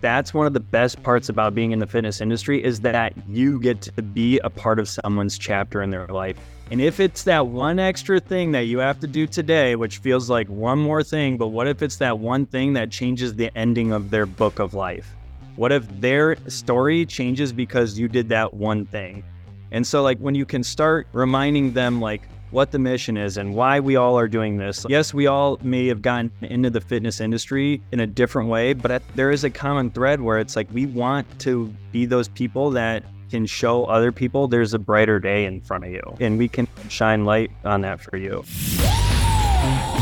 that's 0.00 0.34
one 0.34 0.46
of 0.46 0.52
the 0.52 0.60
best 0.60 1.02
parts 1.02 1.28
about 1.28 1.54
being 1.54 1.72
in 1.72 1.78
the 1.78 1.86
fitness 1.86 2.20
industry 2.20 2.62
is 2.62 2.80
that 2.80 3.12
you 3.28 3.60
get 3.60 3.80
to 3.82 4.02
be 4.02 4.38
a 4.40 4.50
part 4.50 4.78
of 4.78 4.88
someone's 4.88 5.38
chapter 5.38 5.82
in 5.82 5.90
their 5.90 6.06
life. 6.06 6.36
And 6.70 6.80
if 6.80 7.00
it's 7.00 7.24
that 7.24 7.48
one 7.48 7.78
extra 7.78 8.20
thing 8.20 8.52
that 8.52 8.66
you 8.66 8.78
have 8.78 9.00
to 9.00 9.06
do 9.06 9.26
today, 9.26 9.74
which 9.74 9.98
feels 9.98 10.30
like 10.30 10.48
one 10.48 10.78
more 10.78 11.02
thing, 11.02 11.36
but 11.36 11.48
what 11.48 11.66
if 11.66 11.82
it's 11.82 11.96
that 11.96 12.18
one 12.18 12.46
thing 12.46 12.74
that 12.74 12.90
changes 12.90 13.34
the 13.34 13.50
ending 13.58 13.92
of 13.92 14.10
their 14.10 14.26
book 14.26 14.58
of 14.60 14.72
life? 14.72 15.14
What 15.56 15.72
if 15.72 15.86
their 16.00 16.36
story 16.48 17.04
changes 17.06 17.52
because 17.52 17.98
you 17.98 18.08
did 18.08 18.28
that 18.28 18.54
one 18.54 18.86
thing? 18.86 19.24
And 19.72 19.86
so, 19.86 20.02
like, 20.02 20.18
when 20.18 20.34
you 20.34 20.46
can 20.46 20.62
start 20.62 21.08
reminding 21.12 21.72
them, 21.72 22.00
like, 22.00 22.22
what 22.50 22.70
the 22.72 22.78
mission 22.78 23.16
is 23.16 23.36
and 23.36 23.54
why 23.54 23.80
we 23.80 23.96
all 23.96 24.18
are 24.18 24.28
doing 24.28 24.56
this. 24.56 24.84
Yes, 24.88 25.14
we 25.14 25.26
all 25.26 25.58
may 25.62 25.86
have 25.86 26.02
gotten 26.02 26.30
into 26.42 26.70
the 26.70 26.80
fitness 26.80 27.20
industry 27.20 27.80
in 27.92 28.00
a 28.00 28.06
different 28.06 28.48
way, 28.48 28.72
but 28.72 29.02
there 29.14 29.30
is 29.30 29.44
a 29.44 29.50
common 29.50 29.90
thread 29.90 30.20
where 30.20 30.38
it's 30.38 30.56
like 30.56 30.68
we 30.72 30.86
want 30.86 31.26
to 31.40 31.72
be 31.92 32.06
those 32.06 32.28
people 32.28 32.70
that 32.70 33.04
can 33.30 33.46
show 33.46 33.84
other 33.84 34.10
people 34.10 34.48
there's 34.48 34.74
a 34.74 34.78
brighter 34.78 35.20
day 35.20 35.44
in 35.44 35.60
front 35.60 35.84
of 35.84 35.90
you 35.92 36.02
and 36.18 36.36
we 36.36 36.48
can 36.48 36.66
shine 36.88 37.24
light 37.24 37.48
on 37.64 37.80
that 37.82 38.00
for 38.00 38.16
you. 38.16 38.44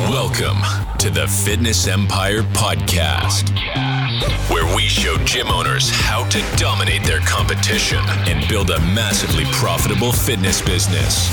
Welcome 0.08 0.62
to 0.98 1.10
the 1.10 1.26
Fitness 1.26 1.88
Empire 1.88 2.42
Podcast, 2.42 3.50
where 4.48 4.57
we 4.74 4.82
show 4.82 5.16
gym 5.24 5.48
owners 5.48 5.90
how 5.90 6.28
to 6.28 6.42
dominate 6.56 7.04
their 7.04 7.20
competition 7.20 7.98
and 8.26 8.46
build 8.48 8.70
a 8.70 8.78
massively 8.80 9.44
profitable 9.52 10.12
fitness 10.12 10.60
business. 10.60 11.28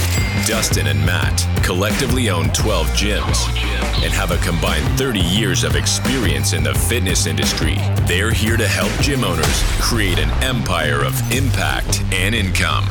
Dustin 0.48 0.88
and 0.88 1.06
Matt 1.06 1.46
collectively 1.64 2.30
own 2.30 2.50
12 2.50 2.88
gyms 2.90 3.48
and 4.04 4.14
have 4.14 4.32
a 4.32 4.38
combined 4.38 4.86
30 4.98 5.20
years 5.20 5.64
of 5.64 5.76
experience 5.76 6.54
in 6.54 6.64
the 6.64 6.74
fitness 6.74 7.26
industry. 7.26 7.76
They're 8.08 8.32
here 8.32 8.58
to 8.58 8.68
help 8.68 8.92
gym 9.02 9.24
owners 9.24 9.64
create 9.82 10.20
an 10.20 10.30
empire 10.44 11.04
of 11.04 11.20
impact 11.32 12.02
and 12.12 12.36
income. 12.36 12.86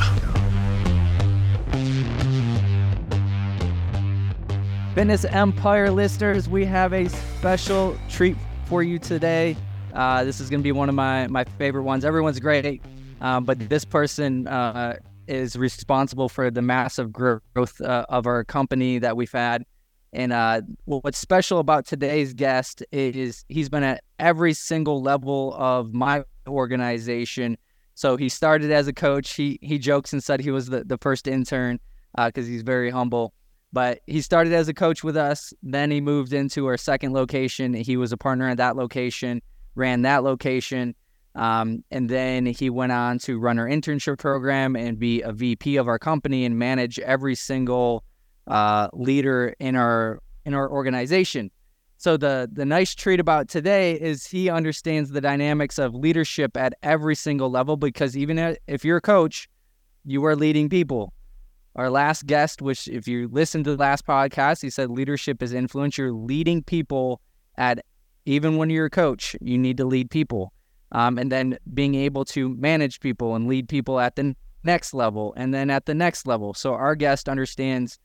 Fitness 4.93 5.25
Empire 5.25 5.91
listeners, 5.91 6.47
we 6.47 6.65
have 6.65 6.93
a 6.93 7.09
special 7.09 7.97
treat 8.09 8.37
for 8.65 8.81
you 8.81 8.97
today. 8.97 9.57
Uh, 9.95 10.23
this 10.25 10.39
is 10.41 10.49
going 10.49 10.59
to 10.59 10.63
be 10.63 10.73
one 10.73 10.89
of 10.89 10.95
my, 10.95 11.27
my 11.27 11.45
favorite 11.57 11.83
ones. 11.83 12.03
Everyone's 12.03 12.39
great, 12.39 12.81
um, 13.21 13.45
but 13.45 13.69
this 13.69 13.85
person 13.85 14.45
uh, 14.47 14.97
is 15.27 15.55
responsible 15.55 16.27
for 16.27 16.51
the 16.51 16.61
massive 16.61 17.13
growth 17.13 17.79
uh, 17.81 18.05
of 18.09 18.27
our 18.27 18.43
company 18.43 18.99
that 18.99 19.15
we've 19.15 19.31
had. 19.31 19.65
And 20.11 20.31
uh, 20.31 20.61
what's 20.85 21.17
special 21.17 21.59
about 21.59 21.85
today's 21.85 22.33
guest 22.33 22.83
is 22.91 23.43
he's 23.49 23.69
been 23.69 23.83
at 23.83 24.03
every 24.19 24.53
single 24.53 25.01
level 25.01 25.53
of 25.55 25.93
my 25.93 26.23
organization. 26.47 27.57
So 27.95 28.17
he 28.17 28.29
started 28.29 28.71
as 28.71 28.87
a 28.87 28.93
coach. 28.93 29.33
He 29.33 29.59
he 29.61 29.77
jokes 29.77 30.13
and 30.13 30.23
said 30.23 30.41
he 30.41 30.51
was 30.51 30.67
the, 30.67 30.83
the 30.83 30.97
first 30.97 31.27
intern 31.27 31.79
because 32.15 32.45
uh, 32.45 32.49
he's 32.49 32.61
very 32.61 32.89
humble. 32.89 33.33
But 33.73 33.99
he 34.07 34.21
started 34.21 34.53
as 34.53 34.69
a 34.69 34.73
coach 34.73 35.03
with 35.03 35.17
us. 35.17 35.53
Then 35.63 35.91
he 35.91 35.99
moved 35.99 36.31
into 36.31 36.65
our 36.67 36.77
second 36.77 37.13
location. 37.13 37.73
He 37.73 37.97
was 37.97 38.13
a 38.13 38.17
partner 38.17 38.47
at 38.47 38.57
that 38.57 38.77
location, 38.77 39.41
ran 39.75 40.01
that 40.03 40.23
location. 40.23 40.95
Um, 41.35 41.83
and 41.91 42.09
then 42.09 42.45
he 42.45 42.69
went 42.69 42.93
on 42.93 43.19
to 43.19 43.37
run 43.37 43.59
our 43.59 43.67
internship 43.67 44.19
program 44.19 44.75
and 44.75 44.97
be 44.97 45.21
a 45.21 45.33
VP 45.33 45.75
of 45.75 45.87
our 45.87 45.99
company 45.99 46.45
and 46.45 46.57
manage 46.57 46.97
every 46.99 47.35
single 47.35 48.03
uh, 48.47 48.87
leader 48.93 49.53
in 49.59 49.75
our 49.75 50.19
in 50.45 50.53
our 50.53 50.69
organization. 50.69 51.51
So 51.97 52.17
the 52.17 52.49
the 52.51 52.65
nice 52.65 52.95
treat 52.95 53.19
about 53.19 53.49
today 53.49 53.99
is 53.99 54.27
he 54.27 54.49
understands 54.49 55.09
the 55.09 55.21
dynamics 55.21 55.77
of 55.77 55.93
leadership 55.93 56.55
at 56.55 56.73
every 56.83 57.15
single 57.15 57.49
level 57.49 57.77
because 57.77 58.15
even 58.15 58.57
if 58.67 58.85
you're 58.85 58.97
a 58.97 59.01
coach, 59.01 59.49
you 60.05 60.23
are 60.25 60.35
leading 60.35 60.69
people. 60.69 61.13
Our 61.75 61.89
last 61.89 62.25
guest, 62.25 62.61
which 62.61 62.87
if 62.87 63.07
you 63.07 63.27
listen 63.29 63.63
to 63.65 63.71
the 63.71 63.77
last 63.77 64.05
podcast, 64.07 64.61
he 64.61 64.69
said 64.69 64.89
leadership 64.89 65.43
is 65.43 65.51
influence. 65.51 65.97
You're 65.97 66.13
leading 66.13 66.63
people 66.63 67.21
at 67.57 67.83
even 68.25 68.57
when 68.57 68.69
you're 68.69 68.85
a 68.85 68.89
coach, 68.89 69.35
you 69.41 69.57
need 69.57 69.77
to 69.77 69.85
lead 69.85 70.09
people. 70.09 70.51
Um, 70.91 71.17
and 71.17 71.31
then 71.31 71.57
being 71.73 71.95
able 71.95 72.25
to 72.25 72.49
manage 72.49 72.99
people 72.99 73.35
and 73.35 73.47
lead 73.47 73.67
people 73.67 73.99
at 73.99 74.15
the 74.15 74.35
next 74.63 74.93
level 74.93 75.33
and 75.35 75.53
then 75.53 75.69
at 75.69 75.85
the 75.85 75.95
next 75.95 76.25
level. 76.25 76.53
So 76.53 76.73
our 76.73 76.95
guest 76.95 77.27
understands, 77.27 77.99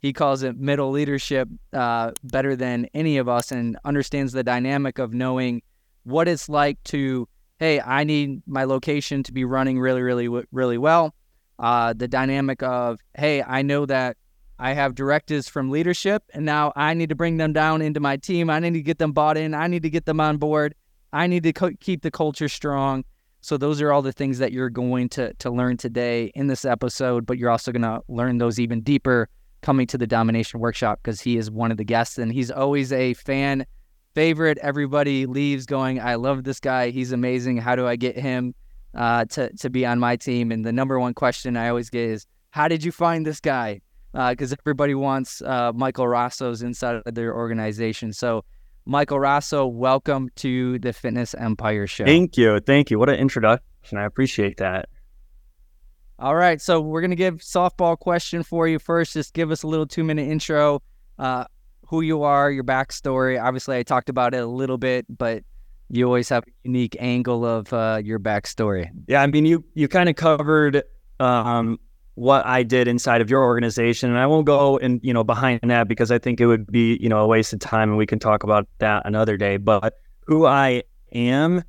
he 0.00 0.12
calls 0.12 0.42
it 0.42 0.56
middle 0.56 0.90
leadership 0.90 1.48
uh, 1.72 2.12
better 2.22 2.54
than 2.54 2.86
any 2.94 3.16
of 3.16 3.28
us 3.28 3.50
and 3.50 3.76
understands 3.84 4.32
the 4.32 4.44
dynamic 4.44 4.98
of 4.98 5.12
knowing 5.12 5.62
what 6.04 6.28
it's 6.28 6.48
like 6.48 6.82
to, 6.84 7.28
hey, 7.58 7.80
I 7.80 8.04
need 8.04 8.42
my 8.46 8.64
location 8.64 9.22
to 9.24 9.32
be 9.32 9.44
running 9.44 9.80
really, 9.80 10.02
really, 10.02 10.28
really 10.52 10.78
well 10.78 11.14
uh, 11.58 11.92
the 11.92 12.08
dynamic 12.08 12.62
of, 12.62 13.00
hey, 13.14 13.42
I 13.42 13.62
know 13.62 13.86
that 13.86 14.16
I 14.58 14.72
have 14.72 14.94
directives 14.94 15.48
from 15.48 15.70
leadership, 15.70 16.22
and 16.34 16.44
now 16.44 16.72
I 16.76 16.94
need 16.94 17.08
to 17.10 17.14
bring 17.14 17.36
them 17.36 17.52
down 17.52 17.82
into 17.82 18.00
my 18.00 18.16
team. 18.16 18.50
I 18.50 18.58
need 18.58 18.74
to 18.74 18.82
get 18.82 18.98
them 18.98 19.12
bought 19.12 19.36
in. 19.36 19.54
I 19.54 19.66
need 19.66 19.82
to 19.82 19.90
get 19.90 20.06
them 20.06 20.20
on 20.20 20.36
board. 20.36 20.74
I 21.12 21.26
need 21.26 21.42
to 21.44 21.52
co- 21.52 21.76
keep 21.80 22.02
the 22.02 22.10
culture 22.10 22.48
strong. 22.48 23.04
So 23.40 23.56
those 23.56 23.80
are 23.80 23.92
all 23.92 24.02
the 24.02 24.12
things 24.12 24.38
that 24.38 24.52
you're 24.52 24.70
going 24.70 25.08
to 25.10 25.32
to 25.34 25.50
learn 25.50 25.76
today 25.76 26.32
in 26.34 26.48
this 26.48 26.64
episode, 26.64 27.24
but 27.24 27.38
you're 27.38 27.50
also 27.50 27.70
going 27.70 27.82
to 27.82 28.02
learn 28.08 28.38
those 28.38 28.58
even 28.58 28.80
deeper 28.80 29.28
coming 29.62 29.86
to 29.86 29.98
the 29.98 30.06
domination 30.06 30.60
workshop 30.60 31.00
because 31.02 31.20
he 31.20 31.36
is 31.36 31.50
one 31.50 31.70
of 31.70 31.76
the 31.76 31.84
guests 31.84 32.18
and 32.18 32.32
he's 32.32 32.50
always 32.50 32.92
a 32.92 33.14
fan 33.14 33.64
favorite. 34.14 34.58
Everybody 34.58 35.26
leaves 35.26 35.66
going, 35.66 36.00
I 36.00 36.16
love 36.16 36.44
this 36.44 36.58
guy. 36.58 36.90
He's 36.90 37.12
amazing. 37.12 37.58
How 37.58 37.76
do 37.76 37.86
I 37.86 37.96
get 37.96 38.16
him? 38.18 38.54
uh, 38.94 39.24
to 39.26 39.52
to 39.56 39.70
be 39.70 39.86
on 39.86 39.98
my 39.98 40.16
team. 40.16 40.52
And 40.52 40.64
the 40.64 40.72
number 40.72 40.98
one 40.98 41.14
question 41.14 41.56
I 41.56 41.68
always 41.68 41.90
get 41.90 42.08
is, 42.10 42.26
"How 42.50 42.68
did 42.68 42.84
you 42.84 42.92
find 42.92 43.26
this 43.26 43.40
guy?" 43.40 43.80
Because 44.12 44.52
uh, 44.52 44.56
everybody 44.60 44.94
wants 44.94 45.42
uh, 45.42 45.72
Michael 45.74 46.08
Rosso's 46.08 46.62
inside 46.62 47.02
of 47.04 47.14
their 47.14 47.34
organization. 47.34 48.12
So, 48.12 48.44
Michael 48.86 49.20
Rosso, 49.20 49.66
welcome 49.66 50.30
to 50.36 50.78
the 50.78 50.92
Fitness 50.92 51.34
Empire 51.34 51.86
Show. 51.86 52.06
Thank 52.06 52.36
you, 52.36 52.58
thank 52.60 52.90
you. 52.90 52.98
What 52.98 53.10
an 53.10 53.16
introduction! 53.16 53.98
I 53.98 54.04
appreciate 54.04 54.56
that. 54.58 54.88
All 56.18 56.34
right, 56.34 56.60
so 56.60 56.80
we're 56.80 57.02
gonna 57.02 57.16
give 57.16 57.36
softball 57.36 57.98
question 57.98 58.42
for 58.42 58.66
you 58.66 58.78
first. 58.78 59.12
Just 59.12 59.34
give 59.34 59.50
us 59.50 59.62
a 59.62 59.66
little 59.66 59.86
two 59.86 60.04
minute 60.04 60.28
intro. 60.28 60.82
Uh, 61.18 61.44
who 61.88 62.02
you 62.02 62.22
are, 62.22 62.50
your 62.50 62.64
backstory. 62.64 63.42
Obviously, 63.42 63.78
I 63.78 63.82
talked 63.82 64.08
about 64.08 64.34
it 64.34 64.38
a 64.38 64.46
little 64.46 64.76
bit, 64.76 65.06
but 65.08 65.42
you 65.88 66.04
always 66.04 66.28
have 66.28 66.44
a 66.44 66.50
unique 66.62 66.96
angle 67.00 67.46
of 67.46 67.72
uh, 67.72 68.00
your 68.02 68.18
backstory. 68.18 68.90
Yeah, 69.06 69.22
I 69.22 69.26
mean, 69.26 69.46
you 69.46 69.64
you 69.74 69.88
kind 69.88 70.08
of 70.08 70.16
covered 70.16 70.82
um, 71.18 71.78
what 72.18 72.44
I 72.44 72.64
did 72.64 72.88
inside 72.88 73.20
of 73.20 73.30
your 73.30 73.44
organization, 73.44 74.10
and 74.10 74.18
I 74.18 74.26
won't 74.26 74.44
go 74.44 74.76
and 74.78 75.00
you 75.02 75.14
know 75.14 75.22
behind 75.22 75.60
that 75.62 75.86
because 75.86 76.10
I 76.10 76.18
think 76.18 76.40
it 76.40 76.46
would 76.46 76.66
be 76.66 76.98
you 77.00 77.08
know 77.08 77.20
a 77.20 77.26
waste 77.26 77.52
of 77.52 77.60
time, 77.60 77.90
and 77.90 77.98
we 77.98 78.06
can 78.06 78.18
talk 78.18 78.42
about 78.42 78.66
that 78.78 79.02
another 79.06 79.36
day. 79.36 79.56
But 79.56 79.94
who 80.26 80.44
I 80.44 80.82
am, 81.12 81.62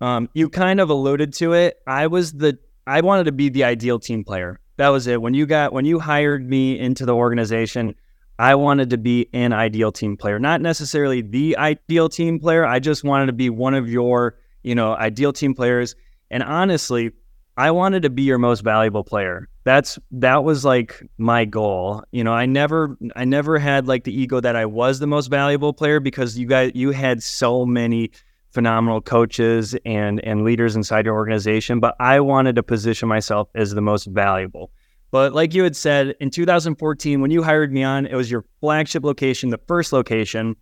um, 0.00 0.28
you 0.32 0.48
kind 0.48 0.80
of 0.80 0.90
alluded 0.90 1.34
to 1.34 1.54
it. 1.54 1.78
I 1.86 2.06
was 2.06 2.32
the 2.32 2.56
I 2.86 3.00
wanted 3.00 3.24
to 3.24 3.32
be 3.32 3.48
the 3.48 3.64
ideal 3.64 3.98
team 3.98 4.22
player. 4.22 4.60
That 4.76 4.88
was 4.88 5.08
it. 5.08 5.20
When 5.20 5.34
you 5.34 5.44
got 5.44 5.72
when 5.72 5.84
you 5.84 5.98
hired 5.98 6.48
me 6.48 6.78
into 6.78 7.04
the 7.04 7.14
organization, 7.14 7.96
I 8.38 8.54
wanted 8.54 8.90
to 8.90 8.98
be 8.98 9.28
an 9.32 9.52
ideal 9.52 9.90
team 9.90 10.16
player, 10.16 10.38
not 10.38 10.60
necessarily 10.60 11.20
the 11.20 11.56
ideal 11.56 12.08
team 12.08 12.38
player. 12.38 12.64
I 12.64 12.78
just 12.78 13.02
wanted 13.02 13.26
to 13.26 13.32
be 13.32 13.50
one 13.50 13.74
of 13.74 13.88
your, 13.88 14.36
you 14.62 14.74
know, 14.76 14.94
ideal 14.94 15.32
team 15.32 15.54
players. 15.54 15.96
And 16.30 16.42
honestly, 16.42 17.10
I 17.56 17.70
wanted 17.70 18.02
to 18.02 18.10
be 18.10 18.22
your 18.22 18.38
most 18.38 18.60
valuable 18.60 19.02
player. 19.02 19.48
That's 19.64 19.98
that 20.10 20.44
was 20.44 20.64
like 20.64 21.02
my 21.16 21.44
goal. 21.44 22.04
You 22.12 22.22
know, 22.22 22.32
I 22.32 22.46
never 22.46 22.96
I 23.16 23.24
never 23.24 23.58
had 23.58 23.88
like 23.88 24.04
the 24.04 24.12
ego 24.12 24.40
that 24.40 24.56
I 24.56 24.66
was 24.66 24.98
the 24.98 25.06
most 25.06 25.28
valuable 25.28 25.72
player 25.72 25.98
because 25.98 26.38
you 26.38 26.46
guys 26.46 26.72
you 26.74 26.90
had 26.90 27.22
so 27.22 27.64
many 27.64 28.10
phenomenal 28.50 29.00
coaches 29.00 29.74
and 29.84 30.22
and 30.24 30.44
leaders 30.44 30.76
inside 30.76 31.06
your 31.06 31.14
organization, 31.14 31.80
but 31.80 31.96
I 31.98 32.20
wanted 32.20 32.56
to 32.56 32.62
position 32.62 33.08
myself 33.08 33.48
as 33.54 33.72
the 33.72 33.80
most 33.82 34.06
valuable. 34.06 34.70
But 35.10 35.32
like 35.32 35.54
you 35.54 35.62
had 35.62 35.76
said, 35.76 36.14
in 36.20 36.30
2014, 36.30 37.20
when 37.20 37.30
you 37.30 37.42
hired 37.42 37.72
me 37.72 37.82
on, 37.82 38.06
it 38.06 38.14
was 38.14 38.30
your 38.30 38.44
flagship 38.60 39.04
location, 39.04 39.50
the 39.50 39.60
first 39.66 39.92
location. 39.92 40.56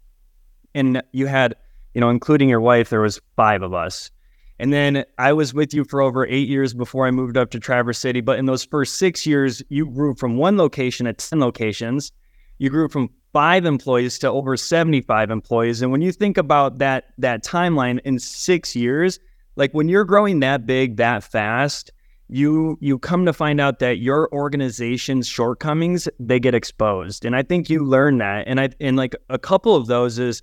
And 0.75 1.03
you 1.13 1.27
had, 1.27 1.57
you 1.95 2.01
know, 2.01 2.11
including 2.11 2.49
your 2.49 2.61
wife, 2.61 2.91
there 2.91 3.01
was 3.01 3.21
five 3.37 3.63
of 3.63 3.73
us. 3.75 4.11
And 4.59 4.73
then 4.73 5.05
I 5.19 5.33
was 5.33 5.53
with 5.53 5.75
you 5.75 5.85
for 5.85 6.01
over 6.01 6.27
eight 6.27 6.49
years 6.49 6.75
before 6.75 7.07
I 7.07 7.11
moved 7.11 7.37
up 7.37 7.51
to 7.51 7.61
Traverse 7.61 7.99
City. 7.99 8.21
But 8.21 8.39
in 8.39 8.47
those 8.47 8.65
first 8.65 8.97
six 8.99 9.27
years, 9.27 9.63
you 9.69 9.87
grew 9.87 10.15
from 10.15 10.37
one 10.37 10.57
location 10.57 11.07
to 11.07 11.13
10 11.13 11.41
locations. 11.41 12.13
You 12.59 12.71
grew 12.71 12.89
from 12.89 13.11
five 13.33 13.65
employees 13.65 14.19
to 14.21 14.31
over 14.31 14.57
75 14.57 15.31
employees. 15.31 15.83
And 15.83 15.91
when 15.91 16.03
you 16.03 16.13
think 16.13 16.39
about 16.39 16.79
that 16.79 17.07
that 17.19 17.45
timeline 17.45 17.99
in 18.05 18.19
six 18.21 18.77
years, 18.77 19.19
like 19.57 19.73
when 19.73 19.89
you're 19.89 20.05
growing 20.05 20.41
that 20.41 20.67
big, 20.67 20.99
that 20.99 21.25
fast, 21.25 21.91
you 22.29 22.79
you 22.81 22.99
come 22.99 23.27
to 23.27 23.33
find 23.33 23.61
out 23.61 23.81
that 23.81 23.99
your 23.99 24.33
organization's 24.33 25.29
shortcomings 25.29 26.09
they 26.19 26.41
get 26.41 26.55
exposed 26.55 27.25
and 27.25 27.37
i 27.37 27.43
think 27.43 27.69
you 27.69 27.85
learn 27.85 28.17
that 28.19 28.45
and 28.47 28.59
i 28.59 28.69
and 28.81 28.97
like 28.97 29.15
a 29.29 29.39
couple 29.39 29.77
of 29.77 29.89
those 29.89 30.19
is 30.19 30.43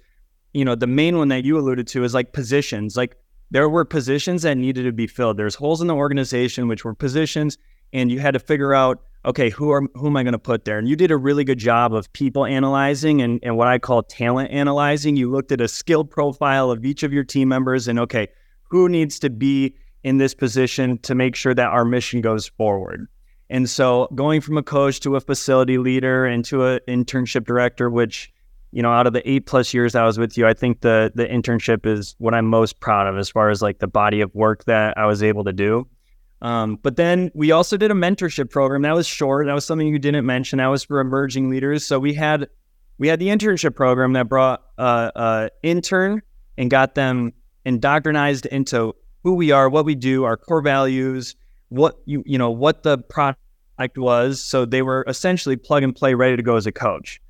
you 0.54 0.64
know 0.64 0.76
the 0.76 0.86
main 0.86 1.18
one 1.18 1.30
that 1.30 1.44
you 1.44 1.58
alluded 1.58 1.88
to 1.88 2.04
is 2.04 2.14
like 2.14 2.34
positions 2.34 2.96
like 2.96 3.16
there 3.52 3.70
were 3.70 3.86
positions 3.86 4.42
that 4.42 4.58
needed 4.58 4.84
to 4.84 4.92
be 4.92 5.08
filled. 5.08 5.38
There's 5.38 5.56
holes 5.56 5.82
in 5.82 5.88
the 5.88 5.96
organization, 5.96 6.68
which 6.68 6.84
were 6.84 6.96
positions, 6.96 7.58
and 7.94 8.10
you 8.10 8.20
had 8.20 8.34
to 8.34 8.40
figure 8.40 8.74
out, 8.74 9.04
okay, 9.26 9.50
who 9.50 9.70
are 9.70 9.84
who 9.94 10.08
am 10.08 10.18
I 10.18 10.24
going 10.24 10.32
to 10.32 10.40
put 10.40 10.66
there? 10.66 10.80
And 10.80 10.88
you 10.88 10.96
did 10.96 11.12
a 11.12 11.18
really 11.18 11.44
good 11.44 11.60
job 11.60 11.94
of 11.94 12.12
people 12.14 12.46
analyzing 12.46 13.22
and, 13.22 13.40
and 13.44 13.58
what 13.58 13.68
I 13.68 13.78
call 13.78 14.04
talent 14.04 14.52
analyzing. 14.52 15.18
You 15.18 15.30
looked 15.30 15.52
at 15.52 15.62
a 15.62 15.68
skill 15.68 16.06
profile 16.06 16.72
of 16.72 16.84
each 16.86 17.04
of 17.04 17.14
your 17.14 17.26
team 17.26 17.50
members 17.50 17.88
and 17.88 18.00
okay, 18.00 18.30
who 18.64 18.88
needs 18.90 19.20
to 19.20 19.30
be 19.30 19.76
in 20.04 20.18
this 20.18 20.34
position 20.34 20.98
to 21.00 21.14
make 21.14 21.36
sure 21.36 21.54
that 21.54 21.68
our 21.68 21.86
mission 21.86 22.22
goes 22.22 22.48
forward. 22.48 23.08
And 23.50 23.70
so 23.70 24.08
going 24.16 24.40
from 24.40 24.58
a 24.58 24.64
coach 24.64 25.02
to 25.02 25.18
a 25.18 25.20
facility 25.20 25.78
leader 25.78 26.26
and 26.26 26.44
to 26.46 26.66
an 26.66 26.80
internship 26.88 27.46
director, 27.46 27.90
which 27.90 28.31
you 28.72 28.82
know, 28.82 28.92
out 28.92 29.08
of 29.08 29.14
the 29.14 29.30
eight 29.30 29.46
plus 29.46 29.74
years 29.74 29.96
I 29.96 30.06
was 30.06 30.18
with 30.18 30.38
you, 30.38 30.48
I 30.48 30.54
think 30.54 30.82
the 30.82 31.12
the 31.14 31.26
internship 31.26 31.86
is 31.86 32.16
what 32.20 32.34
I'm 32.34 32.46
most 32.46 32.80
proud 32.80 33.08
of 33.08 33.18
as 33.18 33.30
far 33.30 33.50
as 33.50 33.62
like 33.62 33.80
the 33.80 33.88
body 33.88 34.22
of 34.22 34.34
work 34.34 34.66
that 34.66 34.98
I 34.98 35.06
was 35.06 35.22
able 35.22 35.44
to 35.44 35.54
do. 35.54 35.88
Um, 36.42 36.80
but 36.82 36.96
then 36.96 37.30
we 37.36 37.52
also 37.52 37.78
did 37.78 37.92
a 37.92 37.94
mentorship 37.94 38.50
program 38.50 38.82
that 38.82 38.96
was 38.96 39.06
short. 39.06 39.46
That 39.46 39.54
was 39.54 39.66
something 39.66 39.88
you 39.88 40.00
didn't 40.00 40.26
mention. 40.26 40.58
That 40.58 40.68
was 40.68 40.84
for 40.84 41.00
emerging 41.00 41.50
leaders. 41.50 41.86
So 41.86 42.00
we 42.00 42.14
had 42.14 42.48
we 42.98 43.08
had 43.08 43.20
the 43.20 43.28
internship 43.28 43.76
program 43.76 44.14
that 44.14 44.28
brought 44.28 44.64
uh, 44.78 45.12
uh, 45.16 45.50
intern 45.64 46.22
and 46.58 46.70
got 46.70 46.96
them 46.96 47.34
indoctrinized 47.66 48.46
into 48.48 48.96
who 49.24 49.34
we 49.34 49.52
are, 49.52 49.70
what 49.70 49.86
we 49.86 49.96
do, 49.96 50.24
our 50.24 50.38
core 50.38 50.62
values, 50.62 51.36
what 51.70 52.00
you 52.06 52.24
you 52.26 52.38
know 52.38 52.50
what 52.50 52.84
the 52.84 52.98
product 52.98 53.40
was. 53.98 54.42
So 54.42 54.66
they 54.66 54.82
were 54.82 55.04
essentially 55.08 55.58
plug 55.58 55.84
and 55.84 55.96
play, 55.96 56.14
ready 56.16 56.38
to 56.38 56.44
go 56.44 56.56
as 56.56 56.66
a 56.66 56.72
coach. 56.72 57.22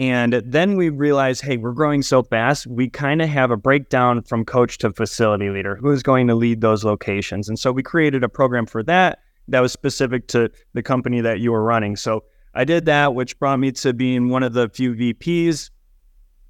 And 0.00 0.32
then 0.46 0.78
we 0.78 0.88
realized, 0.88 1.42
hey, 1.42 1.58
we're 1.58 1.74
growing 1.74 2.00
so 2.00 2.22
fast, 2.22 2.66
we 2.66 2.88
kind 2.88 3.20
of 3.20 3.28
have 3.28 3.50
a 3.50 3.56
breakdown 3.58 4.22
from 4.22 4.46
coach 4.46 4.78
to 4.78 4.94
facility 4.94 5.50
leader. 5.50 5.76
Who's 5.76 6.02
going 6.02 6.26
to 6.28 6.34
lead 6.34 6.62
those 6.62 6.84
locations? 6.84 7.50
And 7.50 7.58
so 7.58 7.70
we 7.70 7.82
created 7.82 8.24
a 8.24 8.28
program 8.30 8.64
for 8.64 8.82
that 8.84 9.18
that 9.48 9.60
was 9.60 9.72
specific 9.72 10.26
to 10.28 10.50
the 10.72 10.82
company 10.82 11.20
that 11.20 11.40
you 11.40 11.52
were 11.52 11.62
running. 11.62 11.96
So 11.96 12.24
I 12.54 12.64
did 12.64 12.86
that, 12.86 13.14
which 13.14 13.38
brought 13.38 13.58
me 13.58 13.72
to 13.72 13.92
being 13.92 14.30
one 14.30 14.42
of 14.42 14.54
the 14.54 14.70
few 14.70 14.94
VPs. 14.94 15.68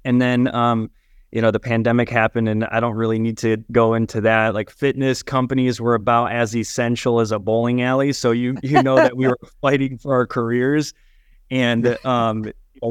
And 0.05 0.21
then, 0.21 0.47
um, 0.55 0.89
you 1.33 1.41
know, 1.41 1.51
the 1.51 1.59
pandemic 1.59 2.09
happened, 2.09 2.47
and 2.47 2.63
I 2.65 2.79
don't 2.79 2.95
really 2.95 3.19
need 3.19 3.37
to 3.39 3.57
go 3.73 3.95
into 3.95 4.21
that. 4.21 4.53
Like 4.53 4.69
fitness 4.69 5.23
companies 5.23 5.81
were 5.81 5.95
about 5.95 6.31
as 6.31 6.55
essential 6.55 7.19
as 7.19 7.33
a 7.33 7.39
bowling 7.39 7.81
alley. 7.81 8.13
So 8.13 8.31
you 8.31 8.55
you 8.63 8.81
know 8.81 8.95
that 8.95 9.17
we 9.17 9.27
were 9.27 9.37
fighting 9.61 9.97
for 9.97 10.13
our 10.13 10.25
careers. 10.25 10.93
And 11.49 11.97
um, 12.05 12.45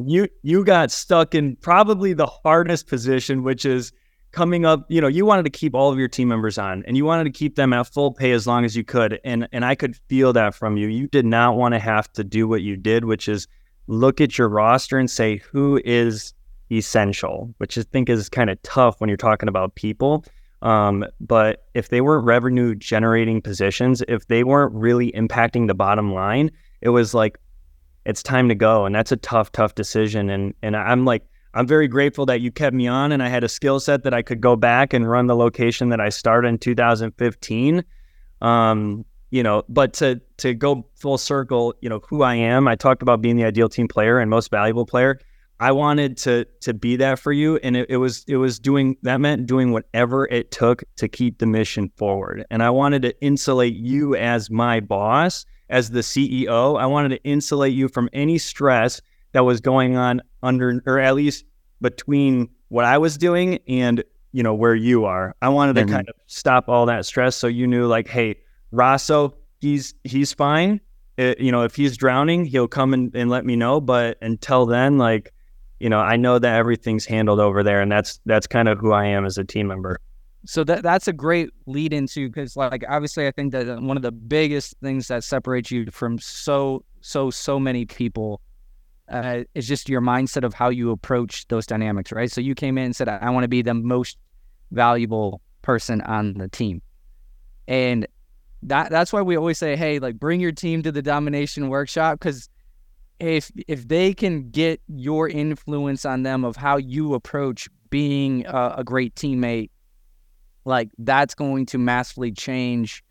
you 0.06 0.28
you 0.42 0.64
got 0.64 0.90
stuck 0.90 1.34
in 1.34 1.56
probably 1.56 2.12
the 2.12 2.26
hardest 2.26 2.86
position, 2.86 3.42
which 3.42 3.64
is 3.64 3.92
coming 4.32 4.64
up. 4.64 4.86
You 4.88 5.00
know, 5.00 5.08
you 5.08 5.26
wanted 5.26 5.44
to 5.44 5.50
keep 5.50 5.74
all 5.74 5.90
of 5.90 5.98
your 5.98 6.08
team 6.08 6.28
members 6.28 6.58
on, 6.58 6.84
and 6.86 6.96
you 6.96 7.04
wanted 7.04 7.24
to 7.24 7.30
keep 7.30 7.56
them 7.56 7.72
at 7.72 7.86
full 7.86 8.12
pay 8.12 8.32
as 8.32 8.46
long 8.46 8.64
as 8.64 8.76
you 8.76 8.84
could. 8.84 9.20
And 9.24 9.48
and 9.52 9.64
I 9.64 9.74
could 9.74 9.96
feel 10.08 10.32
that 10.34 10.54
from 10.54 10.76
you. 10.76 10.88
You 10.88 11.08
did 11.08 11.26
not 11.26 11.56
want 11.56 11.74
to 11.74 11.78
have 11.78 12.12
to 12.12 12.24
do 12.24 12.46
what 12.46 12.62
you 12.62 12.76
did, 12.76 13.04
which 13.04 13.28
is 13.28 13.46
look 13.86 14.20
at 14.20 14.38
your 14.38 14.48
roster 14.48 14.98
and 14.98 15.10
say 15.10 15.38
who 15.38 15.80
is 15.84 16.32
essential, 16.70 17.52
which 17.58 17.76
I 17.76 17.82
think 17.82 18.08
is 18.08 18.28
kind 18.28 18.50
of 18.50 18.62
tough 18.62 19.00
when 19.00 19.08
you're 19.08 19.16
talking 19.16 19.48
about 19.48 19.74
people. 19.74 20.24
Um, 20.62 21.04
but 21.20 21.66
if 21.74 21.88
they 21.88 22.00
weren't 22.00 22.24
revenue 22.24 22.74
generating 22.74 23.40
positions, 23.40 24.02
if 24.08 24.26
they 24.28 24.44
weren't 24.44 24.74
really 24.74 25.10
impacting 25.12 25.66
the 25.66 25.74
bottom 25.74 26.12
line, 26.12 26.50
it 26.82 26.90
was 26.90 27.14
like 27.14 27.38
it's 28.04 28.22
time 28.22 28.48
to 28.48 28.54
go. 28.54 28.84
And 28.84 28.94
that's 28.94 29.12
a 29.12 29.16
tough, 29.16 29.52
tough 29.52 29.74
decision. 29.74 30.30
And 30.30 30.54
and 30.62 30.76
I'm 30.76 31.04
like, 31.04 31.24
I'm 31.54 31.66
very 31.66 31.88
grateful 31.88 32.26
that 32.26 32.40
you 32.40 32.50
kept 32.50 32.74
me 32.74 32.86
on 32.86 33.12
and 33.12 33.22
I 33.22 33.28
had 33.28 33.44
a 33.44 33.48
skill 33.48 33.80
set 33.80 34.04
that 34.04 34.14
I 34.14 34.22
could 34.22 34.40
go 34.40 34.56
back 34.56 34.92
and 34.92 35.08
run 35.08 35.26
the 35.26 35.36
location 35.36 35.88
that 35.88 36.00
I 36.00 36.08
started 36.08 36.48
in 36.48 36.58
2015. 36.58 37.84
Um, 38.40 39.04
you 39.30 39.42
know, 39.42 39.62
but 39.68 39.92
to 39.94 40.20
to 40.38 40.54
go 40.54 40.86
full 40.96 41.18
circle, 41.18 41.74
you 41.80 41.88
know, 41.88 42.00
who 42.08 42.22
I 42.22 42.34
am, 42.34 42.66
I 42.66 42.76
talked 42.76 43.02
about 43.02 43.20
being 43.20 43.36
the 43.36 43.44
ideal 43.44 43.68
team 43.68 43.88
player 43.88 44.18
and 44.18 44.30
most 44.30 44.50
valuable 44.50 44.86
player. 44.86 45.20
I 45.60 45.72
wanted 45.72 46.16
to 46.18 46.46
to 46.62 46.72
be 46.72 46.96
that 46.96 47.18
for 47.18 47.32
you. 47.32 47.56
And 47.58 47.76
it, 47.76 47.90
it 47.90 47.98
was 47.98 48.24
it 48.26 48.36
was 48.36 48.58
doing 48.58 48.96
that 49.02 49.20
meant 49.20 49.46
doing 49.46 49.72
whatever 49.72 50.26
it 50.26 50.50
took 50.50 50.82
to 50.96 51.06
keep 51.06 51.38
the 51.38 51.46
mission 51.46 51.90
forward. 51.96 52.44
And 52.50 52.62
I 52.62 52.70
wanted 52.70 53.02
to 53.02 53.20
insulate 53.20 53.74
you 53.74 54.16
as 54.16 54.50
my 54.50 54.80
boss 54.80 55.44
as 55.70 55.90
the 55.90 56.00
CEO. 56.00 56.78
I 56.78 56.86
wanted 56.86 57.10
to 57.10 57.24
insulate 57.24 57.72
you 57.72 57.88
from 57.88 58.10
any 58.12 58.36
stress 58.38 59.00
that 59.32 59.44
was 59.44 59.60
going 59.60 59.96
on 59.96 60.20
under, 60.42 60.82
or 60.86 60.98
at 60.98 61.14
least 61.14 61.44
between 61.80 62.48
what 62.68 62.84
I 62.84 62.98
was 62.98 63.16
doing 63.16 63.58
and 63.66 64.04
you 64.32 64.42
know 64.42 64.54
where 64.54 64.74
you 64.74 65.06
are. 65.06 65.34
I 65.40 65.48
wanted 65.48 65.74
to 65.74 65.82
mm-hmm. 65.82 65.94
kind 65.94 66.08
of 66.08 66.14
stop 66.26 66.68
all 66.68 66.86
that 66.86 67.06
stress, 67.06 67.36
so 67.36 67.46
you 67.46 67.66
knew 67.66 67.86
like, 67.86 68.08
hey, 68.08 68.36
Rosso, 68.70 69.34
he's 69.60 69.94
he's 70.04 70.32
fine. 70.32 70.80
It, 71.16 71.38
uh, 71.38 71.42
you 71.42 71.50
know, 71.50 71.62
if 71.62 71.74
he's 71.74 71.96
drowning, 71.96 72.44
he'll 72.44 72.68
come 72.68 72.94
and, 72.94 73.14
and 73.14 73.30
let 73.30 73.44
me 73.44 73.56
know. 73.56 73.80
But 73.80 74.18
until 74.22 74.66
then, 74.66 74.98
like, 74.98 75.32
you 75.80 75.88
know, 75.88 75.98
I 75.98 76.16
know 76.16 76.38
that 76.38 76.56
everything's 76.56 77.04
handled 77.04 77.40
over 77.40 77.62
there, 77.62 77.80
and 77.80 77.90
that's 77.90 78.20
that's 78.26 78.46
kind 78.46 78.68
of 78.68 78.78
who 78.78 78.92
I 78.92 79.06
am 79.06 79.24
as 79.24 79.38
a 79.38 79.44
team 79.44 79.66
member 79.68 79.98
so 80.44 80.64
that 80.64 80.82
that's 80.82 81.06
a 81.06 81.12
great 81.12 81.50
lead 81.66 81.92
into 81.92 82.28
because 82.28 82.56
like 82.56 82.84
obviously 82.88 83.26
I 83.26 83.30
think 83.30 83.52
that 83.52 83.68
uh, 83.68 83.76
one 83.76 83.96
of 83.96 84.02
the 84.02 84.12
biggest 84.12 84.74
things 84.82 85.08
that 85.08 85.22
separates 85.24 85.70
you 85.70 85.86
from 85.90 86.18
so 86.18 86.84
so 87.00 87.30
so 87.30 87.58
many 87.60 87.84
people 87.84 88.40
uh, 89.10 89.42
is 89.54 89.66
just 89.66 89.88
your 89.88 90.00
mindset 90.00 90.44
of 90.44 90.54
how 90.54 90.68
you 90.68 90.92
approach 90.92 91.46
those 91.48 91.66
dynamics, 91.66 92.12
right? 92.12 92.30
So 92.30 92.40
you 92.40 92.54
came 92.54 92.78
in 92.78 92.84
and 92.84 92.96
said, 92.96 93.08
I 93.08 93.28
want 93.30 93.42
to 93.42 93.48
be 93.48 93.60
the 93.60 93.74
most 93.74 94.16
valuable 94.70 95.40
person 95.62 96.00
on 96.02 96.34
the 96.34 96.48
team, 96.48 96.80
and 97.68 98.06
that 98.62 98.90
that's 98.90 99.12
why 99.12 99.20
we 99.20 99.36
always 99.36 99.58
say, 99.58 99.76
hey, 99.76 99.98
like 99.98 100.18
bring 100.18 100.40
your 100.40 100.52
team 100.52 100.82
to 100.84 100.92
the 100.92 101.02
domination 101.02 101.68
workshop 101.68 102.18
because 102.18 102.48
if 103.18 103.50
if 103.68 103.86
they 103.88 104.14
can 104.14 104.48
get 104.50 104.80
your 104.88 105.28
influence 105.28 106.04
on 106.06 106.22
them 106.22 106.44
of 106.44 106.56
how 106.56 106.76
you 106.76 107.12
approach 107.14 107.68
being 107.90 108.46
a, 108.46 108.76
a 108.78 108.84
great 108.84 109.14
teammate 109.14 109.70
like 110.64 110.90
that's 110.98 111.34
going 111.34 111.66
to 111.66 111.78
massively 111.78 112.32
change 112.32 113.04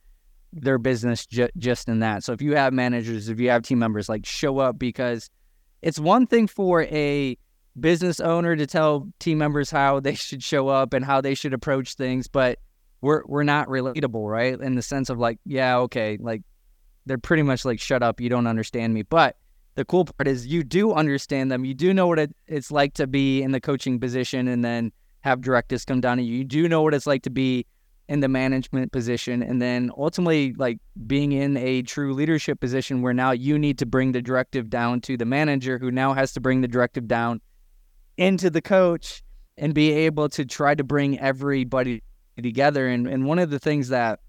their 0.54 0.78
business 0.78 1.26
ju- 1.26 1.50
just 1.58 1.88
in 1.88 2.00
that. 2.00 2.24
So 2.24 2.34
if 2.34 2.42
you 2.42 2.56
have 2.56 2.74
managers, 2.74 3.30
if 3.30 3.40
you 3.40 3.50
have 3.50 3.64
team 3.64 3.80
members, 3.80 4.10
like 4.10 4.26
show 4.26 4.60
up 4.60 4.80
because 4.80 5.30
it's 5.82 6.00
one 6.00 6.28
thing 6.28 6.48
for 6.48 6.84
a 6.84 7.38
business 7.80 8.20
owner 8.20 8.56
to 8.56 8.66
tell 8.66 9.08
team 9.20 9.38
members 9.38 9.70
how 9.70 10.00
they 10.00 10.16
should 10.16 10.44
show 10.44 10.68
up 10.68 10.94
and 10.94 11.06
how 11.06 11.22
they 11.22 11.36
should 11.36 11.54
approach 11.54 11.96
things, 11.96 12.28
but 12.28 12.60
we're 13.02 13.24
we're 13.26 13.44
not 13.44 13.68
relatable, 13.68 14.30
right? 14.30 14.60
In 14.60 14.76
the 14.76 14.82
sense 14.82 15.10
of 15.10 15.20
like, 15.20 15.40
yeah, 15.46 15.78
okay, 15.78 16.18
like 16.20 16.42
they're 17.06 17.18
pretty 17.18 17.44
much 17.44 17.66
like, 17.66 17.80
shut 17.80 18.04
up, 18.04 18.20
you 18.20 18.30
don't 18.30 18.48
understand 18.48 18.94
me. 18.94 19.04
But 19.04 19.38
the 19.76 19.86
cool 19.86 20.06
part 20.06 20.28
is 20.28 20.46
you 20.48 20.64
do 20.64 20.94
understand 20.94 21.52
them. 21.52 21.64
You 21.64 21.74
do 21.74 21.94
know 21.94 22.08
what 22.08 22.20
it, 22.20 22.36
it's 22.48 22.72
like 22.72 22.96
to 22.96 23.08
be 23.08 23.42
in 23.42 23.52
the 23.52 23.62
coaching 23.62 24.00
position, 24.00 24.48
and 24.48 24.66
then 24.66 24.92
have 25.22 25.42
directives 25.42 25.86
come 25.86 26.02
down 26.02 26.18
to 26.18 26.24
you. 26.24 26.38
You 26.38 26.44
do 26.44 26.68
know 26.70 26.82
what 26.82 26.94
it's 26.94 27.08
like 27.08 27.24
to 27.24 27.30
be 27.30 27.66
in 28.10 28.22
the 28.22 28.28
management 28.28 28.92
position 28.92 29.44
and 29.44 29.62
then 29.62 29.92
ultimately 29.96 30.52
like 30.54 30.80
being 31.06 31.32
in 31.32 31.56
a 31.58 31.84
true 31.84 32.12
leadership 32.12 32.60
position 32.60 33.04
where 33.04 33.14
now 33.14 33.30
you 33.30 33.58
need 33.60 33.78
to 33.78 33.86
bring 33.86 34.14
the 34.14 34.22
directive 34.22 34.68
down 34.68 35.00
to 35.00 35.16
the 35.16 35.26
manager 35.26 35.78
who 35.78 35.92
now 35.92 36.12
has 36.12 36.34
to 36.34 36.40
bring 36.42 36.62
the 36.62 36.68
directive 36.68 37.08
down 37.08 37.40
into 38.18 38.50
the 38.50 38.64
coach 38.64 39.22
and 39.60 39.76
be 39.76 39.92
able 39.92 40.28
to 40.28 40.44
try 40.44 40.74
to 40.74 40.84
bring 40.84 41.20
everybody 41.20 42.02
together 42.42 42.88
and 42.88 43.08
and 43.08 43.26
one 43.26 43.38
of 43.38 43.52
the 43.52 43.60
things 43.60 43.90
that 43.90 44.20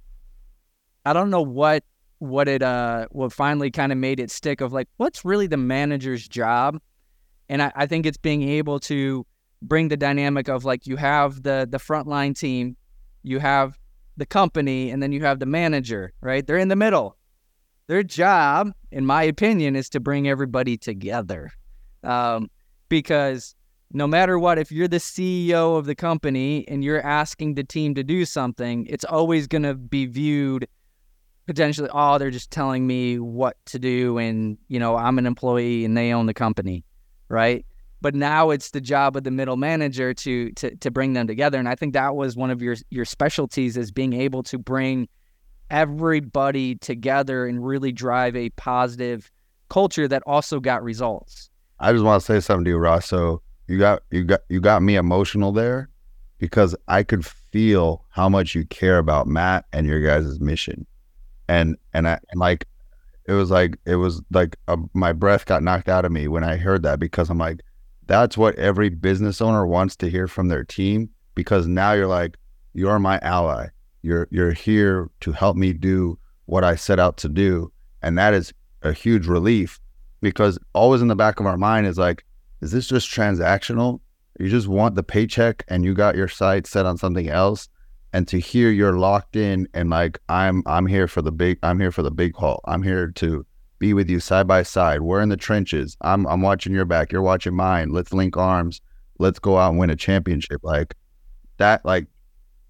I 1.06 1.14
don't 1.14 1.30
know 1.30 1.42
what 1.42 1.82
what 2.18 2.48
it 2.48 2.62
uh 2.62 3.06
what 3.12 3.32
finally 3.32 3.70
kind 3.70 3.92
of 3.92 3.98
made 3.98 4.20
it 4.20 4.30
stick 4.30 4.60
of 4.60 4.74
like 4.74 4.88
what's 4.98 5.24
really 5.24 5.46
the 5.46 5.56
manager's 5.56 6.28
job 6.28 6.78
and 7.48 7.62
I, 7.62 7.72
I 7.74 7.86
think 7.86 8.04
it's 8.04 8.18
being 8.18 8.42
able 8.42 8.78
to 8.80 9.24
bring 9.62 9.88
the 9.88 9.96
dynamic 9.96 10.48
of 10.48 10.64
like 10.64 10.86
you 10.86 10.96
have 10.96 11.42
the 11.42 11.66
the 11.70 11.78
frontline 11.78 12.38
team, 12.38 12.76
you 13.22 13.38
have 13.38 13.78
the 14.16 14.26
company, 14.26 14.90
and 14.90 15.02
then 15.02 15.12
you 15.12 15.22
have 15.22 15.38
the 15.38 15.46
manager, 15.46 16.12
right? 16.20 16.46
They're 16.46 16.58
in 16.58 16.68
the 16.68 16.76
middle. 16.76 17.16
Their 17.86 18.02
job, 18.02 18.72
in 18.92 19.04
my 19.04 19.22
opinion, 19.24 19.74
is 19.74 19.88
to 19.90 20.00
bring 20.00 20.28
everybody 20.28 20.76
together. 20.76 21.52
Um, 22.04 22.48
because 22.88 23.54
no 23.92 24.06
matter 24.06 24.38
what, 24.38 24.58
if 24.58 24.70
you're 24.70 24.88
the 24.88 24.98
CEO 24.98 25.76
of 25.76 25.86
the 25.86 25.94
company 25.94 26.64
and 26.68 26.84
you're 26.84 27.02
asking 27.02 27.54
the 27.54 27.64
team 27.64 27.94
to 27.96 28.04
do 28.04 28.24
something, 28.24 28.86
it's 28.86 29.04
always 29.04 29.46
going 29.46 29.62
to 29.62 29.74
be 29.74 30.06
viewed 30.06 30.68
potentially, 31.46 31.88
oh, 31.92 32.16
they're 32.18 32.30
just 32.30 32.52
telling 32.52 32.86
me 32.86 33.18
what 33.18 33.56
to 33.66 33.78
do. 33.78 34.18
And, 34.18 34.56
you 34.68 34.78
know, 34.78 34.96
I'm 34.96 35.18
an 35.18 35.26
employee 35.26 35.84
and 35.84 35.96
they 35.96 36.12
own 36.12 36.26
the 36.26 36.34
company, 36.34 36.84
right? 37.28 37.66
But 38.00 38.14
now 38.14 38.50
it's 38.50 38.70
the 38.70 38.80
job 38.80 39.16
of 39.16 39.24
the 39.24 39.30
middle 39.30 39.56
manager 39.56 40.14
to 40.14 40.50
to 40.52 40.74
to 40.76 40.90
bring 40.90 41.12
them 41.12 41.26
together. 41.26 41.58
And 41.58 41.68
i 41.68 41.74
think 41.74 41.92
that 41.94 42.16
was 42.16 42.36
one 42.36 42.50
of 42.50 42.62
your 42.62 42.76
your 42.90 43.04
specialties 43.04 43.76
is 43.76 43.90
being 43.90 44.12
able 44.12 44.42
to 44.44 44.58
bring 44.58 45.08
everybody 45.70 46.74
together 46.76 47.46
and 47.46 47.64
really 47.64 47.92
drive 47.92 48.34
a 48.36 48.50
positive 48.50 49.30
culture 49.68 50.08
that 50.08 50.22
also 50.26 50.60
got 50.60 50.82
results. 50.82 51.48
I 51.78 51.92
just 51.92 52.04
want 52.04 52.20
to 52.20 52.26
say 52.26 52.40
something 52.40 52.64
to 52.64 52.70
you 52.70 52.78
ross. 52.78 53.06
So 53.06 53.40
you 53.68 53.78
got 53.78 54.02
you 54.10 54.24
got 54.24 54.40
you 54.48 54.60
got 54.60 54.82
me 54.82 54.96
emotional 54.96 55.52
there 55.52 55.88
because 56.38 56.74
i 56.88 57.02
could 57.02 57.24
feel 57.24 58.04
how 58.10 58.28
much 58.28 58.54
you 58.54 58.64
care 58.66 58.98
about 58.98 59.26
Matt 59.26 59.64
and 59.72 59.86
your 59.86 60.00
guys' 60.00 60.40
mission. 60.40 60.86
And 61.48 61.76
and 61.94 62.08
I 62.08 62.18
and 62.30 62.40
like 62.40 62.66
it 63.26 63.32
was 63.32 63.50
like 63.50 63.76
it 63.86 63.96
was 63.96 64.22
like 64.30 64.56
a, 64.68 64.76
my 64.92 65.12
breath 65.12 65.46
got 65.46 65.62
knocked 65.62 65.88
out 65.88 66.04
of 66.04 66.12
me 66.12 66.28
when 66.28 66.44
I 66.44 66.56
heard 66.56 66.82
that 66.82 66.98
because 66.98 67.30
I'm 67.30 67.38
like 67.38 67.60
that's 68.10 68.36
what 68.36 68.56
every 68.56 68.88
business 68.88 69.40
owner 69.40 69.64
wants 69.64 69.94
to 69.94 70.10
hear 70.10 70.26
from 70.26 70.48
their 70.48 70.64
team 70.64 71.08
because 71.36 71.68
now 71.68 71.92
you're 71.92 72.08
like 72.08 72.36
you're 72.74 72.98
my 72.98 73.20
ally. 73.22 73.68
You're 74.02 74.26
you're 74.32 74.50
here 74.50 75.08
to 75.20 75.30
help 75.30 75.56
me 75.56 75.72
do 75.72 76.18
what 76.46 76.64
I 76.64 76.74
set 76.74 76.98
out 76.98 77.18
to 77.18 77.28
do 77.28 77.70
and 78.02 78.18
that 78.18 78.34
is 78.34 78.52
a 78.82 78.92
huge 78.92 79.28
relief 79.28 79.78
because 80.20 80.58
always 80.74 81.02
in 81.02 81.06
the 81.06 81.14
back 81.14 81.38
of 81.38 81.46
our 81.46 81.56
mind 81.56 81.86
is 81.86 81.98
like 81.98 82.24
is 82.60 82.72
this 82.72 82.88
just 82.88 83.08
transactional? 83.08 84.00
You 84.40 84.48
just 84.48 84.66
want 84.66 84.96
the 84.96 85.04
paycheck 85.04 85.62
and 85.68 85.84
you 85.84 85.94
got 85.94 86.16
your 86.16 86.26
sights 86.26 86.70
set 86.70 86.86
on 86.86 86.98
something 86.98 87.28
else. 87.28 87.68
And 88.12 88.26
to 88.26 88.40
hear 88.40 88.70
you're 88.70 88.98
locked 88.98 89.36
in 89.36 89.68
and 89.72 89.88
like 89.88 90.18
I'm 90.28 90.64
I'm 90.66 90.86
here 90.86 91.06
for 91.06 91.22
the 91.22 91.30
big 91.30 91.60
I'm 91.62 91.78
here 91.78 91.92
for 91.92 92.02
the 92.02 92.10
big 92.10 92.34
haul. 92.34 92.60
I'm 92.64 92.82
here 92.82 93.12
to 93.12 93.46
be 93.80 93.94
with 93.94 94.08
you 94.08 94.20
side 94.20 94.46
by 94.46 94.62
side. 94.62 95.00
We're 95.00 95.20
in 95.20 95.30
the 95.30 95.36
trenches. 95.36 95.96
I'm 96.02 96.26
I'm 96.28 96.42
watching 96.42 96.72
your 96.72 96.84
back. 96.84 97.10
You're 97.10 97.22
watching 97.22 97.56
mine. 97.56 97.90
Let's 97.90 98.12
link 98.12 98.36
arms. 98.36 98.80
Let's 99.18 99.40
go 99.40 99.58
out 99.58 99.70
and 99.70 99.78
win 99.80 99.90
a 99.90 99.96
championship. 99.96 100.60
Like 100.62 100.94
that, 101.56 101.84
like 101.84 102.06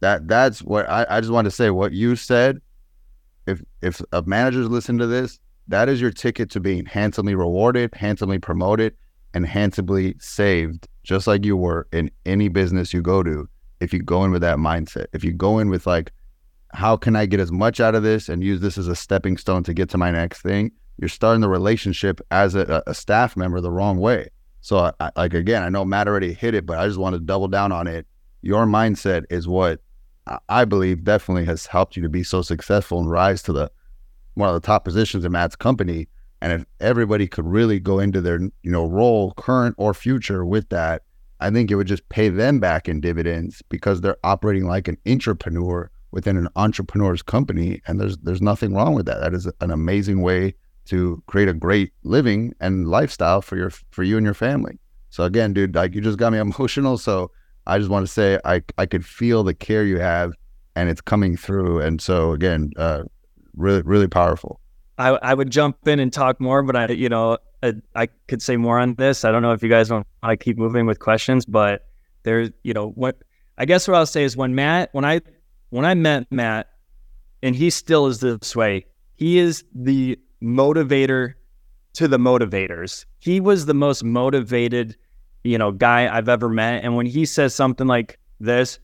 that 0.00 0.26
that's 0.26 0.62
what 0.62 0.88
I, 0.88 1.05
I 1.11 1.21
just 1.21 1.33
want 1.33 1.45
to 1.45 1.50
say 1.50 1.69
what 1.69 1.93
you 1.93 2.17
said. 2.17 2.61
If 3.47 3.62
if 3.83 4.00
a 4.12 4.23
manager's 4.23 4.69
listen 4.69 4.97
to 4.99 5.07
this, 5.07 5.38
that 5.69 5.88
is 5.88 6.00
your 6.00 6.12
ticket 6.12 6.50
to 6.52 6.61
being 6.61 6.87
handsomely 6.87 7.35
rewarded, 7.35 7.95
handsomely 7.95 8.38
promoted, 8.38 8.95
and 9.35 9.45
handsomely 9.45 10.14
saved, 10.19 10.88
just 11.02 11.26
like 11.26 11.45
you 11.45 11.57
were 11.57 11.87
in 11.93 12.11
any 12.25 12.49
business 12.49 12.95
you 12.95 13.02
go 13.02 13.23
to. 13.23 13.49
If 13.81 13.93
you 13.93 14.00
go 14.00 14.25
in 14.25 14.31
with 14.31 14.43
that 14.43 14.59
mindset, 14.59 15.07
if 15.12 15.25
you 15.25 15.33
go 15.33 15.59
in 15.59 15.71
with 15.71 15.87
like, 15.87 16.12
how 16.73 16.97
can 16.97 17.17
I 17.17 17.26
get 17.26 17.40
as 17.40 17.50
much 17.50 17.81
out 17.81 17.95
of 17.95 18.02
this 18.02 18.29
and 18.29 18.45
use 18.45 18.61
this 18.61 18.79
as 18.79 18.88
a 18.88 18.95
stepping 18.95 19.37
stone 19.37 19.64
to 19.64 19.75
get 19.75 19.88
to 19.90 19.99
my 19.99 20.11
next 20.11 20.43
thing? 20.43 20.71
You're 21.00 21.09
starting 21.09 21.40
the 21.40 21.49
relationship 21.49 22.21
as 22.30 22.54
a, 22.54 22.83
a 22.87 22.95
staff 22.95 23.37
member 23.37 23.61
the 23.61 23.73
wrong 23.73 23.99
way. 23.99 24.28
So, 24.61 24.92
I, 25.00 25.11
like 25.16 25.35
again, 25.35 25.62
I 25.62 25.71
know 25.71 25.85
Matt 25.85 26.07
already 26.07 26.35
hit 26.35 26.54
it, 26.54 26.66
but 26.66 26.78
I 26.78 26.87
just 26.87 26.99
want 26.99 27.14
to 27.14 27.21
double 27.21 27.49
down 27.49 27.73
on 27.73 27.87
it. 27.87 28.07
Your 28.42 28.66
mindset 28.66 29.25
is 29.30 29.49
what 29.49 29.80
I 30.49 30.64
believe 30.64 31.02
definitely 31.02 31.47
has 31.47 31.66
helped 31.66 31.97
you 31.97 32.02
to 32.02 32.09
be 32.09 32.23
so 32.23 32.42
successful 32.42 33.00
and 33.00 33.11
rise 33.11 33.42
to 33.45 33.52
the 33.52 33.71
one 34.35 34.49
of 34.49 34.54
the 34.54 34.64
top 34.64 34.85
positions 34.85 35.25
in 35.25 35.33
Matt's 35.33 35.57
company 35.57 36.09
and 36.40 36.52
if 36.52 36.66
everybody 36.80 37.26
could 37.26 37.47
really 37.47 37.78
go 37.78 37.99
into 37.99 38.21
their, 38.21 38.40
you 38.40 38.71
know, 38.71 38.87
role, 38.87 39.33
current 39.33 39.75
or 39.78 39.92
future 39.92 40.45
with 40.45 40.69
that, 40.71 41.02
I 41.40 41.50
think 41.50 41.71
it 41.71 41.75
would 41.75 41.87
just 41.87 42.09
pay 42.09 42.28
them 42.28 42.61
back 42.61 42.88
in 42.88 43.00
dividends 43.00 43.62
because 43.69 44.00
they're 44.00 44.16
operating 44.25 44.66
like 44.66 44.88
an 44.88 44.97
entrepreneur 45.07 45.90
within 46.12 46.37
an 46.37 46.49
entrepreneur's 46.57 47.23
company. 47.23 47.83
And 47.87 48.00
there's 48.00 48.16
there's 48.19 48.42
nothing 48.42 48.75
wrong 48.75 48.95
with 48.95 49.07
that. 49.07 49.21
That 49.21 49.35
is 49.35 49.50
an 49.61 49.71
amazing 49.71 50.23
way 50.23 50.54
to 50.87 51.22
create 51.26 51.49
a 51.49 51.54
great 51.54 51.92
living 52.02 52.54
and 52.60 52.88
lifestyle 52.88 53.42
for 53.42 53.56
your 53.56 53.70
for 53.90 54.02
you 54.02 54.16
and 54.16 54.25
your 54.25 54.34
family. 54.34 54.78
So 55.10 55.25
again, 55.25 55.52
dude, 55.52 55.75
like 55.75 55.94
you 55.94 56.00
just 56.00 56.18
got 56.18 56.32
me 56.32 56.38
emotional. 56.49 56.99
So 56.99 57.30
I 57.66 57.78
just 57.78 57.90
want 57.90 58.06
to 58.06 58.12
say 58.12 58.38
I 58.44 58.62
I 58.78 58.87
could 58.87 59.04
feel 59.04 59.42
the 59.42 59.54
care 59.54 59.84
you 59.84 59.99
have 59.99 60.32
and 60.76 60.88
it's 60.88 61.00
coming 61.00 61.37
through. 61.37 61.80
And 61.80 62.00
so 62.00 62.32
again, 62.32 62.72
uh, 62.76 63.04
really 63.54 63.82
really 63.82 64.08
powerful. 64.08 64.60
I, 65.00 65.08
I 65.22 65.34
would 65.34 65.50
jump 65.50 65.88
in 65.88 65.99
and 65.99 66.12
talk 66.12 66.40
more, 66.42 66.62
but 66.62 66.76
I, 66.76 66.88
you 66.88 67.08
know, 67.08 67.38
I, 67.62 67.72
I 67.94 68.06
could 68.28 68.42
say 68.42 68.58
more 68.58 68.78
on 68.78 68.96
this. 68.96 69.25
I 69.25 69.32
don't 69.32 69.40
know 69.40 69.52
if 69.52 69.62
you 69.62 69.70
guys 69.70 69.90
want 69.90 70.06
to 70.22 70.37
keep 70.37 70.58
moving 70.58 70.84
with 70.84 70.99
questions, 70.99 71.46
but 71.46 71.87
there's, 72.22 72.50
you 72.64 72.75
know, 72.75 72.90
what 72.90 73.16
I 73.56 73.64
guess 73.64 73.88
what 73.88 73.96
I'll 73.96 74.04
say 74.04 74.25
is 74.25 74.37
when 74.37 74.54
Matt, 74.54 74.90
when 74.92 75.06
I, 75.06 75.22
when 75.70 75.87
I 75.87 75.94
met 75.94 76.30
Matt, 76.30 76.68
and 77.42 77.56
he 77.56 77.70
still 77.70 78.06
is 78.08 78.20
this 78.20 78.54
way, 78.54 78.84
he 79.14 79.38
is 79.38 79.64
the 79.75 80.18
motivator 80.42 81.35
to 81.94 82.09
the 82.09 82.18
motivators. 82.18 83.04
He 83.18 83.40
was 83.40 83.66
the 83.66 83.75
most 83.75 84.04
motivated, 84.04 84.97
you 85.44 85.59
know, 85.59 85.73
guy 85.73 86.14
I've 86.14 86.28
ever 86.28 86.49
met. 86.49 86.85
And 86.85 86.97
when 86.97 87.06
he 87.06 87.25
says 87.26 87.54
something 87.54 87.87
like 87.87 88.18
this, 88.38 88.78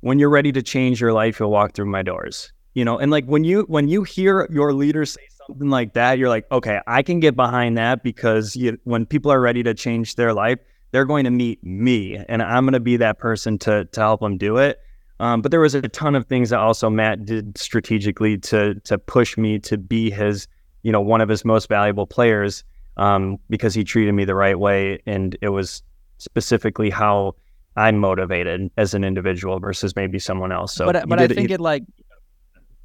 when 0.00 0.18
you're 0.18 0.28
ready 0.28 0.52
to 0.52 0.62
change 0.62 1.00
your 1.00 1.12
life, 1.12 1.40
you'll 1.40 1.50
walk 1.50 1.74
through 1.74 1.86
my 1.86 2.02
doors. 2.02 2.52
You 2.74 2.84
know, 2.84 2.98
and 2.98 3.10
like 3.10 3.24
when 3.24 3.42
you 3.42 3.62
when 3.62 3.88
you 3.88 4.04
hear 4.04 4.46
your 4.50 4.72
leader 4.72 5.04
say 5.04 5.22
something 5.46 5.68
like 5.68 5.94
that, 5.94 6.18
you're 6.18 6.28
like, 6.28 6.46
okay, 6.52 6.80
I 6.86 7.02
can 7.02 7.18
get 7.18 7.34
behind 7.34 7.76
that 7.78 8.04
because 8.04 8.54
you, 8.54 8.78
when 8.84 9.06
people 9.06 9.32
are 9.32 9.40
ready 9.40 9.62
to 9.64 9.74
change 9.74 10.14
their 10.14 10.32
life, 10.32 10.58
they're 10.92 11.04
going 11.04 11.24
to 11.24 11.30
meet 11.30 11.62
me, 11.64 12.22
and 12.28 12.42
I'm 12.42 12.64
going 12.64 12.74
to 12.74 12.80
be 12.80 12.96
that 12.98 13.18
person 13.18 13.58
to 13.60 13.86
to 13.86 14.00
help 14.00 14.20
them 14.20 14.38
do 14.38 14.58
it. 14.58 14.80
Um, 15.20 15.42
but 15.42 15.50
there 15.50 15.60
was 15.60 15.74
a 15.74 15.82
ton 15.82 16.14
of 16.14 16.26
things 16.26 16.50
that 16.50 16.60
also 16.60 16.88
Matt 16.88 17.24
did 17.24 17.58
strategically 17.58 18.38
to 18.38 18.74
to 18.84 18.98
push 18.98 19.36
me 19.36 19.58
to 19.60 19.76
be 19.76 20.10
his, 20.10 20.46
you 20.82 20.92
know, 20.92 21.00
one 21.00 21.20
of 21.20 21.28
his 21.28 21.44
most 21.44 21.68
valuable 21.68 22.06
players 22.06 22.64
um, 22.96 23.38
because 23.48 23.74
he 23.74 23.84
treated 23.84 24.12
me 24.12 24.24
the 24.24 24.34
right 24.34 24.58
way, 24.58 25.00
and 25.06 25.36
it 25.40 25.50
was 25.50 25.82
specifically 26.18 26.90
how 26.90 27.34
I'm 27.76 27.98
motivated 27.98 28.70
as 28.76 28.94
an 28.94 29.04
individual 29.04 29.60
versus 29.60 29.94
maybe 29.94 30.18
someone 30.18 30.52
else. 30.52 30.74
So, 30.74 30.86
but 30.86 31.08
but 31.08 31.20
I 31.20 31.28
think 31.28 31.50
it 31.50 31.60
like 31.60 31.84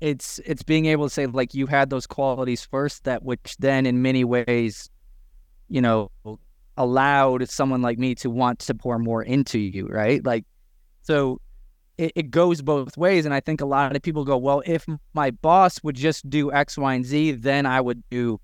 it's 0.03 0.39
it's 0.45 0.63
being 0.63 0.85
able 0.85 1.05
to 1.05 1.09
say 1.09 1.25
like 1.25 1.53
you 1.53 1.65
had 1.65 1.89
those 1.89 2.05
qualities 2.05 2.65
first 2.65 3.05
that 3.05 3.23
which 3.23 3.55
then 3.59 3.85
in 3.85 4.01
many 4.01 4.25
ways 4.25 4.89
you 5.69 5.81
know 5.81 6.11
allowed 6.75 7.47
someone 7.49 7.81
like 7.81 7.97
me 7.97 8.13
to 8.15 8.29
want 8.29 8.59
to 8.59 8.73
pour 8.75 8.99
more 8.99 9.23
into 9.23 9.57
you 9.57 9.87
right 9.87 10.25
like 10.25 10.43
so 11.03 11.39
it, 11.97 12.11
it 12.15 12.31
goes 12.31 12.61
both 12.61 12.97
ways 12.97 13.25
and 13.25 13.33
i 13.33 13.39
think 13.39 13.61
a 13.61 13.65
lot 13.65 13.95
of 13.95 14.01
people 14.01 14.25
go 14.25 14.37
well 14.37 14.61
if 14.65 14.85
my 15.13 15.31
boss 15.31 15.81
would 15.83 15.95
just 15.95 16.29
do 16.29 16.51
x 16.51 16.77
y 16.77 16.93
and 16.93 17.05
z 17.05 17.31
then 17.31 17.65
i 17.65 17.79
would 17.79 18.03
do 18.09 18.39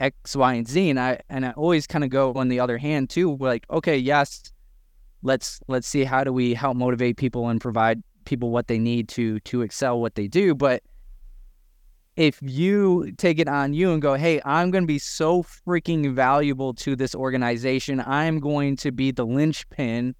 x 0.00 0.34
y 0.36 0.54
and 0.54 0.68
z. 0.68 0.90
And 0.90 1.00
i 1.00 1.20
and 1.28 1.46
i 1.46 1.50
always 1.52 1.86
kind 1.86 2.04
of 2.04 2.10
go 2.10 2.32
on 2.34 2.48
the 2.48 2.60
other 2.60 2.78
hand 2.78 3.10
too 3.10 3.36
like 3.38 3.64
okay 3.70 3.96
yes 3.96 4.52
let's 5.22 5.60
let's 5.68 5.86
see 5.86 6.04
how 6.04 6.24
do 6.24 6.32
we 6.32 6.54
help 6.54 6.76
motivate 6.76 7.16
people 7.16 7.48
and 7.48 7.60
provide 7.60 8.02
people 8.24 8.50
what 8.50 8.68
they 8.68 8.78
need 8.78 9.08
to 9.08 9.40
to 9.40 9.62
excel 9.62 10.00
what 10.00 10.14
they 10.14 10.28
do. 10.28 10.54
But 10.54 10.82
if 12.16 12.38
you 12.42 13.12
take 13.16 13.38
it 13.38 13.48
on 13.48 13.72
you 13.72 13.92
and 13.92 14.02
go, 14.02 14.14
hey, 14.14 14.40
I'm 14.44 14.70
going 14.70 14.84
to 14.84 14.88
be 14.88 14.98
so 14.98 15.42
freaking 15.42 16.12
valuable 16.14 16.74
to 16.74 16.94
this 16.94 17.14
organization, 17.14 18.00
I'm 18.00 18.38
going 18.38 18.76
to 18.76 18.92
be 18.92 19.12
the 19.12 19.24
linchpin 19.24 20.14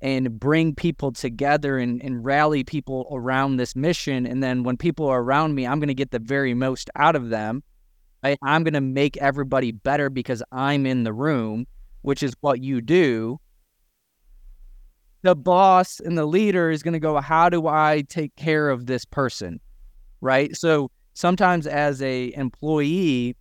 and 0.00 0.38
bring 0.38 0.74
people 0.74 1.12
together 1.12 1.78
and, 1.78 2.02
and 2.02 2.24
rally 2.24 2.62
people 2.62 3.08
around 3.10 3.56
this 3.56 3.74
mission. 3.74 4.26
And 4.26 4.42
then 4.42 4.62
when 4.62 4.76
people 4.76 5.06
are 5.08 5.20
around 5.20 5.54
me, 5.54 5.66
I'm 5.66 5.80
going 5.80 5.88
to 5.88 5.94
get 5.94 6.10
the 6.10 6.18
very 6.18 6.54
most 6.54 6.88
out 6.96 7.16
of 7.16 7.30
them. 7.30 7.62
Right? 8.22 8.38
I'm 8.42 8.64
going 8.64 8.74
to 8.74 8.80
make 8.80 9.16
everybody 9.16 9.72
better 9.72 10.10
because 10.10 10.42
I'm 10.52 10.86
in 10.86 11.04
the 11.04 11.12
room, 11.12 11.66
which 12.02 12.22
is 12.22 12.34
what 12.40 12.60
you 12.62 12.80
do. 12.80 13.40
The 15.22 15.34
boss 15.34 16.00
and 16.00 16.16
the 16.16 16.26
leader 16.26 16.70
is 16.70 16.82
going 16.82 16.92
to 16.92 17.00
go, 17.00 17.20
how 17.20 17.48
do 17.48 17.66
I 17.66 18.04
take 18.08 18.34
care 18.36 18.70
of 18.70 18.86
this 18.86 19.04
person? 19.04 19.60
Right. 20.20 20.56
So, 20.56 20.90
sometimes 21.18 21.66
as 21.66 22.00
a 22.00 22.32
employee 22.36 23.34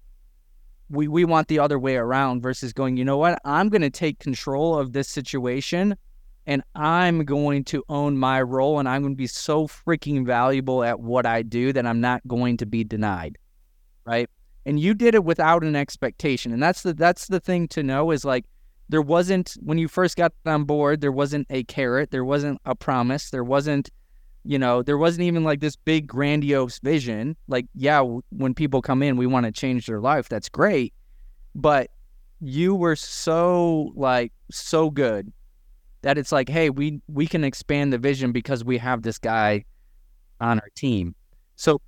we 0.89 1.07
we 1.07 1.23
want 1.23 1.47
the 1.47 1.59
other 1.59 1.77
way 1.77 1.95
around 1.95 2.41
versus 2.41 2.73
going 2.73 2.97
you 2.97 3.05
know 3.05 3.17
what 3.17 3.39
i'm 3.45 3.69
going 3.69 3.83
to 3.83 3.89
take 3.89 4.17
control 4.17 4.79
of 4.79 4.93
this 4.93 5.07
situation 5.07 5.95
and 6.47 6.63
i'm 6.73 7.23
going 7.23 7.63
to 7.63 7.83
own 7.89 8.17
my 8.17 8.41
role 8.41 8.79
and 8.79 8.89
i'm 8.89 9.01
going 9.01 9.13
to 9.13 9.17
be 9.17 9.27
so 9.27 9.67
freaking 9.67 10.25
valuable 10.25 10.83
at 10.83 10.99
what 10.99 11.25
i 11.25 11.43
do 11.43 11.71
that 11.71 11.85
i'm 11.85 12.01
not 12.01 12.25
going 12.27 12.57
to 12.57 12.65
be 12.65 12.83
denied 12.83 13.37
right 14.05 14.29
and 14.65 14.79
you 14.79 14.95
did 14.95 15.13
it 15.13 15.23
without 15.23 15.63
an 15.63 15.75
expectation 15.75 16.51
and 16.51 16.63
that's 16.63 16.81
the 16.81 16.93
that's 16.93 17.27
the 17.27 17.39
thing 17.39 17.67
to 17.67 17.83
know 17.83 18.09
is 18.09 18.25
like 18.25 18.45
there 18.89 19.01
wasn't 19.01 19.55
when 19.61 19.77
you 19.77 19.87
first 19.87 20.17
got 20.17 20.33
on 20.45 20.63
board 20.63 21.01
there 21.01 21.11
wasn't 21.11 21.45
a 21.51 21.63
carrot 21.65 22.09
there 22.09 22.25
wasn't 22.25 22.59
a 22.65 22.73
promise 22.73 23.29
there 23.29 23.43
wasn't 23.43 23.91
you 24.47 24.57
know, 24.57 24.81
there 24.81 24.97
wasn't 24.97 25.23
even 25.23 25.43
like 25.43 25.59
this 25.59 25.75
big 25.75 26.07
grandiose 26.07 26.79
vision. 26.79 27.35
Like, 27.49 27.65
yeah, 27.75 28.01
when 28.29 28.53
people 28.53 28.81
come 28.81 29.03
in, 29.03 29.17
we 29.17 29.27
want 29.27 29.45
to 29.45 29.51
change 29.51 29.85
their 29.87 29.99
life. 29.99 30.29
That's 30.29 30.47
great. 30.47 30.93
But 31.53 31.91
you 32.39 32.73
were 32.73 32.95
so 32.95 33.91
like 33.95 34.31
so 34.49 34.89
good 34.89 35.33
that 36.01 36.17
it's 36.17 36.31
like, 36.31 36.49
hey, 36.49 36.69
we 36.69 37.01
we 37.07 37.27
can 37.27 37.43
expand 37.43 37.91
the 37.93 37.97
vision 37.97 38.31
because 38.31 38.63
we 38.63 38.77
have 38.77 39.01
this 39.01 39.17
guy 39.17 39.65
on 40.39 40.59
our 40.59 40.69
team. 40.75 41.15
So 41.55 41.81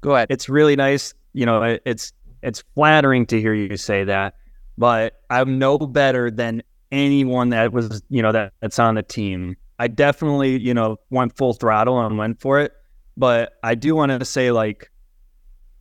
go 0.00 0.14
ahead. 0.14 0.28
It's 0.30 0.48
really 0.48 0.76
nice, 0.76 1.14
you 1.32 1.46
know, 1.46 1.78
it's 1.84 2.12
it's 2.42 2.62
flattering 2.74 3.26
to 3.26 3.40
hear 3.40 3.54
you 3.54 3.76
say 3.76 4.04
that, 4.04 4.34
but 4.78 5.20
I'm 5.30 5.58
no 5.58 5.78
better 5.78 6.30
than 6.30 6.62
anyone 6.92 7.50
that 7.50 7.72
was, 7.72 8.02
you 8.08 8.22
know, 8.22 8.32
that 8.32 8.52
that's 8.60 8.78
on 8.78 8.94
the 8.94 9.02
team. 9.02 9.56
I 9.78 9.88
definitely, 9.88 10.60
you 10.60 10.74
know, 10.74 10.98
went 11.08 11.36
full 11.36 11.54
throttle 11.54 12.00
and 12.00 12.18
went 12.18 12.40
for 12.40 12.60
it. 12.60 12.72
But 13.16 13.52
I 13.62 13.74
do 13.74 13.94
want 13.94 14.18
to 14.18 14.24
say, 14.24 14.50
like, 14.50 14.89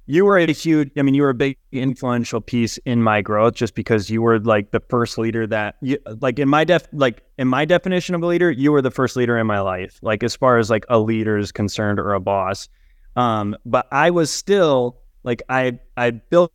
you 0.10 0.26
were 0.26 0.40
a 0.40 0.52
huge 0.52 0.90
i 0.98 1.04
mean 1.04 1.14
you 1.14 1.22
were 1.22 1.30
a 1.30 1.36
big 1.36 1.56
influential 1.72 2.42
piece 2.42 2.78
in 2.80 3.02
my 3.04 3.22
growth 3.22 3.54
just 3.54 3.76
because 3.76 4.10
you 4.10 4.24
were 4.24 4.40
like 4.40 4.72
the 4.72 4.80
first 4.90 5.20
leader 5.20 5.46
that 5.46 5.76
you 5.82 6.00
like 6.20 6.40
in 6.40 6.50
my 6.50 6.64
def 6.64 6.88
like 6.92 7.22
in 7.38 7.48
my 7.48 7.64
definition 7.64 8.16
of 8.16 8.24
a 8.24 8.26
leader 8.26 8.50
you 8.50 8.72
were 8.72 8.82
the 8.82 8.90
first 8.90 9.16
leader 9.16 9.38
in 9.38 9.46
my 9.46 9.60
life 9.60 10.00
like 10.02 10.24
as 10.24 10.36
far 10.36 10.58
as 10.58 10.70
like 10.70 10.84
a 10.90 10.98
leader 10.98 11.38
is 11.38 11.52
concerned 11.52 12.00
or 12.00 12.14
a 12.14 12.20
boss. 12.20 12.68
Um 13.16 13.56
but 13.66 13.88
i 13.92 14.10
was 14.10 14.32
still 14.32 14.98
like 15.24 15.44
i 15.48 15.78
i 15.96 16.10
built 16.10 16.52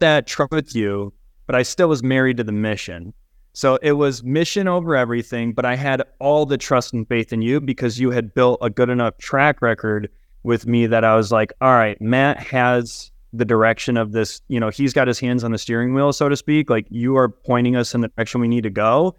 that 0.00 0.26
trust 0.26 0.52
with 0.52 0.74
you 0.74 1.12
but 1.46 1.54
i 1.54 1.62
still 1.62 1.88
was 1.88 2.02
married 2.02 2.38
to 2.38 2.44
the 2.44 2.52
mission. 2.52 3.12
So 3.52 3.76
it 3.82 3.92
was 3.92 4.22
mission 4.22 4.66
over 4.66 4.96
everything 4.96 5.52
but 5.52 5.66
i 5.66 5.76
had 5.76 6.02
all 6.20 6.46
the 6.46 6.56
trust 6.56 6.94
and 6.94 7.06
faith 7.06 7.34
in 7.34 7.42
you 7.42 7.60
because 7.60 8.00
you 8.00 8.12
had 8.12 8.32
built 8.32 8.58
a 8.62 8.70
good 8.70 8.88
enough 8.88 9.18
track 9.18 9.60
record 9.60 10.08
with 10.48 10.66
me 10.66 10.86
that 10.86 11.04
I 11.04 11.14
was 11.14 11.30
like, 11.30 11.52
all 11.60 11.74
right, 11.74 12.00
Matt 12.00 12.40
has 12.40 13.12
the 13.34 13.44
direction 13.44 13.98
of 13.98 14.12
this, 14.12 14.40
you 14.48 14.58
know, 14.58 14.70
he's 14.70 14.94
got 14.94 15.06
his 15.06 15.20
hands 15.20 15.44
on 15.44 15.52
the 15.52 15.58
steering 15.58 15.92
wheel, 15.92 16.10
so 16.10 16.30
to 16.30 16.36
speak. 16.36 16.70
Like 16.70 16.86
you 16.88 17.18
are 17.18 17.28
pointing 17.28 17.76
us 17.76 17.94
in 17.94 18.00
the 18.00 18.08
direction 18.08 18.40
we 18.40 18.48
need 18.48 18.62
to 18.62 18.70
go 18.70 19.14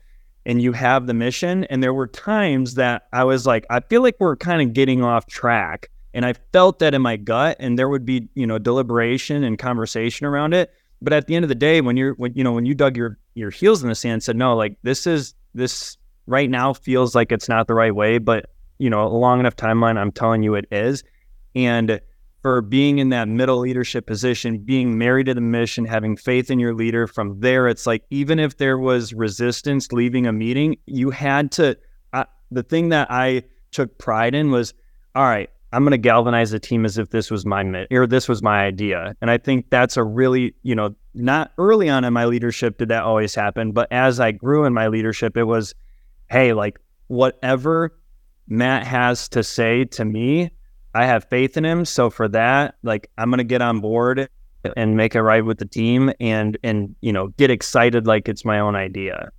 and 0.48 0.59
you 0.59 0.74
have 0.74 1.05
the 1.05 1.13
mission. 1.13 1.65
And 1.65 1.83
there 1.83 1.93
were 1.93 2.07
times 2.07 2.74
that 2.74 3.03
I 3.13 3.25
was 3.25 3.45
like, 3.45 3.67
I 3.69 3.79
feel 3.79 4.01
like 4.01 4.15
we're 4.19 4.38
kind 4.38 4.59
of 4.59 4.74
getting 4.74 5.03
off 5.03 5.27
track. 5.27 5.91
And 6.15 6.25
I 6.25 6.33
felt 6.51 6.79
that 6.79 6.95
in 6.95 7.03
my 7.03 7.15
gut, 7.15 7.57
and 7.59 7.77
there 7.77 7.88
would 7.88 8.03
be, 8.03 8.27
you 8.33 8.48
know, 8.48 8.57
deliberation 8.57 9.43
and 9.43 9.59
conversation 9.59 10.25
around 10.25 10.55
it. 10.55 10.74
But 11.00 11.13
at 11.13 11.27
the 11.27 11.36
end 11.36 11.45
of 11.45 11.50
the 11.50 11.55
day, 11.55 11.79
when 11.81 11.95
you're, 11.95 12.15
when 12.15 12.33
you 12.33 12.43
know, 12.43 12.53
when 12.53 12.65
you 12.65 12.74
dug 12.74 12.98
your 12.98 13.19
your 13.36 13.51
heels 13.51 13.83
in 13.83 13.89
the 13.89 13.95
sand, 13.95 14.24
said, 14.24 14.36
no, 14.36 14.55
like 14.55 14.75
this 14.81 15.05
is 15.05 15.36
this 15.53 15.95
right 16.25 16.50
now 16.50 16.74
feels 16.74 17.13
like 17.13 17.31
it's 17.31 17.48
not 17.48 17.67
the 17.67 17.75
right 17.75 17.93
way, 17.93 18.17
but 18.17 18.48
you 18.79 18.89
know, 18.89 19.05
a 19.05 19.07
long 19.07 19.39
enough 19.39 19.55
timeline, 19.55 20.00
I'm 20.00 20.12
telling 20.12 20.41
you 20.41 20.55
it 20.55 20.65
is. 20.71 21.03
And 21.56 22.00
for 22.41 22.62
being 22.62 23.00
in 23.00 23.10
that 23.10 23.27
middle 23.27 23.60
leadership 23.60 24.08
position, 24.08 24.60
being 24.60 24.98
married 24.98 25.25
to 25.25 25.34
the 25.34 25.41
mission, 25.41 25.86
having 25.86 26.15
faith 26.15 26.50
in 26.50 26.60
your 26.60 26.74
leader, 26.74 27.06
from 27.06 27.39
there, 27.39 27.68
it's 27.68 27.86
like 27.86 28.03
even 28.10 28.39
if 28.39 28.58
there 28.58 28.77
was 28.77 29.13
resistance 29.13 29.91
leaving 29.91 30.25
a 30.25 30.32
meeting, 30.32 30.77
you 30.86 31.10
had 31.10 31.51
to. 31.53 31.77
Uh, 32.13 32.24
the 32.51 32.63
thing 32.63 32.89
that 32.89 33.12
I 33.12 33.44
took 33.72 33.98
pride 33.98 34.34
in 34.36 34.51
was, 34.51 34.74
all 35.15 35.25
right, 35.25 35.50
I'm 35.72 35.84
going 35.84 35.91
to 35.91 35.98
galvanize 35.98 36.51
the 36.51 36.60
team 36.60 36.86
as 36.86 36.98
if 36.98 37.10
this 37.10 37.29
was 37.29 37.46
my 37.46 37.86
or 37.91 38.08
this 38.08 38.27
was 38.27 38.41
my 38.41 38.63
idea. 38.65 39.15
And 39.22 39.29
I 39.29 39.38
think 39.38 39.70
that's 39.70 39.98
a 39.98 40.03
really, 40.03 40.56
you 40.63 40.74
know, 40.74 40.96
not 41.13 41.51
early 41.58 41.89
on 41.89 42.03
in 42.03 42.13
my 42.13 42.25
leadership 42.25 42.77
did 42.77 42.89
that 42.89 43.03
always 43.03 43.36
happen, 43.36 43.72
but 43.72 43.91
as 43.91 44.20
I 44.20 44.32
grew 44.32 44.65
in 44.65 44.74
my 44.74 44.88
leadership, 44.88 45.38
it 45.38 45.44
was, 45.44 45.75
hey, 46.32 46.53
like 46.53 46.79
whatever 47.08 48.00
Matt 48.48 48.88
has 48.88 49.29
to 49.29 49.44
say 49.44 49.86
to 49.86 50.06
me, 50.06 50.50
I 50.93 51.05
have 51.05 51.24
faith 51.25 51.58
in 51.58 51.65
him. 51.65 51.86
So 51.86 52.10
for 52.10 52.27
that, 52.29 52.75
like 52.84 53.10
I'm 53.17 53.29
gonna 53.29 53.43
get 53.43 53.62
on 53.62 53.79
board 53.79 54.29
and 54.75 54.98
make 54.98 55.15
a 55.15 55.24
ride 55.24 55.43
with 55.43 55.60
the 55.60 55.65
team 55.65 56.12
and 56.19 56.58
and 56.63 56.96
you 57.01 57.13
know 57.13 57.27
get 57.38 57.50
excited 57.50 58.08
like 58.08 58.27
it's 58.27 58.43
my 58.43 58.60
own 58.60 58.75
idea. 58.75 59.31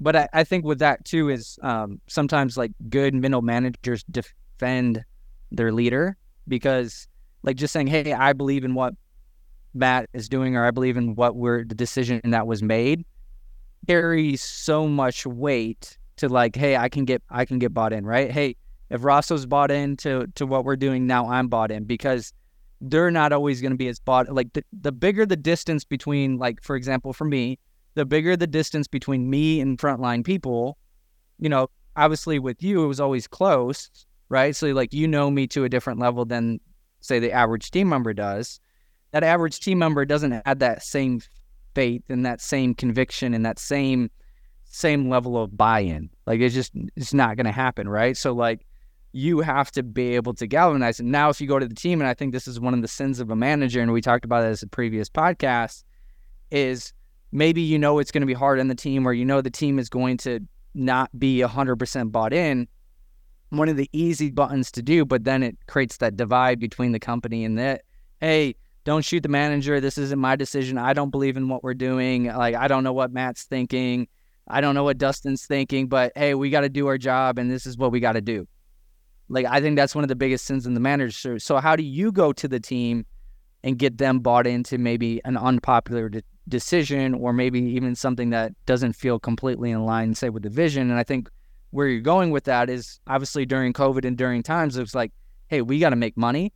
But 0.00 0.16
I, 0.16 0.28
I 0.32 0.44
think 0.44 0.64
with 0.64 0.80
that 0.80 1.04
too 1.04 1.28
is 1.28 1.58
um, 1.62 2.00
sometimes 2.08 2.56
like 2.56 2.72
good 2.88 3.14
middle 3.14 3.42
managers 3.42 4.04
defend 4.04 5.04
their 5.52 5.72
leader 5.72 6.16
because 6.48 7.06
like 7.42 7.56
just 7.56 7.72
saying, 7.72 7.86
hey, 7.86 8.12
I 8.12 8.32
believe 8.32 8.64
in 8.64 8.74
what 8.74 8.94
Matt 9.74 10.08
is 10.12 10.28
doing 10.28 10.56
or 10.56 10.64
I 10.64 10.70
believe 10.70 10.96
in 10.96 11.14
what 11.14 11.36
we're 11.36 11.64
the 11.64 11.74
decision 11.74 12.20
that 12.24 12.46
was 12.46 12.62
made 12.62 13.04
carries 13.86 14.42
so 14.42 14.88
much 14.88 15.26
weight 15.26 15.98
to 16.16 16.28
like, 16.28 16.56
hey, 16.56 16.76
I 16.76 16.88
can 16.88 17.04
get 17.04 17.22
I 17.30 17.44
can 17.44 17.58
get 17.58 17.74
bought 17.74 17.92
in, 17.92 18.06
right? 18.06 18.30
Hey, 18.30 18.56
if 18.94 19.02
Rosso's 19.02 19.44
bought 19.44 19.72
into 19.72 20.28
to 20.36 20.46
what 20.46 20.64
we're 20.64 20.76
doing 20.76 21.04
now, 21.04 21.28
I'm 21.28 21.48
bought 21.48 21.72
in 21.72 21.82
because 21.82 22.32
they're 22.80 23.10
not 23.10 23.32
always 23.32 23.60
going 23.60 23.72
to 23.72 23.76
be 23.76 23.88
as 23.88 23.98
bought. 23.98 24.32
Like 24.32 24.52
the, 24.52 24.64
the 24.72 24.92
bigger 24.92 25.26
the 25.26 25.36
distance 25.36 25.84
between, 25.84 26.38
like 26.38 26.62
for 26.62 26.76
example, 26.76 27.12
for 27.12 27.24
me, 27.24 27.58
the 27.94 28.04
bigger 28.04 28.36
the 28.36 28.46
distance 28.46 28.86
between 28.86 29.28
me 29.28 29.60
and 29.60 29.78
frontline 29.78 30.24
people, 30.24 30.78
you 31.40 31.48
know, 31.48 31.68
obviously 31.96 32.38
with 32.38 32.62
you 32.62 32.84
it 32.84 32.86
was 32.86 33.00
always 33.00 33.26
close, 33.26 33.90
right? 34.28 34.54
So 34.54 34.68
like 34.68 34.94
you 34.94 35.08
know 35.08 35.28
me 35.28 35.48
to 35.48 35.64
a 35.64 35.68
different 35.68 35.98
level 35.98 36.24
than 36.24 36.60
say 37.00 37.18
the 37.18 37.32
average 37.32 37.72
team 37.72 37.88
member 37.88 38.14
does. 38.14 38.60
That 39.10 39.24
average 39.24 39.58
team 39.58 39.80
member 39.80 40.04
doesn't 40.04 40.40
have 40.46 40.60
that 40.60 40.84
same 40.84 41.20
faith 41.74 42.04
and 42.08 42.24
that 42.24 42.40
same 42.40 42.76
conviction 42.76 43.34
and 43.34 43.44
that 43.44 43.58
same 43.58 44.08
same 44.66 45.08
level 45.08 45.36
of 45.36 45.56
buy-in. 45.56 46.10
Like 46.26 46.38
it's 46.38 46.54
just 46.54 46.70
it's 46.94 47.12
not 47.12 47.36
going 47.36 47.46
to 47.46 47.52
happen, 47.52 47.88
right? 47.88 48.16
So 48.16 48.32
like 48.32 48.64
you 49.14 49.40
have 49.40 49.70
to 49.70 49.84
be 49.84 50.16
able 50.16 50.34
to 50.34 50.46
galvanize 50.46 50.98
it. 50.98 51.06
Now, 51.06 51.28
if 51.28 51.40
you 51.40 51.46
go 51.46 51.60
to 51.60 51.68
the 51.68 51.74
team, 51.74 52.00
and 52.00 52.08
I 52.08 52.14
think 52.14 52.32
this 52.32 52.48
is 52.48 52.58
one 52.58 52.74
of 52.74 52.82
the 52.82 52.88
sins 52.88 53.20
of 53.20 53.30
a 53.30 53.36
manager, 53.36 53.80
and 53.80 53.92
we 53.92 54.00
talked 54.00 54.24
about 54.24 54.42
as 54.42 54.62
a 54.62 54.66
previous 54.66 55.08
podcast, 55.08 55.84
is 56.50 56.92
maybe 57.30 57.60
you 57.60 57.78
know 57.78 58.00
it's 58.00 58.10
going 58.10 58.22
to 58.22 58.26
be 58.26 58.34
hard 58.34 58.58
on 58.58 58.66
the 58.66 58.74
team, 58.74 59.06
or 59.06 59.12
you 59.12 59.24
know 59.24 59.40
the 59.40 59.50
team 59.50 59.78
is 59.78 59.88
going 59.88 60.16
to 60.18 60.40
not 60.74 61.16
be 61.16 61.38
100% 61.38 62.10
bought 62.10 62.32
in. 62.32 62.66
One 63.50 63.68
of 63.68 63.76
the 63.76 63.88
easy 63.92 64.32
buttons 64.32 64.72
to 64.72 64.82
do, 64.82 65.04
but 65.04 65.22
then 65.22 65.44
it 65.44 65.56
creates 65.68 65.98
that 65.98 66.16
divide 66.16 66.58
between 66.58 66.90
the 66.90 66.98
company 66.98 67.44
and 67.44 67.56
that, 67.56 67.82
hey, 68.20 68.56
don't 68.82 69.04
shoot 69.04 69.22
the 69.22 69.28
manager. 69.28 69.80
This 69.80 69.96
isn't 69.96 70.18
my 70.18 70.34
decision. 70.34 70.76
I 70.76 70.92
don't 70.92 71.10
believe 71.10 71.36
in 71.36 71.48
what 71.48 71.62
we're 71.62 71.74
doing. 71.74 72.24
Like, 72.24 72.56
I 72.56 72.66
don't 72.66 72.82
know 72.82 72.92
what 72.92 73.12
Matt's 73.12 73.44
thinking 73.44 74.08
I 74.46 74.60
don't 74.60 74.74
know 74.74 74.84
what 74.84 74.98
Dustin's 74.98 75.46
thinking, 75.46 75.88
but 75.88 76.12
hey, 76.16 76.34
we 76.34 76.50
got 76.50 76.60
to 76.62 76.68
do 76.68 76.86
our 76.86 76.98
job 76.98 77.38
and 77.38 77.50
this 77.50 77.66
is 77.66 77.78
what 77.78 77.92
we 77.92 78.00
got 78.00 78.12
to 78.12 78.20
do. 78.20 78.46
Like, 79.28 79.46
I 79.46 79.60
think 79.60 79.76
that's 79.76 79.94
one 79.94 80.04
of 80.04 80.08
the 80.08 80.16
biggest 80.16 80.44
sins 80.44 80.66
in 80.66 80.74
the 80.74 80.80
manager. 80.80 81.38
So, 81.38 81.58
how 81.58 81.76
do 81.76 81.82
you 81.82 82.12
go 82.12 82.32
to 82.32 82.48
the 82.48 82.60
team 82.60 83.06
and 83.62 83.78
get 83.78 83.98
them 83.98 84.20
bought 84.20 84.46
into 84.46 84.78
maybe 84.78 85.20
an 85.24 85.36
unpopular 85.36 86.08
de- 86.08 86.22
decision 86.48 87.14
or 87.14 87.32
maybe 87.32 87.60
even 87.60 87.94
something 87.94 88.30
that 88.30 88.52
doesn't 88.66 88.92
feel 88.92 89.18
completely 89.18 89.70
in 89.70 89.84
line, 89.84 90.14
say, 90.14 90.28
with 90.28 90.42
the 90.42 90.50
vision? 90.50 90.90
And 90.90 90.98
I 90.98 91.04
think 91.04 91.30
where 91.70 91.88
you're 91.88 92.00
going 92.00 92.30
with 92.30 92.44
that 92.44 92.68
is 92.68 93.00
obviously 93.06 93.46
during 93.46 93.72
COVID 93.72 94.04
and 94.04 94.16
during 94.16 94.42
times, 94.42 94.76
it's 94.76 94.94
like, 94.94 95.12
hey, 95.48 95.62
we 95.62 95.78
got 95.78 95.90
to 95.90 95.96
make 95.96 96.16
money. 96.16 96.52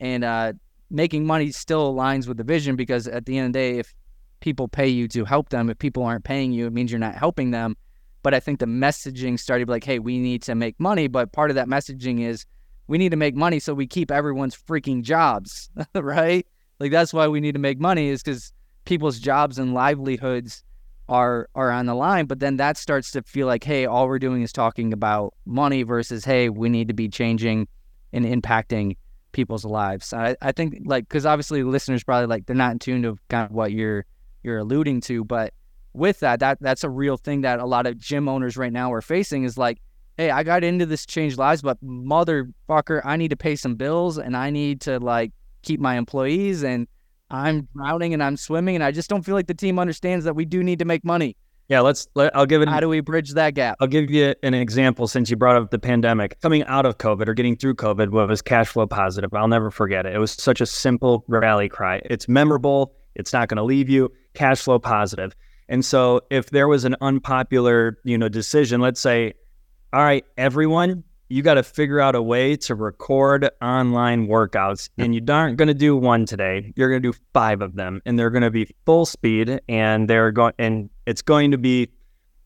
And 0.00 0.24
uh, 0.24 0.52
making 0.90 1.26
money 1.26 1.50
still 1.50 1.92
aligns 1.92 2.28
with 2.28 2.36
the 2.36 2.44
vision 2.44 2.76
because 2.76 3.08
at 3.08 3.26
the 3.26 3.38
end 3.38 3.46
of 3.48 3.52
the 3.52 3.58
day, 3.58 3.78
if 3.78 3.94
people 4.44 4.68
pay 4.68 4.86
you 4.86 5.08
to 5.08 5.24
help 5.24 5.48
them. 5.48 5.70
If 5.70 5.78
people 5.78 6.02
aren't 6.04 6.22
paying 6.22 6.52
you, 6.52 6.66
it 6.66 6.72
means 6.74 6.92
you're 6.92 6.98
not 6.98 7.14
helping 7.14 7.50
them. 7.50 7.76
But 8.24 8.34
I 8.34 8.40
think 8.40 8.58
the 8.58 8.66
messaging 8.66 9.38
started 9.38 9.68
like, 9.68 9.84
hey, 9.84 10.00
we 10.00 10.18
need 10.18 10.42
to 10.42 10.54
make 10.54 10.80
money. 10.80 11.08
But 11.08 11.30
part 11.30 11.50
of 11.50 11.56
that 11.56 11.68
messaging 11.68 12.26
is 12.26 12.46
we 12.86 12.96
need 12.96 13.10
to 13.10 13.16
make 13.16 13.36
money 13.36 13.60
so 13.60 13.74
we 13.74 13.86
keep 13.86 14.10
everyone's 14.10 14.56
freaking 14.56 15.02
jobs, 15.02 15.68
right? 15.94 16.46
Like 16.80 16.90
that's 16.90 17.12
why 17.12 17.28
we 17.28 17.40
need 17.40 17.52
to 17.52 17.60
make 17.60 17.78
money 17.78 18.08
is 18.08 18.22
because 18.22 18.52
people's 18.86 19.18
jobs 19.18 19.58
and 19.58 19.74
livelihoods 19.74 20.64
are 21.06 21.50
are 21.54 21.70
on 21.70 21.84
the 21.84 21.94
line. 21.94 22.24
But 22.24 22.40
then 22.40 22.56
that 22.56 22.78
starts 22.78 23.10
to 23.10 23.22
feel 23.22 23.46
like, 23.46 23.62
hey, 23.62 23.84
all 23.84 24.08
we're 24.08 24.18
doing 24.18 24.40
is 24.40 24.54
talking 24.54 24.94
about 24.94 25.34
money 25.44 25.82
versus, 25.82 26.24
hey, 26.24 26.48
we 26.48 26.70
need 26.70 26.88
to 26.88 26.94
be 26.94 27.08
changing 27.08 27.68
and 28.14 28.24
impacting 28.24 28.96
people's 29.32 29.66
lives. 29.66 30.14
I, 30.14 30.34
I 30.40 30.52
think 30.52 30.78
like 30.86 31.06
because 31.06 31.26
obviously 31.26 31.62
listeners 31.62 32.02
probably 32.02 32.26
like 32.26 32.46
they're 32.46 32.56
not 32.56 32.72
in 32.72 32.78
tune 32.78 33.02
to 33.02 33.18
kind 33.28 33.50
of 33.50 33.54
what 33.54 33.70
you're 33.70 34.06
you're 34.42 34.58
alluding 34.58 35.02
to. 35.02 35.24
But 35.24 35.52
with 35.94 36.20
that, 36.20 36.40
that 36.40 36.58
that's 36.60 36.84
a 36.84 36.90
real 36.90 37.16
thing 37.16 37.42
that 37.42 37.60
a 37.60 37.66
lot 37.66 37.86
of 37.86 37.98
gym 37.98 38.28
owners 38.28 38.56
right 38.56 38.72
now 38.72 38.92
are 38.92 39.00
facing 39.00 39.44
is 39.44 39.56
like, 39.56 39.78
hey, 40.16 40.30
I 40.30 40.42
got 40.42 40.62
into 40.62 40.86
this 40.86 41.06
change 41.06 41.36
lives, 41.36 41.62
but 41.62 41.82
motherfucker, 41.82 43.00
I 43.04 43.16
need 43.16 43.28
to 43.28 43.36
pay 43.36 43.56
some 43.56 43.76
bills 43.76 44.18
and 44.18 44.36
I 44.36 44.50
need 44.50 44.80
to 44.82 44.98
like 44.98 45.32
keep 45.62 45.80
my 45.80 45.96
employees 45.96 46.62
and 46.62 46.86
I'm 47.30 47.68
drowning 47.74 48.12
and 48.12 48.22
I'm 48.22 48.36
swimming 48.36 48.74
and 48.74 48.84
I 48.84 48.90
just 48.90 49.08
don't 49.08 49.22
feel 49.22 49.34
like 49.34 49.46
the 49.46 49.54
team 49.54 49.78
understands 49.78 50.24
that 50.24 50.34
we 50.34 50.44
do 50.44 50.62
need 50.62 50.78
to 50.80 50.84
make 50.84 51.04
money. 51.04 51.36
Yeah, 51.68 51.80
let's. 51.80 52.06
Let, 52.14 52.36
I'll 52.36 52.44
give 52.44 52.60
it. 52.60 52.68
How 52.68 52.80
do 52.80 52.90
we 52.90 53.00
bridge 53.00 53.32
that 53.32 53.54
gap? 53.54 53.78
I'll 53.80 53.88
give 53.88 54.10
you 54.10 54.34
an 54.42 54.52
example 54.52 55.08
since 55.08 55.30
you 55.30 55.36
brought 55.36 55.56
up 55.56 55.70
the 55.70 55.78
pandemic. 55.78 56.38
Coming 56.42 56.62
out 56.64 56.84
of 56.84 56.98
COVID 56.98 57.26
or 57.26 57.32
getting 57.32 57.56
through 57.56 57.76
COVID 57.76 58.10
was 58.10 58.42
cash 58.42 58.68
flow 58.68 58.86
positive. 58.86 59.32
I'll 59.32 59.48
never 59.48 59.70
forget 59.70 60.04
it. 60.04 60.14
It 60.14 60.18
was 60.18 60.32
such 60.32 60.60
a 60.60 60.66
simple 60.66 61.24
rally 61.26 61.70
cry. 61.70 62.02
It's 62.04 62.28
memorable. 62.28 62.94
It's 63.14 63.32
not 63.32 63.48
going 63.48 63.56
to 63.56 63.62
leave 63.62 63.88
you 63.88 64.12
cash 64.34 64.60
flow 64.60 64.78
positive. 64.78 65.34
And 65.68 65.84
so 65.84 66.20
if 66.30 66.50
there 66.50 66.68
was 66.68 66.84
an 66.84 66.96
unpopular, 67.00 67.98
you 68.04 68.18
know, 68.18 68.28
decision, 68.28 68.80
let's 68.80 69.00
say, 69.00 69.34
all 69.92 70.02
right, 70.02 70.24
everyone, 70.36 71.04
you 71.28 71.42
got 71.42 71.54
to 71.54 71.62
figure 71.62 72.00
out 72.00 72.14
a 72.14 72.22
way 72.22 72.56
to 72.56 72.74
record 72.74 73.48
online 73.62 74.28
workouts 74.28 74.90
and 74.98 75.14
you 75.14 75.22
aren't 75.28 75.56
going 75.56 75.68
to 75.68 75.74
do 75.74 75.96
one 75.96 76.26
today. 76.26 76.72
You're 76.76 76.90
going 76.90 77.02
to 77.02 77.12
do 77.12 77.18
five 77.32 77.62
of 77.62 77.74
them 77.74 78.02
and 78.04 78.18
they're 78.18 78.30
going 78.30 78.42
to 78.42 78.50
be 78.50 78.68
full 78.84 79.06
speed 79.06 79.60
and 79.68 80.08
they're 80.08 80.32
going 80.32 80.52
and 80.58 80.90
it's 81.06 81.22
going 81.22 81.50
to 81.50 81.58
be 81.58 81.88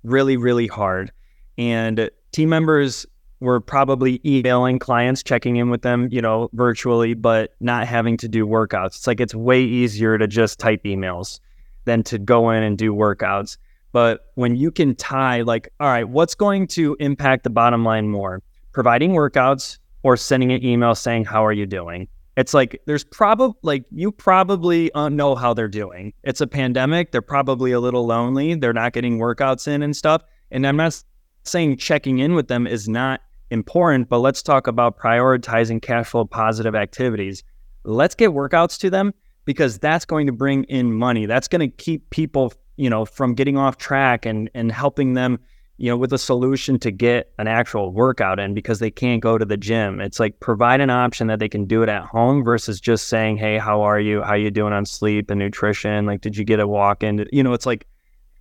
really 0.04 0.37
really 0.37 0.68
hard. 0.68 1.11
And 1.59 2.09
team 2.33 2.50
members 2.50 3.04
were 3.40 3.61
probably 3.61 4.20
emailing 4.24 4.78
clients, 4.78 5.22
checking 5.22 5.57
in 5.57 5.70
with 5.70 5.83
them, 5.83 6.09
you 6.11 6.20
know, 6.20 6.48
virtually, 6.52 7.14
but 7.14 7.54
not 7.61 7.87
having 7.87 8.16
to 8.18 8.28
do 8.28 8.46
workouts. 8.46 8.96
It's 8.96 9.07
like 9.07 9.20
it's 9.20 9.35
way 9.35 9.62
easier 9.62 10.18
to 10.18 10.26
just 10.26 10.59
type 10.59 10.85
emails 10.85 11.40
than 11.88 12.05
to 12.05 12.18
go 12.18 12.51
in 12.51 12.62
and 12.62 12.79
do 12.79 12.94
workouts. 12.94 13.57
But 13.90 14.27
when 14.35 14.55
you 14.55 14.70
can 14.70 14.94
tie, 14.94 15.42
like, 15.42 15.68
all 15.81 15.88
right, 15.88 16.09
what's 16.09 16.35
going 16.35 16.68
to 16.68 16.96
impact 17.01 17.42
the 17.42 17.51
bottom 17.51 17.85
line 17.85 18.09
more? 18.09 18.42
Providing 18.72 19.12
workouts 19.12 19.79
or 20.05 20.16
sending 20.16 20.53
an 20.53 20.64
email 20.64 20.94
saying, 20.94 21.24
How 21.24 21.44
are 21.44 21.53
you 21.53 21.66
doing? 21.66 22.07
it's 22.38 22.55
like 22.55 22.81
there's 22.87 23.03
probably 23.03 23.59
like 23.62 23.85
you 23.90 24.12
probably 24.12 24.92
uh, 24.92 25.09
know 25.09 25.35
how 25.35 25.53
they're 25.53 25.66
doing. 25.66 26.12
It's 26.22 26.40
a 26.40 26.46
pandemic. 26.46 27.11
They're 27.11 27.20
probably 27.20 27.72
a 27.72 27.81
little 27.81 28.07
lonely. 28.07 28.55
They're 28.55 28.72
not 28.72 28.92
getting 28.92 29.18
workouts 29.18 29.66
in 29.66 29.83
and 29.83 29.96
stuff. 29.96 30.22
And 30.53 30.64
I'm 30.64 30.77
not 30.77 31.03
saying 31.42 31.79
checking 31.79 32.20
in 32.20 32.37
with 32.37 32.46
them 32.46 32.64
is 32.68 32.88
not 32.88 33.22
important, 33.51 34.09
but 34.09 34.20
let's 34.20 34.40
talk 34.40 34.68
about 34.68 34.98
prioritizing 34.98 35.83
cash 35.83 36.07
flow 36.07 36.27
positive 36.27 36.77
activities. 36.77 37.42
Let's 37.83 38.14
get 38.14 38.31
workouts 38.31 38.79
to 38.79 38.90
them 38.90 39.14
because 39.48 39.78
that's 39.78 40.04
going 40.04 40.26
to 40.26 40.32
bring 40.32 40.64
in 40.64 40.92
money. 40.92 41.24
That's 41.24 41.48
going 41.48 41.62
to 41.62 41.74
keep 41.74 42.11
people, 42.11 42.52
you 42.76 42.90
know, 42.90 43.06
from 43.06 43.32
getting 43.32 43.56
off 43.56 43.78
track 43.78 44.26
and 44.26 44.50
and 44.52 44.70
helping 44.70 45.14
them 45.14 45.38
you 45.78 45.88
know, 45.88 45.96
with 45.96 46.12
a 46.12 46.18
solution 46.18 46.76
to 46.80 46.90
get 46.90 47.32
an 47.38 47.46
actual 47.46 47.90
workout 47.92 48.38
in 48.38 48.52
because 48.52 48.78
they 48.80 48.90
can't 48.90 49.22
go 49.22 49.38
to 49.38 49.44
the 49.46 49.56
gym. 49.56 50.00
It's 50.00 50.20
like 50.20 50.38
provide 50.40 50.80
an 50.80 50.90
option 50.90 51.28
that 51.28 51.38
they 51.38 51.48
can 51.48 51.64
do 51.66 51.82
it 51.82 51.88
at 51.88 52.02
home 52.02 52.44
versus 52.44 52.78
just 52.78 53.08
saying, 53.08 53.38
"Hey, 53.38 53.56
how 53.56 53.80
are 53.80 53.98
you? 53.98 54.20
How 54.20 54.34
you 54.34 54.50
doing 54.50 54.74
on 54.74 54.84
sleep 54.84 55.30
and 55.30 55.38
nutrition? 55.38 56.04
Like, 56.04 56.20
did 56.20 56.37
you 56.37 56.44
get 56.44 56.61
a 56.61 56.66
walk 56.66 57.02
in?" 57.02 57.26
You 57.32 57.42
know, 57.42 57.54
it's 57.54 57.64
like 57.64 57.87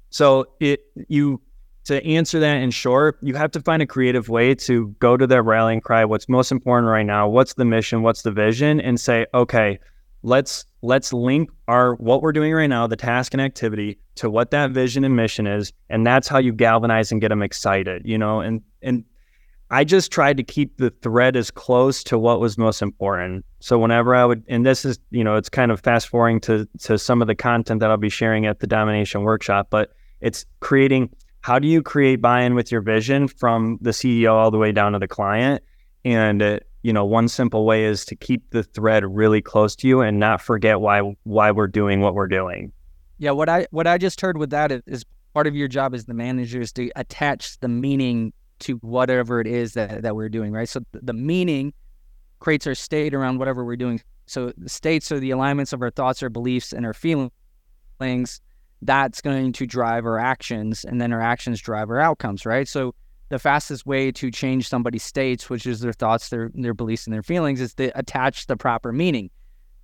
so 0.09 0.45
it 0.59 0.81
you 1.07 1.39
to 1.85 2.03
answer 2.05 2.37
that 2.41 2.57
in 2.57 2.71
short, 2.71 3.17
you 3.21 3.33
have 3.35 3.51
to 3.51 3.61
find 3.61 3.81
a 3.81 3.85
creative 3.85 4.27
way 4.27 4.53
to 4.55 4.93
go 4.99 5.15
to 5.15 5.25
their 5.25 5.41
rallying 5.41 5.79
cry. 5.79 6.03
What's 6.03 6.27
most 6.27 6.51
important 6.51 6.89
right 6.89 7.05
now? 7.05 7.29
What's 7.29 7.53
the 7.53 7.63
mission? 7.63 8.01
What's 8.01 8.23
the 8.23 8.31
vision? 8.31 8.81
And 8.81 8.99
say, 8.99 9.25
okay, 9.33 9.79
let's 10.27 10.65
let's 10.81 11.13
link 11.13 11.49
our 11.67 11.95
what 11.95 12.21
we're 12.21 12.33
doing 12.33 12.53
right 12.53 12.67
now 12.67 12.85
the 12.85 12.97
task 12.97 13.33
and 13.33 13.41
activity 13.41 13.97
to 14.15 14.29
what 14.29 14.51
that 14.51 14.71
vision 14.71 15.03
and 15.05 15.15
mission 15.15 15.47
is 15.47 15.71
and 15.89 16.05
that's 16.05 16.27
how 16.27 16.37
you 16.37 16.51
galvanize 16.51 17.11
and 17.11 17.21
get 17.21 17.29
them 17.29 17.41
excited 17.41 18.01
you 18.05 18.17
know? 18.17 18.41
And 18.41 18.61
and 18.81 19.05
i 19.71 19.83
just 19.85 20.11
tried 20.11 20.35
to 20.37 20.43
keep 20.43 20.77
the 20.77 20.89
thread 20.89 21.37
as 21.37 21.49
close 21.49 22.03
to 22.03 22.17
what 22.17 22.39
was 22.39 22.57
most 22.57 22.81
important. 22.81 23.45
So 23.59 23.79
whenever 23.79 24.15
i 24.15 24.25
would 24.25 24.43
and 24.49 24.65
this 24.65 24.83
is 24.83 24.99
you 25.11 25.23
know 25.23 25.35
it's 25.35 25.49
kind 25.49 25.71
of 25.71 25.79
fast 25.79 26.09
forwarding 26.09 26.41
to 26.41 26.67
to 26.81 26.97
some 26.97 27.21
of 27.21 27.27
the 27.27 27.35
content 27.35 27.79
that 27.79 27.89
i'll 27.89 27.97
be 27.97 28.09
sharing 28.09 28.45
at 28.45 28.59
the 28.59 28.67
domination 28.67 29.21
workshop 29.21 29.67
but 29.69 29.93
it's 30.19 30.45
creating 30.59 31.09
how 31.47 31.57
do 31.59 31.67
you 31.69 31.81
create 31.81 32.21
buy-in 32.21 32.55
with 32.55 32.69
your 32.69 32.81
vision 32.81 33.29
from 33.29 33.77
the 33.81 33.91
ceo 33.91 34.33
all 34.33 34.51
the 34.51 34.57
way 34.57 34.73
down 34.73 34.91
to 34.91 34.99
the 34.99 35.07
client? 35.07 35.63
And 36.03 36.41
you 36.87 36.93
know, 36.93 37.03
one 37.03 37.27
simple 37.27 37.65
way 37.65 37.83
is 37.83 38.05
to 38.05 38.15
keep 38.15 38.49
the 38.51 38.63
thread 38.63 39.03
really 39.05 39.41
close 39.41 39.75
to 39.75 39.89
you 39.89 39.99
and 39.99 40.21
not 40.21 40.39
forget 40.39 40.79
why 40.79 41.01
why 41.23 41.51
we're 41.51 41.67
doing 41.67 41.99
what 41.99 42.15
we're 42.15 42.29
doing. 42.29 42.71
Yeah, 43.17 43.31
what 43.31 43.49
I 43.49 43.67
what 43.71 43.87
I 43.87 43.97
just 43.97 44.21
heard 44.21 44.37
with 44.37 44.51
that 44.51 44.71
is, 44.71 45.03
part 45.33 45.47
of 45.47 45.53
your 45.53 45.67
job 45.67 45.93
as 45.93 46.05
the 46.05 46.13
manager 46.13 46.61
is 46.61 46.71
to 46.71 46.89
attach 46.95 47.59
the 47.59 47.67
meaning 47.67 48.31
to 48.59 48.77
whatever 48.77 49.41
it 49.41 49.47
is 49.47 49.73
that, 49.73 50.01
that 50.01 50.15
we're 50.15 50.29
doing, 50.29 50.53
right? 50.53 50.69
So 50.69 50.79
the 50.93 51.11
meaning 51.11 51.73
creates 52.39 52.65
our 52.65 52.73
state 52.73 53.13
around 53.13 53.37
whatever 53.37 53.65
we're 53.65 53.75
doing. 53.75 53.99
So 54.25 54.53
the 54.57 54.69
states 54.69 55.11
are 55.11 55.19
the 55.19 55.31
alignments 55.31 55.73
of 55.73 55.81
our 55.81 55.91
thoughts, 55.91 56.23
our 56.23 56.29
beliefs, 56.29 56.71
and 56.71 56.85
our 56.85 56.93
feelings. 56.93 58.41
That's 58.81 59.19
going 59.19 59.51
to 59.51 59.67
drive 59.67 60.05
our 60.05 60.19
actions, 60.19 60.85
and 60.85 61.01
then 61.01 61.11
our 61.11 61.21
actions 61.21 61.59
drive 61.59 61.89
our 61.89 61.99
outcomes, 61.99 62.45
right? 62.45 62.65
So 62.65 62.95
the 63.29 63.39
fastest 63.39 63.85
way 63.85 64.11
to 64.11 64.31
change 64.31 64.69
somebody's 64.69 65.03
states, 65.03 65.49
which 65.49 65.65
is 65.65 65.81
their 65.81 65.93
thoughts, 65.93 66.29
their 66.29 66.51
their 66.53 66.73
beliefs, 66.73 67.05
and 67.05 67.13
their 67.13 67.23
feelings, 67.23 67.59
is 67.59 67.73
to 67.75 67.97
attach 67.97 68.47
the 68.47 68.55
proper 68.55 68.91
meaning. 68.91 69.29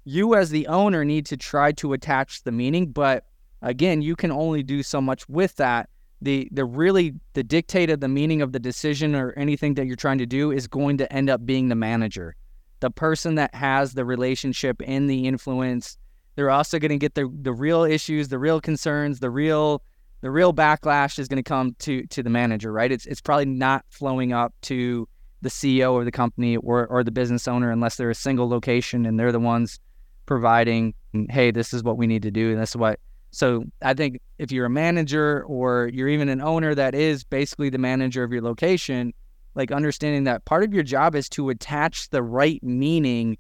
You 0.06 0.36
as 0.36 0.50
the 0.50 0.68
owner 0.68 1.06
need 1.06 1.26
to 1.28 1.38
try 1.38 1.72
to 1.74 1.94
attach 1.94 2.44
the 2.44 2.52
meaning, 2.52 2.92
but 2.92 3.26
again, 3.62 4.02
you 4.02 4.16
can 4.16 4.32
only 4.32 4.64
do 4.64 4.84
so 4.84 5.02
much 5.02 5.28
with 5.28 5.56
that. 5.58 5.90
The 6.22 6.48
the 6.52 6.64
really 6.64 7.14
the 7.34 7.44
dictate 7.44 7.90
of 7.90 8.00
the 8.00 8.08
meaning 8.08 8.42
of 8.42 8.54
the 8.54 8.60
decision 8.60 9.14
or 9.14 9.32
anything 9.34 9.74
that 9.74 9.88
you're 9.88 9.98
trying 9.98 10.20
to 10.20 10.26
do 10.26 10.52
is 10.52 10.68
going 10.68 10.98
to 10.98 11.12
end 11.12 11.30
up 11.30 11.46
being 11.46 11.68
the 11.68 11.76
manager. 11.76 12.36
The 12.80 12.92
person 12.92 13.36
that 13.36 13.54
has 13.56 13.94
the 13.94 14.06
relationship 14.06 14.82
and 14.86 15.10
the 15.10 15.28
influence. 15.28 15.98
They're 16.36 16.50
also 16.50 16.80
going 16.80 16.90
to 16.90 16.98
get 16.98 17.16
the 17.16 17.30
the 17.42 17.54
real 17.54 17.84
issues, 17.84 18.30
the 18.30 18.40
real 18.40 18.62
concerns, 18.62 19.20
the 19.20 19.30
real 19.30 19.84
the 20.24 20.32
real 20.32 20.54
backlash 20.54 21.20
is 21.20 21.28
going 21.28 21.44
to 21.44 21.48
come 21.48 21.76
to 21.80 22.08
to 22.08 22.24
the 22.24 22.30
manager, 22.30 22.72
right? 22.72 22.92
It's 22.92 23.06
it's 23.06 23.20
probably 23.20 23.46
not 23.46 23.84
flowing 23.90 24.32
up 24.32 24.54
to 24.64 25.08
the 25.42 25.50
CEO 25.50 26.00
of 26.00 26.06
the 26.06 26.14
company 26.14 26.56
or 26.56 26.88
or 26.88 27.04
the 27.04 27.12
business 27.12 27.46
owner 27.46 27.70
unless 27.70 27.98
they're 27.98 28.10
a 28.10 28.16
single 28.16 28.48
location 28.48 29.06
and 29.06 29.20
they're 29.20 29.34
the 29.34 29.40
ones 29.40 29.80
providing, 30.26 30.94
hey, 31.30 31.52
this 31.52 31.74
is 31.74 31.84
what 31.84 31.98
we 31.98 32.08
need 32.08 32.24
to 32.24 32.32
do 32.32 32.52
and 32.52 32.62
this 32.62 32.70
is 32.70 32.78
what. 32.78 33.02
So 33.32 33.66
I 33.82 33.94
think 33.94 34.22
if 34.38 34.50
you're 34.50 34.66
a 34.66 34.70
manager 34.70 35.44
or 35.46 35.90
you're 35.94 36.08
even 36.08 36.30
an 36.30 36.40
owner 36.40 36.74
that 36.74 36.96
is 36.96 37.26
basically 37.26 37.70
the 37.70 37.78
manager 37.78 38.24
of 38.24 38.32
your 38.32 38.44
location, 38.44 39.14
like 39.56 39.74
understanding 39.74 40.24
that 40.24 40.46
part 40.46 40.64
of 40.64 40.74
your 40.74 40.84
job 40.84 41.16
is 41.16 41.28
to 41.30 41.50
attach 41.50 42.10
the 42.12 42.24
right 42.24 42.64
meaning 42.64 43.38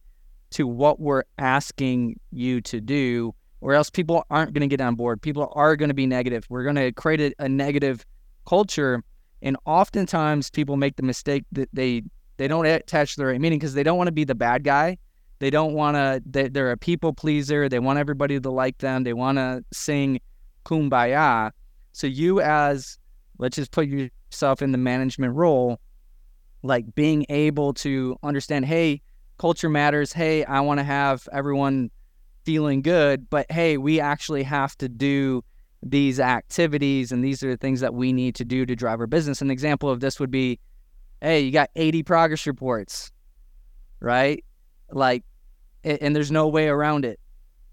to 0.49 0.67
what 0.67 0.99
we're 0.99 1.23
asking 1.37 2.19
you 2.31 2.59
to 2.59 2.81
do 2.81 3.33
or 3.63 3.73
else 3.73 3.89
people 3.89 4.25
aren't 4.29 4.53
going 4.53 4.61
to 4.61 4.67
get 4.67 4.81
on 4.81 4.93
board. 4.93 5.21
People 5.21 5.49
are 5.55 5.77
going 5.77 5.87
to 5.87 5.95
be 5.95 6.05
negative. 6.05 6.45
We're 6.49 6.63
going 6.63 6.75
to 6.75 6.91
create 6.91 7.21
a, 7.21 7.45
a 7.45 7.49
negative 7.49 8.05
culture. 8.45 9.01
And 9.41 9.55
oftentimes 9.65 10.49
people 10.49 10.75
make 10.75 10.97
the 10.97 11.03
mistake 11.03 11.45
that 11.53 11.69
they 11.71 12.03
they 12.35 12.47
don't 12.47 12.65
attach 12.65 13.15
the 13.15 13.25
right 13.25 13.39
meaning 13.39 13.59
because 13.59 13.73
they 13.73 13.83
don't 13.83 13.97
want 13.97 14.07
to 14.07 14.13
be 14.13 14.25
the 14.25 14.35
bad 14.35 14.65
guy. 14.65 14.97
They 15.39 15.49
don't 15.49 15.73
want 15.73 15.95
to. 15.95 16.21
They, 16.25 16.49
they're 16.49 16.71
a 16.71 16.77
people 16.77 17.13
pleaser. 17.13 17.69
They 17.69 17.79
want 17.79 17.99
everybody 17.99 18.39
to 18.39 18.49
like 18.49 18.79
them. 18.79 19.03
They 19.03 19.13
want 19.13 19.37
to 19.37 19.63
sing 19.71 20.19
kumbaya. 20.65 21.51
So 21.93 22.07
you 22.07 22.41
as 22.41 22.97
let's 23.37 23.55
just 23.55 23.71
put 23.71 23.87
yourself 23.87 24.61
in 24.61 24.73
the 24.73 24.77
management 24.77 25.35
role, 25.35 25.79
like 26.63 26.95
being 26.95 27.25
able 27.29 27.73
to 27.75 28.17
understand, 28.23 28.65
hey, 28.65 29.01
culture 29.37 29.69
matters. 29.69 30.11
Hey, 30.11 30.43
I 30.43 30.59
want 30.61 30.79
to 30.79 30.83
have 30.83 31.29
everyone 31.31 31.91
feeling 32.43 32.81
good, 32.81 33.29
but 33.29 33.51
hey, 33.51 33.77
we 33.77 33.99
actually 33.99 34.43
have 34.43 34.77
to 34.77 34.89
do 34.89 35.43
these 35.81 36.19
activities 36.19 37.11
and 37.11 37.23
these 37.23 37.43
are 37.43 37.49
the 37.49 37.57
things 37.57 37.81
that 37.81 37.93
we 37.93 38.13
need 38.13 38.35
to 38.35 38.45
do 38.45 38.65
to 38.65 38.75
drive 38.75 38.99
our 38.99 39.07
business. 39.07 39.41
An 39.41 39.51
example 39.51 39.89
of 39.89 39.99
this 39.99 40.19
would 40.19 40.31
be 40.31 40.59
hey, 41.21 41.39
you 41.39 41.51
got 41.51 41.69
80 41.77 42.03
progress 42.03 42.45
reports, 42.45 43.09
right? 44.01 44.43
Like, 44.91 45.23
and 45.85 46.13
there's 46.13 46.31
no 46.31 46.49
way 46.49 46.67
around 46.67 47.05
it. 47.05 47.17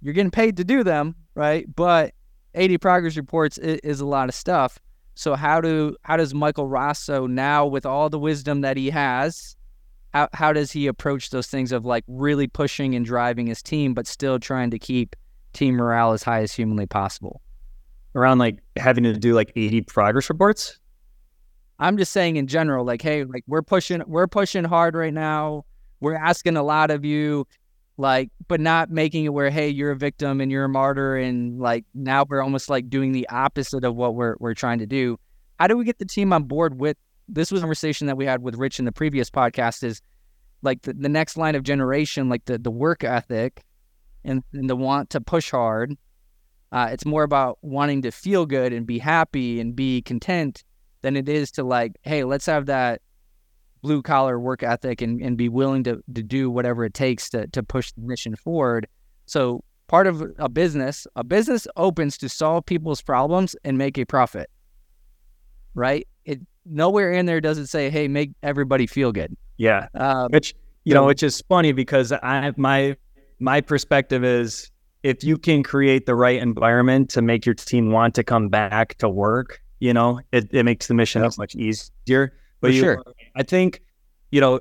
You're 0.00 0.14
getting 0.14 0.30
paid 0.30 0.56
to 0.58 0.64
do 0.64 0.84
them, 0.84 1.16
right? 1.34 1.66
But 1.74 2.14
80 2.54 2.78
progress 2.78 3.16
reports 3.16 3.58
is 3.58 4.00
a 4.00 4.06
lot 4.06 4.28
of 4.28 4.34
stuff. 4.34 4.78
So 5.14 5.34
how 5.34 5.60
do 5.60 5.96
how 6.02 6.16
does 6.16 6.32
Michael 6.32 6.68
Rosso 6.68 7.26
now 7.26 7.66
with 7.66 7.84
all 7.84 8.08
the 8.08 8.18
wisdom 8.18 8.62
that 8.62 8.76
he 8.76 8.90
has 8.90 9.56
how 10.12 10.28
how 10.32 10.52
does 10.52 10.72
he 10.72 10.86
approach 10.86 11.30
those 11.30 11.46
things 11.46 11.72
of 11.72 11.84
like 11.84 12.04
really 12.06 12.46
pushing 12.46 12.94
and 12.94 13.04
driving 13.04 13.46
his 13.46 13.62
team, 13.62 13.94
but 13.94 14.06
still 14.06 14.38
trying 14.38 14.70
to 14.70 14.78
keep 14.78 15.16
team 15.52 15.76
morale 15.76 16.12
as 16.12 16.22
high 16.22 16.40
as 16.42 16.52
humanly 16.52 16.86
possible? 16.86 17.40
Around 18.14 18.38
like 18.38 18.58
having 18.76 19.04
to 19.04 19.12
do 19.16 19.34
like 19.34 19.52
80 19.54 19.82
progress 19.82 20.28
reports? 20.28 20.78
I'm 21.78 21.96
just 21.96 22.12
saying 22.12 22.36
in 22.36 22.46
general, 22.46 22.84
like, 22.84 23.00
hey, 23.00 23.24
like 23.24 23.44
we're 23.46 23.62
pushing 23.62 24.02
we're 24.06 24.26
pushing 24.26 24.64
hard 24.64 24.94
right 24.94 25.14
now. 25.14 25.64
We're 26.00 26.14
asking 26.14 26.56
a 26.56 26.62
lot 26.62 26.90
of 26.90 27.04
you, 27.04 27.46
like, 27.96 28.30
but 28.48 28.60
not 28.60 28.90
making 28.90 29.24
it 29.24 29.30
where, 29.30 29.50
hey, 29.50 29.68
you're 29.68 29.90
a 29.90 29.96
victim 29.96 30.40
and 30.40 30.50
you're 30.50 30.64
a 30.64 30.68
martyr, 30.68 31.16
and 31.16 31.58
like 31.58 31.84
now 31.94 32.24
we're 32.28 32.42
almost 32.42 32.68
like 32.68 32.90
doing 32.90 33.12
the 33.12 33.28
opposite 33.28 33.84
of 33.84 33.96
what 33.96 34.14
we're 34.14 34.36
we're 34.40 34.54
trying 34.54 34.78
to 34.80 34.86
do. 34.86 35.18
How 35.58 35.68
do 35.68 35.76
we 35.76 35.84
get 35.84 35.98
the 35.98 36.04
team 36.04 36.32
on 36.32 36.44
board 36.44 36.80
with 36.80 36.96
this 37.32 37.52
was 37.52 37.60
a 37.60 37.62
conversation 37.62 38.06
that 38.08 38.16
we 38.16 38.26
had 38.26 38.42
with 38.42 38.56
Rich 38.56 38.78
in 38.78 38.84
the 38.84 38.92
previous 38.92 39.30
podcast 39.30 39.82
is 39.82 40.02
like 40.62 40.82
the, 40.82 40.92
the 40.92 41.08
next 41.08 41.36
line 41.36 41.54
of 41.54 41.62
generation, 41.62 42.28
like 42.28 42.44
the, 42.44 42.58
the 42.58 42.70
work 42.70 43.04
ethic 43.04 43.62
and, 44.24 44.42
and 44.52 44.68
the 44.68 44.76
want 44.76 45.10
to 45.10 45.20
push 45.20 45.50
hard. 45.50 45.96
Uh, 46.72 46.88
it's 46.92 47.04
more 47.04 47.22
about 47.22 47.58
wanting 47.62 48.02
to 48.02 48.10
feel 48.10 48.46
good 48.46 48.72
and 48.72 48.86
be 48.86 48.98
happy 48.98 49.60
and 49.60 49.74
be 49.74 50.02
content 50.02 50.64
than 51.02 51.16
it 51.16 51.28
is 51.28 51.50
to 51.52 51.64
like, 51.64 51.92
hey, 52.02 52.24
let's 52.24 52.46
have 52.46 52.66
that 52.66 53.00
blue 53.82 54.02
collar 54.02 54.38
work 54.38 54.62
ethic 54.62 55.00
and, 55.00 55.20
and 55.22 55.36
be 55.36 55.48
willing 55.48 55.82
to, 55.84 56.02
to 56.14 56.22
do 56.22 56.50
whatever 56.50 56.84
it 56.84 56.94
takes 56.94 57.30
to, 57.30 57.46
to 57.48 57.62
push 57.62 57.92
the 57.92 58.02
mission 58.02 58.36
forward. 58.36 58.86
So 59.26 59.64
part 59.88 60.06
of 60.06 60.22
a 60.38 60.48
business, 60.48 61.06
a 61.16 61.24
business 61.24 61.66
opens 61.76 62.18
to 62.18 62.28
solve 62.28 62.66
people's 62.66 63.02
problems 63.02 63.56
and 63.64 63.78
make 63.78 63.98
a 63.98 64.04
profit. 64.04 64.50
Right? 65.74 66.06
Nowhere 66.66 67.12
in 67.12 67.26
there 67.26 67.40
does 67.40 67.58
it 67.58 67.66
say, 67.66 67.90
"Hey, 67.90 68.08
make 68.08 68.32
everybody 68.42 68.86
feel 68.86 69.12
good." 69.12 69.36
Yeah, 69.56 69.88
um, 69.94 70.28
which 70.30 70.54
you 70.84 70.92
so, 70.92 71.00
know, 71.00 71.06
which 71.06 71.22
is 71.22 71.42
funny 71.48 71.72
because 71.72 72.12
I 72.12 72.52
my 72.56 72.96
my 73.38 73.60
perspective 73.60 74.24
is 74.24 74.70
if 75.02 75.24
you 75.24 75.38
can 75.38 75.62
create 75.62 76.06
the 76.06 76.14
right 76.14 76.40
environment 76.40 77.10
to 77.10 77.22
make 77.22 77.46
your 77.46 77.54
team 77.54 77.90
want 77.90 78.14
to 78.14 78.22
come 78.22 78.48
back 78.48 78.96
to 78.98 79.08
work, 79.08 79.60
you 79.78 79.94
know, 79.94 80.20
it, 80.32 80.52
it 80.52 80.64
makes 80.64 80.86
the 80.88 80.94
mission 80.94 81.22
yep. 81.22 81.32
much 81.38 81.54
easier. 81.54 82.34
But 82.60 82.72
you, 82.72 82.80
sure, 82.80 83.02
I 83.34 83.42
think 83.42 83.80
you 84.30 84.40
know, 84.40 84.60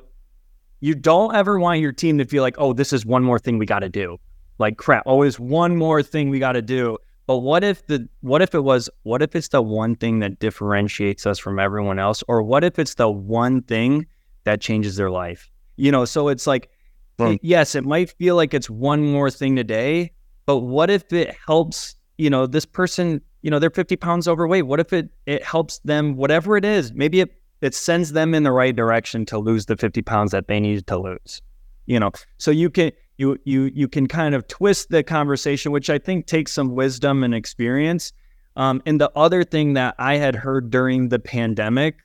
you 0.79 0.95
don't 0.95 1.35
ever 1.35 1.59
want 1.59 1.79
your 1.79 1.91
team 1.91 2.17
to 2.17 2.25
feel 2.25 2.41
like, 2.43 2.55
oh, 2.57 2.73
this 2.73 2.93
is 2.93 3.05
one 3.05 3.23
more 3.23 3.39
thing 3.39 3.57
we 3.57 3.65
got 3.65 3.79
to 3.79 3.89
do. 3.89 4.17
Like 4.57 4.77
crap, 4.77 5.03
always 5.05 5.39
one 5.39 5.75
more 5.75 6.03
thing 6.03 6.29
we 6.29 6.39
got 6.39 6.53
to 6.53 6.61
do. 6.61 6.97
But 7.29 7.41
what 7.41 7.63
if 7.63 7.85
the 7.85 8.09
what 8.21 8.41
if 8.41 8.55
it 8.55 8.61
was 8.61 8.89
what 9.03 9.21
if 9.21 9.35
it's 9.35 9.49
the 9.49 9.61
one 9.61 9.95
thing 9.95 10.17
that 10.17 10.39
differentiates 10.39 11.27
us 11.27 11.37
from 11.37 11.59
everyone 11.59 11.99
else 11.99 12.23
or 12.27 12.41
what 12.41 12.63
if 12.63 12.79
it's 12.79 12.95
the 12.95 13.07
one 13.07 13.61
thing 13.61 14.07
that 14.45 14.61
changes 14.61 14.95
their 14.95 15.11
life? 15.11 15.51
You 15.75 15.91
know, 15.91 16.05
so 16.05 16.29
it's 16.29 16.47
like 16.47 16.71
Hmm. 17.19 17.35
yes, 17.43 17.75
it 17.75 17.83
might 17.85 18.09
feel 18.17 18.35
like 18.35 18.55
it's 18.55 18.67
one 18.67 19.05
more 19.05 19.29
thing 19.29 19.55
today, 19.55 20.11
but 20.47 20.61
what 20.61 20.89
if 20.89 21.13
it 21.13 21.35
helps, 21.45 21.95
you 22.17 22.31
know, 22.31 22.47
this 22.47 22.65
person, 22.65 23.21
you 23.43 23.51
know, 23.51 23.59
they're 23.59 23.69
50 23.69 23.95
pounds 23.97 24.27
overweight. 24.27 24.65
What 24.65 24.79
if 24.79 24.91
it 24.91 25.09
it 25.27 25.43
helps 25.43 25.77
them, 25.85 26.15
whatever 26.15 26.57
it 26.57 26.65
is, 26.65 26.93
maybe 26.93 27.19
it 27.19 27.29
it 27.61 27.75
sends 27.75 28.13
them 28.13 28.33
in 28.33 28.41
the 28.41 28.51
right 28.51 28.75
direction 28.75 29.23
to 29.27 29.37
lose 29.37 29.67
the 29.67 29.77
50 29.77 30.01
pounds 30.01 30.31
that 30.31 30.47
they 30.47 30.59
need 30.59 30.87
to 30.87 30.97
lose. 30.97 31.43
You 31.85 31.99
know, 31.99 32.09
so 32.39 32.49
you 32.49 32.71
can 32.71 32.91
you 33.19 33.37
you 33.43 33.69
you 33.75 33.87
can 33.87 34.07
kind 34.07 34.33
of 34.33 34.47
twist 34.47 34.89
the 34.89 35.03
conversation, 35.03 35.73
which 35.73 35.89
I 35.89 35.99
think 35.99 36.25
takes 36.25 36.53
some 36.53 36.73
wisdom 36.73 37.23
and 37.23 37.35
experience. 37.35 38.13
Um, 38.55 38.81
and 38.85 38.99
the 38.99 39.11
other 39.15 39.43
thing 39.43 39.73
that 39.73 39.95
I 39.99 40.15
had 40.15 40.35
heard 40.35 40.69
during 40.69 41.09
the 41.09 41.19
pandemic, 41.19 41.97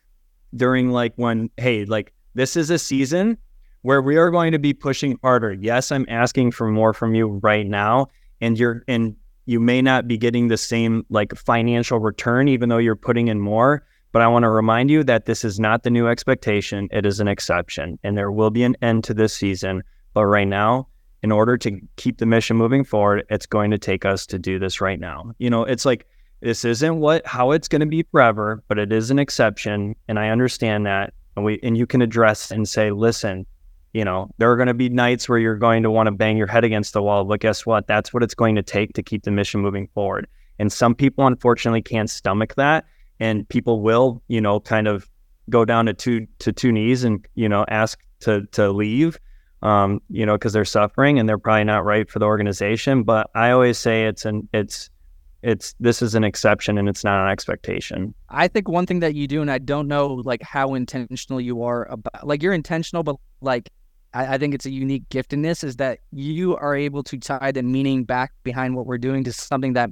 during 0.54 0.90
like 0.90 1.12
when, 1.16 1.50
hey, 1.56 1.84
like 1.84 2.12
this 2.34 2.56
is 2.56 2.68
a 2.68 2.78
season 2.78 3.38
where 3.82 4.02
we 4.02 4.16
are 4.16 4.30
going 4.30 4.52
to 4.52 4.58
be 4.58 4.74
pushing 4.74 5.16
harder. 5.22 5.52
Yes, 5.52 5.92
I'm 5.92 6.04
asking 6.08 6.50
for 6.50 6.68
more 6.68 6.92
from 6.92 7.14
you 7.14 7.40
right 7.42 7.66
now, 7.66 8.08
and 8.40 8.58
you're 8.58 8.82
and 8.88 9.14
you 9.46 9.60
may 9.60 9.82
not 9.82 10.08
be 10.08 10.18
getting 10.18 10.48
the 10.48 10.56
same 10.56 11.06
like 11.10 11.34
financial 11.36 12.00
return, 12.00 12.48
even 12.48 12.68
though 12.68 12.78
you're 12.78 12.96
putting 12.96 13.28
in 13.28 13.40
more. 13.40 13.86
But 14.10 14.22
I 14.22 14.28
want 14.28 14.42
to 14.44 14.50
remind 14.50 14.90
you 14.90 15.04
that 15.04 15.26
this 15.26 15.44
is 15.44 15.60
not 15.60 15.84
the 15.84 15.90
new 15.90 16.08
expectation. 16.08 16.88
It 16.90 17.06
is 17.06 17.20
an 17.20 17.28
exception, 17.28 18.00
and 18.02 18.18
there 18.18 18.32
will 18.32 18.50
be 18.50 18.64
an 18.64 18.76
end 18.82 19.04
to 19.04 19.14
this 19.14 19.32
season. 19.32 19.82
But 20.12 20.26
right 20.26 20.46
now, 20.46 20.88
in 21.24 21.32
order 21.32 21.56
to 21.56 21.80
keep 21.96 22.18
the 22.18 22.26
mission 22.26 22.54
moving 22.54 22.84
forward, 22.84 23.24
it's 23.30 23.46
going 23.46 23.70
to 23.70 23.78
take 23.78 24.04
us 24.04 24.26
to 24.26 24.38
do 24.38 24.58
this 24.58 24.82
right 24.82 25.00
now. 25.00 25.32
You 25.38 25.48
know, 25.48 25.64
it's 25.64 25.86
like 25.86 26.06
this 26.40 26.66
isn't 26.66 27.00
what 27.00 27.26
how 27.26 27.52
it's 27.52 27.66
going 27.66 27.80
to 27.80 27.86
be 27.86 28.02
forever, 28.02 28.62
but 28.68 28.78
it 28.78 28.92
is 28.92 29.10
an 29.10 29.18
exception, 29.18 29.96
and 30.06 30.18
I 30.18 30.28
understand 30.28 30.84
that. 30.84 31.14
And 31.34 31.42
we 31.46 31.58
and 31.62 31.78
you 31.78 31.86
can 31.86 32.02
address 32.02 32.50
and 32.50 32.68
say, 32.68 32.90
listen, 32.90 33.46
you 33.94 34.04
know, 34.04 34.28
there 34.36 34.52
are 34.52 34.56
going 34.56 34.68
to 34.68 34.74
be 34.74 34.90
nights 34.90 35.26
where 35.26 35.38
you're 35.38 35.56
going 35.56 35.82
to 35.82 35.90
want 35.90 36.08
to 36.08 36.12
bang 36.12 36.36
your 36.36 36.46
head 36.46 36.62
against 36.62 36.92
the 36.92 37.02
wall, 37.02 37.24
but 37.24 37.40
guess 37.40 37.64
what? 37.64 37.86
That's 37.86 38.12
what 38.12 38.22
it's 38.22 38.34
going 38.34 38.54
to 38.56 38.62
take 38.62 38.92
to 38.92 39.02
keep 39.02 39.22
the 39.22 39.30
mission 39.30 39.62
moving 39.62 39.88
forward. 39.94 40.26
And 40.58 40.70
some 40.70 40.94
people 40.94 41.26
unfortunately 41.26 41.80
can't 41.80 42.10
stomach 42.10 42.54
that, 42.56 42.84
and 43.18 43.48
people 43.48 43.80
will, 43.80 44.22
you 44.28 44.42
know, 44.42 44.60
kind 44.60 44.88
of 44.88 45.08
go 45.48 45.64
down 45.64 45.86
to 45.86 45.94
two 45.94 46.26
to 46.40 46.52
two 46.52 46.70
knees 46.70 47.02
and 47.02 47.26
you 47.34 47.48
know 47.48 47.64
ask 47.68 47.98
to 48.20 48.46
to 48.52 48.70
leave 48.70 49.18
um, 49.64 50.00
you 50.10 50.26
know, 50.26 50.34
because 50.34 50.52
they're 50.52 50.64
suffering 50.64 51.18
and 51.18 51.28
they're 51.28 51.38
probably 51.38 51.64
not 51.64 51.84
right 51.84 52.08
for 52.08 52.18
the 52.18 52.26
organization. 52.26 53.02
But 53.02 53.30
I 53.34 53.50
always 53.50 53.78
say 53.78 54.06
it's 54.06 54.24
an 54.24 54.48
it's 54.52 54.90
it's 55.42 55.74
this 55.80 56.02
is 56.02 56.14
an 56.14 56.22
exception 56.22 56.78
and 56.78 56.88
it's 56.88 57.02
not 57.02 57.24
an 57.24 57.32
expectation. 57.32 58.14
I 58.28 58.46
think 58.46 58.68
one 58.68 58.86
thing 58.86 59.00
that 59.00 59.14
you 59.14 59.26
do, 59.26 59.40
and 59.40 59.50
I 59.50 59.58
don't 59.58 59.88
know 59.88 60.06
like 60.24 60.42
how 60.42 60.74
intentional 60.74 61.40
you 61.40 61.62
are 61.62 61.90
about 61.90 62.26
like 62.26 62.42
you're 62.42 62.52
intentional, 62.52 63.02
but 63.02 63.16
like 63.40 63.70
I, 64.12 64.34
I 64.34 64.38
think 64.38 64.54
it's 64.54 64.66
a 64.66 64.70
unique 64.70 65.08
giftedness 65.08 65.64
is 65.64 65.76
that 65.76 66.00
you 66.12 66.56
are 66.56 66.76
able 66.76 67.02
to 67.04 67.18
tie 67.18 67.50
the 67.50 67.62
meaning 67.62 68.04
back 68.04 68.32
behind 68.42 68.76
what 68.76 68.86
we're 68.86 68.98
doing 68.98 69.24
to 69.24 69.32
something 69.32 69.72
that 69.72 69.90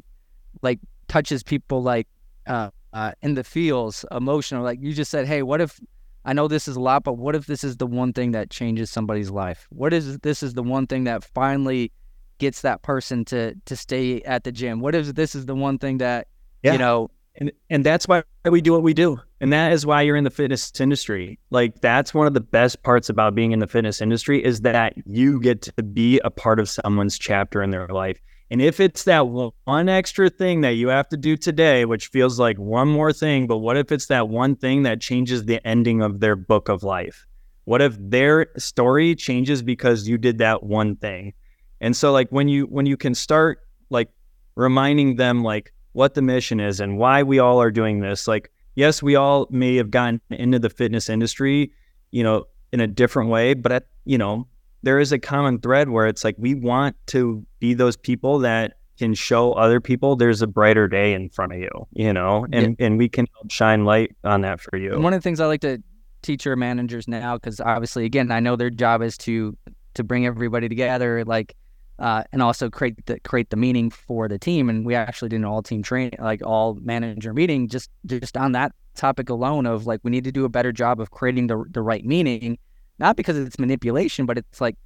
like 0.60 0.80
touches 1.08 1.42
people 1.42 1.82
like 1.82 2.06
uh, 2.46 2.68
uh 2.92 3.12
in 3.22 3.34
the 3.34 3.44
feels 3.44 4.04
emotional. 4.10 4.62
Like 4.62 4.80
you 4.82 4.92
just 4.92 5.10
said, 5.10 5.26
hey, 5.26 5.42
what 5.42 5.62
if 5.62 5.80
I 6.24 6.32
know 6.32 6.48
this 6.48 6.68
is 6.68 6.76
a 6.76 6.80
lot, 6.80 7.02
but 7.04 7.14
what 7.14 7.34
if 7.34 7.46
this 7.46 7.64
is 7.64 7.76
the 7.76 7.86
one 7.86 8.12
thing 8.12 8.32
that 8.32 8.50
changes 8.50 8.90
somebody's 8.90 9.30
life? 9.30 9.66
What 9.70 9.92
is 9.92 10.18
this 10.18 10.42
is 10.42 10.54
the 10.54 10.62
one 10.62 10.86
thing 10.86 11.04
that 11.04 11.24
finally 11.24 11.90
gets 12.38 12.62
that 12.62 12.82
person 12.82 13.24
to 13.26 13.54
to 13.64 13.76
stay 13.76 14.20
at 14.22 14.44
the 14.44 14.52
gym? 14.52 14.80
What 14.80 14.94
if 14.94 15.14
this 15.14 15.34
is 15.34 15.46
the 15.46 15.54
one 15.54 15.78
thing 15.78 15.98
that 15.98 16.28
Yeah. 16.62 16.72
you 16.72 16.78
know 16.78 17.10
And 17.36 17.50
and 17.70 17.84
that's 17.84 18.06
why 18.06 18.22
we 18.44 18.60
do 18.60 18.72
what 18.72 18.82
we 18.82 18.94
do. 18.94 19.18
And 19.40 19.52
that 19.52 19.72
is 19.72 19.84
why 19.84 20.02
you're 20.02 20.16
in 20.16 20.24
the 20.24 20.30
fitness 20.30 20.70
industry. 20.80 21.38
Like 21.50 21.80
that's 21.80 22.12
one 22.14 22.26
of 22.26 22.34
the 22.34 22.40
best 22.40 22.82
parts 22.82 23.08
about 23.08 23.34
being 23.34 23.52
in 23.52 23.58
the 23.58 23.66
fitness 23.66 24.00
industry 24.00 24.44
is 24.44 24.60
that 24.60 24.94
you 25.06 25.40
get 25.40 25.62
to 25.62 25.82
be 25.82 26.20
a 26.24 26.30
part 26.30 26.60
of 26.60 26.68
someone's 26.68 27.18
chapter 27.18 27.62
in 27.62 27.70
their 27.70 27.88
life. 27.88 28.20
And 28.52 28.60
if 28.60 28.80
it's 28.80 29.04
that 29.04 29.28
one 29.28 29.88
extra 29.88 30.28
thing 30.28 30.60
that 30.60 30.74
you 30.74 30.88
have 30.88 31.08
to 31.08 31.16
do 31.16 31.38
today, 31.38 31.86
which 31.86 32.08
feels 32.08 32.38
like 32.38 32.58
one 32.58 32.86
more 32.86 33.10
thing, 33.10 33.46
but 33.46 33.56
what 33.58 33.78
if 33.78 33.90
it's 33.90 34.08
that 34.08 34.28
one 34.28 34.56
thing 34.56 34.82
that 34.82 35.00
changes 35.00 35.46
the 35.46 35.66
ending 35.66 36.02
of 36.02 36.20
their 36.20 36.36
book 36.36 36.68
of 36.68 36.82
life? 36.82 37.26
What 37.64 37.80
if 37.80 37.96
their 37.98 38.48
story 38.58 39.14
changes 39.14 39.62
because 39.62 40.06
you 40.06 40.18
did 40.18 40.36
that 40.36 40.64
one 40.64 40.96
thing? 40.96 41.32
And 41.80 41.96
so 41.96 42.12
like 42.12 42.28
when 42.28 42.46
you 42.46 42.66
when 42.66 42.84
you 42.84 42.98
can 42.98 43.14
start 43.14 43.60
like 43.88 44.10
reminding 44.54 45.16
them 45.16 45.42
like 45.42 45.72
what 45.92 46.12
the 46.12 46.20
mission 46.20 46.60
is 46.60 46.78
and 46.78 46.98
why 46.98 47.22
we 47.22 47.38
all 47.38 47.58
are 47.58 47.70
doing 47.70 48.00
this, 48.00 48.28
like 48.28 48.52
yes, 48.74 49.02
we 49.02 49.16
all 49.16 49.46
may 49.48 49.76
have 49.76 49.90
gotten 49.90 50.20
into 50.28 50.58
the 50.58 50.68
fitness 50.68 51.08
industry, 51.08 51.72
you 52.10 52.22
know, 52.22 52.44
in 52.70 52.80
a 52.80 52.86
different 52.86 53.30
way, 53.30 53.54
but 53.54 53.72
at, 53.72 53.86
you 54.04 54.18
know, 54.18 54.46
there 54.82 54.98
is 54.98 55.12
a 55.12 55.18
common 55.18 55.60
thread 55.60 55.88
where 55.88 56.06
it's 56.06 56.24
like 56.24 56.36
we 56.38 56.54
want 56.54 56.96
to 57.08 57.44
be 57.60 57.74
those 57.74 57.96
people 57.96 58.38
that 58.40 58.74
can 58.98 59.14
show 59.14 59.52
other 59.54 59.80
people 59.80 60.16
there's 60.16 60.42
a 60.42 60.46
brighter 60.46 60.86
day 60.86 61.12
in 61.12 61.28
front 61.30 61.52
of 61.52 61.58
you, 61.58 61.70
you 61.92 62.12
know, 62.12 62.46
and 62.52 62.76
and 62.78 62.98
we 62.98 63.08
can 63.08 63.26
help 63.34 63.50
shine 63.50 63.84
light 63.84 64.14
on 64.24 64.42
that 64.42 64.60
for 64.60 64.76
you. 64.76 64.92
And 64.92 65.02
one 65.02 65.12
of 65.12 65.18
the 65.18 65.22
things 65.22 65.40
I 65.40 65.46
like 65.46 65.62
to 65.62 65.82
teach 66.22 66.46
our 66.46 66.56
managers 66.56 67.08
now, 67.08 67.36
because 67.36 67.60
obviously, 67.60 68.04
again, 68.04 68.30
I 68.30 68.40
know 68.40 68.56
their 68.56 68.70
job 68.70 69.02
is 69.02 69.18
to 69.18 69.56
to 69.94 70.04
bring 70.04 70.24
everybody 70.24 70.68
together, 70.68 71.24
like, 71.24 71.54
uh, 71.98 72.24
and 72.32 72.42
also 72.42 72.70
create 72.70 73.04
the 73.06 73.18
create 73.20 73.50
the 73.50 73.56
meaning 73.56 73.90
for 73.90 74.28
the 74.28 74.38
team. 74.38 74.68
And 74.68 74.86
we 74.86 74.94
actually 74.94 75.30
did 75.30 75.36
an 75.36 75.44
all 75.44 75.62
team 75.62 75.82
training, 75.82 76.18
like 76.18 76.42
all 76.44 76.74
manager 76.80 77.34
meeting, 77.34 77.68
just 77.68 77.90
just 78.06 78.36
on 78.36 78.52
that 78.52 78.72
topic 78.94 79.30
alone 79.30 79.66
of 79.66 79.86
like 79.86 80.00
we 80.02 80.10
need 80.10 80.24
to 80.24 80.32
do 80.32 80.44
a 80.44 80.48
better 80.48 80.72
job 80.72 81.00
of 81.00 81.10
creating 81.10 81.48
the 81.48 81.64
the 81.70 81.82
right 81.82 82.04
meaning, 82.04 82.58
not 83.02 83.16
because 83.16 83.36
it's 83.36 83.58
manipulation, 83.58 84.26
but 84.26 84.38
it's 84.38 84.60
like 84.60 84.76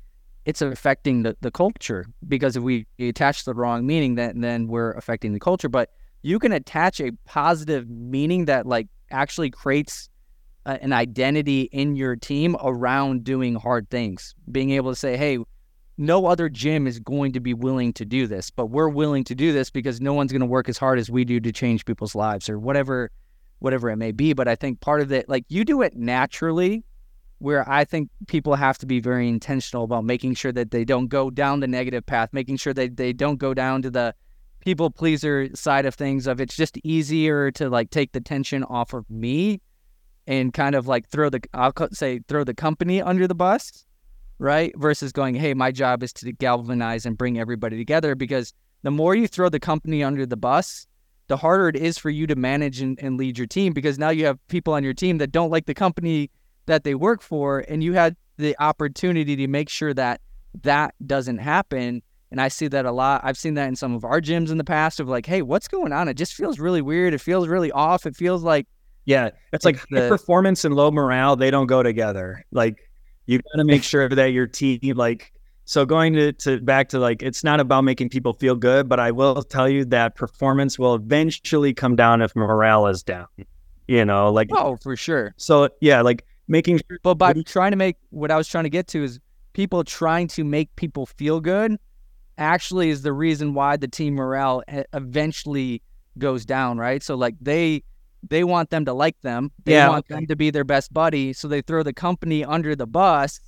it's 0.46 0.62
affecting 0.62 1.22
the, 1.22 1.36
the 1.42 1.50
culture 1.50 2.06
because 2.26 2.56
if 2.56 2.62
we 2.62 2.86
attach 2.98 3.44
the 3.44 3.52
wrong 3.52 3.86
meaning 3.86 4.14
then 4.14 4.40
then 4.40 4.68
we're 4.68 4.92
affecting 4.92 5.34
the 5.34 5.38
culture. 5.38 5.68
But 5.68 5.90
you 6.22 6.38
can 6.38 6.50
attach 6.50 6.98
a 7.00 7.12
positive 7.26 7.88
meaning 7.88 8.46
that 8.46 8.66
like 8.66 8.88
actually 9.10 9.50
creates 9.50 10.08
a, 10.64 10.82
an 10.82 10.94
identity 10.94 11.62
in 11.72 11.94
your 11.94 12.16
team 12.16 12.56
around 12.62 13.22
doing 13.22 13.54
hard 13.54 13.90
things. 13.90 14.34
Being 14.50 14.70
able 14.70 14.90
to 14.90 14.96
say 14.96 15.16
hey 15.18 15.38
no 15.98 16.26
other 16.26 16.48
gym 16.48 16.86
is 16.86 16.98
going 16.98 17.32
to 17.32 17.40
be 17.40 17.54
willing 17.54 17.90
to 17.90 18.04
do 18.04 18.26
this 18.26 18.50
but 18.50 18.66
we're 18.66 18.88
willing 18.88 19.24
to 19.24 19.34
do 19.34 19.52
this 19.52 19.70
because 19.70 19.98
no 20.00 20.12
one's 20.12 20.30
going 20.30 20.40
to 20.40 20.46
work 20.46 20.68
as 20.68 20.76
hard 20.76 20.98
as 20.98 21.08
we 21.10 21.24
do 21.24 21.40
to 21.40 21.52
change 21.52 21.86
people's 21.86 22.14
lives 22.14 22.48
or 22.48 22.58
whatever 22.58 23.10
whatever 23.60 23.88
it 23.90 23.96
may 23.96 24.12
be. 24.12 24.32
But 24.32 24.48
i 24.48 24.54
think 24.54 24.80
part 24.80 25.02
of 25.02 25.12
it 25.12 25.28
like 25.28 25.44
you 25.48 25.66
do 25.66 25.82
it 25.82 25.94
naturally 25.96 26.82
where 27.38 27.68
I 27.68 27.84
think 27.84 28.08
people 28.26 28.54
have 28.54 28.78
to 28.78 28.86
be 28.86 29.00
very 29.00 29.28
intentional 29.28 29.84
about 29.84 30.04
making 30.04 30.34
sure 30.34 30.52
that 30.52 30.70
they 30.70 30.84
don't 30.84 31.08
go 31.08 31.30
down 31.30 31.60
the 31.60 31.66
negative 31.66 32.06
path, 32.06 32.30
making 32.32 32.56
sure 32.56 32.72
that 32.74 32.96
they 32.96 33.12
don't 33.12 33.36
go 33.36 33.52
down 33.52 33.82
to 33.82 33.90
the 33.90 34.14
people 34.60 34.90
pleaser 34.90 35.48
side 35.54 35.86
of 35.86 35.94
things 35.94 36.26
of 36.26 36.40
it's 36.40 36.56
just 36.56 36.78
easier 36.82 37.50
to 37.52 37.68
like 37.68 37.90
take 37.90 38.12
the 38.12 38.20
tension 38.20 38.64
off 38.64 38.94
of 38.94 39.08
me 39.10 39.60
and 40.26 40.52
kind 40.54 40.74
of 40.74 40.88
like 40.88 41.08
throw 41.08 41.30
the 41.30 41.40
I'll 41.54 41.72
say 41.92 42.20
throw 42.26 42.42
the 42.42 42.54
company 42.54 43.00
under 43.00 43.28
the 43.28 43.34
bus, 43.34 43.84
right? 44.38 44.72
Versus 44.76 45.12
going, 45.12 45.34
"Hey, 45.34 45.54
my 45.54 45.70
job 45.70 46.02
is 46.02 46.12
to 46.14 46.32
galvanize 46.32 47.06
and 47.06 47.16
bring 47.16 47.38
everybody 47.38 47.76
together 47.76 48.14
because 48.14 48.52
the 48.82 48.90
more 48.90 49.14
you 49.14 49.28
throw 49.28 49.48
the 49.48 49.60
company 49.60 50.02
under 50.02 50.26
the 50.26 50.36
bus, 50.36 50.86
the 51.28 51.36
harder 51.36 51.68
it 51.68 51.76
is 51.76 51.98
for 51.98 52.10
you 52.10 52.26
to 52.26 52.34
manage 52.34 52.80
and, 52.80 52.98
and 53.00 53.18
lead 53.18 53.38
your 53.38 53.46
team 53.46 53.72
because 53.72 53.98
now 53.98 54.10
you 54.10 54.26
have 54.26 54.38
people 54.48 54.74
on 54.74 54.82
your 54.82 54.94
team 54.94 55.18
that 55.18 55.32
don't 55.32 55.50
like 55.50 55.66
the 55.66 55.74
company 55.74 56.30
that 56.66 56.84
they 56.84 56.94
work 56.94 57.22
for 57.22 57.60
and 57.68 57.82
you 57.82 57.92
had 57.94 58.16
the 58.36 58.54
opportunity 58.60 59.36
to 59.36 59.48
make 59.48 59.68
sure 59.68 59.94
that 59.94 60.20
that 60.62 60.94
doesn't 61.06 61.38
happen. 61.38 62.02
And 62.30 62.40
i 62.40 62.48
see 62.48 62.68
that 62.68 62.84
a 62.84 62.92
lot. 62.92 63.20
I've 63.24 63.38
seen 63.38 63.54
that 63.54 63.68
in 63.68 63.76
some 63.76 63.94
of 63.94 64.04
our 64.04 64.20
gyms 64.20 64.50
in 64.50 64.58
the 64.58 64.64
past 64.64 65.00
of 65.00 65.08
like 65.08 65.26
hey 65.26 65.42
what's 65.42 65.68
going 65.68 65.92
on? 65.92 66.08
It 66.08 66.14
just 66.14 66.34
feels 66.34 66.58
really 66.58 66.82
weird. 66.82 67.14
It 67.14 67.20
feels 67.20 67.48
really 67.48 67.72
off. 67.72 68.04
It 68.06 68.16
feels 68.16 68.42
like 68.42 68.66
Yeah, 69.04 69.30
it's 69.52 69.64
like 69.64 69.76
It's 69.76 69.86
the- 69.90 70.08
performance 70.08 70.64
and 70.64 70.74
low 70.74 70.90
morale, 70.90 71.36
they 71.36 71.50
don't 71.50 71.66
go 71.66 71.82
together. 71.82 72.44
Like 72.50 72.78
you 73.26 73.38
got 73.38 73.58
to 73.58 73.64
make 73.64 73.82
sure 73.82 74.08
that 74.08 74.26
your 74.32 74.46
team 74.46 74.80
like 74.96 75.32
so 75.68 75.84
going 75.84 76.12
to, 76.14 76.32
to 76.32 76.60
back 76.60 76.88
to 76.90 77.00
like 77.00 77.22
it's 77.22 77.42
not 77.42 77.58
about 77.58 77.82
making 77.82 78.08
people 78.08 78.32
feel 78.32 78.54
good, 78.54 78.88
but 78.88 79.00
I 79.00 79.10
will 79.10 79.42
tell 79.42 79.68
you 79.68 79.84
that 79.86 80.14
performance 80.14 80.78
will 80.78 80.94
eventually 80.94 81.74
come 81.74 81.96
down 81.96 82.22
if 82.22 82.36
morale 82.36 82.86
is 82.86 83.02
down. 83.02 83.26
You 83.88 84.04
know, 84.04 84.32
like 84.32 84.48
oh 84.52 84.76
for 84.76 84.96
sure. 84.96 85.34
So 85.36 85.68
yeah, 85.80 86.02
like 86.02 86.24
making 86.48 86.78
sure 86.78 86.98
but 87.02 87.14
by 87.14 87.32
trying 87.44 87.70
to 87.72 87.76
make 87.76 87.96
what 88.10 88.30
i 88.30 88.36
was 88.36 88.48
trying 88.48 88.64
to 88.64 88.70
get 88.70 88.86
to 88.86 89.02
is 89.02 89.18
people 89.52 89.82
trying 89.84 90.28
to 90.28 90.44
make 90.44 90.74
people 90.76 91.06
feel 91.06 91.40
good 91.40 91.76
actually 92.38 92.90
is 92.90 93.02
the 93.02 93.12
reason 93.12 93.54
why 93.54 93.76
the 93.76 93.88
team 93.88 94.14
morale 94.14 94.62
eventually 94.92 95.82
goes 96.18 96.44
down 96.44 96.78
right? 96.78 97.02
So 97.02 97.14
like 97.14 97.34
they 97.40 97.82
they 98.28 98.42
want 98.44 98.70
them 98.70 98.84
to 98.86 98.92
like 98.92 99.20
them. 99.22 99.52
They 99.64 99.72
Yeah, 99.72 99.88
want 99.88 100.06
okay. 100.06 100.14
them 100.16 100.26
to 100.26 100.36
be 100.36 100.50
their 100.50 100.64
best 100.64 100.92
buddy. 100.92 101.32
So 101.32 101.46
they 101.48 101.60
throw 101.62 101.82
the 101.82 101.92
company 101.92 102.44
under 102.44 102.74
the 102.74 102.86
bus. 102.86 103.40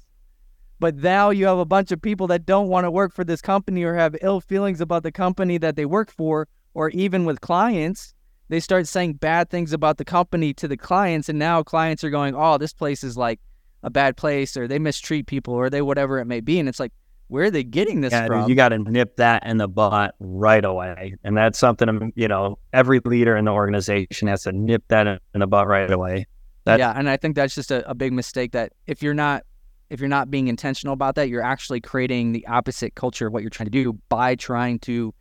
But 0.81 0.97
now 0.97 1.31
you 1.31 1.47
have 1.47 1.59
a 1.59 1.65
bunch 1.65 1.91
of 1.91 2.01
people 2.01 2.29
that 2.29 2.47
don't 2.47 2.69
want 2.69 2.85
to 2.85 2.91
work 2.91 3.13
for 3.13 3.25
this 3.25 3.41
company 3.41 3.83
or 3.83 3.95
have 3.95 4.17
ill 4.23 4.41
feelings 4.41 4.81
about 4.81 5.03
the 5.03 5.11
company 5.13 5.59
that 5.59 5.75
they 5.77 5.85
work 5.87 6.11
for 6.11 6.47
or 6.75 6.91
even 6.91 7.25
with 7.25 7.41
clients 7.41 8.15
they 8.49 8.61
start 8.61 8.87
saying 8.87 9.15
bad 9.15 9.51
things 9.51 9.73
about 9.73 9.99
the 9.99 10.05
company 10.05 10.55
to 10.55 10.69
the 10.69 10.77
clients 10.77 11.29
and 11.29 11.39
now 11.39 11.63
clients 11.63 12.03
are 12.05 12.11
going 12.11 12.35
oh 12.35 12.59
this 12.59 12.73
place 12.73 13.05
is 13.05 13.17
like 13.17 13.41
a 13.83 13.91
bad 13.91 14.17
place 14.17 14.57
or 14.57 14.67
they 14.67 14.79
mistreat 14.79 15.27
people 15.27 15.55
or 15.55 15.71
they 15.71 15.83
whatever 15.83 16.19
it 16.19 16.25
may 16.25 16.41
be. 16.41 16.59
And 16.59 16.69
it's 16.69 16.81
like, 16.81 16.93
where 17.29 17.45
are 17.45 17.51
they 17.51 17.63
getting 17.63 18.01
this 18.01 18.13
Yeah, 18.13 18.23
dude, 18.23 18.29
from? 18.29 18.49
you 18.49 18.55
got 18.55 18.71
to 18.71 18.79
nip 18.79 19.17
that 19.17 19.47
in 19.47 19.59
the 19.59 19.69
butt 19.69 20.15
right 20.19 20.65
away, 20.65 21.15
and 21.25 21.37
that's 21.37 21.59
something 21.59 21.89
um, 21.89 22.13
you 22.17 22.27
know 22.27 22.59
every 22.73 23.01
leader 23.05 23.37
in 23.37 23.45
the 23.45 23.51
organization 23.51 24.29
has 24.29 24.45
to 24.45 24.53
nip 24.53 24.83
that 24.89 25.07
in, 25.07 25.41
the 25.41 25.47
butt 25.47 25.67
right 25.67 25.91
away. 25.91 26.27
that- 26.65 26.79
yeah, 26.79 26.93
and 26.97 27.09
I 27.09 27.19
think 27.19 27.37
that's 27.37 27.55
just 27.55 27.71
a, 27.71 27.89
a 27.89 27.95
big 27.95 28.13
mistake 28.13 28.53
that 28.53 28.73
if 28.87 29.03
you're 29.03 29.15
not 29.15 29.45
if 29.91 30.01
you're 30.01 30.09
not 30.09 30.31
being 30.31 30.49
intentional 30.49 30.95
about 30.95 31.15
that, 31.17 31.29
you're 31.29 31.43
actually 31.43 31.81
creating 31.81 32.33
the 32.33 32.47
opposite 32.47 32.95
culture 32.95 33.27
of 33.27 33.33
what 33.33 33.43
you're 33.43 33.51
trying 33.51 33.67
to 33.67 33.71
do 33.71 33.99
by 34.09 34.35
trying 34.35 34.79
to 34.81 35.15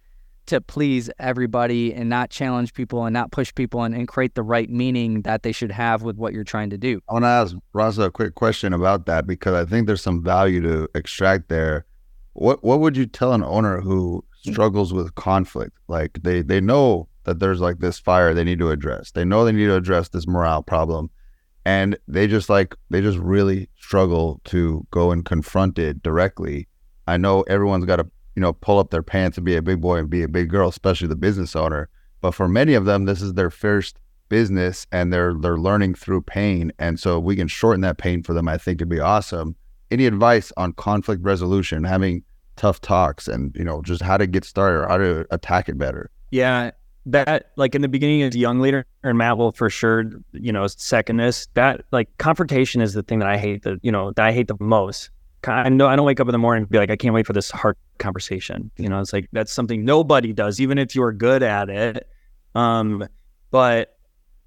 to 0.48 0.62
please 0.62 1.10
everybody 1.20 1.94
and 1.94 2.10
not 2.10 2.30
challenge 2.30 2.74
people 2.74 3.06
and 3.06 3.14
not 3.14 3.32
push 3.32 3.54
people 3.54 3.84
and, 3.84 3.94
and 3.96 4.08
create 4.08 4.36
the 4.36 4.44
right 4.44 4.70
meaning 4.70 5.22
that 5.22 5.44
they 5.44 5.52
should 5.52 5.72
have 5.72 6.02
with 6.02 6.18
what 6.18 6.34
you're 6.34 6.44
trying 6.44 6.70
to 6.70 6.78
do. 6.78 7.00
I 7.10 7.14
want 7.14 7.24
to 7.24 7.30
ask 7.30 7.56
Rosso 7.74 8.04
a 8.04 8.12
quick 8.12 8.36
question 8.36 8.74
about 8.74 9.06
that 9.06 9.28
because 9.28 9.54
I 9.54 9.70
think 9.70 9.88
there's 9.88 10.02
some 10.02 10.24
value 10.24 10.62
to 10.62 10.88
extract 10.96 11.50
there. 11.50 11.86
What 12.34 12.64
what 12.64 12.80
would 12.80 12.96
you 12.96 13.06
tell 13.06 13.34
an 13.34 13.44
owner 13.44 13.82
who 13.82 14.24
struggles 14.44 14.94
with 14.94 15.16
conflict? 15.16 15.78
Like 15.88 16.20
they 16.24 16.42
they 16.42 16.62
know 16.62 17.08
that 17.24 17.40
there's 17.40 17.60
like 17.60 17.80
this 17.80 18.00
fire 18.00 18.34
they 18.34 18.44
need 18.44 18.60
to 18.60 18.72
address. 18.72 19.12
They 19.12 19.26
know 19.26 19.44
they 19.44 19.52
need 19.52 19.66
to 19.66 19.76
address 19.76 20.10
this 20.10 20.28
morale 20.28 20.64
problem, 20.64 21.10
and 21.66 21.98
they 22.08 22.28
just 22.28 22.50
like 22.50 22.76
they 22.90 23.02
just 23.02 23.18
really 23.18 23.70
struggle 23.78 24.40
to 24.46 24.86
go 24.92 25.12
and 25.12 25.26
confront 25.26 25.80
it 25.80 26.02
directly. 26.04 26.68
I 27.08 27.18
know 27.18 27.42
everyone's 27.44 27.86
got 27.86 27.98
to 27.98 28.08
you 28.38 28.42
know 28.42 28.54
pull 28.54 28.78
up 28.78 28.92
their 28.92 29.02
pants 29.02 29.38
and 29.38 29.46
be 29.46 29.56
a 29.56 29.64
big 29.64 29.82
boy 29.82 29.98
and 29.98 30.10
be 30.10 30.22
a 30.22 30.28
big 30.28 30.50
girl, 30.50 30.70
especially 30.70 31.08
the 31.08 31.16
business 31.16 31.56
owner. 31.56 31.90
But 32.22 32.32
for 32.32 32.48
many 32.48 32.76
of 32.76 32.86
them, 32.86 33.06
this 33.06 33.20
is 33.20 33.34
their 33.34 33.50
first 33.50 34.00
business 34.30 34.86
and 34.92 35.12
they're 35.12 35.34
they're 35.34 35.58
learning 35.58 35.96
through 35.96 36.22
pain 36.22 36.70
and 36.80 37.00
so 37.00 37.18
we 37.18 37.34
can 37.34 37.48
shorten 37.48 37.80
that 37.80 37.98
pain 37.98 38.22
for 38.22 38.34
them 38.34 38.50
i 38.50 38.58
think 38.58 38.76
it'd 38.80 38.90
be 38.90 39.00
awesome 39.00 39.56
any 39.90 40.06
advice 40.06 40.52
on 40.58 40.74
conflict 40.74 41.24
resolution 41.24 41.86
having 41.86 42.22
tough 42.58 42.82
talks 42.82 43.30
and 43.30 43.56
you 43.56 43.64
know 43.64 43.82
just 43.84 44.02
how 44.02 44.18
to 44.18 44.28
get 44.28 44.44
started 44.44 44.80
or 44.80 44.88
how 44.90 44.98
to 44.98 45.26
attack 45.32 45.70
it 45.70 45.78
better 45.78 46.12
Yeah, 46.32 46.72
that 47.06 47.52
like 47.56 47.74
in 47.74 47.82
the 47.82 47.88
beginning 47.88 48.22
as 48.22 48.36
a 48.36 48.40
young 48.40 48.60
leader, 48.60 48.86
and 49.04 49.18
Matt 49.18 49.38
will 49.38 49.54
for 49.54 49.70
sure, 49.70 50.06
you 50.34 50.52
know, 50.52 50.68
second 50.68 51.18
this. 51.18 51.48
That 51.54 51.86
like 51.92 52.10
confrontation 52.18 52.82
is 52.82 52.94
the 52.94 53.04
thing 53.04 53.20
that 53.20 53.30
I 53.30 53.38
hate. 53.38 53.64
The 53.64 53.80
you 53.82 53.92
know 53.92 54.12
that 54.12 54.26
I 54.26 54.32
hate 54.34 54.48
the 54.48 54.58
most. 54.60 55.10
I 55.46 55.70
know 55.70 55.88
I 55.88 55.96
don't 55.96 56.06
wake 56.06 56.20
up 56.20 56.28
in 56.28 56.32
the 56.32 56.38
morning 56.38 56.64
and 56.64 56.70
be 56.70 56.78
like, 56.78 56.90
I 56.90 56.96
can't 56.96 57.14
wait 57.14 57.28
for 57.28 57.34
this 57.34 57.52
hard 57.52 57.78
conversation. 58.00 58.72
You 58.78 58.90
know, 58.90 59.00
it's 59.00 59.14
like 59.14 59.28
that's 59.32 59.52
something 59.52 59.86
nobody 59.86 60.34
does, 60.34 60.60
even 60.60 60.78
if 60.78 60.96
you're 60.96 61.12
good 61.12 61.44
at 61.44 61.70
it. 61.70 62.08
Um, 62.56 63.08
but 63.52 63.98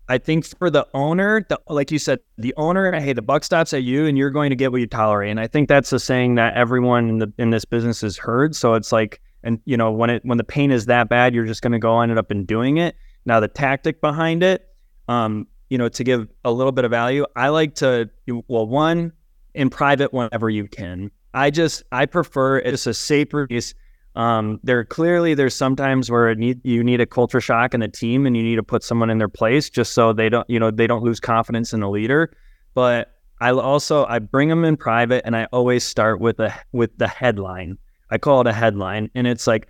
I 0.09 0.19
think 0.19 0.45
for 0.59 0.71
the 0.71 0.87
owner, 0.93 1.47
the, 1.49 1.61
like 1.69 1.93
you 1.93 1.99
said, 2.01 2.19
the 2.37 2.53
owner, 2.57 2.99
hey, 2.99 3.13
the 3.13 3.23
buck 3.23 3.45
stops 3.45 3.73
at 3.73 3.85
you, 3.85 4.07
and 4.07 4.19
you're 4.19 4.31
going 4.31 4.51
to 4.51 4.57
get 4.57 4.73
what 4.73 4.81
you 4.81 4.89
tolerate. 4.89 5.31
And 5.31 5.39
I 5.39 5.47
think 5.47 5.69
that's 5.69 5.93
a 5.93 6.01
saying 6.01 6.35
that 6.35 6.55
everyone 6.55 7.09
in 7.09 7.19
the 7.19 7.33
in 7.39 7.51
this 7.51 7.65
business 7.65 8.01
has 8.01 8.17
heard. 8.17 8.57
So 8.57 8.75
it's 8.75 8.91
like, 8.91 9.21
and 9.45 9.61
you 9.67 9.77
know, 9.77 9.93
when 9.93 10.11
it 10.11 10.25
when 10.25 10.37
the 10.37 10.45
pain 10.45 10.73
is 10.73 10.87
that 10.87 11.09
bad, 11.09 11.33
you're 11.35 11.47
just 11.47 11.63
going 11.63 11.73
to 11.73 11.79
go 11.79 12.01
end 12.01 12.19
up 12.19 12.33
in 12.33 12.45
doing 12.45 12.79
it. 12.79 12.97
Now 13.25 13.39
the 13.39 13.49
tactic 13.49 14.01
behind 14.01 14.43
it, 14.43 14.69
um, 15.07 15.47
you 15.69 15.79
know, 15.79 15.89
to 15.89 16.03
give 16.03 16.27
a 16.45 16.51
little 16.51 16.73
bit 16.73 16.85
of 16.85 16.91
value, 16.91 17.25
I 17.37 17.49
like 17.49 17.77
to 17.77 18.11
well, 18.49 18.67
one 18.67 19.13
in 19.55 19.71
private 19.71 20.13
whenever 20.13 20.51
you 20.51 20.67
can. 20.69 21.11
I 21.35 21.51
just 21.51 21.83
I 21.93 22.07
prefer 22.07 22.59
it's 22.59 22.87
a 22.87 22.95
safe 22.95 23.33
release. 23.33 23.75
Um, 24.17 24.59
there 24.65 24.85
clearly 24.85 25.35
there's 25.35 25.55
sometimes 25.55 26.11
where 26.11 26.35
need 26.35 26.61
you 26.65 26.83
need 26.83 27.01
a 27.01 27.07
culture 27.07 27.41
shock 27.41 27.75
in 27.75 27.81
the 27.81 27.89
team 27.89 28.27
and 28.27 28.37
you 28.37 28.43
need 28.43 28.57
to 28.57 28.63
put 28.63 28.83
someone 28.83 29.09
in 29.09 29.19
their 29.19 29.29
place 29.29 29.71
just 29.71 29.93
so 29.93 30.13
they 30.13 30.29
don't 30.29 30.49
you 30.51 30.59
know 30.59 30.71
they 30.71 30.89
don't 30.89 31.05
lose 31.05 31.21
confidence 31.21 31.73
in 31.73 31.81
the 31.81 31.89
leader. 31.89 32.35
But 32.75 33.13
I 33.41 33.53
also 33.53 34.05
I 34.07 34.19
bring 34.19 34.49
them 34.49 34.65
in 34.65 34.77
private 34.77 35.23
and 35.25 35.37
I 35.37 35.47
always 35.53 35.85
start 35.85 36.21
with 36.21 36.41
a 36.41 36.55
with 36.73 36.97
the 36.99 37.09
headline. 37.09 37.79
I 38.11 38.19
call 38.19 38.41
it 38.41 38.47
a 38.49 38.53
headline 38.53 39.11
and 39.15 39.27
it's 39.27 39.47
like, 39.47 39.69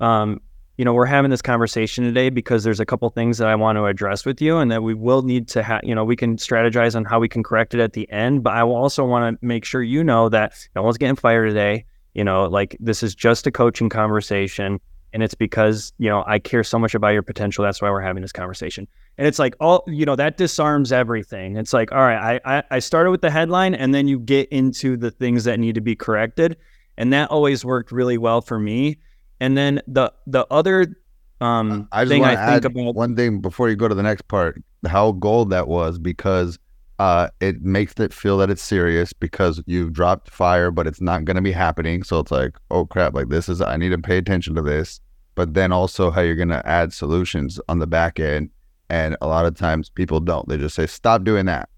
um, 0.00 0.40
you 0.78 0.84
know, 0.84 0.94
we're 0.94 1.06
having 1.06 1.32
this 1.32 1.42
conversation 1.42 2.04
today 2.04 2.30
because 2.30 2.62
there's 2.62 2.78
a 2.78 2.86
couple 2.86 3.10
things 3.10 3.38
that 3.38 3.48
I 3.48 3.56
want 3.56 3.76
to 3.76 3.86
address 3.86 4.24
with 4.24 4.40
you 4.40 4.58
and 4.58 4.70
that 4.70 4.84
we 4.84 4.94
will 4.94 5.22
need 5.22 5.48
to 5.48 5.62
have, 5.64 5.80
you 5.82 5.92
know, 5.92 6.04
we 6.04 6.14
can 6.14 6.36
strategize 6.36 6.94
on 6.94 7.04
how 7.04 7.18
we 7.18 7.28
can 7.28 7.42
correct 7.42 7.74
it 7.74 7.80
at 7.80 7.94
the 7.94 8.08
end. 8.12 8.44
But 8.44 8.54
I 8.54 8.62
will 8.62 8.76
also 8.76 9.04
want 9.04 9.40
to 9.40 9.44
make 9.44 9.64
sure 9.64 9.82
you 9.82 10.04
know 10.04 10.28
that 10.28 10.52
no 10.76 10.82
one's 10.84 10.96
getting 10.96 11.16
fired 11.16 11.48
today. 11.48 11.84
You 12.14 12.22
know, 12.22 12.44
like 12.44 12.76
this 12.78 13.02
is 13.02 13.16
just 13.16 13.44
a 13.48 13.50
coaching 13.50 13.88
conversation. 13.88 14.78
And 15.12 15.20
it's 15.20 15.34
because, 15.34 15.92
you 15.98 16.08
know, 16.08 16.22
I 16.28 16.38
care 16.38 16.62
so 16.62 16.78
much 16.78 16.94
about 16.94 17.08
your 17.08 17.22
potential. 17.22 17.64
That's 17.64 17.82
why 17.82 17.90
we're 17.90 18.00
having 18.00 18.22
this 18.22 18.30
conversation. 18.30 18.86
And 19.16 19.26
it's 19.26 19.40
like 19.40 19.56
all, 19.58 19.82
you 19.88 20.06
know, 20.06 20.14
that 20.14 20.36
disarms 20.36 20.92
everything. 20.92 21.56
It's 21.56 21.72
like, 21.72 21.90
all 21.90 21.98
right, 21.98 22.40
I, 22.44 22.58
I, 22.58 22.62
I 22.70 22.78
started 22.78 23.10
with 23.10 23.22
the 23.22 23.30
headline 23.30 23.74
and 23.74 23.92
then 23.92 24.06
you 24.06 24.20
get 24.20 24.48
into 24.50 24.96
the 24.96 25.10
things 25.10 25.42
that 25.42 25.58
need 25.58 25.74
to 25.74 25.80
be 25.80 25.96
corrected. 25.96 26.56
And 26.96 27.12
that 27.12 27.30
always 27.30 27.64
worked 27.64 27.90
really 27.90 28.18
well 28.18 28.42
for 28.42 28.60
me. 28.60 28.98
And 29.40 29.56
then 29.56 29.80
the 29.86 30.12
the 30.26 30.46
other 30.50 30.96
um 31.40 31.88
i 31.92 32.02
just 32.02 32.10
thing 32.10 32.24
I 32.24 32.50
think 32.50 32.64
about 32.64 32.96
one 32.96 33.14
thing 33.14 33.40
before 33.40 33.68
you 33.68 33.76
go 33.76 33.86
to 33.86 33.94
the 33.94 34.02
next 34.02 34.26
part 34.26 34.60
how 34.86 35.12
gold 35.12 35.50
that 35.50 35.68
was 35.68 35.98
because 35.98 36.58
uh, 36.98 37.28
it 37.40 37.62
makes 37.62 37.94
it 37.94 38.12
feel 38.12 38.38
that 38.38 38.50
it's 38.50 38.62
serious 38.62 39.12
because 39.12 39.62
you've 39.66 39.92
dropped 39.92 40.30
fire, 40.30 40.70
but 40.70 40.86
it's 40.86 41.00
not 41.00 41.24
going 41.24 41.36
to 41.36 41.42
be 41.42 41.52
happening. 41.52 42.02
So 42.02 42.18
it's 42.18 42.32
like, 42.32 42.56
oh 42.70 42.86
crap, 42.86 43.14
like 43.14 43.28
this 43.28 43.48
is, 43.48 43.60
I 43.60 43.76
need 43.76 43.90
to 43.90 43.98
pay 43.98 44.18
attention 44.18 44.54
to 44.56 44.62
this. 44.62 45.00
But 45.36 45.54
then 45.54 45.70
also 45.70 46.10
how 46.10 46.20
you're 46.20 46.34
going 46.34 46.48
to 46.48 46.66
add 46.66 46.92
solutions 46.92 47.60
on 47.68 47.78
the 47.78 47.86
back 47.86 48.18
end. 48.18 48.50
And 48.90 49.16
a 49.20 49.28
lot 49.28 49.46
of 49.46 49.56
times 49.56 49.90
people 49.90 50.18
don't. 50.18 50.48
They 50.48 50.56
just 50.56 50.74
say, 50.74 50.86
stop 50.86 51.22
doing 51.22 51.46
that. 51.46 51.68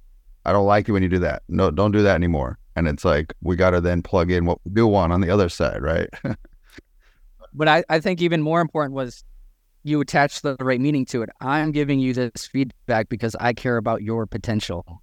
I 0.47 0.53
don't 0.53 0.67
like 0.67 0.89
it 0.89 0.93
when 0.93 1.03
you 1.03 1.09
do 1.11 1.19
that. 1.19 1.43
No, 1.49 1.71
don't 1.71 1.93
do 1.93 2.03
that 2.03 2.15
anymore. 2.15 2.59
And 2.77 2.89
it's 2.89 3.05
like, 3.05 3.35
we 3.43 3.57
got 3.57 3.71
to 3.71 3.81
then 3.83 4.01
plug 4.01 4.31
in 4.31 4.47
what 4.47 4.59
we 4.65 4.73
do 4.73 4.87
want 4.87 5.13
on 5.13 5.21
the 5.21 5.29
other 5.29 5.51
side, 5.51 5.83
right? 5.83 6.09
But 7.53 7.69
I, 7.69 7.85
I 7.89 8.01
think 8.01 8.21
even 8.23 8.43
more 8.43 8.61
important 8.61 8.95
was 8.95 9.25
you 9.83 10.01
attach 10.01 10.43
the 10.43 10.57
right 10.61 10.81
meaning 10.81 11.07
to 11.07 11.23
it. 11.23 11.31
I'm 11.41 11.73
giving 11.73 12.01
you 12.01 12.13
this 12.13 12.47
feedback 12.47 13.09
because 13.09 13.35
I 13.37 13.53
care 13.53 13.77
about 13.77 14.03
your 14.03 14.27
potential. 14.27 15.03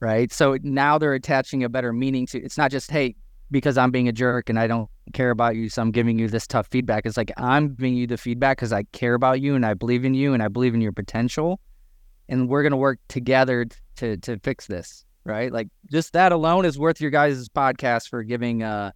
Right. 0.00 0.30
So 0.32 0.58
now 0.62 0.98
they're 0.98 1.14
attaching 1.14 1.64
a 1.64 1.68
better 1.68 1.92
meaning 1.92 2.26
to 2.26 2.38
it. 2.38 2.44
it's 2.44 2.58
not 2.58 2.70
just, 2.70 2.90
hey, 2.90 3.14
because 3.50 3.78
I'm 3.78 3.90
being 3.90 4.08
a 4.08 4.12
jerk 4.12 4.50
and 4.50 4.58
I 4.58 4.66
don't 4.66 4.90
care 5.12 5.30
about 5.30 5.56
you, 5.56 5.68
so 5.68 5.80
I'm 5.80 5.90
giving 5.90 6.18
you 6.18 6.28
this 6.28 6.46
tough 6.46 6.66
feedback. 6.66 7.06
It's 7.06 7.16
like 7.16 7.32
I'm 7.36 7.74
giving 7.74 7.94
you 7.94 8.06
the 8.06 8.16
feedback 8.16 8.58
because 8.58 8.72
I 8.72 8.82
care 8.92 9.14
about 9.14 9.40
you 9.40 9.54
and 9.54 9.64
I 9.64 9.74
believe 9.74 10.04
in 10.04 10.14
you 10.14 10.34
and 10.34 10.42
I 10.42 10.48
believe 10.48 10.74
in 10.74 10.80
your 10.80 10.92
potential. 10.92 11.60
And 12.28 12.48
we're 12.48 12.64
gonna 12.64 12.76
work 12.76 12.98
together 13.08 13.66
to 13.96 14.16
to 14.16 14.38
fix 14.40 14.66
this. 14.66 15.04
Right. 15.24 15.52
Like 15.52 15.68
just 15.90 16.12
that 16.12 16.32
alone 16.32 16.64
is 16.64 16.78
worth 16.78 17.00
your 17.00 17.10
guys' 17.10 17.48
podcast 17.48 18.08
for 18.08 18.22
giving 18.24 18.62
uh 18.62 18.90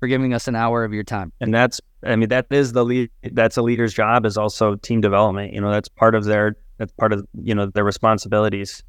for 0.00 0.08
giving 0.08 0.34
us 0.34 0.48
an 0.48 0.56
hour 0.56 0.82
of 0.82 0.92
your 0.92 1.04
time. 1.04 1.32
and 1.40 1.54
that's 1.54 1.80
I 2.02 2.16
mean 2.16 2.30
that 2.30 2.46
is 2.50 2.72
the 2.72 2.84
lead 2.84 3.10
that's 3.32 3.58
a 3.58 3.62
leader's 3.62 3.92
job 3.92 4.26
is 4.26 4.36
also 4.36 4.74
team 4.76 5.00
development. 5.00 5.52
You 5.52 5.60
know, 5.60 5.70
that's 5.70 5.88
part 5.88 6.14
of 6.14 6.24
their 6.24 6.56
that's 6.78 6.92
part 6.92 7.12
of 7.12 7.26
you 7.40 7.54
know 7.54 7.66
their 7.66 7.84
responsibilities. 7.84 8.82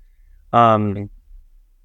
Um 0.53 1.09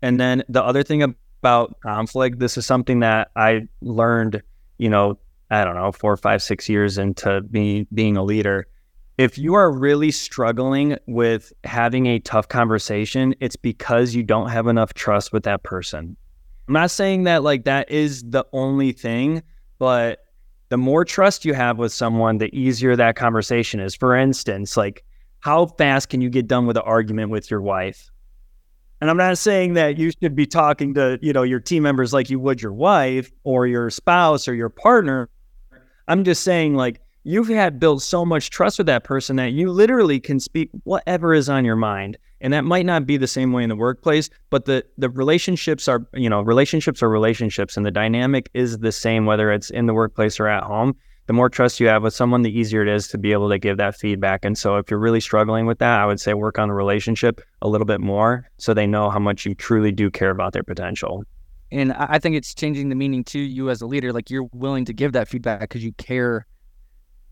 and 0.01 0.21
then 0.21 0.45
the 0.49 0.63
other 0.63 0.83
thing 0.85 1.03
about 1.03 1.79
conflict, 1.81 2.39
this 2.39 2.57
is 2.57 2.65
something 2.65 3.01
that 3.01 3.31
I 3.35 3.63
learned, 3.81 4.43
you 4.79 4.89
know, 4.89 5.19
I 5.51 5.65
don't 5.65 5.75
know, 5.75 5.91
four, 5.91 6.17
five, 6.17 6.43
six 6.43 6.69
years 6.69 6.97
into 6.97 7.41
being 7.41 7.87
being 7.93 8.17
a 8.17 8.23
leader. 8.23 8.67
If 9.19 9.39
you 9.39 9.55
are 9.55 9.73
really 9.73 10.11
struggling 10.11 10.99
with 11.07 11.53
having 11.65 12.07
a 12.07 12.19
tough 12.21 12.49
conversation, 12.49 13.35
it's 13.41 13.57
because 13.57 14.15
you 14.15 14.23
don't 14.23 14.51
have 14.51 14.67
enough 14.67 14.95
trust 14.95 15.33
with 15.33 15.45
that 15.45 15.63
person. 15.63 16.17
I'm 16.69 16.75
not 16.75 16.91
saying 16.91 17.25
that 17.25 17.43
like 17.43 17.65
that 17.65 17.91
is 17.91 18.23
the 18.23 18.45
only 18.53 18.93
thing, 18.93 19.43
but 19.79 20.25
the 20.69 20.77
more 20.77 21.05
trust 21.05 21.45
you 21.45 21.55
have 21.55 21.79
with 21.79 21.93
someone, 21.93 22.39
the 22.39 22.55
easier 22.59 22.97
that 22.97 23.15
conversation 23.15 23.79
is. 23.79 23.95
For 23.95 24.17
instance, 24.17 24.77
like 24.77 25.05
how 25.41 25.67
fast 25.67 26.09
can 26.09 26.21
you 26.21 26.29
get 26.29 26.49
done 26.49 26.67
with 26.67 26.77
an 26.77 26.83
argument 26.85 27.31
with 27.31 27.51
your 27.51 27.61
wife? 27.61 28.11
And 29.01 29.11
I'm 29.11 29.17
not 29.17 29.39
saying 29.39 29.75
that 29.75 29.99
you 29.99 30.11
should 30.11 30.35
be 30.35 30.47
talking 30.47 30.95
to, 30.95 31.19
you 31.23 31.33
know, 31.33 31.43
your 31.43 31.61
team 31.61 31.83
members 31.83 32.13
like 32.13 32.31
you 32.31 32.41
would 32.41 32.63
your 32.63 32.73
wife 32.73 33.31
or 33.45 33.67
your 33.67 33.91
spouse 33.91 34.49
or 34.49 34.55
your 34.55 34.71
partner. 34.71 35.29
I'm 36.09 36.25
just 36.25 36.43
saying 36.43 36.75
like 36.75 37.01
you've 37.23 37.49
had 37.49 37.79
built 37.79 38.03
so 38.03 38.25
much 38.25 38.51
trust 38.51 38.79
with 38.79 38.87
that 38.87 39.05
person 39.05 39.37
that 39.37 39.53
you 39.53 39.71
literally 39.71 40.19
can 40.19 40.41
speak 40.41 40.71
whatever 40.85 41.35
is 41.35 41.49
on 41.49 41.65
your 41.65 41.77
mind. 41.77 42.17
And 42.41 42.53
that 42.53 42.65
might 42.65 42.87
not 42.87 43.07
be 43.07 43.17
the 43.17 43.27
same 43.27 43.53
way 43.53 43.63
in 43.63 43.69
the 43.69 43.77
workplace, 43.77 44.29
but 44.51 44.67
the 44.67 44.85
the 44.99 45.09
relationships 45.09 45.89
are, 45.89 46.07
you 46.15 46.29
know, 46.29 46.43
relationships 46.43 47.03
are 47.03 47.09
relationships 47.09 47.77
and 47.77 47.87
the 47.87 47.91
dynamic 47.91 48.51
is 48.55 48.79
the 48.79 48.93
same 48.93 49.27
whether 49.27 49.51
it's 49.51 49.71
in 49.71 49.87
the 49.87 49.95
workplace 49.95 50.39
or 50.39 50.47
at 50.47 50.65
home. 50.65 50.95
The 51.27 51.33
more 51.33 51.49
trust 51.49 51.81
you 51.81 51.89
have 51.89 52.05
with 52.05 52.15
someone, 52.15 52.43
the 52.43 52.57
easier 52.57 52.83
it 52.83 52.89
is 52.89 53.09
to 53.09 53.19
be 53.19 53.33
able 53.33 53.49
to 53.49 53.59
give 53.59 53.79
that 53.79 53.97
feedback. 53.97 54.45
And 54.45 54.57
so 54.57 54.77
if 54.77 54.91
you're 54.91 55.01
really 55.01 55.21
struggling 55.21 55.67
with 55.67 55.79
that, 55.81 55.99
I 55.99 56.07
would 56.07 56.21
say 56.21 56.35
work 56.35 56.57
on 56.59 56.69
the 56.69 56.75
relationship 56.75 57.41
a 57.63 57.69
little 57.69 57.87
bit 57.87 58.01
more 58.01 58.49
so 58.59 58.73
they 58.73 58.87
know 58.87 59.11
how 59.11 59.19
much 59.19 59.45
you 59.45 59.55
truly 59.55 59.91
do 59.91 60.09
care 60.09 60.31
about 60.31 60.53
their 60.53 60.63
potential. 60.63 61.25
And 61.73 61.93
I 61.95 62.21
think 62.21 62.37
it's 62.37 62.55
changing 62.55 62.91
the 62.91 62.95
meaning 62.95 63.25
to 63.25 63.41
you 63.41 63.71
as 63.71 63.81
a 63.81 63.87
leader. 63.87 64.13
Like 64.13 64.31
you're 64.31 64.49
willing 64.53 64.85
to 64.85 64.93
give 64.93 65.13
that 65.13 65.27
feedback 65.27 65.61
because 65.61 65.83
you 65.83 65.93
care 65.95 66.47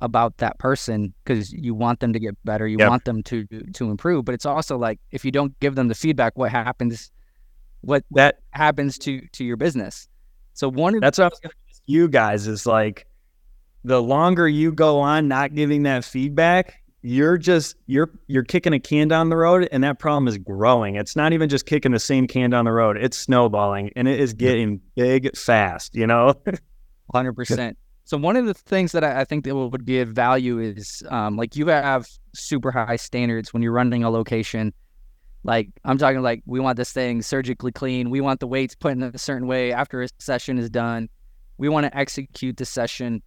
about 0.05 0.36
that 0.38 0.59
person 0.59 1.12
because 1.24 1.52
you 1.52 1.74
want 1.74 2.00
them 2.00 2.12
to 2.12 2.18
get 2.18 2.36
better. 2.44 2.68
You 2.68 2.78
Yep. 2.78 2.88
want 2.88 3.05
them 3.05 3.22
to 3.24 3.46
to 3.46 3.90
improve. 3.90 4.24
But 4.24 4.34
it's 4.34 4.46
also 4.46 4.76
like 4.76 5.00
if 5.11 5.24
you 5.24 5.32
don't 5.32 5.59
give 5.61 5.74
them 5.74 5.88
the 5.88 5.94
feedback, 5.94 6.36
what 6.36 6.50
happens 6.50 7.11
what 7.80 8.05
that 8.12 8.36
happens 8.50 8.98
to 8.98 9.20
to 9.32 9.44
your 9.44 9.57
business. 9.57 10.09
So 10.52 10.68
one 10.68 10.94
of 10.94 11.00
that's 11.00 11.18
what 11.18 11.24
I 11.24 11.28
was 11.28 11.40
gonna 11.40 11.55
ask 11.70 11.82
you 11.86 12.09
guys 12.09 12.46
is 12.46 12.66
like 12.66 13.07
the 13.82 14.00
longer 14.00 14.48
you 14.48 14.72
go 14.72 15.00
on 15.00 15.28
not 15.28 15.55
giving 15.55 15.82
that 15.84 16.05
feedback, 16.05 16.80
you're 17.02 17.36
just 17.36 17.76
you're 17.86 18.11
you're 18.26 18.44
kicking 18.44 18.72
a 18.72 18.80
can 18.80 19.09
down 19.09 19.28
the 19.30 19.36
road 19.36 19.68
and 19.72 19.82
that 19.84 19.98
problem 19.98 20.28
is 20.28 20.38
growing. 20.38 20.96
It's 20.96 21.16
not 21.16 21.32
even 21.32 21.48
just 21.48 21.66
kicking 21.66 21.92
the 21.92 21.98
same 21.98 22.26
can 22.26 22.50
down 22.50 22.64
the 22.66 22.72
road. 22.72 22.96
It's 22.98 23.16
snowballing 23.16 23.90
and 23.96 24.07
it 24.09 24.20
is 24.20 24.32
getting 24.34 24.80
big 24.94 25.36
fast, 25.36 25.94
you 25.94 26.07
know? 26.07 26.34
Hundred 27.14 27.34
percent. 27.34 27.76
So 28.05 28.18
one 28.18 28.36
of 28.36 28.44
the 28.44 28.55
things 28.55 28.92
that 28.92 29.02
I, 29.02 29.24
think 29.24 29.44
that 29.44 29.55
would 29.55 29.86
give 29.86 30.09
value 30.09 30.59
is 30.59 31.02
um, 31.09 31.36
like 31.36 31.57
you 31.57 31.66
have 31.68 32.07
super 32.34 32.70
high 32.70 32.96
standards 32.96 33.55
when 33.55 33.62
you're 33.62 33.72
running 33.72 34.05
a 34.05 34.11
location. 34.11 34.74
Like 35.42 35.70
I'm 35.84 35.96
talking 35.96 36.20
like 36.20 36.42
we 36.44 36.61
want 36.61 36.76
this 36.76 36.92
thing 36.92 37.22
surgically 37.22 37.72
clean. 37.72 38.11
We 38.11 38.20
want 38.20 38.40
the 38.40 38.46
weights 38.46 38.74
put 38.74 38.92
in 38.92 39.02
a 39.02 39.16
certain 39.16 39.46
way 39.46 39.72
after 39.72 40.02
a 40.02 40.09
session 40.18 40.59
is 40.59 40.68
done. 40.68 41.09
We 41.57 41.70
want 41.70 41.84
to 41.86 41.96
execute 41.96 42.59
the 42.59 42.66
session 42.66 43.22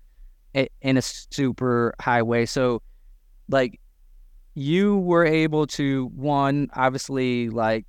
in 0.54 0.98
a 0.98 1.02
super 1.02 1.96
high 2.00 2.22
way. 2.22 2.46
So 2.46 2.82
like 3.50 3.80
you 4.54 4.98
were 4.98 5.26
able 5.26 5.66
to 5.68 6.08
one 6.16 6.70
obviously 6.74 7.50
like 7.50 7.86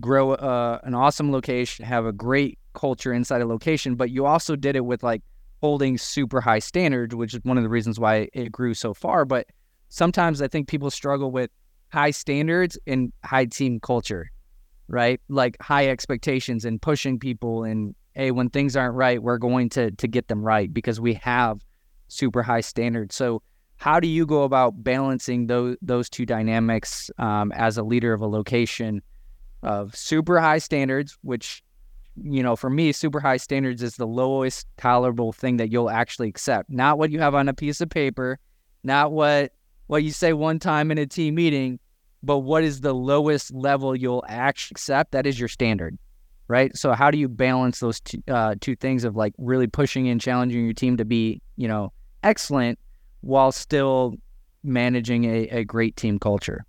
grow 0.00 0.32
uh, 0.32 0.78
an 0.84 0.94
awesome 0.94 1.32
location, 1.32 1.84
have 1.84 2.06
a 2.06 2.12
great 2.12 2.58
culture 2.72 3.12
inside 3.12 3.42
a 3.42 3.46
location, 3.46 3.94
but 3.94 4.10
you 4.10 4.24
also 4.24 4.56
did 4.56 4.74
it 4.74 4.84
with 4.84 5.02
like 5.02 5.22
holding 5.64 5.96
super 5.96 6.42
high 6.42 6.58
standards, 6.58 7.14
which 7.14 7.32
is 7.32 7.40
one 7.42 7.56
of 7.56 7.62
the 7.62 7.70
reasons 7.70 7.98
why 7.98 8.28
it 8.34 8.52
grew 8.52 8.74
so 8.74 8.92
far. 8.92 9.24
But 9.24 9.46
sometimes 9.88 10.42
I 10.42 10.46
think 10.46 10.68
people 10.68 10.90
struggle 10.90 11.30
with 11.30 11.50
high 11.88 12.10
standards 12.10 12.78
and 12.86 13.10
high 13.24 13.46
team 13.46 13.80
culture, 13.80 14.30
right? 14.88 15.22
Like 15.30 15.56
high 15.62 15.88
expectations 15.88 16.66
and 16.66 16.82
pushing 16.82 17.18
people 17.18 17.64
and 17.64 17.94
hey, 18.12 18.30
when 18.30 18.50
things 18.50 18.76
aren't 18.76 18.94
right, 18.94 19.22
we're 19.22 19.38
going 19.38 19.70
to 19.70 19.90
to 19.92 20.06
get 20.06 20.28
them 20.28 20.44
right 20.44 20.68
because 20.70 21.00
we 21.00 21.14
have 21.14 21.62
super 22.08 22.42
high 22.42 22.60
standards. 22.60 23.14
So 23.14 23.40
how 23.76 24.00
do 24.00 24.06
you 24.06 24.26
go 24.26 24.42
about 24.42 24.84
balancing 24.84 25.46
those 25.46 25.78
those 25.80 26.10
two 26.10 26.26
dynamics 26.26 27.10
um, 27.16 27.52
as 27.52 27.78
a 27.78 27.82
leader 27.82 28.12
of 28.12 28.20
a 28.20 28.28
location 28.28 29.00
of 29.62 29.96
super 29.96 30.38
high 30.40 30.58
standards, 30.58 31.16
which 31.22 31.63
you 32.16 32.42
know, 32.42 32.56
for 32.56 32.70
me, 32.70 32.92
super 32.92 33.20
high 33.20 33.36
standards 33.36 33.82
is 33.82 33.96
the 33.96 34.06
lowest 34.06 34.66
tolerable 34.76 35.32
thing 35.32 35.56
that 35.56 35.70
you'll 35.70 35.90
actually 35.90 36.28
accept. 36.28 36.70
Not 36.70 36.98
what 36.98 37.10
you 37.10 37.20
have 37.20 37.34
on 37.34 37.48
a 37.48 37.54
piece 37.54 37.80
of 37.80 37.90
paper, 37.90 38.38
not 38.82 39.12
what 39.12 39.52
what 39.86 40.02
you 40.02 40.12
say 40.12 40.32
one 40.32 40.58
time 40.58 40.90
in 40.90 40.98
a 40.98 41.06
team 41.06 41.34
meeting, 41.34 41.78
but 42.22 42.38
what 42.38 42.64
is 42.64 42.80
the 42.80 42.94
lowest 42.94 43.52
level 43.52 43.94
you'll 43.94 44.24
actually 44.28 44.74
accept? 44.74 45.12
That 45.12 45.26
is 45.26 45.38
your 45.38 45.48
standard, 45.48 45.98
right? 46.48 46.74
So 46.76 46.92
how 46.92 47.10
do 47.10 47.18
you 47.18 47.28
balance 47.28 47.80
those 47.80 48.00
two, 48.00 48.22
uh, 48.28 48.54
two 48.60 48.76
things 48.76 49.04
of 49.04 49.14
like 49.16 49.34
really 49.36 49.66
pushing 49.66 50.08
and 50.08 50.20
challenging 50.20 50.64
your 50.64 50.72
team 50.72 50.96
to 50.96 51.04
be, 51.04 51.42
you 51.56 51.68
know, 51.68 51.92
excellent 52.22 52.78
while 53.20 53.52
still 53.52 54.14
managing 54.62 55.24
a, 55.24 55.48
a 55.48 55.64
great 55.64 55.96
team 55.96 56.18
culture? 56.18 56.64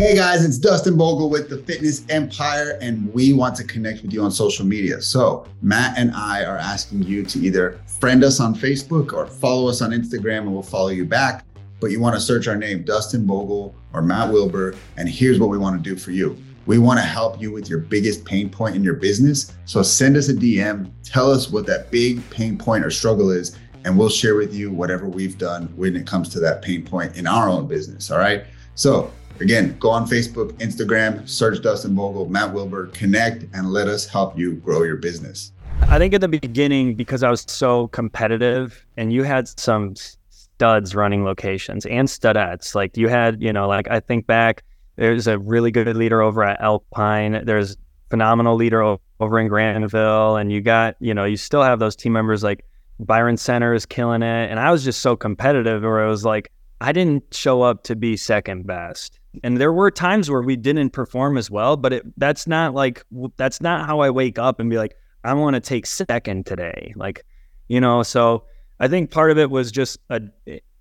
Hey 0.00 0.14
guys, 0.14 0.42
it's 0.42 0.56
Dustin 0.56 0.96
Bogle 0.96 1.28
with 1.28 1.50
the 1.50 1.58
Fitness 1.58 2.06
Empire, 2.08 2.78
and 2.80 3.12
we 3.12 3.34
want 3.34 3.54
to 3.56 3.64
connect 3.64 4.00
with 4.00 4.14
you 4.14 4.22
on 4.22 4.30
social 4.30 4.64
media. 4.64 5.02
So, 5.02 5.46
Matt 5.60 5.98
and 5.98 6.10
I 6.12 6.42
are 6.42 6.56
asking 6.56 7.02
you 7.02 7.22
to 7.24 7.38
either 7.38 7.78
friend 7.84 8.24
us 8.24 8.40
on 8.40 8.54
Facebook 8.54 9.12
or 9.12 9.26
follow 9.26 9.68
us 9.68 9.82
on 9.82 9.90
Instagram, 9.90 10.38
and 10.38 10.54
we'll 10.54 10.62
follow 10.62 10.88
you 10.88 11.04
back. 11.04 11.44
But 11.80 11.90
you 11.90 12.00
want 12.00 12.14
to 12.14 12.20
search 12.20 12.48
our 12.48 12.56
name, 12.56 12.82
Dustin 12.82 13.26
Bogle 13.26 13.74
or 13.92 14.00
Matt 14.00 14.32
Wilber, 14.32 14.74
and 14.96 15.06
here's 15.06 15.38
what 15.38 15.50
we 15.50 15.58
want 15.58 15.76
to 15.76 15.90
do 15.90 15.96
for 15.96 16.12
you. 16.12 16.34
We 16.64 16.78
want 16.78 16.98
to 16.98 17.04
help 17.04 17.38
you 17.38 17.52
with 17.52 17.68
your 17.68 17.80
biggest 17.80 18.24
pain 18.24 18.48
point 18.48 18.76
in 18.76 18.82
your 18.82 18.94
business. 18.94 19.52
So, 19.66 19.82
send 19.82 20.16
us 20.16 20.30
a 20.30 20.34
DM, 20.34 20.90
tell 21.04 21.30
us 21.30 21.50
what 21.50 21.66
that 21.66 21.90
big 21.90 22.22
pain 22.30 22.56
point 22.56 22.86
or 22.86 22.90
struggle 22.90 23.30
is, 23.30 23.54
and 23.84 23.98
we'll 23.98 24.08
share 24.08 24.34
with 24.34 24.54
you 24.54 24.72
whatever 24.72 25.06
we've 25.10 25.36
done 25.36 25.66
when 25.76 25.94
it 25.94 26.06
comes 26.06 26.30
to 26.30 26.40
that 26.40 26.62
pain 26.62 26.86
point 26.86 27.16
in 27.16 27.26
our 27.26 27.50
own 27.50 27.68
business. 27.68 28.10
All 28.10 28.18
right. 28.18 28.46
So, 28.76 29.12
Again, 29.40 29.76
go 29.78 29.88
on 29.88 30.06
Facebook, 30.06 30.52
Instagram, 30.58 31.26
search 31.26 31.62
Dustin 31.62 31.94
Vogel, 31.94 32.28
Matt 32.28 32.52
Wilber, 32.52 32.88
connect, 32.88 33.44
and 33.54 33.72
let 33.72 33.88
us 33.88 34.06
help 34.06 34.38
you 34.38 34.54
grow 34.56 34.82
your 34.82 34.96
business. 34.96 35.52
I 35.88 35.98
think 35.98 36.12
at 36.12 36.20
the 36.20 36.28
beginning, 36.28 36.94
because 36.94 37.22
I 37.22 37.30
was 37.30 37.44
so 37.48 37.88
competitive 37.88 38.84
and 38.98 39.12
you 39.12 39.22
had 39.22 39.48
some 39.48 39.94
studs 39.96 40.94
running 40.94 41.24
locations 41.24 41.86
and 41.86 42.06
studettes, 42.06 42.74
like 42.74 42.98
you 42.98 43.08
had, 43.08 43.42
you 43.42 43.50
know, 43.50 43.66
like 43.66 43.90
I 43.90 44.00
think 44.00 44.26
back, 44.26 44.62
there's 44.96 45.26
a 45.26 45.38
really 45.38 45.70
good 45.70 45.96
leader 45.96 46.20
over 46.20 46.44
at 46.44 46.60
Alpine. 46.60 47.42
There's 47.46 47.78
phenomenal 48.10 48.56
leader 48.56 48.98
over 49.20 49.40
in 49.40 49.48
Granville. 49.48 50.36
And 50.36 50.52
you 50.52 50.60
got, 50.60 50.96
you 51.00 51.14
know, 51.14 51.24
you 51.24 51.38
still 51.38 51.62
have 51.62 51.78
those 51.78 51.96
team 51.96 52.12
members 52.12 52.42
like 52.42 52.66
Byron 52.98 53.38
Center 53.38 53.72
is 53.72 53.86
killing 53.86 54.22
it. 54.22 54.50
And 54.50 54.60
I 54.60 54.70
was 54.70 54.84
just 54.84 55.00
so 55.00 55.16
competitive 55.16 55.82
where 55.82 56.04
it 56.04 56.10
was 56.10 56.26
like, 56.26 56.52
I 56.82 56.92
didn't 56.92 57.32
show 57.32 57.62
up 57.62 57.84
to 57.84 57.96
be 57.96 58.18
second 58.18 58.66
best 58.66 59.19
and 59.42 59.58
there 59.58 59.72
were 59.72 59.90
times 59.90 60.30
where 60.30 60.42
we 60.42 60.56
didn't 60.56 60.90
perform 60.90 61.36
as 61.36 61.50
well 61.50 61.76
but 61.76 61.92
it, 61.92 62.18
that's 62.18 62.46
not 62.46 62.74
like 62.74 63.04
that's 63.36 63.60
not 63.60 63.86
how 63.86 64.00
i 64.00 64.10
wake 64.10 64.38
up 64.38 64.60
and 64.60 64.70
be 64.70 64.76
like 64.76 64.96
i 65.24 65.32
want 65.32 65.54
to 65.54 65.60
take 65.60 65.86
second 65.86 66.46
today 66.46 66.92
like 66.96 67.24
you 67.68 67.80
know? 67.80 68.02
So 68.02 68.44
i 68.80 68.88
think 68.88 69.10
part 69.10 69.30
of 69.30 69.38
it 69.38 69.50
was 69.50 69.70
just 69.70 69.98
a, 70.10 70.20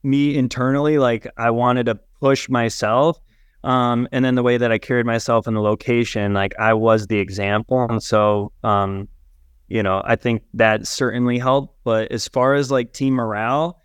me 0.03 0.35
internally 0.35 0.97
like 0.97 1.27
i 1.37 1.51
wanted 1.51 1.85
to 1.85 1.95
push 2.19 2.49
myself 2.49 3.19
um, 3.61 4.07
and 4.13 4.23
then 4.23 4.35
the 4.35 4.43
way 4.43 4.57
that 4.57 4.71
i 4.71 4.77
carried 4.77 5.05
myself 5.05 5.47
in 5.47 5.53
the 5.53 5.61
location 5.61 6.33
like 6.33 6.53
i 6.59 6.73
was 6.73 7.07
the 7.07 7.19
example. 7.19 7.85
And 7.89 8.01
so 8.01 8.51
um, 8.63 9.07
you 9.67 9.83
know 9.83 10.01
i 10.05 10.15
think 10.15 10.43
that 10.55 10.87
certainly 10.87 11.37
helped. 11.37 11.75
But 11.83 12.11
as 12.11 12.27
far 12.27 12.55
as 12.55 12.71
like 12.71 12.93
team 12.93 13.13
morale 13.13 13.78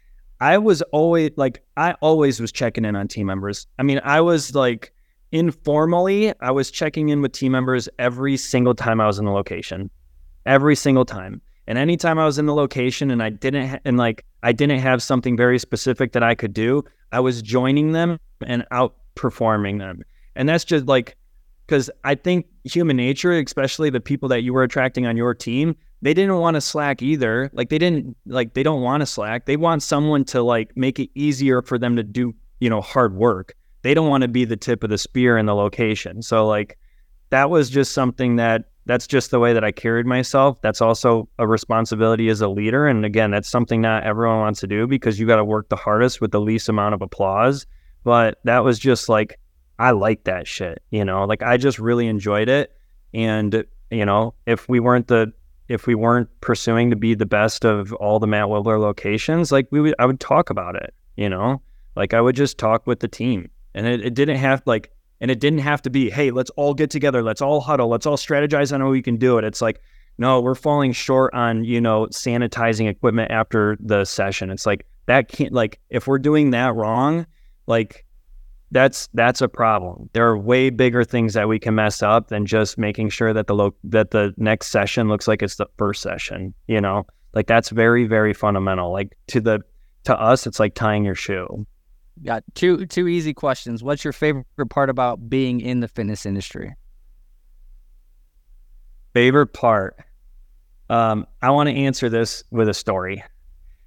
I 0.45 0.59
was 0.59 0.83
always 0.93 1.31
like, 1.37 1.65
I 1.79 1.93
always 2.03 2.39
was 2.39 2.53
checking 2.53 2.85
in 2.85 2.95
on 2.97 3.09
team 3.09 3.29
members. 3.29 3.67
I 3.79 3.83
mean, 3.83 3.99
I 4.05 4.21
was 4.21 4.55
like, 4.55 4.93
informally, 5.33 6.35
I 6.41 6.51
was 6.51 6.71
checking 6.71 7.09
in 7.09 7.23
with 7.23 7.33
team 7.33 7.53
members 7.53 7.89
every 7.99 8.37
single 8.37 8.75
time 8.75 9.01
I 9.01 9.07
was 9.07 9.19
in 9.19 9.25
the 9.25 9.31
location, 9.31 9.89
every 10.45 10.77
single 10.77 11.07
time. 11.07 11.41
And 11.67 11.79
anytime 11.79 12.19
I 12.19 12.27
was 12.27 12.39
in 12.39 12.45
the 12.45 12.53
location 12.55 13.11
and 13.11 13.23
I 13.23 13.31
didn't, 13.31 13.69
ha- 13.69 13.79
and 13.87 13.97
like, 13.97 14.27
I 14.43 14.53
didn't 14.53 14.81
have 14.81 15.03
something 15.03 15.35
very 15.35 15.59
specific 15.59 16.13
that 16.13 16.23
I 16.23 16.35
could 16.35 16.53
do, 16.53 16.85
I 17.11 17.21
was 17.21 17.41
joining 17.41 17.93
them 17.93 18.19
and 18.47 18.67
outperforming 18.71 19.79
them. 19.79 20.03
And 20.37 20.47
that's 20.47 20.65
just 20.65 20.85
like, 20.85 21.17
because 21.67 21.91
I 22.05 22.17
think 22.17 22.45
human 22.65 22.99
nature, 22.99 23.33
especially 23.33 23.89
the 23.89 23.99
people 23.99 24.29
that 24.29 24.43
you 24.43 24.53
were 24.53 24.63
attracting 24.63 25.07
on 25.07 25.17
your 25.17 25.33
team, 25.33 25.75
they 26.05 26.13
didn't 26.13 26.37
want 26.37 26.55
to 26.55 26.61
slack 26.61 27.01
either. 27.01 27.51
Like 27.55 27.71
they 27.71 27.79
didn't 27.79 28.15
like 28.27 28.53
they 28.53 28.63
don't 28.63 28.83
want 28.83 29.01
to 29.01 29.07
slack. 29.07 29.47
They 29.47 29.57
want 29.57 29.83
someone 29.83 30.23
to 30.27 30.43
like 30.43 30.77
make 30.77 31.01
it 31.01 31.09
easier 31.15 31.63
for 31.63 31.79
them 31.79 31.97
to 31.97 32.03
do, 32.03 32.35
you 32.61 32.69
know, 32.69 32.83
hard 32.83 33.15
work. 33.15 33.57
They 33.81 33.95
don't 33.95 34.11
want 34.11 34.21
to 34.21 34.29
be 34.29 34.45
the 34.45 34.57
tip 34.57 34.85
of 34.85 34.91
the 34.91 34.99
spear 34.99 35.39
in 35.39 35.47
the 35.47 35.55
location. 35.55 36.21
So 36.21 36.47
like 36.47 36.79
that 37.31 37.49
was 37.49 37.71
just 37.71 37.93
something 37.93 38.37
that 38.37 38.65
that's 38.85 39.07
just 39.07 39.31
the 39.31 39.41
way 39.41 39.55
that 39.55 39.65
I 39.65 39.73
carried 39.73 40.05
myself. 40.05 40.61
That's 40.61 40.83
also 40.83 41.27
a 41.39 41.49
responsibility 41.49 42.29
as 42.29 42.43
a 42.43 42.49
leader. 42.49 42.87
And 42.87 43.07
again, 43.07 43.31
that's 43.31 43.49
something 43.49 43.81
not 43.81 44.05
everyone 44.05 44.41
wants 44.41 44.61
to 44.61 44.67
do 44.67 44.87
because 44.87 45.19
you 45.19 45.27
got 45.27 45.37
to 45.37 45.45
work 45.45 45.71
the 45.71 45.77
hardest 45.77 46.21
with 46.21 46.33
the 46.33 46.41
least 46.41 46.69
amount 46.69 46.95
of 46.95 47.01
applause. 47.01 47.67
But 48.05 48.41
that 48.45 48.63
was 48.63 48.79
just 48.79 49.09
like 49.09 49.41
I 49.79 49.93
like 49.93 50.25
that 50.25 50.47
shit, 50.47 50.83
you 50.91 51.03
know, 51.03 51.25
like 51.25 51.43
I 51.43 51.57
just 51.57 51.79
really 51.79 52.09
enjoyed 52.09 52.51
it. 52.51 52.77
And, 53.15 53.65
you 53.91 54.05
know, 54.05 54.35
if 54.45 54.69
we 54.69 54.81
weren't 54.81 55.07
the 55.09 55.33
if 55.69 55.87
we 55.87 55.95
weren't 55.95 56.29
pursuing 56.41 56.91
to 56.91 56.97
be 56.97 57.15
the 57.15 57.27
best 57.27 57.65
of 57.65 57.93
all 57.95 58.19
the 58.19 58.27
Matt 58.27 58.49
Wilber 58.49 58.79
locations, 58.79 59.51
like 59.51 59.67
we 59.71 59.81
would, 59.81 59.95
I 59.99 60.07
would 60.07 60.21
talk 60.21 60.51
about 60.51 60.77
it, 60.77 60.95
you 61.17 61.29
know, 61.29 61.63
like 61.97 62.15
I 62.15 62.21
would 62.21 62.37
just 62.37 62.59
talk 62.59 62.87
with 62.87 63.01
the 63.01 63.09
team 63.09 63.51
and 63.75 63.87
it, 63.87 64.05
it 64.05 64.15
didn't 64.15 64.37
have 64.37 64.63
like, 64.67 64.91
and 65.21 65.31
it 65.31 65.41
didn't 65.41 65.61
have 65.61 65.81
to 65.83 65.91
be, 65.91 66.11
Hey, 66.11 66.31
let's 66.31 66.51
all 66.51 66.75
get 66.75 66.91
together. 66.91 67.23
Let's 67.23 67.41
all 67.41 67.61
huddle. 67.61 67.89
Let's 67.89 68.05
all 68.05 68.17
strategize 68.17 68.73
on 68.73 68.81
how 68.81 68.91
we 68.91 69.01
can 69.01 69.17
do 69.17 69.39
it. 69.39 69.45
It's 69.45 69.63
like, 69.63 69.81
no, 70.19 70.41
we're 70.41 70.55
falling 70.55 70.93
short 70.93 71.33
on, 71.35 71.65
you 71.65 71.81
know, 71.81 72.07
sanitizing 72.07 72.89
equipment 72.89 73.31
after 73.31 73.77
the 73.81 74.05
session. 74.05 74.51
It's 74.51 74.67
like 74.67 74.87
that 75.07 75.29
can't 75.29 75.53
like, 75.53 75.81
if 75.91 76.07
we're 76.07 76.19
doing 76.19 76.51
that 76.51 76.75
wrong, 76.75 77.27
like 77.67 78.04
that's 78.75 79.09
that's 79.15 79.41
a 79.41 79.49
problem. 79.49 80.11
There 80.13 80.27
are 80.29 80.37
way 80.37 80.69
bigger 80.69 81.05
things 81.05 81.33
that 81.35 81.49
we 81.49 81.61
can 81.61 81.77
mess 81.77 82.03
up 82.03 82.29
than 82.29 82.45
just 82.45 82.77
making 82.77 83.11
sure 83.11 83.33
that 83.33 83.47
the 83.47 83.55
lo- 83.55 83.77
that 83.85 84.11
the 84.11 84.35
next 84.37 84.67
session 84.67 85.09
looks 85.09 85.29
like 85.29 85.43
it's 85.43 85.55
the 85.57 85.67
first 85.79 86.03
session. 86.03 86.53
You 86.67 86.81
know, 86.81 87.07
like 87.35 87.47
that's 87.47 87.71
very 87.71 88.05
very 88.05 88.35
fundamental. 88.35 88.93
Like 88.93 89.17
to 89.29 89.41
the 89.41 89.61
to 90.05 90.21
us, 90.21 90.45
it's 90.47 90.59
like 90.59 90.75
tying 90.75 91.05
your 91.05 91.15
shoe. 91.15 91.65
Got 92.25 92.43
two 92.55 92.85
two 92.87 93.07
easy 93.07 93.33
questions. 93.33 93.85
What's 93.85 94.03
your 94.03 94.13
favorite 94.13 94.45
part 94.71 94.91
about 94.91 95.31
being 95.31 95.61
in 95.61 95.79
the 95.79 95.89
fitness 95.89 96.27
industry? 96.27 96.75
Favorite 99.13 99.53
part. 99.53 99.97
Um, 100.91 101.29
I 101.41 101.51
want 101.51 101.69
to 101.69 101.75
answer 101.77 102.09
this 102.11 102.43
with 102.51 102.69
a 102.69 102.75
story. 102.75 103.23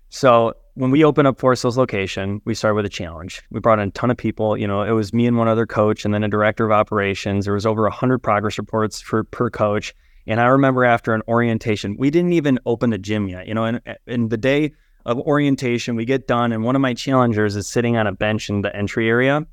So 0.09 0.53
when 0.77 0.91
we 0.91 1.03
opened 1.03 1.27
up 1.27 1.39
Forest 1.39 1.65
location, 1.65 2.39
we 2.45 2.53
started 2.53 2.75
with 2.75 2.85
a 2.85 2.89
challenge. 2.89 3.41
We 3.49 3.59
brought 3.59 3.79
in 3.79 3.87
a 3.87 3.91
ton 3.91 4.11
of 4.11 4.17
people. 4.17 4.55
You 4.55 4.67
know, 4.67 4.83
it 4.83 4.91
was 4.91 5.11
me 5.11 5.25
and 5.25 5.35
one 5.35 5.47
other 5.47 5.65
coach, 5.65 6.05
and 6.05 6.13
then 6.13 6.23
a 6.23 6.27
director 6.27 6.65
of 6.65 6.71
operations. 6.71 7.45
There 7.45 7.55
was 7.55 7.65
over 7.65 7.89
hundred 7.89 8.19
progress 8.19 8.59
reports 8.59 9.01
for 9.01 9.23
per 9.23 9.49
coach. 9.49 9.95
And 10.27 10.39
I 10.39 10.45
remember 10.45 10.85
after 10.85 11.15
an 11.15 11.23
orientation, 11.27 11.97
we 11.97 12.11
didn't 12.11 12.33
even 12.33 12.59
open 12.67 12.91
the 12.91 12.99
gym 12.99 13.27
yet. 13.27 13.47
You 13.47 13.55
know, 13.55 13.65
and 13.65 13.81
in 14.05 14.29
the 14.29 14.37
day 14.37 14.71
of 15.07 15.17
orientation, 15.19 15.95
we 15.95 16.05
get 16.05 16.27
done, 16.27 16.51
and 16.51 16.63
one 16.63 16.75
of 16.75 16.81
my 16.81 16.93
challengers 16.93 17.55
is 17.55 17.67
sitting 17.67 17.97
on 17.97 18.05
a 18.05 18.11
bench 18.11 18.47
in 18.47 18.61
the 18.61 18.75
entry 18.75 19.09
area, 19.09 19.47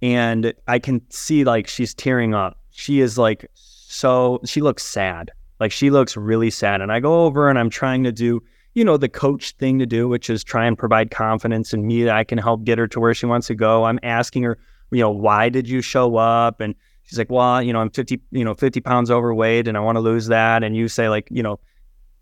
and 0.00 0.54
I 0.68 0.78
can 0.78 1.00
see 1.10 1.42
like 1.42 1.66
she's 1.66 1.92
tearing 1.92 2.34
up. 2.34 2.56
She 2.70 3.00
is 3.00 3.18
like 3.18 3.50
so. 3.54 4.40
She 4.44 4.60
looks 4.60 4.84
sad. 4.84 5.32
Like 5.58 5.72
she 5.72 5.90
looks 5.90 6.16
really 6.16 6.50
sad. 6.50 6.80
And 6.82 6.92
I 6.92 7.00
go 7.00 7.24
over 7.24 7.48
and 7.48 7.58
I'm 7.58 7.70
trying 7.70 8.04
to 8.04 8.12
do 8.12 8.40
you 8.74 8.84
know, 8.84 8.96
the 8.96 9.08
coach 9.08 9.52
thing 9.52 9.78
to 9.78 9.86
do, 9.86 10.08
which 10.08 10.30
is 10.30 10.44
try 10.44 10.66
and 10.66 10.78
provide 10.78 11.10
confidence 11.10 11.72
in 11.72 11.86
me 11.86 12.04
that 12.04 12.14
I 12.14 12.24
can 12.24 12.38
help 12.38 12.64
get 12.64 12.78
her 12.78 12.86
to 12.88 13.00
where 13.00 13.14
she 13.14 13.26
wants 13.26 13.46
to 13.48 13.54
go. 13.54 13.84
I'm 13.84 13.98
asking 14.02 14.44
her, 14.44 14.58
you 14.90 15.00
know, 15.00 15.10
why 15.10 15.48
did 15.48 15.68
you 15.68 15.82
show 15.82 16.16
up? 16.16 16.60
And 16.60 16.74
she's 17.02 17.18
like, 17.18 17.30
well, 17.30 17.62
you 17.62 17.72
know, 17.72 17.80
I'm 17.80 17.90
50, 17.90 18.20
you 18.30 18.44
know, 18.44 18.54
50 18.54 18.80
pounds 18.80 19.10
overweight 19.10 19.68
and 19.68 19.76
I 19.76 19.80
want 19.80 19.96
to 19.96 20.00
lose 20.00 20.26
that. 20.26 20.62
And 20.62 20.76
you 20.76 20.88
say, 20.88 21.08
like, 21.08 21.28
you 21.30 21.42
know, 21.42 21.58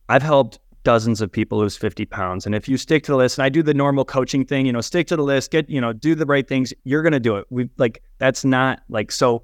I've 0.08 0.22
helped 0.22 0.58
dozens 0.82 1.20
of 1.20 1.30
people 1.32 1.58
lose 1.58 1.76
50 1.76 2.06
pounds. 2.06 2.46
And 2.46 2.54
if 2.54 2.68
you 2.68 2.76
stick 2.76 3.02
to 3.04 3.12
the 3.12 3.16
list, 3.16 3.38
and 3.38 3.44
I 3.44 3.48
do 3.48 3.62
the 3.62 3.74
normal 3.74 4.04
coaching 4.04 4.44
thing, 4.44 4.66
you 4.66 4.72
know, 4.72 4.80
stick 4.80 5.08
to 5.08 5.16
the 5.16 5.22
list, 5.22 5.50
get, 5.50 5.68
you 5.68 5.80
know, 5.80 5.92
do 5.92 6.14
the 6.14 6.26
right 6.26 6.46
things, 6.46 6.72
you're 6.84 7.02
going 7.02 7.12
to 7.12 7.20
do 7.20 7.36
it. 7.36 7.46
We 7.50 7.68
like, 7.76 8.02
that's 8.18 8.44
not 8.44 8.82
like, 8.88 9.10
so 9.10 9.42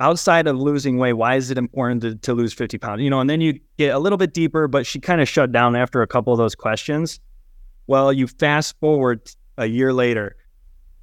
outside 0.00 0.46
of 0.46 0.58
losing 0.58 0.98
weight, 0.98 1.14
why 1.14 1.36
is 1.36 1.50
it 1.50 1.58
important 1.58 2.02
to, 2.02 2.14
to 2.16 2.34
lose 2.34 2.52
50 2.52 2.78
pounds? 2.78 3.02
You 3.02 3.10
know, 3.10 3.20
and 3.20 3.30
then 3.30 3.40
you 3.40 3.58
get 3.78 3.94
a 3.94 3.98
little 3.98 4.18
bit 4.18 4.34
deeper, 4.34 4.68
but 4.68 4.86
she 4.86 5.00
kind 5.00 5.20
of 5.20 5.28
shut 5.28 5.52
down 5.52 5.76
after 5.76 6.02
a 6.02 6.06
couple 6.06 6.32
of 6.32 6.38
those 6.38 6.54
questions. 6.54 7.20
Well, 7.86 8.12
you 8.12 8.26
fast 8.26 8.78
forward 8.80 9.30
a 9.56 9.66
year 9.66 9.92
later 9.92 10.36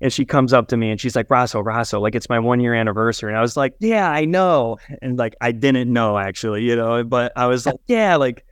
and 0.01 0.11
she 0.11 0.25
comes 0.25 0.51
up 0.51 0.67
to 0.69 0.77
me 0.77 0.89
and 0.89 0.99
she's 0.99 1.15
like, 1.15 1.29
Rosso, 1.29 1.61
Rosso, 1.61 1.99
like 1.99 2.15
it's 2.15 2.27
my 2.27 2.39
one 2.39 2.59
year 2.59 2.73
anniversary. 2.73 3.29
And 3.29 3.37
I 3.37 3.41
was 3.41 3.55
like, 3.55 3.75
yeah, 3.79 4.09
I 4.09 4.25
know. 4.25 4.77
And 5.01 5.17
like, 5.17 5.35
I 5.41 5.51
didn't 5.51 5.93
know 5.93 6.17
actually, 6.17 6.63
you 6.63 6.75
know, 6.75 7.03
but 7.03 7.31
I 7.35 7.45
was 7.45 7.67
like, 7.67 7.79
yeah, 7.87 8.15
like, 8.15 8.43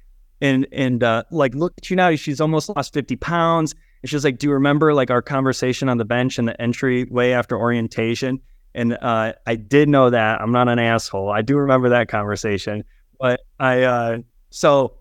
and, 0.42 0.68
and, 0.72 1.04
uh, 1.04 1.24
like, 1.32 1.56
look 1.56 1.74
at 1.78 1.90
you 1.90 1.96
now. 1.96 2.16
She's 2.16 2.40
almost 2.40 2.70
lost 2.70 2.94
50 2.94 3.16
pounds. 3.18 3.74
And 4.04 4.10
she 4.10 4.16
was 4.16 4.24
like, 4.24 4.38
do 4.38 4.48
you 4.48 4.54
remember 4.54 4.94
like 4.94 5.10
our 5.10 5.24
conversation 5.24 5.90
on 5.90 5.98
the 5.98 6.06
bench 6.06 6.38
in 6.40 6.46
the 6.46 6.60
entryway 6.62 7.32
after 7.32 7.58
orientation? 7.58 8.40
And 8.76 8.94
uh, 9.02 9.34
I 9.46 9.56
did 9.56 9.90
know 9.90 10.10
that. 10.10 10.42
I'm 10.42 10.52
not 10.52 10.70
an 10.70 10.80
asshole. 10.80 11.32
I 11.32 11.42
do 11.42 11.58
remember 11.58 11.90
that 11.90 12.08
conversation. 12.08 12.84
But 13.20 13.42
I, 13.60 13.84
uh, 13.84 14.18
so 14.52 14.94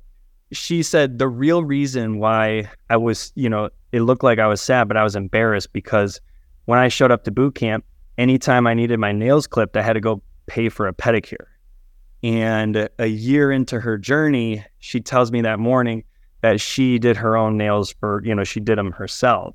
she 0.52 0.82
said 0.82 1.18
the 1.18 1.28
real 1.28 1.62
reason 1.64 2.18
why 2.18 2.68
I 2.88 2.96
was, 2.96 3.32
you 3.34 3.48
know, 3.48 3.70
it 3.92 4.00
looked 4.00 4.24
like 4.24 4.38
I 4.38 4.46
was 4.46 4.60
sad, 4.60 4.88
but 4.88 4.96
I 4.96 5.04
was 5.04 5.16
embarrassed 5.16 5.72
because 5.72 6.20
when 6.64 6.78
I 6.78 6.88
showed 6.88 7.10
up 7.10 7.24
to 7.24 7.30
boot 7.30 7.54
camp, 7.54 7.84
anytime 8.16 8.66
I 8.66 8.74
needed 8.74 8.98
my 8.98 9.12
nails 9.12 9.46
clipped, 9.46 9.76
I 9.76 9.82
had 9.82 9.94
to 9.94 10.00
go 10.00 10.22
pay 10.46 10.68
for 10.68 10.88
a 10.88 10.92
pedicure. 10.92 11.46
And 12.22 12.88
a 12.98 13.06
year 13.06 13.52
into 13.52 13.78
her 13.78 13.96
journey, 13.96 14.64
she 14.78 15.00
tells 15.00 15.30
me 15.30 15.40
that 15.42 15.58
morning 15.58 16.04
that 16.40 16.60
she 16.60 16.98
did 16.98 17.16
her 17.16 17.36
own 17.36 17.56
nails 17.56 17.92
for, 17.92 18.22
you 18.24 18.34
know, 18.34 18.44
she 18.44 18.60
did 18.60 18.78
them 18.78 18.92
herself. 18.92 19.54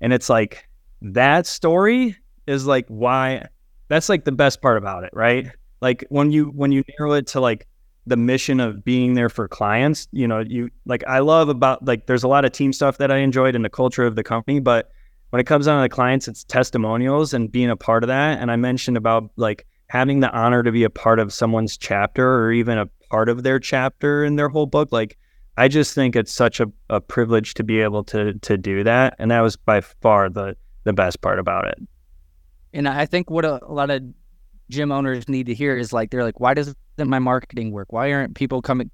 And 0.00 0.12
it's 0.12 0.28
like 0.28 0.68
that 1.02 1.46
story 1.46 2.16
is 2.46 2.66
like 2.66 2.86
why 2.88 3.46
that's 3.88 4.08
like 4.08 4.24
the 4.24 4.32
best 4.32 4.62
part 4.62 4.76
about 4.76 5.04
it, 5.04 5.10
right? 5.12 5.50
Like 5.80 6.04
when 6.08 6.30
you 6.30 6.46
when 6.46 6.72
you 6.72 6.82
narrow 6.98 7.12
it 7.12 7.26
to 7.28 7.40
like 7.40 7.66
the 8.06 8.16
mission 8.16 8.60
of 8.60 8.84
being 8.84 9.14
there 9.14 9.28
for 9.28 9.48
clients, 9.48 10.08
you 10.12 10.28
know, 10.28 10.40
you 10.40 10.70
like 10.86 11.04
I 11.06 11.20
love 11.20 11.48
about 11.48 11.84
like 11.84 12.06
there's 12.06 12.24
a 12.24 12.28
lot 12.28 12.44
of 12.44 12.52
team 12.52 12.72
stuff 12.72 12.98
that 12.98 13.10
I 13.10 13.18
enjoyed 13.18 13.54
in 13.54 13.62
the 13.62 13.70
culture 13.70 14.04
of 14.04 14.16
the 14.16 14.24
company, 14.24 14.60
but 14.60 14.90
when 15.30 15.40
it 15.40 15.44
comes 15.44 15.66
down 15.66 15.78
to 15.78 15.82
the 15.82 15.94
clients, 15.94 16.28
it's 16.28 16.44
testimonials 16.44 17.34
and 17.34 17.50
being 17.50 17.70
a 17.70 17.76
part 17.76 18.04
of 18.04 18.08
that. 18.08 18.40
And 18.40 18.50
I 18.50 18.56
mentioned 18.56 18.96
about 18.96 19.30
like 19.36 19.66
having 19.88 20.20
the 20.20 20.30
honor 20.30 20.62
to 20.62 20.70
be 20.72 20.84
a 20.84 20.90
part 20.90 21.18
of 21.18 21.32
someone's 21.32 21.76
chapter 21.76 22.44
or 22.44 22.52
even 22.52 22.78
a 22.78 22.86
part 23.10 23.28
of 23.28 23.42
their 23.42 23.58
chapter 23.58 24.24
in 24.24 24.36
their 24.36 24.48
whole 24.48 24.66
book. 24.66 24.90
Like 24.92 25.18
I 25.56 25.68
just 25.68 25.94
think 25.94 26.16
it's 26.16 26.32
such 26.32 26.60
a, 26.60 26.66
a 26.88 27.00
privilege 27.00 27.54
to 27.54 27.64
be 27.64 27.80
able 27.80 28.04
to 28.04 28.34
to 28.34 28.56
do 28.56 28.84
that. 28.84 29.16
And 29.18 29.30
that 29.30 29.40
was 29.40 29.56
by 29.56 29.80
far 29.80 30.28
the 30.28 30.56
the 30.84 30.92
best 30.92 31.20
part 31.20 31.38
about 31.38 31.68
it. 31.68 31.78
And 32.74 32.88
I 32.88 33.06
think 33.06 33.30
what 33.30 33.44
a, 33.44 33.64
a 33.64 33.72
lot 33.72 33.88
of 33.90 34.02
gym 34.68 34.90
owners 34.90 35.28
need 35.28 35.46
to 35.46 35.54
hear 35.54 35.76
is 35.76 35.92
like 35.92 36.10
they're 36.10 36.24
like, 36.24 36.40
why 36.40 36.52
doesn't 36.52 36.76
my 36.98 37.20
marketing 37.20 37.70
work? 37.70 37.92
Why 37.92 38.12
aren't 38.12 38.34
people 38.34 38.60
coming? 38.60 38.90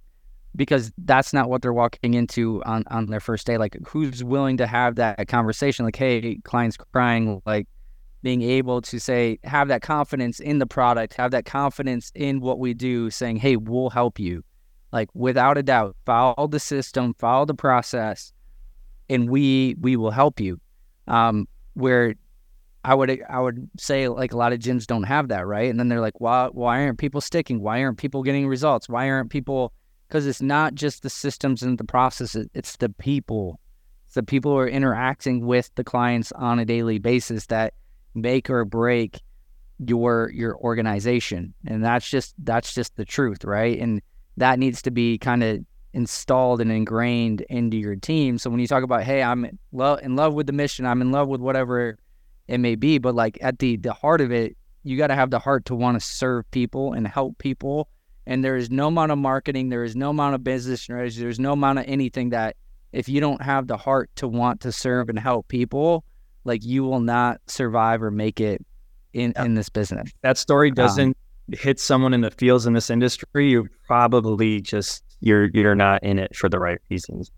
Because 0.55 0.93
that's 0.99 1.33
not 1.33 1.49
what 1.49 1.63
they're 1.63 1.73
walking 1.73 2.15
into 2.15 2.63
on 2.65 2.85
on 2.89 3.07
their 3.07 3.21
first 3.21 3.47
day. 3.47 3.57
Like, 3.57 3.77
who's 3.89 4.23
willing 4.23 4.59
to 4.59 4.67
have 4.67 4.97
that 4.97 5.27
conversation? 5.29 5.85
Like, 5.85 5.97
hey, 5.97 6.39
clients 6.45 6.77
crying, 6.93 7.41
like 7.47 7.69
being 8.23 8.43
able 8.43 8.83
to 8.83 9.01
say, 9.01 9.39
have 9.45 9.69
that 9.69 9.81
confidence 9.81 10.41
in 10.41 10.59
the 10.59 10.67
product, 10.67 11.15
have 11.15 11.31
that 11.31 11.47
confidence 11.47 12.13
in 12.15 12.41
what 12.41 12.59
we 12.59 12.75
do, 12.75 13.11
saying, 13.11 13.37
hey, 13.37 13.57
we'll 13.57 13.91
help 13.91 14.19
you. 14.19 14.45
Like, 14.93 15.09
without 15.15 15.57
a 15.57 15.63
doubt, 15.63 15.97
follow 16.05 16.49
the 16.49 16.61
system, 16.61 17.15
follow 17.15 17.47
the 17.47 17.55
process, 17.55 18.33
and 19.09 19.31
we 19.31 19.77
we 19.81 19.97
will 19.97 20.11
help 20.11 20.39
you. 20.39 20.61
Um, 21.07 21.49
where 21.75 22.15
I 22.85 22.95
would 22.95 23.23
I 23.29 23.41
would 23.41 23.69
say 23.79 24.09
like 24.09 24.33
a 24.33 24.37
lot 24.37 24.53
of 24.53 24.59
gyms 24.59 24.87
don't 24.87 25.03
have 25.03 25.29
that, 25.29 25.47
right? 25.47 25.71
And 25.71 25.79
then 25.79 25.89
they're 25.89 26.01
like, 26.01 26.21
why 26.21 26.49
why 26.53 26.83
aren't 26.83 26.99
people 26.99 27.21
sticking? 27.21 27.61
Why 27.61 27.83
aren't 27.83 27.99
people 27.99 28.23
getting 28.23 28.47
results? 28.47 28.89
Why 28.89 29.11
aren't 29.11 29.31
people? 29.31 29.73
Because 30.09 30.27
it's 30.27 30.43
not 30.43 30.75
just 30.75 31.03
the 31.03 31.11
systems 31.11 31.63
and 31.63 31.79
the 31.79 31.85
processes; 31.85 32.49
it's 32.55 32.77
the 32.77 32.89
people. 32.89 33.61
It's 34.07 34.15
the 34.15 34.23
people 34.23 34.53
who 34.53 34.59
are 34.59 34.69
interacting 34.69 35.47
with 35.47 35.71
the 35.75 35.85
clients 35.85 36.33
on 36.33 36.59
a 36.59 36.65
daily 36.65 36.99
basis 36.99 37.47
that 37.47 37.75
make 38.15 38.49
or 38.49 38.65
break 38.65 39.21
your 39.79 40.31
your 40.35 40.57
organization, 40.57 41.53
and 41.67 41.85
that's 41.85 42.09
just 42.09 42.35
that's 42.39 42.73
just 42.73 42.97
the 42.97 43.05
truth, 43.05 43.45
right? 43.45 43.79
And 43.79 44.01
that 44.39 44.59
needs 44.59 44.81
to 44.83 44.91
be 44.91 45.19
kind 45.19 45.43
of 45.43 45.61
installed 45.93 46.61
and 46.61 46.73
ingrained 46.73 47.43
into 47.43 47.77
your 47.77 47.97
team. 47.97 48.39
So 48.39 48.49
when 48.49 48.61
you 48.61 48.67
talk 48.67 48.85
about, 48.85 49.03
hey, 49.03 49.23
I'm 49.23 49.45
in 49.45 49.59
love, 49.73 50.01
in 50.03 50.17
love 50.17 50.35
with 50.35 50.47
the 50.47 50.53
mission, 50.53 50.87
I'm 50.87 51.03
in 51.03 51.13
love 51.13 51.29
with 51.29 51.41
whatever 51.41 51.99
it 52.51 52.59
may 52.59 52.75
be, 52.75 52.99
but 52.99 53.15
like 53.15 53.39
at 53.41 53.61
the 53.61 53.77
the 53.77 53.93
heart 53.93 54.21
of 54.21 54.33
it, 54.33 54.57
you 54.83 54.99
got 54.99 55.07
to 55.07 55.15
have 55.15 55.31
the 55.31 55.39
heart 55.39 55.65
to 55.67 55.77
want 55.77 56.01
to 56.01 56.05
serve 56.05 56.51
people 56.51 56.93
and 56.93 57.07
help 57.07 57.39
people. 57.39 57.89
And 58.27 58.45
there 58.45 58.57
is 58.57 58.71
no 58.71 58.89
amount 58.89 59.13
of 59.13 59.19
marketing, 59.19 59.69
there 59.69 59.85
is 59.85 59.95
no 59.95 60.11
amount 60.11 60.35
of 60.35 60.43
business 60.43 60.83
strategy, 60.83 61.21
there's 61.21 61.39
no 61.39 61.53
amount 61.53 61.79
of 61.79 61.85
anything 61.87 62.31
that 62.31 62.57
if 62.93 63.09
you 63.09 63.21
don't 63.21 63.41
have 63.41 63.69
the 63.69 63.77
heart 63.77 64.11
to 64.17 64.27
want 64.27 64.61
to 64.63 64.73
serve 64.73 65.09
and 65.09 65.19
help 65.19 65.47
people, 65.47 66.05
like 66.45 66.65
you 66.65 66.83
will 66.83 67.01
not 67.01 67.41
survive 67.47 68.03
or 68.03 68.11
make 68.11 68.41
it 68.41 68.65
in 69.13 69.33
in 69.37 69.55
this 69.55 69.69
business. 69.69 70.11
That 70.23 70.37
story 70.37 70.71
um, 70.71 70.75
doesn't 70.75 71.17
um, 71.53 71.57
hit 71.57 71.79
someone 71.79 72.13
in 72.13 72.21
the 72.21 72.33
fields 72.33 72.67
in 72.67 72.73
this 72.73 72.91
industry. 72.91 73.51
You 73.51 73.69
probably 73.87 74.61
just 74.61 75.05
you're 75.21 75.51
you're 75.55 75.77
not 75.77 76.03
in 76.03 76.19
it 76.19 76.35
for 76.35 76.49
the 76.49 76.59
right 76.59 76.81
reasons 76.91 77.31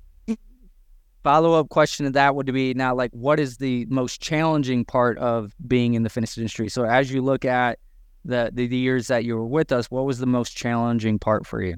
follow 1.22 1.54
up 1.54 1.68
question 1.68 2.04
to 2.06 2.12
that 2.12 2.34
would 2.34 2.52
be 2.52 2.74
now 2.74 2.94
like 2.94 3.10
what 3.12 3.38
is 3.38 3.58
the 3.58 3.86
most 3.86 4.20
challenging 4.20 4.84
part 4.84 5.18
of 5.18 5.54
being 5.66 5.94
in 5.94 6.02
the 6.02 6.10
fitness 6.10 6.36
industry? 6.36 6.68
So 6.68 6.84
as 6.84 7.12
you 7.12 7.22
look 7.22 7.44
at 7.44 7.78
the, 8.24 8.50
the, 8.52 8.66
the 8.66 8.76
years 8.76 9.08
that 9.08 9.24
you 9.24 9.36
were 9.36 9.46
with 9.46 9.72
us 9.72 9.90
what 9.90 10.04
was 10.04 10.18
the 10.18 10.26
most 10.26 10.56
challenging 10.56 11.18
part 11.18 11.46
for 11.46 11.62
you? 11.62 11.76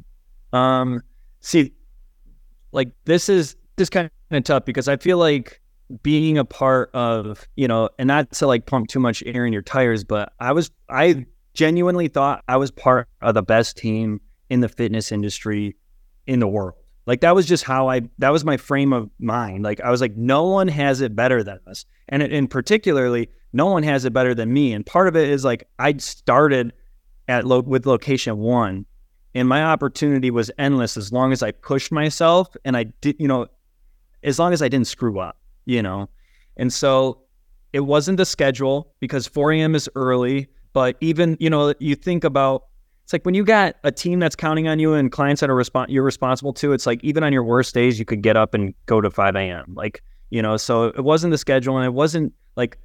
Um 0.53 1.01
see 1.41 1.73
like 2.73 2.91
this 3.05 3.29
is 3.29 3.57
this 3.77 3.89
kind 3.89 4.11
of 4.31 4.45
tough 4.45 4.65
because 4.65 4.89
i 4.89 4.97
feel 4.97 5.17
like 5.17 5.61
being 6.03 6.37
a 6.37 6.45
part 6.45 6.91
of 6.93 7.47
you 7.57 7.69
know 7.69 7.89
and 7.99 8.09
not 8.09 8.31
to 8.33 8.47
like 8.47 8.67
pump 8.67 8.89
too 8.89 9.01
much 9.01 9.23
air 9.27 9.47
in 9.47 9.53
your 9.53 9.63
tires 9.63 10.05
but 10.05 10.33
i 10.41 10.53
was 10.53 10.71
i 10.89 11.25
genuinely 11.55 12.09
thought 12.09 12.43
i 12.49 12.57
was 12.57 12.71
part 12.71 13.09
of 13.23 13.35
the 13.35 13.43
best 13.43 13.77
team 13.77 14.21
in 14.51 14.61
the 14.61 14.69
fitness 14.69 15.13
industry 15.13 15.77
in 16.27 16.41
the 16.41 16.49
world 16.49 16.75
like 17.07 17.21
that 17.21 17.35
was 17.35 17.47
just 17.47 17.65
how 17.65 17.89
I 17.89 18.03
that 18.19 18.31
was 18.31 18.45
my 18.45 18.57
frame 18.57 18.93
of 18.93 19.11
mind. 19.19 19.63
Like 19.63 19.81
I 19.81 19.91
was 19.91 20.01
like, 20.01 20.17
no 20.17 20.45
one 20.45 20.69
has 20.69 21.01
it 21.01 21.15
better 21.15 21.43
than 21.43 21.61
us. 21.67 21.85
And 22.09 22.23
in 22.23 22.49
particularly, 22.49 23.29
no 23.53 23.67
one 23.67 23.83
has 23.83 24.05
it 24.05 24.13
better 24.13 24.35
than 24.35 24.53
me. 24.53 24.73
And 24.73 24.85
part 24.85 25.09
of 25.09 25.17
it 25.17 25.29
is 25.29 25.45
like 25.45 25.69
I 25.79 25.97
started 25.99 26.73
at 27.29 27.47
lo- 27.47 27.61
with 27.61 27.87
location 27.87 28.39
one 28.39 28.87
and 29.35 29.49
my 29.49 29.65
opportunity 29.65 30.31
was 30.31 30.51
endless 30.59 30.97
as 30.97 31.13
long 31.13 31.33
as 31.33 31.43
I 31.43 31.51
pushed 31.51 31.91
myself 31.91 32.57
and 32.65 32.77
I 32.77 32.85
did, 32.85 33.17
you 33.19 33.29
know, 33.29 33.47
as 34.23 34.39
long 34.39 34.53
as 34.53 34.63
I 34.63 34.69
didn't 34.69 34.87
screw 34.87 35.19
up, 35.19 35.37
you 35.67 35.83
know. 35.83 36.09
And 36.57 36.73
so 36.73 37.23
it 37.73 37.81
wasn't 37.81 38.17
the 38.17 38.25
schedule 38.25 38.93
because 39.01 39.27
4 39.27 39.53
a.m. 39.53 39.75
is 39.75 39.89
early, 39.97 40.49
but 40.73 40.97
even, 41.01 41.37
you 41.41 41.51
know, 41.51 41.75
you 41.81 41.97
think 41.97 42.23
about 42.23 42.67
it's 43.05 43.13
like 43.13 43.27
when 43.27 43.35
you 43.35 43.45
got 43.45 43.77
a 43.85 43.93
team 43.93 44.19
that's 44.19 44.35
counting 44.35 44.67
on 44.67 44.79
you 44.79 44.95
and 44.95 45.13
clients 45.13 45.43
that 45.43 45.51
are 45.51 45.63
you're 45.89 46.03
responsible 46.03 46.55
to. 46.55 46.73
It's 46.73 46.87
like 46.87 47.05
even 47.05 47.23
on 47.23 47.35
your 47.35 47.45
worst 47.45 47.75
days, 47.75 47.99
you 47.99 48.07
could 48.07 48.23
get 48.23 48.35
up 48.35 48.55
and 48.55 48.73
go 48.87 49.03
to 49.03 49.11
5 49.11 49.37
a.m. 49.37 49.75
Like 49.77 50.03
you 50.31 50.41
know, 50.41 50.57
so 50.57 50.87
it 50.87 51.05
wasn't 51.05 51.31
the 51.31 51.39
schedule, 51.39 51.77
and 51.77 51.85
it 51.85 51.93
wasn't 51.93 52.33
like 52.57 52.79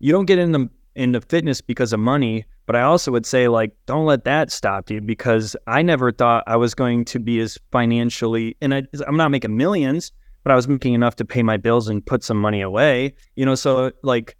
you 0.00 0.10
don't 0.10 0.26
get 0.26 0.40
into 0.40 0.68
into 0.96 1.20
fitness 1.20 1.60
because 1.60 1.92
of 1.92 2.00
money. 2.00 2.44
But 2.66 2.74
I 2.74 2.82
also 2.82 3.12
would 3.12 3.24
say 3.24 3.46
like 3.46 3.70
don't 3.86 4.06
let 4.06 4.24
that 4.24 4.50
stop 4.50 4.90
you 4.90 5.00
because 5.00 5.54
I 5.68 5.82
never 5.82 6.10
thought 6.10 6.42
I 6.48 6.56
was 6.56 6.74
going 6.74 7.04
to 7.04 7.20
be 7.20 7.38
as 7.38 7.56
financially, 7.70 8.56
and 8.60 8.74
I, 8.74 8.82
I'm 9.06 9.16
not 9.16 9.30
making 9.30 9.56
millions, 9.56 10.10
but 10.42 10.50
I 10.50 10.56
was 10.56 10.66
making 10.66 10.94
enough 10.94 11.14
to 11.16 11.24
pay 11.24 11.44
my 11.44 11.56
bills 11.56 11.88
and 11.88 12.04
put 12.04 12.24
some 12.24 12.38
money 12.38 12.60
away. 12.60 13.14
You 13.36 13.46
know, 13.46 13.54
so 13.54 13.92
like 14.02 14.36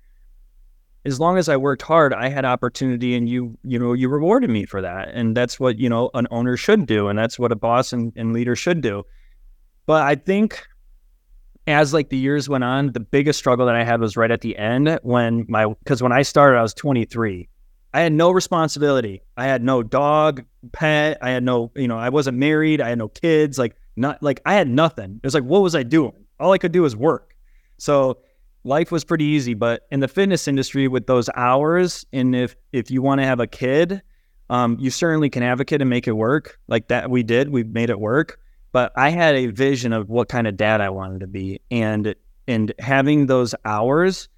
as 1.05 1.19
long 1.19 1.39
as 1.39 1.49
I 1.49 1.57
worked 1.57 1.83
hard, 1.83 2.13
I 2.13 2.29
had 2.29 2.45
opportunity 2.45 3.15
and 3.15 3.29
you, 3.29 3.57
you 3.65 3.79
know, 3.79 3.95
you 3.95 4.09
rewarded 4.09 4.51
me 4.51 4.67
for 4.67 4.83
that. 4.83 5.09
And 5.15 5.37
that's 5.37 5.59
what, 5.59 5.79
you 5.79 5.89
know, 5.89 6.11
an 6.15 6.27
owner 6.31 6.57
should 6.57 6.87
do. 6.87 7.09
And 7.09 7.19
that's 7.19 7.39
what 7.39 7.53
a 7.53 7.57
boss 7.57 7.93
and, 7.93 8.13
and 8.17 8.33
leader 8.33 8.55
should 8.55 8.83
do. 8.83 9.05
But 9.87 10.03
I 10.03 10.15
think 10.15 10.63
as 11.67 11.95
like 11.95 12.11
the 12.11 12.17
years 12.17 12.49
went 12.49 12.65
on, 12.65 12.93
the 12.93 13.01
biggest 13.01 13.39
struggle 13.39 13.67
that 13.67 13.75
I 13.75 13.85
had 13.85 14.01
was 14.01 14.17
right 14.17 14.31
at 14.31 14.43
the 14.43 14.57
end 14.57 14.99
when 15.03 15.47
my 15.49 15.67
because 15.67 16.03
when 16.03 16.13
I 16.13 16.23
started, 16.23 16.59
I 16.59 16.63
was 16.63 16.75
23. 16.75 17.49
I 17.93 18.01
had 18.01 18.13
no 18.13 18.31
responsibility. 18.31 19.23
I 19.37 19.47
had 19.47 19.65
no 19.65 19.83
dog, 19.83 20.45
pet. 20.73 21.19
I 21.23 21.31
had 21.31 21.43
no, 21.43 21.73
you 21.75 21.89
know, 21.89 21.99
I 21.99 22.09
wasn't 22.11 22.39
married. 22.39 22.81
I 22.81 22.91
had 22.91 22.99
no 22.99 23.09
kids. 23.09 23.59
Like 23.59 23.77
not 23.97 24.23
like 24.23 24.41
I 24.47 24.55
had 24.55 24.69
nothing. 24.69 25.21
It 25.23 25.27
was 25.27 25.35
like, 25.35 25.45
what 25.45 25.63
was 25.63 25.75
I 25.75 25.83
doing? 25.83 26.13
All 26.39 26.53
I 26.53 26.59
could 26.59 26.73
do 26.73 26.83
was 26.83 26.95
work. 26.95 27.35
So 27.79 28.19
life 28.65 28.93
was 28.93 29.05
pretty 29.05 29.25
easy. 29.25 29.55
But 29.55 29.87
in 29.91 30.01
the 30.01 30.09
fitness 30.09 30.49
industry, 30.49 30.89
with 30.89 31.07
those 31.07 31.29
hours, 31.35 32.05
and 32.13 32.35
if 32.35 32.57
if 32.73 32.91
you 32.91 33.03
want 33.03 33.21
to 33.21 33.27
have 33.27 33.41
a 33.41 33.47
kid, 33.47 34.03
um, 34.49 34.77
you 34.81 34.91
certainly 34.91 35.31
can 35.31 35.43
advocate 35.43 35.81
and 35.81 35.91
make 35.91 36.07
it 36.07 36.13
work. 36.13 36.59
Like 36.69 36.89
that, 36.89 37.11
we 37.11 37.23
did. 37.23 37.51
We 37.51 37.65
made 37.65 37.91
it 37.91 38.01
work 38.01 38.39
but 38.73 38.93
I 38.97 39.11
had 39.11 39.35
a 39.35 39.47
vision 39.47 39.93
of 39.93 40.09
what 40.09 40.29
kind 40.29 40.47
of 40.47 40.57
dad 40.57 40.81
I 40.81 40.91
wanted 40.91 41.21
to 41.21 41.27
be, 41.27 41.61
and 41.71 42.15
and 42.47 42.73
having 42.79 43.27
those 43.27 43.55
hours, 43.65 44.29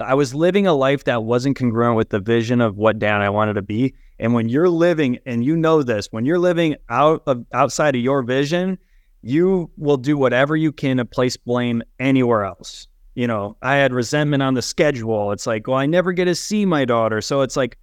I 0.00 0.14
was 0.14 0.34
living 0.34 0.66
a 0.66 0.74
life 0.74 1.04
that 1.04 1.24
wasn't 1.24 1.56
congruent 1.56 1.96
with 1.96 2.10
the 2.10 2.20
vision 2.20 2.60
of 2.60 2.76
what 2.76 2.98
dad 2.98 3.20
I 3.20 3.30
wanted 3.30 3.54
to 3.54 3.62
be. 3.62 3.94
And 4.18 4.34
when 4.34 4.48
you're 4.48 4.68
living, 4.68 5.18
and 5.26 5.44
you 5.44 5.56
know 5.56 5.82
this, 5.82 6.08
when 6.10 6.24
you're 6.24 6.38
living 6.38 6.76
out 6.88 7.22
of 7.26 7.44
outside 7.52 7.94
of 7.94 8.02
your 8.02 8.22
vision, 8.22 8.78
you 9.22 9.70
will 9.76 9.96
do 9.96 10.16
whatever 10.16 10.56
you 10.56 10.72
can 10.72 10.96
to 10.96 11.04
place 11.04 11.36
blame 11.36 11.82
anywhere 11.98 12.44
else. 12.44 12.88
You 13.14 13.26
know, 13.26 13.56
I 13.62 13.76
had 13.76 13.92
resentment 13.92 14.42
on 14.42 14.54
the 14.54 14.62
schedule. 14.62 15.32
It's 15.32 15.46
like, 15.46 15.66
well, 15.66 15.76
I 15.76 15.86
never 15.86 16.12
get 16.12 16.24
to 16.26 16.34
see 16.34 16.64
my 16.64 16.84
daughter. 16.84 17.20
So 17.20 17.42
it's 17.42 17.56
like 17.56 17.78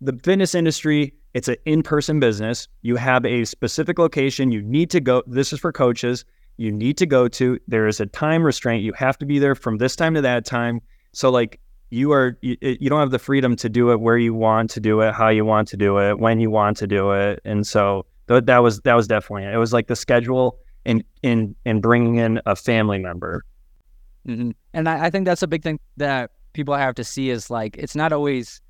the 0.00 0.18
fitness 0.22 0.54
industry 0.54 1.14
it's 1.36 1.48
an 1.48 1.56
in 1.66 1.82
person 1.82 2.18
business. 2.18 2.66
You 2.80 2.96
have 2.96 3.26
a 3.26 3.44
specific 3.44 3.98
location 3.98 4.50
you 4.50 4.62
need 4.62 4.88
to 4.88 5.00
go. 5.00 5.22
This 5.26 5.52
is 5.52 5.60
for 5.60 5.70
coaches. 5.70 6.24
You 6.56 6.72
need 6.72 6.96
to 6.96 7.04
go 7.04 7.28
to. 7.28 7.60
There 7.68 7.86
is 7.86 8.00
a 8.00 8.06
time 8.06 8.42
restraint. 8.42 8.82
You 8.82 8.94
have 8.94 9.18
to 9.18 9.26
be 9.26 9.38
there 9.38 9.54
from 9.54 9.76
this 9.76 9.94
time 9.96 10.14
to 10.14 10.22
that 10.22 10.46
time. 10.46 10.80
So, 11.12 11.30
like, 11.30 11.60
you 11.90 12.10
are, 12.12 12.38
you, 12.40 12.56
you 12.62 12.88
don't 12.88 13.00
have 13.00 13.10
the 13.10 13.18
freedom 13.18 13.54
to 13.56 13.68
do 13.68 13.90
it 13.90 14.00
where 14.00 14.16
you 14.16 14.32
want 14.32 14.70
to 14.70 14.80
do 14.80 15.02
it, 15.02 15.12
how 15.12 15.28
you 15.28 15.44
want 15.44 15.68
to 15.68 15.76
do 15.76 15.98
it, 15.98 16.18
when 16.18 16.40
you 16.40 16.50
want 16.50 16.78
to 16.78 16.86
do 16.86 17.10
it. 17.10 17.42
And 17.44 17.66
so, 17.66 18.06
th- 18.28 18.46
that 18.46 18.60
was, 18.60 18.80
that 18.80 18.94
was 18.94 19.06
definitely 19.06 19.44
it. 19.44 19.58
Was 19.58 19.74
like 19.74 19.88
the 19.88 19.96
schedule 19.96 20.58
and, 20.86 21.04
in, 21.22 21.54
and 21.66 21.82
bringing 21.82 22.16
in 22.16 22.40
a 22.46 22.56
family 22.56 22.98
member. 22.98 23.44
Mm-hmm. 24.26 24.50
And 24.74 24.88
I, 24.88 25.06
I 25.06 25.10
think 25.10 25.24
that's 25.24 25.42
a 25.42 25.46
big 25.46 25.62
thing 25.62 25.78
that 25.96 26.30
people 26.52 26.74
have 26.74 26.94
to 26.96 27.04
see 27.04 27.30
is 27.30 27.50
like, 27.50 27.76
it's 27.76 27.94
not 27.94 28.12
always, 28.12 28.60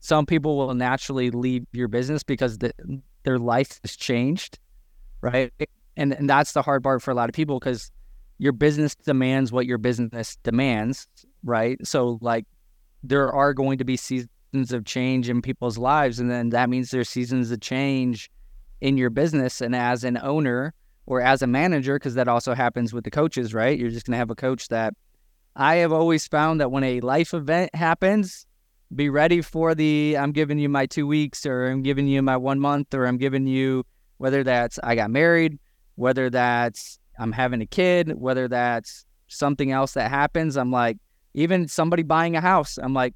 some 0.00 0.26
people 0.26 0.56
will 0.56 0.74
naturally 0.74 1.30
leave 1.30 1.66
your 1.72 1.88
business 1.88 2.22
because 2.22 2.58
the, 2.58 2.72
their 3.24 3.38
life 3.38 3.78
has 3.82 3.96
changed, 3.96 4.58
right? 5.20 5.52
And 5.96 6.12
and 6.14 6.30
that's 6.30 6.52
the 6.52 6.62
hard 6.62 6.82
part 6.82 7.02
for 7.02 7.10
a 7.10 7.14
lot 7.14 7.28
of 7.28 7.34
people 7.34 7.58
because 7.58 7.90
your 8.38 8.52
business 8.52 8.94
demands 8.94 9.50
what 9.50 9.66
your 9.66 9.78
business 9.78 10.36
demands, 10.44 11.06
right? 11.42 11.84
So 11.86 12.18
like 12.20 12.46
there 13.02 13.32
are 13.32 13.52
going 13.52 13.78
to 13.78 13.84
be 13.84 13.96
seasons 13.96 14.72
of 14.72 14.84
change 14.84 15.28
in 15.28 15.42
people's 15.42 15.76
lives, 15.76 16.20
and 16.20 16.30
then 16.30 16.50
that 16.50 16.70
means 16.70 16.90
there's 16.90 17.08
seasons 17.08 17.50
of 17.50 17.60
change 17.60 18.30
in 18.80 18.96
your 18.96 19.10
business. 19.10 19.60
And 19.60 19.74
as 19.74 20.04
an 20.04 20.18
owner 20.18 20.72
or 21.08 21.22
as 21.22 21.40
a 21.40 21.46
manager, 21.46 21.94
because 21.94 22.14
that 22.14 22.28
also 22.28 22.54
happens 22.54 22.92
with 22.92 23.02
the 23.02 23.10
coaches, 23.10 23.54
right? 23.54 23.78
You're 23.78 23.88
just 23.88 24.04
gonna 24.04 24.18
have 24.18 24.30
a 24.30 24.34
coach 24.34 24.68
that 24.68 24.92
I 25.56 25.76
have 25.76 25.90
always 25.90 26.28
found 26.28 26.60
that 26.60 26.70
when 26.70 26.84
a 26.84 27.00
life 27.00 27.32
event 27.32 27.74
happens, 27.74 28.44
be 28.94 29.08
ready 29.08 29.40
for 29.40 29.74
the 29.74 30.18
I'm 30.18 30.32
giving 30.32 30.58
you 30.58 30.68
my 30.68 30.84
two 30.84 31.06
weeks 31.06 31.46
or 31.46 31.70
I'm 31.70 31.80
giving 31.80 32.06
you 32.08 32.20
my 32.20 32.36
one 32.36 32.60
month 32.60 32.92
or 32.92 33.06
I'm 33.06 33.16
giving 33.16 33.46
you 33.46 33.86
whether 34.18 34.44
that's 34.44 34.78
I 34.82 34.96
got 34.96 35.10
married, 35.10 35.58
whether 35.94 36.28
that's 36.28 36.98
I'm 37.18 37.32
having 37.32 37.62
a 37.62 37.66
kid, 37.66 38.12
whether 38.20 38.46
that's 38.46 39.06
something 39.28 39.72
else 39.72 39.94
that 39.94 40.10
happens. 40.10 40.58
I'm 40.58 40.70
like, 40.70 40.98
even 41.32 41.68
somebody 41.68 42.02
buying 42.02 42.36
a 42.36 42.42
house, 42.42 42.78
I'm 42.82 42.92
like, 42.92 43.14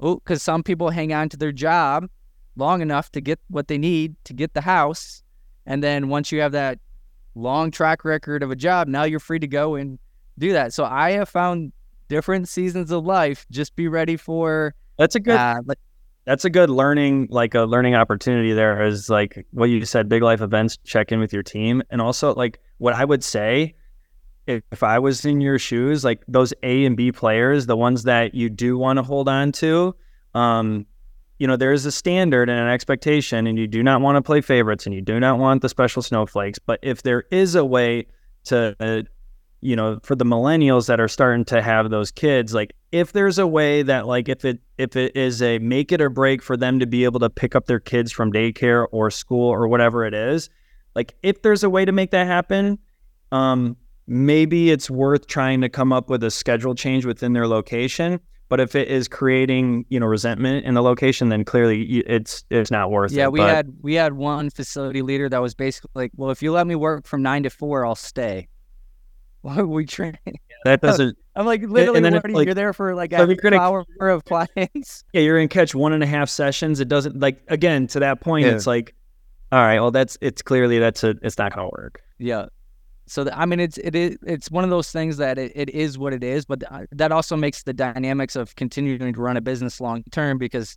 oh, 0.00 0.14
because 0.14 0.42
some 0.42 0.62
people 0.62 0.88
hang 0.88 1.12
on 1.12 1.28
to 1.28 1.36
their 1.36 1.52
job 1.52 2.08
long 2.56 2.80
enough 2.80 3.12
to 3.12 3.20
get 3.20 3.38
what 3.48 3.68
they 3.68 3.76
need 3.76 4.16
to 4.24 4.32
get 4.32 4.54
the 4.54 4.62
house. 4.62 5.22
And 5.66 5.82
then 5.82 6.08
once 6.08 6.32
you 6.32 6.40
have 6.40 6.52
that 6.52 6.78
long 7.38 7.70
track 7.70 8.04
record 8.04 8.42
of 8.42 8.50
a 8.50 8.56
job, 8.56 8.88
now 8.88 9.04
you're 9.04 9.20
free 9.20 9.38
to 9.38 9.46
go 9.46 9.74
and 9.74 9.98
do 10.38 10.52
that. 10.52 10.72
So 10.72 10.84
I 10.84 11.12
have 11.12 11.28
found 11.28 11.72
different 12.08 12.48
seasons 12.48 12.90
of 12.90 13.04
life. 13.04 13.46
Just 13.50 13.76
be 13.76 13.88
ready 13.88 14.16
for 14.16 14.74
that's 14.98 15.14
a 15.14 15.20
good. 15.20 15.36
Uh, 15.36 15.60
that's 16.24 16.44
a 16.44 16.50
good 16.50 16.68
learning, 16.68 17.28
like 17.30 17.54
a 17.54 17.62
learning 17.62 17.94
opportunity. 17.94 18.52
There 18.52 18.82
is 18.82 19.08
like 19.08 19.46
what 19.52 19.70
you 19.70 19.82
said, 19.86 20.10
big 20.10 20.22
life 20.22 20.42
events. 20.42 20.76
Check 20.84 21.10
in 21.10 21.20
with 21.20 21.32
your 21.32 21.42
team, 21.42 21.82
and 21.88 22.02
also 22.02 22.34
like 22.34 22.60
what 22.76 22.94
I 22.94 23.04
would 23.04 23.24
say, 23.24 23.74
if, 24.46 24.62
if 24.70 24.82
I 24.82 24.98
was 24.98 25.24
in 25.24 25.40
your 25.40 25.58
shoes, 25.58 26.04
like 26.04 26.22
those 26.28 26.52
A 26.62 26.84
and 26.84 26.96
B 26.96 27.12
players, 27.12 27.66
the 27.66 27.76
ones 27.76 28.02
that 28.02 28.34
you 28.34 28.50
do 28.50 28.76
want 28.76 28.98
to 28.98 29.02
hold 29.02 29.28
on 29.28 29.52
to, 29.52 29.94
um, 30.34 30.84
you 31.38 31.46
know, 31.46 31.56
there 31.56 31.72
is 31.72 31.86
a 31.86 31.92
standard 31.92 32.48
and 32.48 32.58
an 32.58 32.68
expectation, 32.68 33.46
and 33.46 33.58
you 33.58 33.66
do 33.66 33.82
not 33.82 34.00
want 34.00 34.16
to 34.16 34.22
play 34.22 34.40
favorites, 34.40 34.86
and 34.86 34.94
you 34.94 35.00
do 35.00 35.20
not 35.20 35.38
want 35.38 35.62
the 35.62 35.68
special 35.68 36.02
snowflakes. 36.02 36.58
But 36.58 36.80
if 36.82 37.02
there 37.02 37.24
is 37.30 37.54
a 37.54 37.64
way 37.64 38.06
to 38.44 38.76
uh, 38.80 39.02
you 39.60 39.74
know 39.74 39.98
for 40.02 40.14
the 40.14 40.24
millennials 40.24 40.86
that 40.86 41.00
are 41.00 41.08
starting 41.08 41.44
to 41.44 41.60
have 41.60 41.90
those 41.90 42.10
kids 42.10 42.54
like 42.54 42.72
if 42.92 43.12
there's 43.12 43.38
a 43.38 43.46
way 43.46 43.82
that 43.82 44.06
like 44.06 44.28
if 44.28 44.44
it 44.44 44.60
if 44.78 44.94
it 44.96 45.16
is 45.16 45.42
a 45.42 45.58
make 45.58 45.90
it 45.90 46.00
or 46.00 46.08
break 46.08 46.42
for 46.42 46.56
them 46.56 46.78
to 46.78 46.86
be 46.86 47.04
able 47.04 47.20
to 47.20 47.28
pick 47.28 47.56
up 47.56 47.66
their 47.66 47.80
kids 47.80 48.12
from 48.12 48.32
daycare 48.32 48.86
or 48.92 49.10
school 49.10 49.48
or 49.48 49.66
whatever 49.66 50.04
it 50.04 50.14
is 50.14 50.48
like 50.94 51.14
if 51.22 51.42
there's 51.42 51.64
a 51.64 51.70
way 51.70 51.84
to 51.84 51.92
make 51.92 52.10
that 52.10 52.26
happen 52.26 52.78
um 53.32 53.76
maybe 54.06 54.70
it's 54.70 54.88
worth 54.88 55.26
trying 55.26 55.60
to 55.60 55.68
come 55.68 55.92
up 55.92 56.08
with 56.08 56.22
a 56.22 56.30
schedule 56.30 56.74
change 56.74 57.04
within 57.04 57.32
their 57.32 57.46
location 57.46 58.20
but 58.48 58.60
if 58.60 58.74
it 58.74 58.88
is 58.88 59.08
creating 59.08 59.84
you 59.88 60.00
know 60.00 60.06
resentment 60.06 60.64
in 60.64 60.74
the 60.74 60.82
location 60.82 61.28
then 61.28 61.44
clearly 61.44 61.82
it's 62.06 62.44
it's 62.50 62.70
not 62.70 62.90
worth 62.90 63.12
yeah, 63.12 63.22
it 63.22 63.24
yeah 63.24 63.28
we 63.28 63.40
but, 63.40 63.48
had 63.48 63.72
we 63.82 63.94
had 63.94 64.12
one 64.14 64.50
facility 64.50 65.02
leader 65.02 65.28
that 65.28 65.40
was 65.40 65.54
basically 65.54 65.90
like 65.94 66.12
well 66.16 66.30
if 66.30 66.42
you 66.42 66.52
let 66.52 66.66
me 66.66 66.74
work 66.74 67.06
from 67.06 67.22
9 67.22 67.44
to 67.44 67.50
4 67.50 67.86
I'll 67.86 67.94
stay 67.94 68.48
why 69.42 69.56
would 69.56 69.66
we 69.66 69.86
train? 69.86 70.18
That 70.64 70.80
doesn't. 70.80 71.16
I'm 71.36 71.46
like 71.46 71.62
literally, 71.62 72.00
like, 72.00 72.46
you're 72.46 72.54
there 72.54 72.72
for 72.72 72.96
like 72.96 73.12
so 73.12 73.22
a 73.22 73.34
gonna, 73.36 73.56
hour 73.56 73.84
of 74.00 74.24
clients. 74.24 75.04
Yeah, 75.12 75.20
you're 75.20 75.38
gonna 75.38 75.46
catch 75.46 75.74
one 75.74 75.92
and 75.92 76.02
a 76.02 76.06
half 76.06 76.28
sessions. 76.28 76.80
It 76.80 76.88
doesn't 76.88 77.20
like 77.20 77.40
again 77.46 77.86
to 77.88 78.00
that 78.00 78.20
point. 78.20 78.46
Yeah. 78.46 78.54
It's 78.54 78.66
like, 78.66 78.94
all 79.52 79.60
right, 79.60 79.78
well, 79.78 79.92
that's 79.92 80.18
it's 80.20 80.42
clearly 80.42 80.80
that's 80.80 81.04
a 81.04 81.14
it's 81.22 81.38
not 81.38 81.54
gonna 81.54 81.70
work. 81.70 82.02
Yeah. 82.18 82.46
So 83.08 83.24
the, 83.24 83.38
I 83.38 83.46
mean, 83.46 83.58
it's 83.58 83.78
it 83.78 83.94
is 83.94 84.18
it's 84.22 84.50
one 84.50 84.64
of 84.64 84.70
those 84.70 84.92
things 84.92 85.16
that 85.16 85.38
it, 85.38 85.52
it 85.54 85.70
is 85.70 85.98
what 85.98 86.12
it 86.12 86.22
is, 86.22 86.44
but 86.44 86.62
uh, 86.70 86.86
that 86.92 87.10
also 87.10 87.36
makes 87.36 87.62
the 87.62 87.72
dynamics 87.72 88.36
of 88.36 88.54
continuing 88.56 89.12
to 89.12 89.20
run 89.20 89.36
a 89.36 89.40
business 89.40 89.80
long 89.80 90.04
term 90.10 90.36
because 90.36 90.76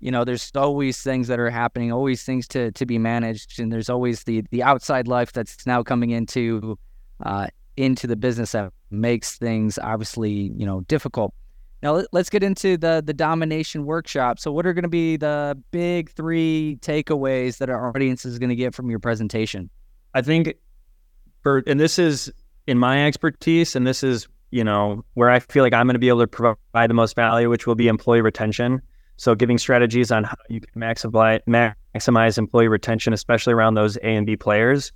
you 0.00 0.10
know 0.10 0.24
there's 0.24 0.52
always 0.54 1.02
things 1.02 1.26
that 1.28 1.40
are 1.40 1.50
happening 1.50 1.90
always 1.90 2.22
things 2.22 2.46
to 2.46 2.70
to 2.72 2.84
be 2.86 2.98
managed 2.98 3.58
and 3.58 3.72
there's 3.72 3.88
always 3.88 4.24
the 4.24 4.44
the 4.50 4.62
outside 4.62 5.08
life 5.08 5.32
that's 5.32 5.66
now 5.66 5.82
coming 5.82 6.10
into 6.10 6.78
uh, 7.24 7.46
into 7.76 8.06
the 8.06 8.16
business 8.16 8.52
that 8.52 8.72
makes 8.90 9.36
things 9.36 9.78
obviously 9.78 10.52
you 10.56 10.66
know 10.66 10.82
difficult. 10.82 11.34
Now 11.82 12.04
let's 12.12 12.30
get 12.30 12.42
into 12.42 12.76
the 12.76 13.02
the 13.04 13.14
domination 13.14 13.84
workshop. 13.84 14.38
So 14.38 14.52
what 14.52 14.64
are 14.64 14.72
going 14.72 14.84
to 14.84 14.88
be 14.88 15.16
the 15.16 15.60
big 15.72 16.10
three 16.10 16.78
takeaways 16.80 17.58
that 17.58 17.68
our 17.68 17.88
audience 17.88 18.24
is 18.24 18.38
going 18.38 18.50
to 18.50 18.56
get 18.56 18.74
from 18.74 18.88
your 18.90 18.98
presentation? 18.98 19.70
I 20.14 20.22
think 20.22 20.54
and 21.46 21.78
this 21.80 21.98
is 21.98 22.32
in 22.66 22.78
my 22.78 23.06
expertise 23.06 23.76
and 23.76 23.86
this 23.86 24.02
is 24.02 24.28
you 24.50 24.64
know 24.64 25.04
where 25.14 25.30
I 25.30 25.38
feel 25.40 25.62
like 25.62 25.72
I'm 25.72 25.86
going 25.86 25.94
to 25.94 26.00
be 26.00 26.08
able 26.08 26.20
to 26.20 26.26
provide 26.26 26.90
the 26.90 26.94
most 26.94 27.16
value, 27.16 27.48
which 27.50 27.66
will 27.66 27.74
be 27.74 27.88
employee 27.88 28.20
retention. 28.20 28.80
So 29.16 29.34
giving 29.34 29.58
strategies 29.58 30.12
on 30.12 30.24
how 30.24 30.36
you 30.48 30.60
can 30.60 30.80
maximize 30.80 31.40
maximize 31.46 32.38
employee 32.38 32.68
retention, 32.68 33.12
especially 33.12 33.54
around 33.54 33.74
those 33.74 33.96
A 33.98 34.14
and 34.14 34.26
B 34.26 34.36
players. 34.36 34.92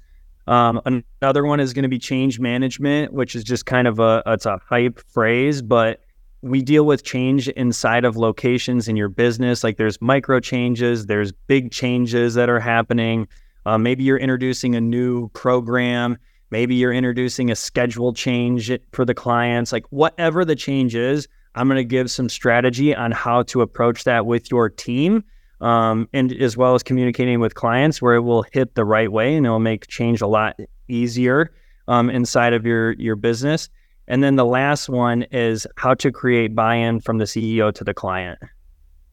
Um, 0.46 0.80
another 1.22 1.44
one 1.44 1.61
is 1.61 1.72
going 1.72 1.84
to 1.84 1.88
be 1.88 1.98
change 1.98 2.40
management, 2.40 3.12
which 3.12 3.34
is 3.34 3.44
just 3.44 3.66
kind 3.66 3.86
of 3.86 3.98
a 3.98 4.22
it's 4.26 4.46
a 4.46 4.59
hype 4.68 5.01
phrase, 5.09 5.62
but 5.62 6.01
we 6.42 6.62
deal 6.62 6.86
with 6.86 7.05
change 7.05 7.48
inside 7.48 8.05
of 8.05 8.16
locations 8.16 8.88
in 8.88 8.96
your 8.96 9.09
business. 9.09 9.62
Like 9.62 9.76
there's 9.76 10.01
micro 10.01 10.40
changes, 10.40 11.07
there's 11.07 11.32
big 11.32 11.70
changes 11.70 12.34
that 12.34 12.48
are 12.48 12.61
happening. 12.61 13.28
Uh, 13.66 13.76
maybe 13.78 14.05
you're 14.05 14.18
introducing 14.18 14.74
a 14.74 14.80
new 14.80 15.28
program. 15.28 16.18
Maybe 16.51 16.74
you're 16.74 16.92
introducing 16.92 17.51
a 17.51 17.57
schedule 17.57 18.12
change 18.12 18.70
for 18.92 19.05
the 19.05 19.14
clients. 19.14 19.72
Like 19.72 19.86
whatever 19.90 20.44
the 20.44 20.57
change 20.57 20.94
is, 20.94 21.28
I'm 21.55 21.68
going 21.68 21.76
to 21.76 21.84
give 21.84 22.11
some 22.11 22.28
strategy 22.28 22.94
on 22.94 23.12
how 23.12 23.42
to 23.44 23.61
approach 23.62 24.05
that 24.05 24.26
with 24.26 24.51
your 24.51 24.68
team 24.68 25.24
um, 25.61 26.09
and 26.12 26.32
as 26.32 26.57
well 26.57 26.74
as 26.74 26.82
communicating 26.82 27.40
with 27.40 27.55
clients 27.55 28.01
where 28.01 28.14
it 28.14 28.22
will 28.22 28.44
hit 28.53 28.74
the 28.74 28.84
right 28.84 29.11
way 29.11 29.36
and 29.36 29.46
it 29.46 29.51
will 29.51 29.59
make 29.59 29.86
change 29.88 30.20
a 30.20 30.26
lot 30.26 30.59
easier. 30.88 31.53
um, 31.90 32.09
inside 32.09 32.53
of 32.53 32.64
your 32.64 32.92
your 32.92 33.16
business. 33.16 33.68
And 34.07 34.24
then 34.24 34.36
the 34.36 34.44
last 34.44 34.88
one 34.88 35.22
is 35.30 35.66
how 35.76 35.94
to 35.94 36.11
create 36.11 36.55
buy-in 36.55 37.01
from 37.01 37.18
the 37.18 37.26
CEO 37.26 37.72
to 37.74 37.84
the 37.84 37.94
client. 37.94 38.38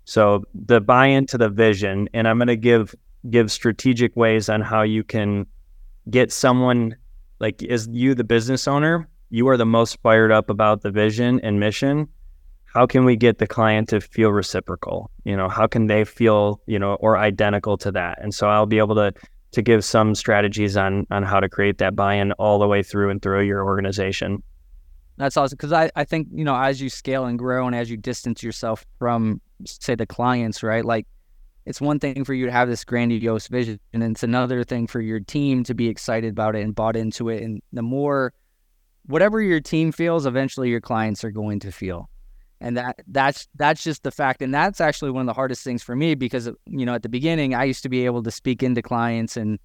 So 0.05 0.43
the 0.53 0.79
buy-in 0.79 1.25
to 1.27 1.37
the 1.37 1.49
vision, 1.49 2.07
and 2.13 2.27
I'm 2.27 2.37
going 2.37 2.47
to 2.47 2.55
give 2.55 2.95
give 3.29 3.51
strategic 3.51 4.15
ways 4.15 4.47
on 4.47 4.61
how 4.61 4.83
you 4.83 5.03
can 5.03 5.45
get 6.09 6.31
someone 6.31 6.95
like 7.39 7.61
is 7.63 7.87
you 7.91 8.15
the 8.15 8.23
business 8.23 8.67
owner, 8.67 9.07
you 9.29 9.47
are 9.47 9.57
the 9.57 9.65
most 9.65 9.99
fired 10.01 10.31
up 10.31 10.49
about 10.49 10.81
the 10.81 10.91
vision 10.91 11.39
and 11.41 11.59
mission. 11.59 12.07
How 12.65 12.85
can 12.85 13.05
we 13.05 13.15
get 13.15 13.39
the 13.39 13.47
client 13.47 13.89
to 13.89 14.01
feel 14.01 14.31
reciprocal? 14.31 15.09
You 15.23 15.35
know, 15.35 15.49
how 15.49 15.67
can 15.67 15.87
they 15.87 16.05
feel, 16.05 16.61
you 16.67 16.77
know, 16.77 16.95
or 16.95 17.17
identical 17.17 17.77
to 17.77 17.91
that? 17.93 18.19
And 18.21 18.33
so 18.33 18.47
I'll 18.49 18.65
be 18.65 18.77
able 18.77 18.95
to 18.95 19.13
to 19.51 19.61
give 19.61 19.83
some 19.83 20.13
strategies 20.13 20.77
on 20.77 21.07
on 21.09 21.23
how 21.23 21.39
to 21.39 21.49
create 21.49 21.77
that 21.79 21.95
buy-in 21.95 22.31
all 22.33 22.59
the 22.59 22.67
way 22.67 22.83
through 22.83 23.09
and 23.09 23.21
through 23.21 23.41
your 23.41 23.63
organization. 23.63 24.43
That's 25.17 25.35
awesome 25.35 25.55
because 25.57 25.73
I, 25.73 25.89
I 25.95 26.03
think 26.03 26.27
you 26.31 26.43
know 26.43 26.55
as 26.55 26.79
you 26.79 26.89
scale 26.89 27.25
and 27.25 27.39
grow 27.39 27.65
and 27.65 27.75
as 27.75 27.89
you 27.89 27.97
distance 27.97 28.43
yourself 28.43 28.85
from 28.99 29.41
say 29.65 29.95
the 29.95 30.05
clients 30.05 30.61
right 30.61 30.85
like 30.85 31.07
it's 31.67 31.81
one 31.81 31.99
thing 31.99 32.23
for 32.23 32.33
you 32.33 32.45
to 32.45 32.51
have 32.51 32.69
this 32.69 32.85
grandiose 32.85 33.49
vision 33.49 33.77
and 33.91 34.01
it's 34.01 34.23
another 34.23 34.63
thing 34.63 34.87
for 34.87 35.01
your 35.01 35.19
team 35.19 35.65
to 35.65 35.73
be 35.73 35.89
excited 35.89 36.31
about 36.31 36.55
it 36.55 36.61
and 36.61 36.73
bought 36.73 36.95
into 36.95 37.27
it 37.27 37.43
and 37.43 37.61
the 37.73 37.81
more 37.81 38.33
whatever 39.07 39.41
your 39.41 39.59
team 39.59 39.91
feels 39.91 40.25
eventually 40.25 40.69
your 40.69 40.79
clients 40.79 41.25
are 41.25 41.31
going 41.31 41.59
to 41.59 41.71
feel. 41.71 42.09
And 42.61 42.77
that 42.77 43.01
that's 43.07 43.49
that's 43.55 43.83
just 43.83 44.03
the 44.03 44.11
fact 44.11 44.41
and 44.41 44.53
that's 44.53 44.79
actually 44.79 45.11
one 45.11 45.21
of 45.21 45.27
the 45.27 45.33
hardest 45.33 45.63
things 45.63 45.83
for 45.83 45.95
me 45.95 46.15
because 46.15 46.49
you 46.65 46.85
know 46.85 46.95
at 46.95 47.03
the 47.03 47.09
beginning 47.09 47.53
I 47.53 47.65
used 47.65 47.83
to 47.83 47.89
be 47.89 48.05
able 48.05 48.23
to 48.23 48.31
speak 48.31 48.63
into 48.63 48.81
clients 48.81 49.35
and 49.35 49.59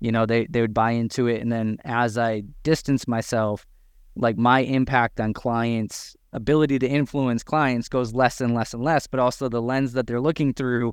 you 0.00 0.10
know 0.10 0.24
they 0.24 0.46
they 0.46 0.62
would 0.62 0.74
buy 0.74 0.92
into 0.92 1.28
it 1.28 1.42
and 1.42 1.52
then 1.52 1.76
as 1.84 2.16
I 2.16 2.42
distance 2.62 3.06
myself 3.06 3.64
like 4.16 4.38
my 4.38 4.60
impact 4.60 5.20
on 5.20 5.34
clients 5.34 6.16
ability 6.32 6.80
to 6.80 6.88
influence 6.88 7.44
clients 7.44 7.88
goes 7.88 8.12
less 8.12 8.40
and 8.40 8.54
less 8.54 8.74
and 8.74 8.82
less 8.82 9.06
but 9.06 9.20
also 9.20 9.48
the 9.48 9.62
lens 9.62 9.92
that 9.92 10.08
they're 10.08 10.20
looking 10.20 10.52
through 10.52 10.92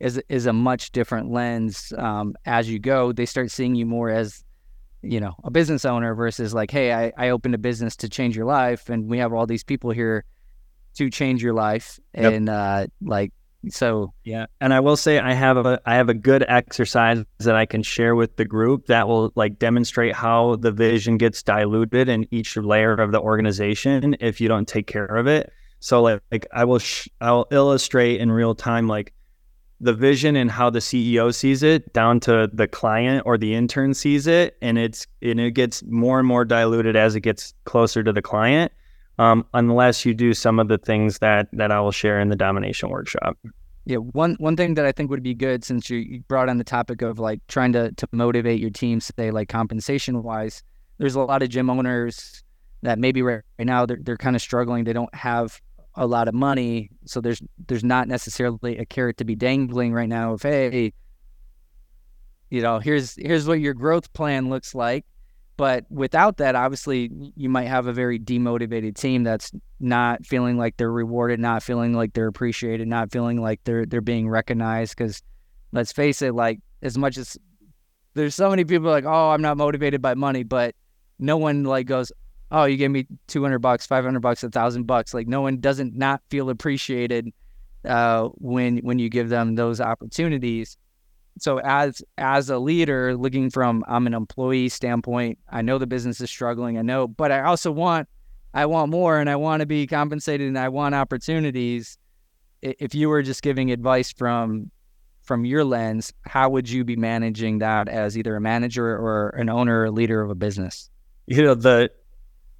is 0.00 0.20
is 0.28 0.46
a 0.46 0.52
much 0.52 0.92
different 0.92 1.30
lens 1.30 1.92
um, 1.98 2.34
as 2.44 2.68
you 2.68 2.78
go 2.78 3.12
they 3.12 3.26
start 3.26 3.50
seeing 3.50 3.74
you 3.74 3.86
more 3.86 4.10
as 4.10 4.44
you 5.02 5.20
know 5.20 5.34
a 5.44 5.50
business 5.50 5.84
owner 5.84 6.14
versus 6.14 6.52
like 6.52 6.70
hey 6.70 6.92
I, 6.92 7.12
I 7.16 7.28
opened 7.30 7.54
a 7.54 7.58
business 7.58 7.96
to 7.96 8.08
change 8.08 8.36
your 8.36 8.46
life 8.46 8.88
and 8.88 9.08
we 9.08 9.18
have 9.18 9.32
all 9.32 9.46
these 9.46 9.64
people 9.64 9.90
here 9.90 10.24
to 10.94 11.10
change 11.10 11.42
your 11.42 11.54
life 11.54 11.98
yep. 12.14 12.32
and 12.32 12.48
uh 12.48 12.86
like 13.02 13.32
so 13.70 14.12
yeah, 14.24 14.46
and 14.60 14.72
I 14.72 14.80
will 14.80 14.96
say 14.96 15.18
I 15.18 15.32
have 15.32 15.56
a 15.56 15.80
I 15.84 15.96
have 15.96 16.08
a 16.08 16.14
good 16.14 16.44
exercise 16.46 17.24
that 17.38 17.56
I 17.56 17.66
can 17.66 17.82
share 17.82 18.14
with 18.14 18.36
the 18.36 18.44
group 18.44 18.86
that 18.86 19.08
will 19.08 19.32
like 19.34 19.58
demonstrate 19.58 20.14
how 20.14 20.56
the 20.56 20.70
vision 20.70 21.16
gets 21.16 21.42
diluted 21.42 22.08
in 22.08 22.26
each 22.30 22.56
layer 22.56 22.92
of 22.92 23.12
the 23.12 23.20
organization 23.20 24.16
if 24.20 24.40
you 24.40 24.48
don't 24.48 24.68
take 24.68 24.86
care 24.86 25.04
of 25.04 25.26
it. 25.26 25.52
So 25.80 26.02
like, 26.02 26.22
like 26.30 26.46
I 26.52 26.64
will 26.64 26.78
sh- 26.78 27.08
I'll 27.20 27.46
illustrate 27.50 28.20
in 28.20 28.30
real 28.30 28.54
time 28.54 28.88
like 28.88 29.12
the 29.80 29.92
vision 29.92 30.36
and 30.36 30.50
how 30.50 30.70
the 30.70 30.78
CEO 30.78 31.34
sees 31.34 31.62
it 31.62 31.92
down 31.92 32.18
to 32.20 32.48
the 32.52 32.66
client 32.66 33.22
or 33.26 33.36
the 33.36 33.54
intern 33.54 33.92
sees 33.92 34.26
it 34.26 34.56
and 34.62 34.78
it's 34.78 35.06
and 35.20 35.38
it 35.38 35.52
gets 35.52 35.82
more 35.84 36.18
and 36.18 36.26
more 36.26 36.44
diluted 36.44 36.96
as 36.96 37.14
it 37.14 37.20
gets 37.20 37.52
closer 37.64 38.02
to 38.02 38.12
the 38.12 38.22
client 38.22 38.72
um, 39.18 39.46
unless 39.54 40.04
you 40.04 40.14
do 40.14 40.34
some 40.34 40.58
of 40.58 40.68
the 40.68 40.78
things 40.78 41.18
that 41.18 41.48
that 41.52 41.70
I 41.70 41.80
will 41.80 41.92
share 41.92 42.20
in 42.20 42.28
the 42.28 42.36
domination 42.36 42.88
workshop. 42.90 43.36
Yeah, 43.84 43.98
one 43.98 44.36
one 44.38 44.56
thing 44.56 44.74
that 44.74 44.86
I 44.86 44.92
think 44.92 45.10
would 45.10 45.22
be 45.22 45.34
good 45.34 45.64
since 45.64 45.88
you 45.88 46.22
brought 46.26 46.48
on 46.48 46.58
the 46.58 46.64
topic 46.64 47.02
of 47.02 47.18
like 47.18 47.40
trying 47.48 47.72
to 47.74 47.92
to 47.92 48.08
motivate 48.12 48.60
your 48.60 48.70
team, 48.70 49.00
say 49.00 49.30
like 49.30 49.48
compensation 49.48 50.22
wise, 50.22 50.62
there's 50.98 51.14
a 51.14 51.20
lot 51.20 51.42
of 51.42 51.48
gym 51.48 51.70
owners 51.70 52.42
that 52.82 52.98
maybe 52.98 53.22
right, 53.22 53.42
right 53.58 53.66
now 53.66 53.86
they're 53.86 53.98
they're 54.00 54.16
kind 54.16 54.36
of 54.36 54.42
struggling. 54.42 54.84
They 54.84 54.92
don't 54.92 55.14
have 55.14 55.60
a 55.96 56.06
lot 56.06 56.28
of 56.28 56.34
money, 56.34 56.90
so 57.04 57.20
there's 57.20 57.42
there's 57.66 57.84
not 57.84 58.08
necessarily 58.08 58.78
a 58.78 58.84
carrot 58.84 59.16
to 59.18 59.24
be 59.24 59.34
dangling 59.34 59.92
right 59.92 60.08
now 60.08 60.32
of 60.32 60.42
hey, 60.42 60.92
you 62.50 62.60
know, 62.60 62.78
here's 62.78 63.14
here's 63.16 63.46
what 63.46 63.60
your 63.60 63.74
growth 63.74 64.12
plan 64.12 64.48
looks 64.48 64.74
like 64.74 65.04
but 65.56 65.86
without 65.90 66.36
that, 66.36 66.54
obviously, 66.54 67.10
you 67.34 67.48
might 67.48 67.66
have 67.66 67.86
a 67.86 67.92
very 67.92 68.18
demotivated 68.18 68.94
team 68.94 69.24
that's 69.24 69.52
not 69.80 70.26
feeling 70.26 70.58
like 70.58 70.76
they're 70.76 70.92
rewarded, 70.92 71.40
not 71.40 71.62
feeling 71.62 71.94
like 71.94 72.12
they're 72.12 72.26
appreciated, 72.26 72.86
not 72.88 73.10
feeling 73.10 73.40
like 73.40 73.64
they're 73.64 73.86
they're 73.86 74.02
being 74.02 74.28
recognized. 74.28 74.96
Because 74.96 75.22
let's 75.72 75.92
face 75.92 76.20
it, 76.20 76.34
like 76.34 76.60
as 76.82 76.98
much 76.98 77.16
as 77.16 77.38
there's 78.12 78.34
so 78.34 78.50
many 78.50 78.64
people 78.64 78.90
like, 78.90 79.06
oh, 79.06 79.30
I'm 79.30 79.40
not 79.40 79.56
motivated 79.56 80.02
by 80.02 80.14
money, 80.14 80.42
but 80.42 80.74
no 81.18 81.38
one 81.38 81.64
like 81.64 81.86
goes, 81.86 82.12
oh, 82.50 82.64
you 82.64 82.76
gave 82.76 82.90
me 82.90 83.06
200 83.26 83.58
bucks, 83.58 83.86
500 83.86 84.20
bucks, 84.20 84.42
a 84.42 84.50
thousand 84.50 84.84
bucks. 84.84 85.12
Like 85.14 85.26
no 85.26 85.40
one 85.40 85.60
doesn't 85.60 85.96
not 85.96 86.22
feel 86.30 86.50
appreciated 86.50 87.32
uh, 87.84 88.28
when 88.34 88.78
when 88.78 88.98
you 88.98 89.08
give 89.08 89.28
them 89.28 89.54
those 89.54 89.80
opportunities. 89.80 90.76
So 91.38 91.60
as 91.60 92.02
as 92.16 92.48
a 92.48 92.58
leader 92.58 93.14
looking 93.14 93.50
from 93.50 93.84
i'm 93.86 94.06
an 94.06 94.14
employee 94.14 94.70
standpoint 94.70 95.38
i 95.50 95.60
know 95.60 95.76
the 95.76 95.86
business 95.86 96.18
is 96.20 96.30
struggling 96.30 96.78
i 96.78 96.82
know 96.82 97.06
but 97.06 97.30
i 97.30 97.42
also 97.42 97.70
want 97.70 98.08
i 98.54 98.64
want 98.64 98.90
more 98.90 99.20
and 99.20 99.28
i 99.28 99.36
want 99.36 99.60
to 99.60 99.66
be 99.66 99.86
compensated 99.86 100.48
and 100.48 100.58
i 100.58 100.68
want 100.68 100.94
opportunities. 100.94 101.98
If 102.62 102.94
you 102.94 103.10
were 103.10 103.22
just 103.22 103.42
giving 103.42 103.70
advice 103.70 104.10
from 104.10 104.70
from 105.24 105.44
your 105.44 105.62
lens 105.62 106.10
how 106.22 106.48
would 106.48 106.70
you 106.70 106.84
be 106.84 106.96
managing 106.96 107.58
that 107.58 107.88
as 107.88 108.16
either 108.16 108.34
a 108.34 108.40
manager 108.40 108.86
or 108.86 109.28
an 109.30 109.50
owner 109.50 109.82
or 109.82 109.90
leader 109.90 110.22
of 110.22 110.30
a 110.30 110.34
business? 110.34 110.88
You 111.26 111.42
know 111.42 111.54
the 111.54 111.90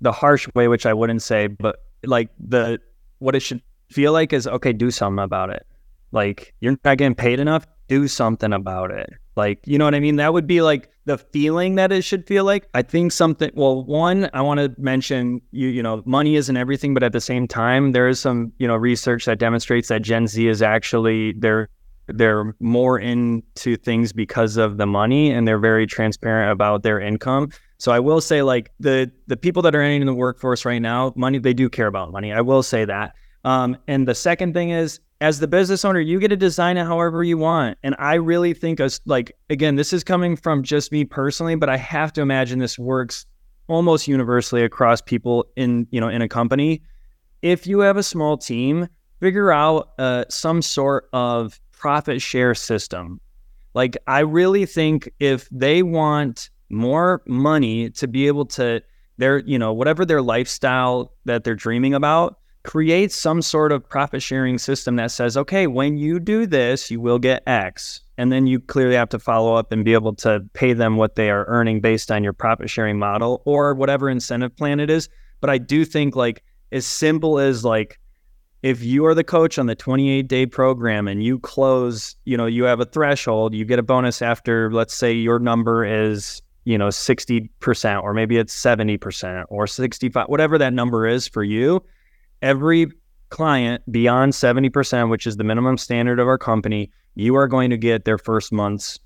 the 0.01 0.13
harsh 0.13 0.49
way 0.55 0.69
which 0.69 0.87
i 0.87 0.93
wouldn't 0.93 1.23
say 1.23 1.47
but 1.47 1.77
like 2.05 2.31
the 2.39 2.79
what 3.19 3.35
it 3.35 3.41
should 3.41 3.63
feel 3.91 4.13
like 4.13 4.33
is 4.33 4.47
okay 4.47 4.73
do 4.73 4.91
something 4.91 5.23
about 5.23 5.51
it 5.51 5.67
like 6.13 6.55
you're 6.61 6.77
not 6.85 6.99
getting 6.99 7.15
paid 7.15 7.41
enough 7.41 7.67
do 7.89 8.09
something 8.09 8.53
about 8.53 8.91
it. 8.91 9.11
Like, 9.37 9.61
you 9.67 9.79
know 9.79 9.85
what 9.85 9.95
I 9.95 10.01
mean? 10.01 10.17
That 10.17 10.33
would 10.33 10.47
be 10.47 10.63
like 10.63 10.91
the 11.05 11.19
feeling 11.19 11.75
that 11.75 11.93
it 11.93 12.03
should 12.03 12.27
feel 12.27 12.45
like. 12.45 12.69
I 12.75 12.83
think 12.83 13.13
something, 13.13 13.51
well, 13.55 13.85
one, 13.85 14.31
I 14.33 14.41
want 14.41 14.61
to 14.61 14.75
mention 14.81 15.41
you, 15.53 15.69
you 15.69 15.83
know, 15.83 16.03
money 16.07 16.37
isn't 16.37 16.57
everything, 16.57 16.95
but 16.95 17.03
at 17.03 17.13
the 17.13 17.21
same 17.21 17.47
time, 17.47 17.93
there 17.93 18.09
is 18.09 18.19
some, 18.19 18.53
you 18.59 18.67
know, 18.67 18.77
research 18.77 19.27
that 19.27 19.39
demonstrates 19.39 19.89
that 19.89 20.03
Gen 20.03 20.27
Z 20.27 20.47
is 20.47 20.63
actually, 20.63 21.33
they're, 21.33 21.69
they're 22.09 22.55
more 22.61 22.99
into 22.99 23.77
things 23.77 24.13
because 24.13 24.57
of 24.57 24.79
the 24.79 24.87
money 24.87 25.31
and 25.31 25.47
they're 25.47 25.59
very 25.59 25.87
transparent 25.87 26.53
about 26.53 26.83
their 26.83 27.01
income. 27.01 27.51
So 27.79 27.93
I 27.93 28.01
will 28.01 28.21
say 28.21 28.43
like 28.43 28.73
the 28.81 29.11
the 29.27 29.37
people 29.37 29.63
that 29.63 29.75
are 29.75 29.83
in 29.83 30.05
the 30.07 30.15
workforce 30.15 30.65
right 30.65 30.81
now, 30.81 31.13
money 31.17 31.39
they 31.39 31.53
do 31.53 31.69
care 31.69 31.87
about 31.87 32.13
money. 32.13 32.33
I 32.33 32.41
will 32.41 32.63
say 32.63 32.85
that. 32.85 33.15
Um, 33.45 33.77
and 33.87 34.09
the 34.09 34.15
second 34.15 34.55
thing 34.55 34.71
is 34.71 35.01
as 35.21 35.39
the 35.41 35.49
business 35.49 35.85
owner, 35.85 36.01
you 36.01 36.19
get 36.19 36.29
to 36.29 36.37
design 36.37 36.77
it 36.77 36.85
however 36.85 37.23
you 37.23 37.39
want. 37.39 37.79
And 37.83 37.95
I 37.99 38.15
really 38.15 38.55
think 38.55 38.81
as 38.81 39.01
like 39.07 39.33
again, 39.51 39.77
this 39.77 39.93
is 39.93 40.05
coming 40.05 40.37
from 40.37 40.63
just 40.63 40.93
me 40.93 41.05
personally, 41.05 41.55
but 41.55 41.69
I 41.69 41.77
have 41.77 42.13
to 42.15 42.23
imagine 42.23 42.59
this 42.59 42.79
works 42.79 43.27
almost 43.69 44.09
universally 44.09 44.63
across 44.63 45.01
people 45.01 45.47
in, 45.57 45.87
you 45.91 46.01
know, 46.01 46.09
in 46.09 46.23
a 46.23 46.29
company. 46.29 46.83
If 47.43 47.67
you 47.67 47.81
have 47.81 47.97
a 47.97 48.03
small 48.03 48.37
team, 48.37 48.89
figure 49.21 49.53
out 49.53 49.91
uh, 49.99 50.25
some 50.29 50.63
sort 50.63 51.09
of 51.13 51.61
profit 51.73 52.23
share 52.23 52.55
system. 52.55 53.21
Like 53.75 53.97
I 54.07 54.21
really 54.21 54.67
think 54.67 55.11
if 55.21 55.49
they 55.51 55.83
want 55.83 56.51
more 56.69 57.23
money 57.27 57.91
to 57.91 58.09
be 58.09 58.27
able 58.27 58.47
to 58.47 58.83
their, 59.19 59.39
you 59.39 59.59
know, 59.59 59.73
whatever 59.73 60.05
their 60.05 60.23
lifestyle 60.23 61.13
that 61.25 61.45
they're 61.45 61.55
dreaming 61.55 61.95
about, 61.95 62.39
create 62.65 63.13
some 63.13 63.41
sort 63.41 63.73
of 63.73 63.89
profit 63.89 64.23
sharing 64.23 64.59
system 64.59 64.97
that 64.97 65.11
says, 65.11 65.37
okay, 65.37 65.67
when 65.67 65.97
you 65.97 66.19
do 66.19 66.47
this, 66.47 66.91
you 66.91 67.01
will 67.01 67.19
get 67.19 67.43
X. 67.47 68.01
And 68.19 68.33
then 68.33 68.47
you 68.47 68.61
clearly 68.61 68.97
have 68.97 69.09
to 69.11 69.19
follow 69.19 69.55
up 69.55 69.73
and 69.73 69.85
be 69.85 69.93
able 69.93 70.15
to 70.17 70.41
pay 70.53 70.73
them 70.73 70.97
what 70.97 71.15
they 71.15 71.31
are 71.31 71.45
earning 71.47 71.81
based 71.81 72.11
on 72.11 72.25
your 72.25 72.33
profit 72.33 72.69
sharing 72.69 72.99
model 72.99 73.43
or 73.45 73.75
whatever 73.75 74.11
incentive 74.11 74.57
plan 74.57 74.81
it 74.81 74.91
is. 74.91 75.09
But 75.41 75.51
I 75.51 75.59
do 75.59 75.85
think 75.85 76.17
like 76.17 76.43
as 76.73 76.87
simple 76.87 77.39
as 77.39 77.65
like 77.65 78.01
if 78.63 78.83
you 78.83 79.07
are 79.07 79.15
the 79.15 79.23
coach 79.23 79.59
on 79.59 79.67
the 79.67 79.75
28 79.75 80.27
day 80.27 80.47
program 80.47 81.07
and 81.07 81.23
you 81.23 81.39
close, 81.39 82.17
you 82.25 82.37
know, 82.37 82.47
you 82.47 82.65
have 82.65 82.81
a 82.81 82.85
threshold, 82.85 83.55
you 83.55 83.65
get 83.65 83.79
a 83.79 83.83
bonus 83.83 84.23
after, 84.23 84.73
let's 84.73 84.95
say 84.95 85.13
your 85.13 85.39
number 85.39 85.85
is, 85.85 86.43
you 86.67 86.77
know, 86.77 86.89
60% 86.89 88.03
or 88.03 88.13
maybe 88.13 88.37
it's 88.37 88.55
70% 88.55 89.47
or 89.49 89.67
65, 89.67 90.27
whatever 90.27 90.59
that 90.59 90.75
number 90.75 91.07
is 91.07 91.27
for 91.27 91.43
you 91.43 91.83
every 92.43 92.91
client 93.29 93.83
beyond 93.91 94.33
70%, 94.33 95.11
which 95.11 95.27
is 95.27 95.37
the 95.37 95.45
minimum 95.45 95.77
standard 95.77 96.21
of 96.21 96.29
our 96.29 96.39
company, 96.39 96.91
you 97.15 97.35
are 97.37 97.49
going 97.49 97.71
to 97.71 97.77
get 97.77 98.05
their 98.05 98.19
first 98.19 98.53
month's, 98.53 99.01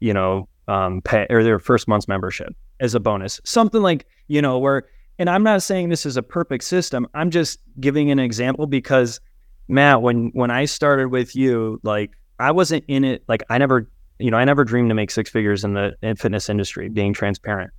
you 0.00 0.12
know, 0.12 0.48
um, 0.68 1.00
pay 1.02 1.26
or 1.30 1.42
their 1.42 1.58
first 1.58 1.88
month's 1.88 2.08
membership 2.08 2.54
as 2.80 2.94
a 2.94 3.00
bonus. 3.00 3.40
Something 3.44 3.82
like, 3.82 4.06
you 4.28 4.40
know, 4.40 4.58
where, 4.58 4.84
and 5.18 5.28
I'm 5.28 5.42
not 5.42 5.62
saying 5.62 5.88
this 5.88 6.06
is 6.06 6.16
a 6.16 6.22
perfect 6.22 6.64
system. 6.64 7.06
I'm 7.14 7.30
just 7.30 7.60
giving 7.78 8.10
an 8.10 8.18
example 8.18 8.66
because 8.66 9.20
Matt, 9.68 10.02
when, 10.02 10.30
when 10.32 10.50
I 10.50 10.64
started 10.64 11.08
with 11.08 11.36
you, 11.36 11.80
like 11.82 12.12
I 12.38 12.52
wasn't 12.52 12.84
in 12.88 13.04
it, 13.04 13.22
like 13.28 13.42
I 13.50 13.58
never, 13.58 13.88
you 14.20 14.30
know, 14.30 14.36
I 14.36 14.44
never 14.44 14.64
dreamed 14.64 14.90
to 14.90 14.94
make 14.94 15.10
six 15.10 15.30
figures 15.30 15.64
in 15.64 15.74
the 15.74 15.96
in 16.02 16.16
fitness 16.16 16.48
industry, 16.48 16.88
being 16.88 17.12
transparent. 17.12 17.72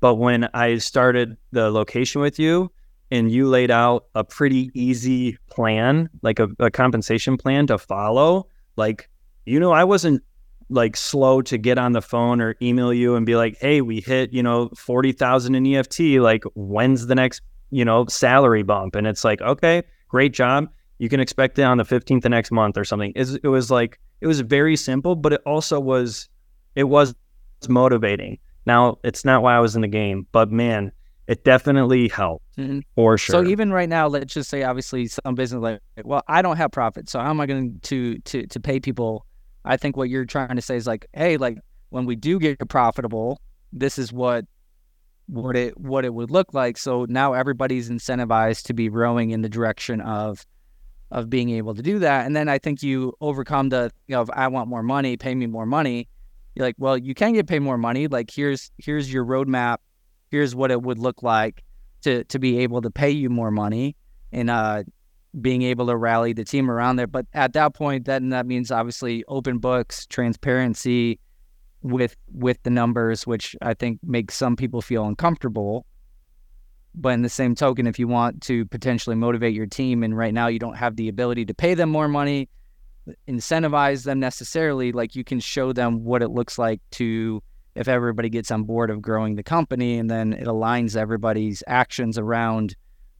But 0.00 0.16
when 0.16 0.48
I 0.54 0.78
started 0.78 1.36
the 1.52 1.70
location 1.70 2.20
with 2.20 2.38
you 2.38 2.70
and 3.10 3.30
you 3.30 3.48
laid 3.48 3.70
out 3.70 4.06
a 4.14 4.22
pretty 4.22 4.70
easy 4.74 5.38
plan, 5.50 6.08
like 6.22 6.38
a, 6.38 6.48
a 6.58 6.70
compensation 6.70 7.36
plan 7.36 7.66
to 7.68 7.78
follow, 7.78 8.48
like, 8.76 9.08
you 9.44 9.58
know, 9.58 9.72
I 9.72 9.84
wasn't 9.84 10.22
like 10.70 10.96
slow 10.96 11.42
to 11.42 11.58
get 11.58 11.78
on 11.78 11.92
the 11.92 12.02
phone 12.02 12.40
or 12.40 12.54
email 12.60 12.92
you 12.92 13.16
and 13.16 13.24
be 13.24 13.36
like, 13.36 13.56
hey, 13.60 13.80
we 13.80 14.00
hit, 14.00 14.32
you 14.32 14.42
know, 14.42 14.68
40,000 14.76 15.54
in 15.54 15.66
EFT. 15.66 16.00
Like, 16.20 16.44
when's 16.54 17.06
the 17.06 17.14
next, 17.14 17.40
you 17.70 17.84
know, 17.84 18.06
salary 18.06 18.62
bump? 18.62 18.94
And 18.94 19.06
it's 19.06 19.24
like, 19.24 19.40
okay, 19.40 19.82
great 20.08 20.34
job. 20.34 20.68
You 20.98 21.08
can 21.08 21.20
expect 21.20 21.58
it 21.58 21.62
on 21.62 21.78
the 21.78 21.84
15th 21.84 22.24
of 22.24 22.30
next 22.30 22.50
month 22.50 22.76
or 22.76 22.84
something. 22.84 23.12
It 23.14 23.46
was 23.48 23.70
like, 23.70 23.98
it 24.20 24.26
was 24.26 24.40
very 24.40 24.76
simple, 24.76 25.14
but 25.14 25.32
it 25.32 25.40
also 25.46 25.78
was, 25.78 26.28
it 26.74 26.84
was 26.84 27.14
motivating. 27.68 28.38
Now, 28.66 28.98
it's 29.04 29.24
not 29.24 29.42
why 29.42 29.56
I 29.56 29.60
was 29.60 29.76
in 29.76 29.82
the 29.82 29.88
game, 29.88 30.26
but 30.32 30.50
man, 30.50 30.92
it 31.26 31.44
definitely 31.44 32.08
helped 32.08 32.44
mm-hmm. 32.56 32.80
for 32.94 33.16
sure. 33.16 33.44
So 33.44 33.48
even 33.48 33.72
right 33.72 33.88
now, 33.88 34.08
let's 34.08 34.34
just 34.34 34.50
say, 34.50 34.62
obviously, 34.62 35.06
some 35.06 35.34
business 35.34 35.62
like, 35.62 35.80
well, 36.04 36.22
I 36.26 36.42
don't 36.42 36.56
have 36.56 36.70
profit, 36.72 37.08
so 37.08 37.20
how 37.20 37.30
am 37.30 37.40
I 37.40 37.46
going 37.46 37.78
to 37.80 38.18
to 38.18 38.46
to 38.46 38.60
pay 38.60 38.80
people 38.80 39.26
I 39.68 39.76
think 39.76 39.96
what 39.96 40.08
you're 40.08 40.24
trying 40.24 40.56
to 40.56 40.62
say 40.62 40.76
is 40.76 40.86
like, 40.86 41.06
hey, 41.12 41.36
like 41.36 41.58
when 41.90 42.06
we 42.06 42.16
do 42.16 42.38
get 42.38 42.58
profitable, 42.68 43.40
this 43.72 43.98
is 43.98 44.12
what 44.12 44.46
what 45.26 45.56
it 45.56 45.78
what 45.78 46.06
it 46.06 46.14
would 46.14 46.30
look 46.30 46.54
like. 46.54 46.78
So 46.78 47.06
now 47.08 47.34
everybody's 47.34 47.90
incentivized 47.90 48.64
to 48.64 48.74
be 48.74 48.88
rowing 48.88 49.30
in 49.30 49.42
the 49.42 49.48
direction 49.48 50.00
of 50.00 50.46
of 51.10 51.30
being 51.30 51.50
able 51.50 51.74
to 51.74 51.82
do 51.82 51.98
that. 52.00 52.26
And 52.26 52.36
then 52.36 52.48
I 52.48 52.58
think 52.58 52.82
you 52.82 53.14
overcome 53.20 53.70
the 53.70 53.90
you 54.06 54.14
know, 54.14 54.26
I 54.32 54.48
want 54.48 54.68
more 54.68 54.82
money, 54.82 55.16
pay 55.16 55.34
me 55.34 55.46
more 55.46 55.66
money. 55.66 56.08
You're 56.54 56.66
like, 56.66 56.76
well, 56.78 56.98
you 56.98 57.14
can 57.14 57.32
get 57.34 57.46
paid 57.46 57.60
more 57.60 57.78
money. 57.78 58.08
Like 58.08 58.30
here's 58.30 58.70
here's 58.78 59.12
your 59.12 59.24
roadmap. 59.24 59.78
Here's 60.30 60.54
what 60.54 60.70
it 60.70 60.82
would 60.82 60.98
look 60.98 61.22
like 61.22 61.64
to 62.02 62.24
to 62.24 62.38
be 62.38 62.58
able 62.58 62.82
to 62.82 62.90
pay 62.90 63.10
you 63.10 63.30
more 63.30 63.50
money. 63.50 63.96
And 64.32 64.50
uh 64.50 64.84
being 65.40 65.62
able 65.62 65.86
to 65.86 65.96
rally 65.96 66.32
the 66.32 66.44
team 66.44 66.70
around 66.70 66.96
there. 66.96 67.06
But 67.06 67.26
at 67.34 67.52
that 67.52 67.74
point, 67.74 68.06
then 68.06 68.30
that 68.30 68.46
means 68.46 68.70
obviously 68.70 69.24
open 69.28 69.58
books, 69.58 70.06
transparency 70.06 71.20
with 71.82 72.16
with 72.32 72.62
the 72.62 72.70
numbers, 72.70 73.26
which 73.26 73.54
I 73.62 73.74
think 73.74 74.00
makes 74.02 74.34
some 74.34 74.56
people 74.56 74.82
feel 74.82 75.04
uncomfortable. 75.04 75.86
But 76.94 77.10
in 77.10 77.22
the 77.22 77.28
same 77.28 77.54
token, 77.54 77.86
if 77.86 77.98
you 77.98 78.08
want 78.08 78.42
to 78.42 78.64
potentially 78.66 79.14
motivate 79.14 79.54
your 79.54 79.66
team, 79.66 80.02
and 80.02 80.16
right 80.16 80.34
now 80.34 80.48
you 80.48 80.58
don't 80.58 80.76
have 80.76 80.96
the 80.96 81.08
ability 81.08 81.44
to 81.46 81.54
pay 81.54 81.74
them 81.74 81.90
more 81.90 82.08
money, 82.08 82.48
incentivize 83.28 84.04
them 84.04 84.20
necessarily, 84.20 84.92
like 84.92 85.14
you 85.14 85.24
can 85.24 85.40
show 85.40 85.72
them 85.72 86.04
what 86.04 86.22
it 86.22 86.28
looks 86.28 86.58
like 86.58 86.80
to 86.92 87.42
if 87.74 87.86
everybody 87.86 88.28
gets 88.28 88.50
on 88.50 88.64
board 88.64 88.90
of 88.90 89.00
growing 89.00 89.36
the 89.36 89.42
company, 89.42 89.98
and 89.98 90.10
then 90.10 90.32
it 90.32 90.46
aligns 90.46 90.96
everybody's 90.96 91.62
actions 91.68 92.18
around 92.18 92.74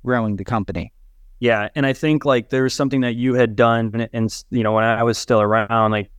growing 0.05 0.37
the 0.37 0.45
company. 0.45 0.93
Yeah, 1.41 1.69
and 1.77 1.87
I 1.87 1.93
think 1.93 2.25
like 2.25 2.51
there 2.51 2.65
was 2.65 2.75
something 2.75 3.03
that 3.03 3.15
you 3.15 3.35
had 3.35 3.55
done, 3.55 4.09
and, 4.13 4.45
you 4.51 4.65
know 4.65 4.73
when 4.73 4.83
I 4.83 5.05
was 5.05 5.19
still 5.19 5.41
around, 5.41 5.93
like 5.93 6.11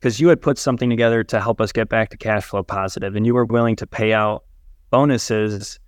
because 0.00 0.18
you 0.18 0.28
had 0.28 0.42
put 0.42 0.58
something 0.58 0.90
together 0.90 1.22
to 1.24 1.40
help 1.40 1.60
us 1.60 1.70
get 1.72 1.88
back 1.88 2.10
to 2.10 2.16
cash 2.16 2.44
flow 2.44 2.64
positive, 2.64 3.14
and 3.14 3.24
you 3.24 3.34
were 3.34 3.44
willing 3.44 3.76
to 3.76 3.86
pay 3.86 4.12
out 4.12 4.44
bonuses. 4.90 5.78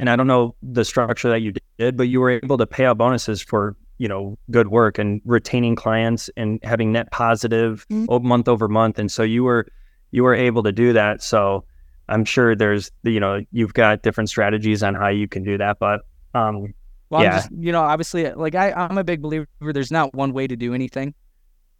And 0.00 0.10
I 0.10 0.16
don't 0.16 0.26
know 0.26 0.54
the 0.62 0.84
structure 0.84 1.28
that 1.28 1.40
you 1.40 1.52
did, 1.78 1.96
but 1.96 2.04
you 2.04 2.20
were 2.20 2.30
able 2.30 2.58
to 2.58 2.66
pay 2.66 2.84
out 2.84 2.98
bonuses 2.98 3.42
for 3.42 3.76
you 3.98 4.08
know 4.08 4.36
good 4.50 4.68
work 4.68 4.98
and 4.98 5.20
retaining 5.24 5.76
clients 5.76 6.28
and 6.36 6.58
having 6.62 6.92
net 6.92 7.10
positive 7.10 7.86
mm-hmm. 7.90 8.26
month 8.26 8.48
over 8.48 8.68
month, 8.68 8.98
and 8.98 9.10
so 9.10 9.22
you 9.22 9.44
were 9.44 9.66
you 10.10 10.22
were 10.22 10.34
able 10.34 10.62
to 10.62 10.72
do 10.72 10.92
that. 10.92 11.22
So 11.22 11.64
I'm 12.08 12.24
sure 12.24 12.54
there's 12.54 12.90
you 13.02 13.20
know 13.20 13.44
you've 13.52 13.74
got 13.74 14.02
different 14.02 14.30
strategies 14.30 14.82
on 14.82 14.94
how 14.94 15.08
you 15.08 15.28
can 15.28 15.44
do 15.44 15.58
that, 15.58 15.78
but 15.78 16.02
um, 16.34 16.74
well, 17.10 17.22
yeah. 17.22 17.30
I'm 17.30 17.36
just, 17.36 17.50
you 17.52 17.72
know, 17.72 17.82
obviously, 17.82 18.30
like 18.32 18.54
I, 18.54 18.72
I'm 18.72 18.98
a 18.98 19.04
big 19.04 19.22
believer. 19.22 19.46
There's 19.60 19.92
not 19.92 20.14
one 20.14 20.32
way 20.32 20.46
to 20.46 20.56
do 20.56 20.74
anything, 20.74 21.14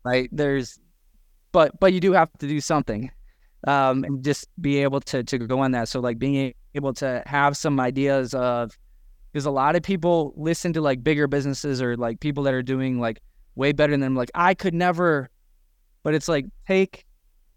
right? 0.05 0.29
There's, 0.31 0.79
but 1.53 1.79
but 1.81 1.93
you 1.93 2.01
do 2.01 2.13
have 2.13 2.31
to 2.39 2.47
do 2.47 2.61
something, 2.61 3.11
um, 3.67 4.05
and 4.05 4.25
just 4.25 4.49
be 4.61 4.79
able 4.79 5.01
to 5.01 5.23
to 5.25 5.39
go 5.39 5.61
on 5.61 5.73
that. 5.73 5.89
So 5.89 6.01
like 6.01 6.19
being 6.19 6.55
able 6.75 6.93
to 6.95 7.23
have 7.27 7.57
some 7.57 7.81
ideas 7.81 8.35
of, 8.35 8.77
because 9.33 9.47
a 9.47 9.51
lot 9.51 9.77
of 9.77 9.83
people 9.83 10.33
listen 10.37 10.73
to 10.75 10.81
like 10.81 11.03
bigger 11.03 11.27
businesses 11.27 11.81
or 11.81 11.97
like 11.97 12.21
people 12.21 12.43
that 12.45 12.55
are 12.55 12.63
doing 12.63 13.01
like 13.01 13.21
way 13.55 13.73
better 13.73 13.93
than 13.93 14.01
them. 14.01 14.15
Like 14.15 14.31
I 14.35 14.55
could 14.55 14.75
never, 14.75 15.31
but 16.03 16.15
it's 16.15 16.29
like 16.29 16.47
take 16.67 17.05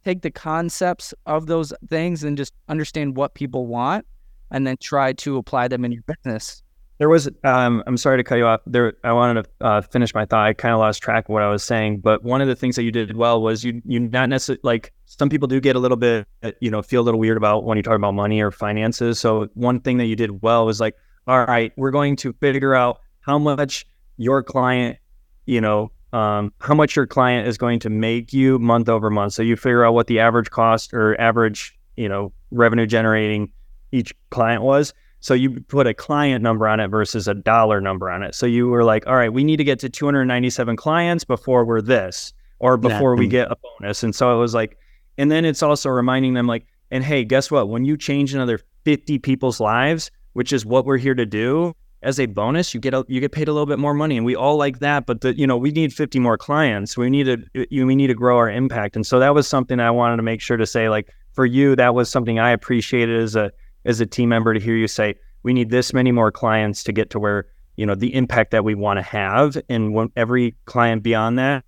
take 0.06 0.22
the 0.22 0.32
concepts 0.32 1.14
of 1.26 1.48
those 1.48 1.74
things 1.90 2.24
and 2.24 2.38
just 2.38 2.54
understand 2.70 3.18
what 3.18 3.34
people 3.34 3.68
want, 3.68 4.06
and 4.52 4.66
then 4.66 4.78
try 4.78 5.14
to 5.14 5.38
apply 5.38 5.68
them 5.68 5.84
in 5.84 5.92
your 5.92 6.04
business 6.04 6.64
there 6.98 7.10
was, 7.10 7.30
um, 7.44 7.84
I'm 7.86 7.98
sorry 7.98 8.18
to 8.18 8.24
cut 8.24 8.36
you 8.36 8.46
off. 8.46 8.62
There, 8.66 8.94
I 9.04 9.12
wanted 9.14 9.44
to 9.44 9.66
uh, 9.66 9.82
finish 9.82 10.14
my 10.14 10.26
thought. 10.26 10.48
I 10.48 10.54
kind 10.54 10.74
of 10.74 10.80
lost 10.80 11.02
track 11.02 11.26
of 11.26 11.30
what 11.30 11.44
I 11.44 11.50
was 11.50 11.64
saying, 11.64 12.00
but 12.00 12.24
one 12.24 12.42
of 12.42 12.48
the 12.48 12.56
things 12.56 12.76
that 12.76 12.84
you 12.84 12.92
did 12.92 13.16
well 13.16 13.42
was 13.42 13.64
you, 13.64 13.82
you 13.86 14.00
not 14.00 14.30
necessarily 14.30 14.60
like 14.64 14.94
some 15.06 15.30
people 15.30 15.48
do 15.48 15.60
get 15.60 15.76
a 15.76 15.80
little 15.80 15.98
bit, 15.98 16.28
you 16.60 16.72
know, 16.72 16.82
feel 16.82 17.02
a 17.02 17.04
little 17.04 17.20
weird 17.20 17.38
about 17.38 17.66
when 17.66 17.78
you 17.78 17.84
talk 17.84 17.96
about 17.96 18.14
money 18.14 18.42
or 18.42 18.50
finances. 18.50 19.20
So 19.20 19.48
one 19.54 19.80
thing 19.80 19.98
that 19.98 20.06
you 20.06 20.16
did 20.16 20.42
well 20.42 20.66
was 20.66 20.80
like, 20.80 20.96
all 21.28 21.46
right, 21.46 21.72
we're 21.78 21.92
going 21.92 22.16
to 22.18 22.34
figure 22.34 22.74
out 22.74 23.00
how 23.22 23.38
much 23.38 23.86
your 24.18 24.42
client, 24.42 24.98
you 25.46 25.62
know, 25.62 25.92
um, 26.14 26.52
how 26.62 26.74
much 26.74 26.96
your 26.96 27.06
client 27.06 27.48
is 27.48 27.58
going 27.58 27.80
to 27.80 27.90
make 27.90 28.34
you 28.34 28.58
month 28.58 28.90
over 28.90 29.10
month. 29.12 29.34
So 29.34 29.44
you 29.44 29.56
figure 29.56 29.86
out 29.86 29.94
what 29.94 30.08
the 30.08 30.20
average 30.20 30.50
cost 30.50 30.94
or 30.94 31.20
average, 31.22 31.78
you 31.96 32.10
know, 32.10 32.34
revenue 32.50 32.88
generating 32.88 33.52
each 33.92 34.16
client 34.32 34.64
was 34.64 34.94
so 35.20 35.34
you 35.34 35.60
put 35.62 35.88
a 35.88 35.94
client 35.94 36.44
number 36.44 36.68
on 36.68 36.80
it 36.80 36.88
versus 36.88 37.28
a 37.28 37.34
dollar 37.34 37.82
number 37.82 38.10
on 38.10 38.24
it. 38.24 38.36
So 38.36 38.46
you 38.46 38.68
were 38.68 38.84
like, 38.84 39.08
all 39.08 39.16
right, 39.16 39.32
we 39.32 39.44
need 39.44 39.58
to 39.58 39.64
get 39.64 39.80
to 39.80 39.90
297 39.90 40.76
clients 40.76 41.24
before 41.24 41.66
we're 41.66 41.82
this 41.82 42.34
or 42.60 42.78
before 42.78 43.16
we 43.16 43.28
get 43.28 43.52
a 43.52 43.56
bonus. 43.56 44.04
And 44.04 44.16
so 44.16 44.36
it 44.36 44.40
was 44.40 44.54
like, 44.54 44.78
and 45.18 45.32
then 45.32 45.46
it's 45.46 45.64
also 45.64 45.90
reminding 45.90 46.34
them 46.34 46.48
like, 46.48 46.66
and 46.92 47.04
hey, 47.04 47.24
guess 47.24 47.52
what? 47.52 47.70
When 47.70 47.86
you 47.86 47.98
change 47.98 48.34
another 48.34 48.60
50 48.86 49.20
people's 49.20 49.60
lives, 49.60 50.12
which 50.34 50.54
is 50.54 50.66
what 50.66 50.86
we're 50.86 50.98
here 50.98 51.16
to 51.16 51.26
do, 51.26 51.76
as 52.04 52.20
a 52.20 52.28
bonus, 52.28 52.74
you 52.74 52.80
get 52.80 52.94
a, 52.94 53.04
you 53.08 53.20
get 53.20 53.32
paid 53.32 53.48
a 53.48 53.52
little 53.52 53.66
bit 53.66 53.80
more 53.80 53.94
money, 53.94 54.18
and 54.18 54.26
we 54.26 54.36
all 54.36 54.56
like 54.56 54.80
that. 54.80 55.06
But 55.06 55.22
the, 55.22 55.38
you 55.38 55.48
know, 55.48 55.58
we 55.58 55.72
need 55.72 55.92
50 55.92 56.20
more 56.20 56.38
clients. 56.38 56.96
We 56.96 57.10
need 57.10 57.24
to 57.26 57.68
you, 57.72 57.86
we 57.88 57.96
need 57.96 58.08
to 58.08 58.14
grow 58.14 58.38
our 58.38 58.50
impact, 58.50 58.96
and 58.96 59.06
so 59.06 59.20
that 59.20 59.34
was 59.34 59.48
something 59.48 59.80
I 59.80 59.92
wanted 59.92 60.18
to 60.18 60.24
make 60.24 60.40
sure 60.40 60.58
to 60.58 60.66
say. 60.66 60.90
Like 60.90 61.10
for 61.34 61.46
you, 61.46 61.76
that 61.76 61.96
was 61.96 62.10
something 62.10 62.40
I 62.40 62.52
appreciated 62.52 63.20
as 63.22 63.36
a 63.36 63.52
as 63.88 64.00
a 64.00 64.06
team 64.06 64.30
member 64.30 64.54
to 64.54 64.60
hear 64.60 64.76
you 64.76 64.88
say, 64.88 65.16
we 65.44 65.54
need 65.54 65.70
this 65.70 65.94
many 65.94 66.12
more 66.12 66.32
clients 66.32 66.84
to 66.84 66.92
get 66.92 67.10
to 67.12 67.20
where, 67.20 67.48
you 67.76 67.86
know, 67.86 67.96
the 67.96 68.14
impact 68.14 68.52
that 68.52 68.64
we 68.64 68.76
want 68.76 68.98
to 68.98 69.04
have. 69.04 69.58
And 69.70 69.94
when 69.94 70.12
every 70.16 70.56
client 70.66 71.02
beyond 71.04 71.40
that, 71.40 71.64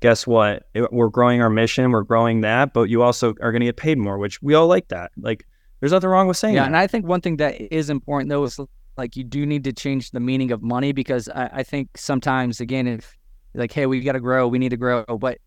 guess 0.00 0.26
what? 0.26 0.68
We're 0.92 1.08
growing 1.08 1.42
our 1.42 1.50
mission, 1.50 1.90
we're 1.90 2.02
growing 2.02 2.42
that, 2.42 2.72
but 2.74 2.90
you 2.90 3.02
also 3.02 3.34
are 3.40 3.50
going 3.52 3.60
to 3.60 3.66
get 3.66 3.76
paid 3.76 3.98
more, 3.98 4.18
which 4.18 4.40
we 4.42 4.54
all 4.54 4.66
like 4.66 4.88
that. 4.88 5.12
Like, 5.16 5.46
there's 5.80 5.92
nothing 5.92 6.10
wrong 6.10 6.28
with 6.28 6.36
saying 6.36 6.54
yeah, 6.54 6.62
that. 6.62 6.66
and 6.66 6.76
I 6.76 6.86
think 6.86 7.06
one 7.06 7.20
thing 7.20 7.38
that 7.38 7.60
is 7.74 7.90
important 7.90 8.28
though 8.28 8.44
is 8.44 8.60
like 8.96 9.16
you 9.16 9.24
do 9.24 9.46
need 9.46 9.64
to 9.64 9.72
change 9.72 10.10
the 10.10 10.20
meaning 10.20 10.52
of 10.52 10.62
money 10.62 10.92
because 10.92 11.28
I, 11.28 11.50
I 11.54 11.62
think 11.62 11.88
sometimes 11.96 12.60
again 12.60 12.86
if 12.86 13.16
like 13.54 13.72
hey 13.72 13.86
we've 13.86 14.04
got 14.04 14.12
to 14.12 14.20
grow 14.20 14.46
we 14.46 14.58
need 14.58 14.68
to 14.68 14.76
grow 14.76 15.04
but 15.04 15.38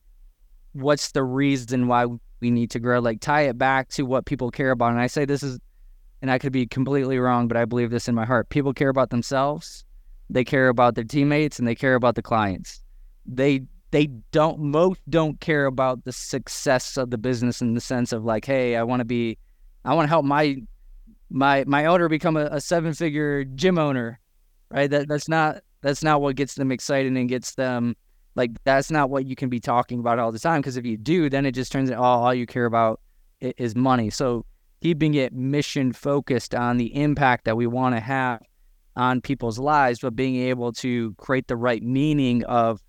what's 0.72 1.12
the 1.12 1.24
reason 1.24 1.88
why 1.88 2.08
we 2.42 2.50
need 2.50 2.72
to 2.72 2.80
grow 2.80 3.00
like 3.00 3.22
tie 3.22 3.42
it 3.42 3.58
back 3.60 3.90
to 3.90 4.04
what 4.04 4.26
people 4.26 4.50
care 4.50 4.72
about 4.72 4.92
and 4.92 5.00
I 5.00 5.08
say 5.08 5.26
this 5.26 5.44
is 5.44 5.60
and 6.24 6.32
I 6.32 6.40
could 6.40 6.54
be 6.54 6.66
completely 6.66 7.20
wrong, 7.20 7.50
but 7.50 7.58
I 7.58 7.66
believe 7.66 7.92
this 7.92 8.08
in 8.08 8.16
my 8.16 8.24
heart. 8.24 8.48
People 8.48 8.74
care 8.74 8.88
about 8.88 9.10
themselves, 9.10 9.84
they 10.30 10.46
care 10.46 10.70
about 10.70 10.96
their 10.96 11.04
teammates, 11.04 11.60
and 11.60 11.68
they 11.68 11.76
care 11.76 11.96
about 11.96 12.16
the 12.16 12.22
clients. 12.22 12.82
They 13.26 13.64
they 13.92 14.08
don't 14.32 14.58
most 14.60 15.02
don't 15.10 15.40
care 15.42 15.66
about 15.66 16.06
the 16.06 16.14
success 16.14 16.96
of 16.96 17.12
the 17.12 17.18
business 17.18 17.62
in 17.62 17.74
the 17.74 17.82
sense 17.82 18.14
of 18.14 18.24
like, 18.24 18.46
hey, 18.46 18.78
I 18.78 18.84
want 18.84 19.02
to 19.02 19.06
be, 19.06 19.38
I 19.84 19.94
want 19.94 20.06
to 20.06 20.10
help 20.10 20.24
my 20.24 20.56
my 21.30 21.66
my 21.68 21.86
owner 21.86 22.08
become 22.08 22.38
a, 22.38 22.46
a 22.46 22.62
seven 22.62 22.94
figure 22.94 23.44
gym 23.44 23.78
owner, 23.78 24.18
right? 24.72 24.90
That 24.90 25.10
that's 25.10 25.28
not 25.28 25.62
that's 25.82 26.04
not 26.04 26.22
what 26.22 26.38
gets 26.38 26.56
them 26.56 26.72
excited 26.72 27.12
and 27.12 27.28
gets 27.28 27.56
them 27.56 27.98
like 28.36 28.52
that's 28.64 28.90
not 28.90 29.10
what 29.10 29.26
you 29.26 29.36
can 29.36 29.50
be 29.50 29.60
talking 29.60 30.00
about 30.00 30.20
all 30.20 30.32
the 30.32 30.40
time 30.40 30.62
because 30.62 30.78
if 30.78 30.86
you 30.86 30.96
do, 30.96 31.30
then 31.30 31.46
it 31.46 31.52
just 31.52 31.74
turns 31.74 31.92
out 31.92 31.98
all, 31.98 32.24
all 32.24 32.34
you 32.34 32.46
care 32.46 32.66
about 32.66 33.02
is 33.42 33.76
money. 33.76 34.10
So 34.10 34.46
keeping 34.84 35.14
it 35.14 35.32
mission 35.32 35.94
focused 35.94 36.54
on 36.54 36.76
the 36.76 36.94
impact 36.94 37.46
that 37.46 37.56
we 37.56 37.66
want 37.66 37.96
to 37.96 38.02
have 38.02 38.42
on 38.98 39.22
people's 39.22 39.58
lives, 39.58 40.00
but 40.00 40.14
being 40.14 40.36
able 40.36 40.74
to 40.74 41.14
create 41.14 41.48
the 41.48 41.56
right 41.56 41.82
meaning 41.82 42.44
of 42.44 42.82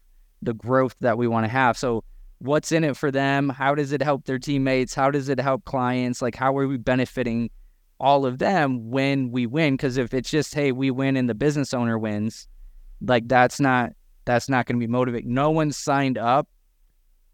the 0.42 0.55
growth 0.55 0.97
that 0.99 1.16
we 1.16 1.28
want 1.28 1.45
to 1.45 1.49
have. 1.49 1.78
So, 1.78 2.03
what's 2.38 2.72
in 2.72 2.82
it 2.82 2.97
for 2.97 3.12
them? 3.12 3.49
How 3.49 3.76
does 3.76 3.92
it 3.92 4.03
help 4.03 4.24
their 4.24 4.40
teammates? 4.40 4.92
How 4.92 5.12
does 5.12 5.28
it 5.28 5.38
help 5.38 5.64
clients? 5.66 6.20
Like, 6.20 6.34
how 6.34 6.59
are 6.59 6.66
we 6.66 6.78
benefiting 6.78 7.49
all 8.01 8.26
of 8.26 8.38
them 8.38 8.90
when 8.90 9.30
we 9.30 9.47
win? 9.47 9.74
Because 9.74 9.97
if 9.97 10.12
it's 10.12 10.28
just, 10.28 10.53
hey, 10.53 10.72
we 10.72 10.90
win 10.90 11.16
and 11.16 11.28
the 11.28 11.34
business 11.34 11.72
owner 11.72 11.97
wins, 11.97 12.49
like 13.03 13.28
that's 13.28 13.61
not 13.61 13.92
that's 14.24 14.49
not 14.49 14.66
going 14.66 14.80
to 14.80 14.84
be 14.84 14.90
motivating. 14.90 15.32
No 15.32 15.53
one 15.53 15.70
signed 15.70 16.18
up 16.18 16.49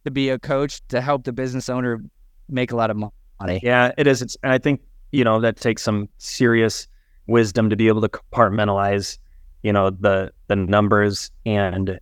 to 0.05 0.11
be 0.11 0.29
a 0.29 0.39
coach 0.39 0.83
to 0.89 1.01
help 1.01 1.25
the 1.25 1.33
business 1.33 1.71
owner 1.71 2.03
make 2.51 2.73
a 2.73 2.77
lot 2.77 2.91
of 2.91 2.99
money 2.99 3.13
Yeah, 3.63 3.93
it 3.97 4.07
is. 4.07 4.23
It's, 4.23 4.37
I 4.43 4.59
think 4.59 4.81
you 5.13 5.25
know 5.25 5.41
that 5.41 5.57
takes 5.57 5.83
some 5.83 6.09
serious 6.19 6.87
wisdom 7.27 7.71
to 7.71 7.77
be 7.77 7.89
able 7.89 8.01
to 8.01 8.09
compartmentalize 8.09 9.19
you 9.63 9.73
know 9.73 9.91
the 9.91 10.33
the 10.49 10.57
numbers 10.57 11.31
and 11.47 11.99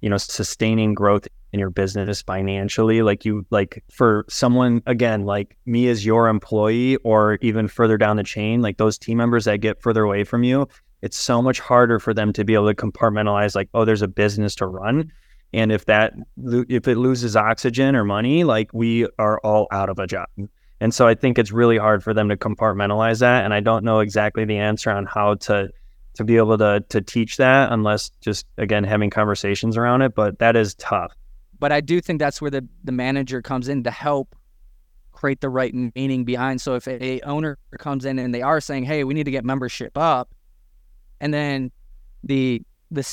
you 0.00 0.10
know 0.10 0.16
sustaining 0.16 0.94
growth 0.94 1.26
in 1.52 1.60
your 1.60 1.70
business 1.70 2.22
financially. 2.22 3.02
Like 3.02 3.24
you 3.24 3.46
like 3.50 3.82
for 3.90 4.24
someone 4.28 4.82
again 4.86 5.24
like 5.24 5.56
me 5.66 5.88
as 5.88 6.04
your 6.04 6.28
employee 6.28 6.96
or 6.96 7.38
even 7.42 7.68
further 7.68 7.98
down 7.98 8.16
the 8.16 8.22
chain 8.22 8.62
like 8.62 8.78
those 8.78 8.98
team 8.98 9.18
members 9.18 9.44
that 9.44 9.58
get 9.58 9.82
further 9.82 10.02
away 10.02 10.24
from 10.24 10.42
you 10.44 10.66
it's 11.02 11.18
so 11.18 11.42
much 11.42 11.60
harder 11.60 11.98
for 11.98 12.14
them 12.14 12.32
to 12.32 12.44
be 12.44 12.54
able 12.54 12.72
to 12.72 12.74
compartmentalize 12.74 13.54
like 13.54 13.68
oh 13.74 13.84
there's 13.84 14.02
a 14.02 14.08
business 14.08 14.54
to 14.56 14.66
run. 14.66 15.12
And 15.52 15.70
if 15.70 15.84
that 15.84 16.14
if 16.38 16.88
it 16.88 16.96
loses 16.96 17.36
oxygen 17.36 17.94
or 17.94 18.04
money 18.04 18.44
like 18.44 18.70
we 18.72 19.06
are 19.18 19.38
all 19.40 19.66
out 19.70 19.90
of 19.90 19.98
a 19.98 20.06
job 20.06 20.28
and 20.82 20.92
so 20.92 21.06
i 21.06 21.14
think 21.14 21.38
it's 21.38 21.52
really 21.52 21.78
hard 21.78 22.02
for 22.04 22.12
them 22.12 22.28
to 22.28 22.36
compartmentalize 22.36 23.20
that 23.20 23.44
and 23.44 23.54
i 23.54 23.60
don't 23.60 23.84
know 23.84 24.00
exactly 24.00 24.44
the 24.44 24.58
answer 24.58 24.90
on 24.90 25.06
how 25.06 25.34
to 25.34 25.68
to 26.14 26.24
be 26.24 26.36
able 26.36 26.58
to 26.58 26.84
to 26.88 27.00
teach 27.00 27.38
that 27.38 27.72
unless 27.72 28.10
just 28.20 28.46
again 28.58 28.84
having 28.84 29.08
conversations 29.08 29.76
around 29.76 30.02
it 30.02 30.14
but 30.14 30.38
that 30.38 30.56
is 30.56 30.74
tough 30.74 31.16
but 31.62 31.70
I 31.70 31.80
do 31.80 32.00
think 32.00 32.18
that's 32.18 32.42
where 32.42 32.50
the, 32.50 32.66
the 32.82 32.90
manager 32.90 33.40
comes 33.40 33.68
in 33.68 33.84
to 33.84 33.90
help 33.92 34.34
create 35.12 35.40
the 35.40 35.48
right 35.48 35.72
meaning 35.94 36.24
behind. 36.24 36.60
So 36.60 36.74
if 36.74 36.88
a 36.88 37.20
owner 37.20 37.56
comes 37.78 38.04
in 38.04 38.18
and 38.18 38.34
they 38.34 38.42
are 38.42 38.60
saying, 38.60 38.82
"Hey, 38.82 39.04
we 39.04 39.14
need 39.14 39.26
to 39.26 39.30
get 39.30 39.44
membership 39.44 39.96
up," 39.96 40.34
and 41.20 41.32
then 41.32 41.70
the 42.24 42.62
the 42.90 43.08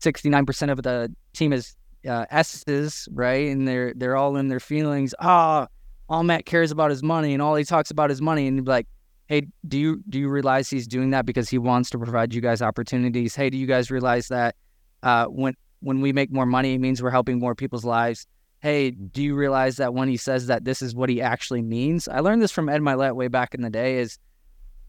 sixty 0.00 0.30
nine 0.30 0.46
percent 0.46 0.70
of 0.70 0.82
the 0.82 1.14
team 1.34 1.52
is 1.52 1.76
uh, 2.08 2.24
S's, 2.30 3.06
right, 3.12 3.48
and 3.48 3.68
they're 3.68 3.92
they're 3.94 4.16
all 4.16 4.36
in 4.36 4.48
their 4.48 4.60
feelings. 4.60 5.14
Ah, 5.20 5.64
oh, 5.64 5.66
all 6.08 6.22
Matt 6.22 6.46
cares 6.46 6.70
about 6.70 6.90
is 6.90 7.02
money, 7.02 7.32
and 7.32 7.42
all 7.42 7.54
he 7.54 7.64
talks 7.64 7.90
about 7.90 8.10
is 8.10 8.20
money, 8.20 8.46
and 8.46 8.66
like. 8.66 8.86
Hey, 9.26 9.46
do 9.66 9.76
you 9.76 10.02
do 10.08 10.18
you 10.18 10.30
realize 10.30 10.70
he's 10.70 10.86
doing 10.86 11.10
that 11.10 11.26
because 11.26 11.50
he 11.50 11.58
wants 11.58 11.90
to 11.90 11.98
provide 11.98 12.32
you 12.32 12.40
guys 12.40 12.62
opportunities? 12.62 13.36
Hey, 13.36 13.50
do 13.50 13.58
you 13.58 13.66
guys 13.66 13.90
realize 13.90 14.28
that 14.28 14.56
uh, 15.02 15.26
when 15.26 15.54
when 15.80 16.00
we 16.00 16.12
make 16.12 16.32
more 16.32 16.46
money, 16.46 16.74
it 16.74 16.78
means 16.78 17.02
we're 17.02 17.10
helping 17.10 17.38
more 17.38 17.54
people's 17.54 17.84
lives. 17.84 18.26
Hey, 18.60 18.90
do 18.90 19.22
you 19.22 19.36
realize 19.36 19.76
that 19.76 19.94
when 19.94 20.08
he 20.08 20.16
says 20.16 20.48
that 20.48 20.64
this 20.64 20.82
is 20.82 20.94
what 20.94 21.08
he 21.08 21.22
actually 21.22 21.62
means? 21.62 22.08
I 22.08 22.20
learned 22.20 22.42
this 22.42 22.50
from 22.50 22.68
Ed 22.68 22.80
Mylett 22.80 23.14
way 23.14 23.28
back 23.28 23.54
in 23.54 23.62
the 23.62 23.70
day 23.70 23.98
is 23.98 24.18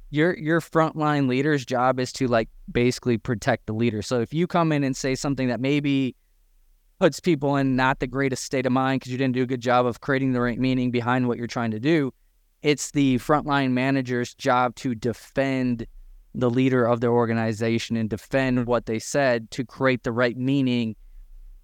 your 0.09 0.35
your 0.37 0.59
frontline 0.59 1.27
leader's 1.27 1.65
job 1.65 1.99
is 1.99 2.11
to 2.13 2.27
like 2.27 2.49
basically 2.71 3.19
protect 3.19 3.67
the 3.67 3.73
leader. 3.73 4.01
So 4.01 4.21
if 4.21 4.33
you 4.33 4.47
come 4.47 4.71
in 4.71 4.83
and 4.83 4.97
say 4.97 5.13
something 5.13 5.49
that 5.49 5.59
maybe 5.59 6.15
puts 6.99 7.19
people 7.19 7.55
in 7.55 7.75
not 7.75 7.99
the 7.99 8.07
greatest 8.07 8.43
state 8.43 8.65
of 8.65 8.71
mind 8.71 8.99
because 8.99 9.11
you 9.11 9.17
didn't 9.17 9.33
do 9.33 9.43
a 9.43 9.47
good 9.47 9.61
job 9.61 9.85
of 9.85 10.01
creating 10.01 10.33
the 10.33 10.41
right 10.41 10.59
meaning 10.59 10.91
behind 10.91 11.27
what 11.27 11.37
you're 11.37 11.47
trying 11.47 11.71
to 11.71 11.79
do, 11.79 12.13
it's 12.61 12.91
the 12.91 13.17
frontline 13.17 13.71
manager's 13.71 14.33
job 14.33 14.75
to 14.75 14.93
defend 14.93 15.87
the 16.35 16.49
leader 16.49 16.85
of 16.85 16.99
their 16.99 17.11
organization 17.11 17.95
and 17.95 18.09
defend 18.09 18.67
what 18.67 18.85
they 18.85 18.99
said 18.99 19.49
to 19.51 19.63
create 19.63 20.03
the 20.03 20.11
right 20.11 20.37
meaning 20.37 20.95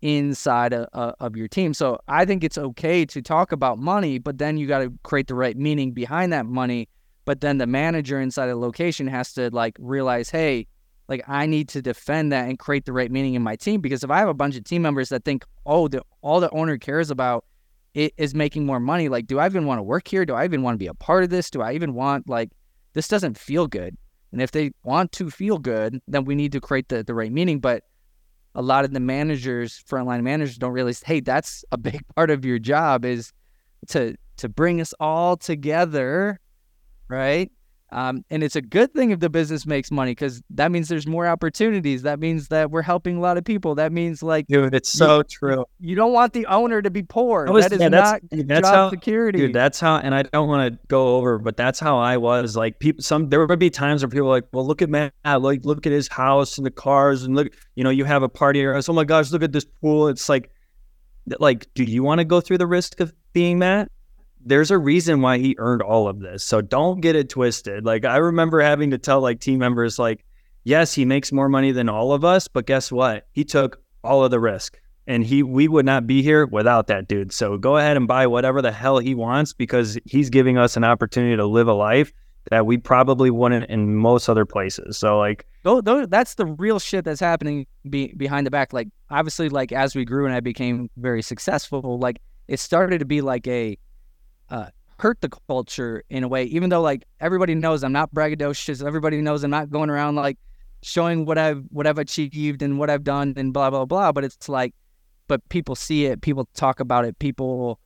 inside 0.01 0.73
of, 0.73 0.87
of 0.93 1.35
your 1.35 1.47
team. 1.47 1.73
So 1.73 1.99
I 2.07 2.25
think 2.25 2.43
it's 2.43 2.57
okay 2.57 3.05
to 3.05 3.21
talk 3.21 3.51
about 3.51 3.77
money, 3.77 4.17
but 4.19 4.37
then 4.37 4.57
you 4.57 4.67
got 4.67 4.79
to 4.79 4.93
create 5.03 5.27
the 5.27 5.35
right 5.35 5.57
meaning 5.57 5.91
behind 5.91 6.31
that 6.33 6.45
money. 6.45 6.87
But 7.25 7.41
then 7.41 7.57
the 7.57 7.67
manager 7.67 8.19
inside 8.19 8.49
a 8.49 8.55
location 8.55 9.07
has 9.07 9.33
to 9.33 9.49
like 9.49 9.75
realize, 9.79 10.29
hey, 10.29 10.67
like 11.07 11.23
I 11.27 11.45
need 11.45 11.69
to 11.69 11.81
defend 11.81 12.31
that 12.31 12.47
and 12.47 12.57
create 12.57 12.85
the 12.85 12.93
right 12.93 13.11
meaning 13.11 13.35
in 13.35 13.43
my 13.43 13.55
team. 13.55 13.81
Because 13.81 14.03
if 14.03 14.09
I 14.09 14.17
have 14.19 14.29
a 14.29 14.33
bunch 14.33 14.55
of 14.55 14.63
team 14.63 14.81
members 14.81 15.09
that 15.09 15.23
think, 15.23 15.45
oh, 15.65 15.87
the, 15.87 16.01
all 16.21 16.39
the 16.39 16.49
owner 16.51 16.77
cares 16.77 17.11
about 17.11 17.45
it 17.93 18.13
is 18.17 18.33
making 18.35 18.65
more 18.65 18.79
money, 18.79 19.09
like, 19.09 19.27
do 19.27 19.39
I 19.39 19.45
even 19.45 19.65
want 19.65 19.79
to 19.79 19.83
work 19.83 20.07
here? 20.07 20.25
Do 20.25 20.33
I 20.33 20.45
even 20.45 20.63
want 20.63 20.75
to 20.75 20.79
be 20.79 20.87
a 20.87 20.93
part 20.93 21.23
of 21.23 21.29
this? 21.29 21.49
Do 21.49 21.61
I 21.61 21.73
even 21.73 21.93
want 21.93 22.27
like 22.27 22.49
this 22.93 23.07
doesn't 23.07 23.37
feel 23.37 23.67
good. 23.67 23.95
And 24.31 24.41
if 24.41 24.51
they 24.51 24.71
want 24.83 25.11
to 25.13 25.29
feel 25.29 25.59
good, 25.59 26.01
then 26.07 26.25
we 26.25 26.33
need 26.33 26.51
to 26.53 26.61
create 26.61 26.89
the, 26.89 27.03
the 27.03 27.13
right 27.13 27.31
meaning. 27.31 27.59
But 27.59 27.83
a 28.55 28.61
lot 28.61 28.85
of 28.85 28.91
the 28.91 28.99
managers, 28.99 29.83
frontline 29.87 30.23
managers, 30.23 30.57
don't 30.57 30.71
realize, 30.71 31.03
hey, 31.03 31.19
that's 31.19 31.63
a 31.71 31.77
big 31.77 32.01
part 32.15 32.31
of 32.31 32.43
your 32.43 32.57
job 32.57 33.05
is 33.05 33.31
to 33.89 34.15
to 34.37 34.49
bring 34.49 34.81
us 34.81 34.93
all 34.99 35.37
together, 35.37 36.39
right? 37.07 37.51
Um, 37.95 38.25
and 38.29 38.43
it's 38.43 38.57
a 38.57 38.61
good 38.61 38.93
thing 38.93 39.11
if 39.11 39.21
the 39.21 39.29
business 39.29 39.65
makes 39.65 39.89
money 39.89 40.11
because 40.11 40.43
that 40.49 40.69
means 40.69 40.89
there's 40.89 41.07
more 41.07 41.25
opportunities. 41.27 42.01
That 42.01 42.19
means 42.19 42.49
that 42.49 42.69
we're 42.69 42.81
helping 42.81 43.15
a 43.15 43.19
lot 43.21 43.37
of 43.37 43.45
people. 43.45 43.73
That 43.75 43.93
means 43.93 44.21
like, 44.21 44.47
dude, 44.47 44.75
it's 44.75 44.89
so 44.89 45.23
true. 45.23 45.63
You 45.79 45.95
don't 45.95 46.11
want 46.11 46.33
the 46.33 46.45
owner 46.47 46.81
to 46.81 46.89
be 46.89 47.03
poor. 47.03 47.45
Was, 47.45 47.63
that 47.63 47.71
is 47.71 47.79
yeah, 47.79 47.87
not 47.87 48.19
that's 48.31 48.67
job 48.67 48.75
how, 48.75 48.89
security. 48.89 49.39
Dude, 49.39 49.53
that's 49.53 49.79
how. 49.79 49.95
And 49.95 50.13
I 50.13 50.23
don't 50.23 50.49
want 50.49 50.73
to 50.73 50.79
go 50.89 51.15
over, 51.15 51.37
but 51.37 51.55
that's 51.55 51.79
how 51.79 51.97
I 51.97 52.17
was. 52.17 52.57
Like 52.57 52.79
people, 52.79 53.01
some 53.01 53.29
there 53.29 53.47
would 53.47 53.59
be 53.59 53.69
times 53.69 54.03
where 54.03 54.09
people 54.09 54.27
were 54.27 54.33
like, 54.33 54.47
well, 54.51 54.67
look 54.67 54.81
at 54.81 54.89
Matt. 54.89 55.13
Like 55.23 55.63
look 55.63 55.85
at 55.85 55.93
his 55.93 56.09
house 56.09 56.57
and 56.57 56.65
the 56.65 56.71
cars 56.71 57.23
and 57.23 57.33
look, 57.33 57.47
you 57.75 57.85
know, 57.85 57.91
you 57.91 58.03
have 58.03 58.23
a 58.23 58.29
party. 58.29 58.65
Or, 58.65 58.77
oh 58.85 58.93
my 58.93 59.05
gosh, 59.05 59.31
look 59.31 59.41
at 59.41 59.53
this 59.53 59.63
pool. 59.63 60.09
It's 60.09 60.27
like, 60.27 60.51
like, 61.39 61.73
do 61.73 61.85
you 61.85 62.03
want 62.03 62.19
to 62.19 62.25
go 62.25 62.41
through 62.41 62.57
the 62.57 62.67
risk 62.67 62.99
of 62.99 63.13
being 63.31 63.57
Matt? 63.57 63.89
There's 64.45 64.71
a 64.71 64.77
reason 64.77 65.21
why 65.21 65.39
he 65.39 65.55
earned 65.57 65.81
all 65.81 66.07
of 66.07 66.19
this. 66.19 66.43
So 66.43 66.61
don't 66.61 67.01
get 67.01 67.15
it 67.15 67.29
twisted. 67.29 67.83
Like 67.83 68.05
I 68.05 68.17
remember 68.17 68.61
having 68.61 68.91
to 68.91 68.97
tell 68.97 69.19
like 69.19 69.39
team 69.39 69.59
members 69.59 69.97
like, 69.97 70.23
yes, 70.63 70.93
he 70.93 71.03
makes 71.03 71.31
more 71.31 71.49
money 71.49 71.71
than 71.71 71.89
all 71.89 72.13
of 72.13 72.23
us, 72.23 72.47
but 72.47 72.67
guess 72.67 72.91
what? 72.91 73.27
He 73.31 73.43
took 73.43 73.81
all 74.03 74.23
of 74.23 74.31
the 74.31 74.39
risk. 74.39 74.79
And 75.07 75.23
he 75.23 75.43
we 75.43 75.67
would 75.67 75.85
not 75.85 76.07
be 76.07 76.23
here 76.23 76.47
without 76.47 76.87
that 76.87 77.07
dude. 77.07 77.31
So 77.31 77.57
go 77.57 77.77
ahead 77.77 77.95
and 77.95 78.07
buy 78.07 78.25
whatever 78.25 78.61
the 78.61 78.71
hell 78.71 78.97
he 78.97 79.13
wants 79.13 79.53
because 79.53 79.99
he's 80.05 80.31
giving 80.31 80.57
us 80.57 80.77
an 80.77 80.83
opportunity 80.83 81.35
to 81.35 81.45
live 81.45 81.67
a 81.67 81.73
life 81.73 82.11
that 82.49 82.65
we 82.65 82.77
probably 82.77 83.29
wouldn't 83.29 83.69
in 83.69 83.95
most 83.95 84.29
other 84.29 84.45
places. 84.45 84.97
So 84.97 85.19
like 85.19 85.45
those, 85.63 86.07
that's 86.07 86.35
the 86.35 86.45
real 86.45 86.79
shit 86.79 87.05
that's 87.05 87.19
happening 87.19 87.67
be, 87.87 88.13
behind 88.13 88.47
the 88.47 88.51
back. 88.51 88.73
Like 88.73 88.87
obviously 89.11 89.49
like 89.49 89.71
as 89.71 89.95
we 89.95 90.05
grew 90.05 90.25
and 90.25 90.33
I 90.33 90.39
became 90.39 90.89
very 90.97 91.21
successful, 91.21 91.99
like 91.99 92.19
it 92.47 92.59
started 92.59 92.99
to 92.99 93.05
be 93.05 93.21
like 93.21 93.47
a 93.47 93.77
uh, 94.49 94.67
hurt 94.99 95.19
the 95.21 95.29
culture 95.47 96.03
in 96.09 96.23
a 96.23 96.27
way, 96.27 96.45
even 96.45 96.69
though 96.69 96.81
like 96.81 97.03
everybody 97.19 97.55
knows 97.55 97.83
I'm 97.83 97.91
not 97.91 98.13
braggadocious. 98.13 98.85
Everybody 98.85 99.21
knows 99.21 99.43
I'm 99.43 99.51
not 99.51 99.69
going 99.69 99.89
around 99.89 100.15
like 100.15 100.37
showing 100.83 101.25
what 101.25 101.37
I've 101.37 101.63
what 101.69 101.87
I've 101.87 101.97
achieved 101.97 102.61
and 102.61 102.79
what 102.79 102.89
I've 102.89 103.03
done 103.03 103.33
and 103.35 103.53
blah 103.53 103.69
blah 103.69 103.85
blah. 103.85 104.11
But 104.11 104.23
it's 104.23 104.49
like, 104.49 104.73
but 105.27 105.47
people 105.49 105.75
see 105.75 106.05
it, 106.05 106.21
people 106.21 106.47
talk 106.53 106.79
about 106.79 107.05
it, 107.05 107.17
people 107.19 107.79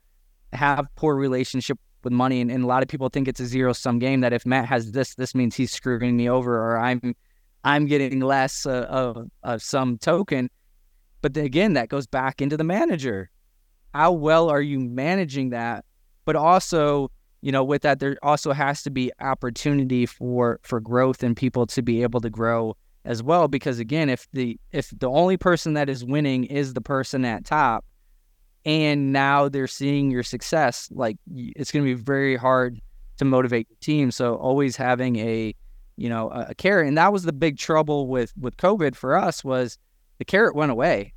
have 0.54 0.88
poor 0.96 1.16
relationship 1.16 1.80
with 2.04 2.14
money, 2.14 2.42
and, 2.42 2.52
and 2.52 2.64
a 2.64 2.68
lot 2.68 2.82
of 2.82 2.90
people 2.90 3.10
think 3.10 3.28
it's 3.28 3.40
a 3.40 3.46
zero 3.46 3.74
sum 3.74 4.00
game. 4.00 4.22
That 4.22 4.34
if 4.34 4.46
Matt 4.46 4.66
has 4.66 4.92
this, 4.92 5.16
this 5.16 5.34
means 5.34 5.56
he's 5.56 5.72
screwing 5.72 6.16
me 6.16 6.30
over, 6.30 6.56
or 6.58 6.78
I'm 6.78 7.16
I'm 7.64 7.88
getting 7.88 8.20
less 8.20 8.66
uh, 8.66 8.86
of, 8.90 9.30
of 9.44 9.62
some 9.62 9.98
token. 9.98 10.50
But 11.22 11.34
then 11.34 11.46
again, 11.46 11.74
that 11.74 11.90
goes 11.90 12.08
back 12.08 12.42
into 12.42 12.56
the 12.56 12.64
manager. 12.64 13.30
How 13.94 14.12
well 14.12 14.50
are 14.50 14.62
you 14.62 14.80
managing 14.80 15.50
that 15.50 15.84
but 16.30 16.36
also 16.36 17.10
you 17.42 17.52
know 17.52 17.64
with 17.64 17.82
that 17.82 17.98
there 17.98 18.16
also 18.22 18.54
has 18.54 18.84
to 18.84 18.92
be 18.92 19.12
opportunity 19.20 20.06
for 20.06 20.60
for 20.62 20.80
growth 20.80 21.24
and 21.24 21.36
people 21.36 21.66
to 21.66 21.82
be 21.82 22.04
able 22.04 22.22
to 22.22 22.30
grow 22.30 22.78
as 23.04 23.24
well 23.24 23.48
because 23.48 23.80
again 23.80 24.10
if 24.10 24.28
the 24.32 24.56
if 24.72 24.94
the 25.00 25.10
only 25.10 25.38
person 25.38 25.74
that 25.74 25.90
is 25.90 26.06
winning 26.06 26.44
is 26.44 26.76
the 26.76 26.82
person 26.82 27.26
at 27.26 27.46
top 27.46 27.84
and 28.64 29.12
now 29.12 29.50
they're 29.50 29.66
seeing 29.66 30.12
your 30.12 30.22
success 30.22 30.88
like 30.92 31.18
it's 31.34 31.72
going 31.72 31.84
to 31.84 31.96
be 31.96 32.00
very 32.00 32.36
hard 32.36 32.80
to 33.18 33.26
motivate 33.26 33.68
your 33.68 33.78
team. 33.82 34.12
So 34.12 34.36
always 34.36 34.76
having 34.76 35.16
a 35.16 35.56
you 35.98 36.10
know 36.10 36.30
a, 36.30 36.50
a 36.50 36.54
carrot 36.54 36.88
and 36.88 36.98
that 37.00 37.12
was 37.12 37.24
the 37.24 37.34
big 37.34 37.58
trouble 37.58 38.06
with 38.08 38.34
with 38.40 38.56
covid 38.58 38.96
for 38.96 39.18
us 39.18 39.44
was 39.44 39.80
the 40.20 40.26
carrot 40.26 40.56
went 40.56 40.72
away 40.72 41.12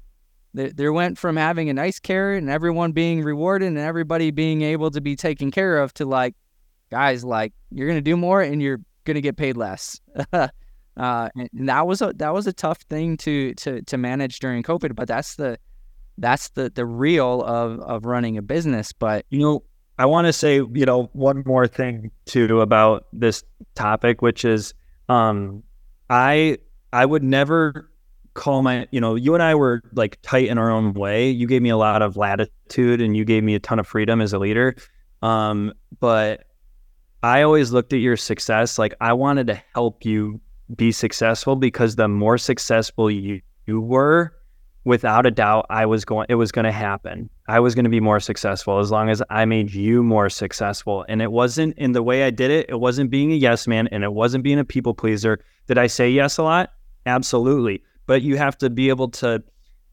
there 0.55 0.71
they 0.71 0.89
went 0.89 1.19
from 1.19 1.37
having 1.37 1.69
a 1.71 1.75
nice 1.75 1.99
carrot 1.99 2.39
and 2.39 2.51
everyone 2.51 2.93
being 2.93 3.23
rewarded 3.23 3.69
and 3.69 3.79
everybody 3.79 4.31
being 4.31 4.63
able 4.63 4.91
to 4.91 5.01
be 5.01 5.17
taken 5.17 5.51
care 5.51 5.79
of 5.79 5.95
to 5.95 6.05
like, 6.05 6.35
guys, 6.91 7.25
like 7.25 7.53
you're 7.71 7.89
gonna 7.89 8.01
do 8.01 8.17
more 8.17 8.43
and 8.43 8.63
you're 8.63 8.81
gonna 9.05 9.21
get 9.21 9.37
paid 9.37 9.57
less. 9.57 10.01
uh, 10.33 10.49
and 10.97 11.69
that 11.69 11.87
was 11.87 12.03
a 12.03 12.13
that 12.17 12.35
was 12.35 12.47
a 12.47 12.53
tough 12.53 12.83
thing 12.83 13.17
to 13.19 13.55
to 13.55 13.83
to 13.83 13.97
manage 13.97 14.39
during 14.41 14.63
COVID, 14.63 14.95
but 14.95 15.09
that's 15.09 15.37
the 15.37 15.59
that's 16.19 16.51
the 16.51 16.71
the 16.71 16.85
real 16.85 17.43
of 17.43 17.81
of 17.81 18.05
running 18.05 18.37
a 18.37 18.43
business. 18.43 18.93
But 18.93 19.25
you 19.31 19.41
know, 19.41 19.65
I 19.99 20.07
want 20.07 20.27
to 20.27 20.33
say 20.33 20.57
you 20.57 20.85
know 20.87 21.09
one 21.13 21.43
more 21.47 21.67
thing 21.67 22.11
too 22.27 22.61
about 22.61 23.07
this 23.13 23.43
topic, 23.75 24.21
which 24.21 24.45
is 24.45 24.75
um, 25.09 25.63
I 26.11 26.59
I 26.93 27.07
would 27.07 27.23
never 27.23 27.91
call 28.35 28.63
my, 28.63 28.87
you 28.91 29.01
know, 29.01 29.15
you 29.15 29.35
and 29.35 29.43
I 29.43 29.55
were 29.55 29.83
like 29.93 30.19
tight 30.23 30.49
in 30.49 30.59
our 30.59 30.71
own 30.71 30.95
way. 30.95 31.31
You 31.31 31.47
gave 31.47 31.63
me 31.63 31.71
a 31.71 31.77
lot 31.77 32.03
of 32.03 32.17
latitude 32.17 33.01
and 33.01 33.17
you 33.17 33.25
gave 33.25 33.43
me 33.43 33.55
a 33.55 33.61
ton 33.61 33.79
of 33.79 33.87
freedom 33.87 34.21
as 34.21 34.33
a 34.33 34.39
leader. 34.39 34.75
Um, 35.23 35.73
but 36.01 36.47
I 37.23 37.43
always 37.43 37.73
looked 37.73 37.93
at 37.93 38.01
your 38.01 38.17
success 38.17 38.79
like 38.79 38.95
I 39.01 39.13
wanted 39.13 39.47
to 39.49 39.63
help 39.75 40.05
you 40.05 40.41
be 40.75 40.93
successful 40.93 41.57
because 41.57 41.97
the 41.97 42.09
more 42.09 42.39
successful 42.39 43.11
you, 43.11 43.41
you 43.67 43.81
were, 43.81 44.33
without 44.85 45.27
a 45.27 45.31
doubt 45.31 45.67
I 45.71 45.87
was 45.87 46.05
going 46.05 46.27
it 46.29 46.35
was 46.35 46.53
going 46.53 46.65
to 46.65 46.73
happen. 46.73 47.31
I 47.49 47.61
was 47.61 47.75
going 47.75 47.85
to 47.85 47.91
be 47.91 48.01
more 48.01 48.21
successful 48.21 48.79
as 48.79 48.91
long 48.91 49.11
as 49.11 49.23
I 49.31 49.45
made 49.45 49.73
you 49.73 50.03
more 50.03 50.29
successful. 50.29 51.05
And 51.09 51.23
it 51.23 51.33
wasn't 51.33 51.77
in 51.79 51.93
the 51.93 52.03
way 52.03 52.25
I 52.25 52.31
did 52.31 52.51
it, 52.51 52.69
it 52.69 52.81
wasn't 52.81 53.11
being 53.11 53.33
a 53.33 53.37
yes 53.37 53.67
man 53.67 53.89
and 53.89 54.05
it 54.05 54.13
wasn't 54.13 54.45
being 54.45 54.59
a 54.59 54.65
people 54.65 54.95
pleaser. 54.95 55.39
Did 55.67 55.79
I 55.79 55.87
say 55.87 56.11
yes 56.11 56.39
a 56.39 56.43
lot? 56.43 56.73
Absolutely. 57.07 57.83
But 58.07 58.23
you 58.23 58.37
have 58.37 58.59
to 58.59 58.71
be 58.71 58.89
able 58.89 59.09
to 59.11 59.43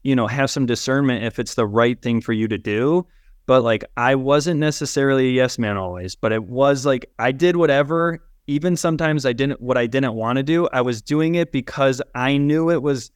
you 0.02 0.16
know 0.16 0.26
have 0.26 0.50
some 0.50 0.66
discernment 0.66 1.24
if 1.24 1.38
it's 1.38 1.54
the 1.54 1.66
right 1.66 2.00
thing 2.00 2.20
for 2.20 2.32
you 2.32 2.48
to 2.48 2.58
do. 2.58 3.06
But 3.46 3.62
like 3.62 3.84
I 3.96 4.14
wasn't 4.14 4.60
necessarily 4.60 5.28
a 5.28 5.32
yes 5.32 5.58
man 5.58 5.76
always, 5.76 6.14
but 6.14 6.32
it 6.32 6.44
was 6.44 6.86
like 6.86 7.10
I 7.18 7.32
did 7.32 7.56
whatever 7.56 8.20
even 8.50 8.76
sometimes 8.76 9.24
I 9.24 9.32
didn't 9.32 9.60
what 9.60 9.78
I 9.78 9.86
didn't 9.86 10.14
want 10.14 10.38
to 10.38 10.42
do. 10.42 10.68
I 10.72 10.80
was 10.80 11.00
doing 11.00 11.36
it 11.36 11.52
because 11.52 12.02
I 12.16 12.36
knew 12.36 12.68
it 12.68 12.82
was 12.82 13.12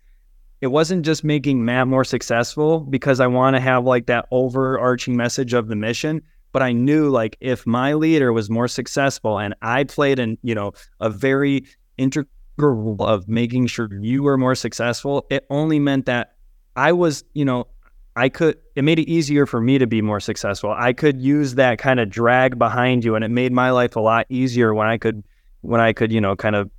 it 0.61 0.69
wasn't 0.69 1.05
just 1.05 1.25
making 1.25 1.65
Matt 1.65 1.89
more 1.89 2.05
successful 2.05 2.81
because 2.81 3.19
I 3.19 3.27
want 3.27 3.57
to 3.57 3.61
have 3.61 3.85
like 3.85 4.07
that 4.07 4.27
overarching 4.31 5.17
message 5.17 5.53
of 5.53 5.67
the 5.67 5.75
mission, 5.75 6.23
but 6.53 6.63
I 6.63 6.71
knew 6.71 7.11
like 7.11 7.37
if 7.41 7.67
my 7.67 7.95
leader 7.95 8.33
was 8.33 8.49
more 8.49 8.69
successful 8.69 9.41
and 9.41 9.55
I 9.61 9.83
played 9.85 10.21
in, 10.21 10.39
you 10.43 10.55
know, 10.55 10.73
a 11.01 11.11
very 11.11 11.65
integral 11.99 12.31
of 12.59 13.29
making 13.29 13.67
sure 13.67 13.89
you 14.01 14.23
were 14.23 14.39
more 14.39 14.55
successful, 14.55 15.27
it 15.31 15.47
only 15.51 15.79
meant 15.79 16.07
that 16.07 16.35
I 16.77 16.93
was, 16.93 17.25
you 17.35 17.45
know, 17.45 17.67
I 18.17 18.29
could 18.29 18.59
it 18.77 18.85
made 18.85 18.99
it 18.99 19.11
easier 19.11 19.45
for 19.45 19.61
me 19.61 19.79
to 19.79 19.87
be 19.87 20.01
more 20.01 20.21
successful. 20.21 20.73
I 20.77 20.93
could 20.93 21.21
use 21.21 21.57
that 21.57 21.79
kind 21.79 21.99
of 21.99 22.11
drag 22.11 22.59
behind 22.59 23.05
you 23.05 23.17
and 23.17 23.25
it 23.25 23.31
made 23.31 23.53
my 23.53 23.71
life 23.71 23.97
a 23.97 24.01
lot 24.01 24.27
easier 24.29 24.73
when 24.73 24.87
I 24.87 24.99
could 24.99 25.25
when 25.63 25.81
I 25.81 25.93
could, 25.93 26.13
you 26.13 26.21
know, 26.21 26.37
kind 26.37 26.55
of 26.55 26.71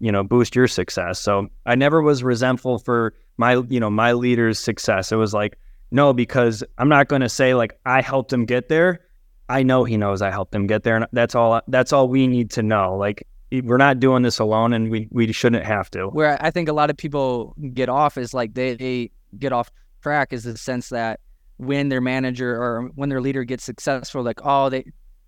you 0.00 0.10
know 0.10 0.24
boost 0.24 0.56
your 0.56 0.66
success. 0.66 1.20
So 1.20 1.48
i 1.66 1.74
never 1.74 2.02
was 2.02 2.24
resentful 2.24 2.78
for 2.78 3.14
my 3.36 3.62
you 3.68 3.78
know 3.78 3.90
my 3.90 4.12
leader's 4.12 4.58
success. 4.58 5.12
It 5.12 5.16
was 5.16 5.32
like 5.32 5.58
no 5.92 6.12
because 6.12 6.64
i'm 6.78 6.88
not 6.88 7.08
going 7.08 7.22
to 7.22 7.28
say 7.28 7.54
like 7.54 7.78
i 7.86 8.00
helped 8.00 8.32
him 8.32 8.44
get 8.46 8.68
there. 8.68 9.00
I 9.48 9.62
know 9.62 9.84
he 9.84 9.96
knows 9.96 10.22
i 10.22 10.30
helped 10.30 10.54
him 10.54 10.66
get 10.66 10.82
there 10.82 10.96
and 10.96 11.06
that's 11.12 11.34
all 11.34 11.60
that's 11.68 11.92
all 11.92 12.08
we 12.08 12.26
need 12.26 12.50
to 12.52 12.62
know. 12.62 12.96
Like 12.96 13.26
we're 13.52 13.76
not 13.76 13.98
doing 14.00 14.22
this 14.22 14.38
alone 14.38 14.72
and 14.72 14.90
we 14.90 15.08
we 15.10 15.32
shouldn't 15.32 15.64
have 15.64 15.90
to 15.90 16.06
where 16.08 16.42
i 16.44 16.50
think 16.50 16.68
a 16.68 16.72
lot 16.72 16.90
of 16.90 16.96
people 16.96 17.54
get 17.74 17.88
off 17.88 18.16
is 18.16 18.32
like 18.32 18.54
they, 18.54 18.74
they 18.74 19.10
get 19.38 19.52
off 19.52 19.70
track 20.02 20.32
is 20.32 20.44
the 20.44 20.56
sense 20.56 20.88
that 20.88 21.20
when 21.56 21.88
their 21.88 22.00
manager 22.00 22.56
or 22.56 22.90
when 22.94 23.08
their 23.08 23.20
leader 23.20 23.44
gets 23.44 23.64
successful 23.64 24.22
like 24.22 24.40
oh 24.44 24.68
they 24.68 24.84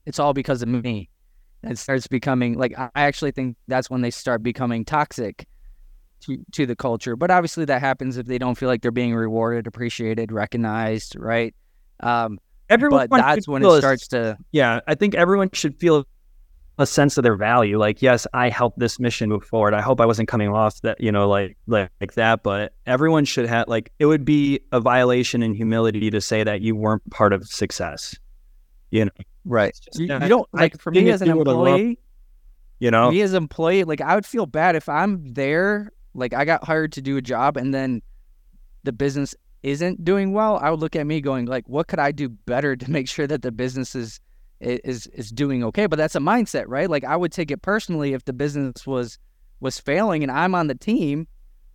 it's 0.06 0.18
all 0.18 0.32
because 0.32 0.62
of 0.62 0.68
me 0.68 1.08
it 1.64 1.78
starts 1.78 2.06
becoming 2.06 2.58
like 2.58 2.76
I 2.76 2.90
actually 2.96 3.30
think 3.30 3.56
that's 3.68 3.88
when 3.88 4.00
they 4.00 4.10
start 4.10 4.42
becoming 4.42 4.84
toxic 4.84 5.46
to 6.22 6.44
to 6.52 6.66
the 6.66 6.76
culture. 6.76 7.16
But 7.16 7.30
obviously 7.30 7.64
that 7.66 7.80
happens 7.80 8.16
if 8.16 8.26
they 8.26 8.38
don't 8.38 8.56
feel 8.56 8.68
like 8.68 8.82
they're 8.82 8.90
being 8.90 9.14
rewarded, 9.14 9.66
appreciated, 9.66 10.32
recognized, 10.32 11.16
right? 11.16 11.54
Um, 12.00 12.40
everyone 12.68 13.06
but 13.08 13.18
that's 13.18 13.46
when 13.46 13.64
it 13.64 13.78
starts 13.78 14.08
to 14.08 14.36
yeah. 14.50 14.80
I 14.86 14.94
think 14.94 15.14
everyone 15.14 15.50
should 15.52 15.78
feel 15.78 16.04
a 16.78 16.86
sense 16.86 17.18
of 17.18 17.22
their 17.22 17.36
value. 17.36 17.78
Like, 17.78 18.02
yes, 18.02 18.26
I 18.32 18.48
helped 18.48 18.78
this 18.78 18.98
mission 18.98 19.28
move 19.28 19.44
forward. 19.44 19.74
I 19.74 19.80
hope 19.80 20.00
I 20.00 20.06
wasn't 20.06 20.28
coming 20.28 20.48
off 20.48 20.80
that, 20.82 21.00
you 21.00 21.12
know, 21.12 21.28
like 21.28 21.56
like, 21.66 21.90
like 22.00 22.14
that. 22.14 22.42
But 22.42 22.74
everyone 22.86 23.24
should 23.24 23.46
have 23.46 23.68
like 23.68 23.92
it 23.98 24.06
would 24.06 24.24
be 24.24 24.60
a 24.72 24.80
violation 24.80 25.42
in 25.42 25.54
humility 25.54 26.10
to 26.10 26.20
say 26.20 26.44
that 26.44 26.60
you 26.60 26.74
weren't 26.74 27.08
part 27.10 27.32
of 27.32 27.46
success. 27.46 28.16
You 28.90 29.06
know, 29.06 29.10
Right. 29.44 29.74
Just, 29.74 29.98
you, 29.98 30.06
you, 30.06 30.28
don't 30.28 30.48
like 30.52 30.80
for 30.80 30.90
me 30.90 31.10
as 31.10 31.22
an 31.22 31.30
employee. 31.30 31.98
You 32.78 32.90
know, 32.90 33.10
me 33.10 33.20
as 33.22 33.32
an 33.32 33.36
employee, 33.38 33.84
like 33.84 34.00
I 34.00 34.14
would 34.14 34.26
feel 34.26 34.46
bad 34.46 34.74
if 34.74 34.88
I'm 34.88 35.34
there, 35.34 35.92
like 36.14 36.34
I 36.34 36.44
got 36.44 36.64
hired 36.64 36.92
to 36.92 37.02
do 37.02 37.16
a 37.16 37.22
job, 37.22 37.56
and 37.56 37.72
then 37.72 38.02
the 38.82 38.92
business 38.92 39.34
isn't 39.62 40.04
doing 40.04 40.32
well. 40.32 40.58
I 40.60 40.70
would 40.70 40.80
look 40.80 40.96
at 40.96 41.06
me 41.06 41.20
going 41.20 41.46
like, 41.46 41.68
what 41.68 41.86
could 41.86 42.00
I 42.00 42.10
do 42.10 42.28
better 42.28 42.74
to 42.74 42.90
make 42.90 43.08
sure 43.08 43.26
that 43.28 43.42
the 43.42 43.52
business 43.52 43.94
is 43.94 44.18
is 44.62 45.06
is 45.08 45.30
doing 45.30 45.64
okay? 45.64 45.86
But 45.86 45.96
that's 45.96 46.14
a 46.14 46.20
mindset, 46.20 46.64
right? 46.68 46.88
Like 46.88 47.04
I 47.04 47.16
would 47.16 47.32
take 47.32 47.50
it 47.50 47.62
personally 47.62 48.12
if 48.12 48.24
the 48.24 48.32
business 48.32 48.86
was 48.86 49.18
was 49.60 49.78
failing 49.78 50.22
and 50.22 50.30
I'm 50.30 50.54
on 50.54 50.66
the 50.66 50.74
team. 50.74 51.26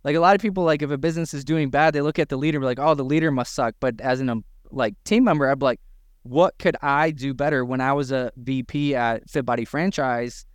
Like 0.04 0.14
a 0.14 0.20
lot 0.20 0.34
of 0.34 0.40
people, 0.40 0.64
like 0.64 0.82
if 0.82 0.90
a 0.90 0.98
business 0.98 1.34
is 1.34 1.44
doing 1.44 1.70
bad, 1.70 1.92
they 1.92 2.00
look 2.00 2.18
at 2.18 2.28
the 2.28 2.36
leader, 2.36 2.60
like, 2.60 2.78
oh, 2.78 2.94
the 2.94 3.04
leader 3.04 3.30
must 3.30 3.54
suck. 3.54 3.74
But 3.80 4.00
as 4.00 4.20
an 4.20 4.30
um, 4.30 4.44
like 4.70 4.94
team 5.04 5.24
member, 5.24 5.50
I'd 5.50 5.58
be 5.58 5.64
like, 5.64 5.80
what 6.22 6.56
could 6.58 6.76
I 6.82 7.10
do 7.10 7.34
better 7.34 7.64
when 7.64 7.80
I 7.80 7.92
was 7.92 8.12
a 8.12 8.30
VP 8.36 8.94
at 8.94 9.28
Fit 9.28 9.44
Body 9.44 9.64
Franchise? 9.64 10.46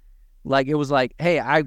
Like 0.43 0.67
it 0.67 0.75
was 0.75 0.91
like, 0.91 1.13
hey, 1.19 1.39
I 1.39 1.63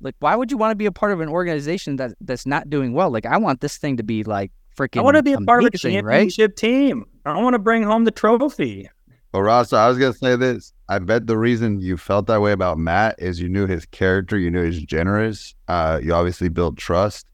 like 0.00 0.16
why 0.18 0.34
would 0.36 0.50
you 0.50 0.56
want 0.56 0.72
to 0.72 0.76
be 0.76 0.86
a 0.86 0.92
part 0.92 1.12
of 1.12 1.20
an 1.20 1.28
organization 1.28 1.96
that 1.96 2.12
that's 2.20 2.46
not 2.46 2.68
doing 2.68 2.92
well? 2.92 3.10
Like 3.10 3.26
I 3.26 3.38
want 3.38 3.60
this 3.60 3.78
thing 3.78 3.96
to 3.96 4.02
be 4.02 4.24
like 4.24 4.52
freaking. 4.76 4.98
I 4.98 5.02
want 5.02 5.16
to 5.16 5.22
be 5.22 5.32
a 5.32 5.40
part 5.40 5.64
of 5.64 5.72
a 5.72 5.78
championship 5.78 6.50
right? 6.50 6.56
team. 6.56 7.04
I 7.24 7.40
want 7.40 7.54
to 7.54 7.58
bring 7.58 7.82
home 7.82 8.04
the 8.04 8.10
trophy. 8.10 8.88
Well, 9.32 9.42
Ross, 9.42 9.72
I 9.72 9.88
was 9.88 9.96
gonna 9.96 10.12
say 10.12 10.36
this. 10.36 10.74
I 10.90 10.98
bet 10.98 11.26
the 11.26 11.38
reason 11.38 11.80
you 11.80 11.96
felt 11.96 12.26
that 12.26 12.42
way 12.42 12.52
about 12.52 12.76
Matt 12.76 13.14
is 13.18 13.40
you 13.40 13.48
knew 13.48 13.66
his 13.66 13.86
character, 13.86 14.36
you 14.38 14.50
knew 14.50 14.62
he's 14.62 14.82
generous. 14.82 15.54
Uh, 15.68 15.98
you 16.02 16.12
obviously 16.12 16.50
built 16.50 16.76
trust, 16.76 17.26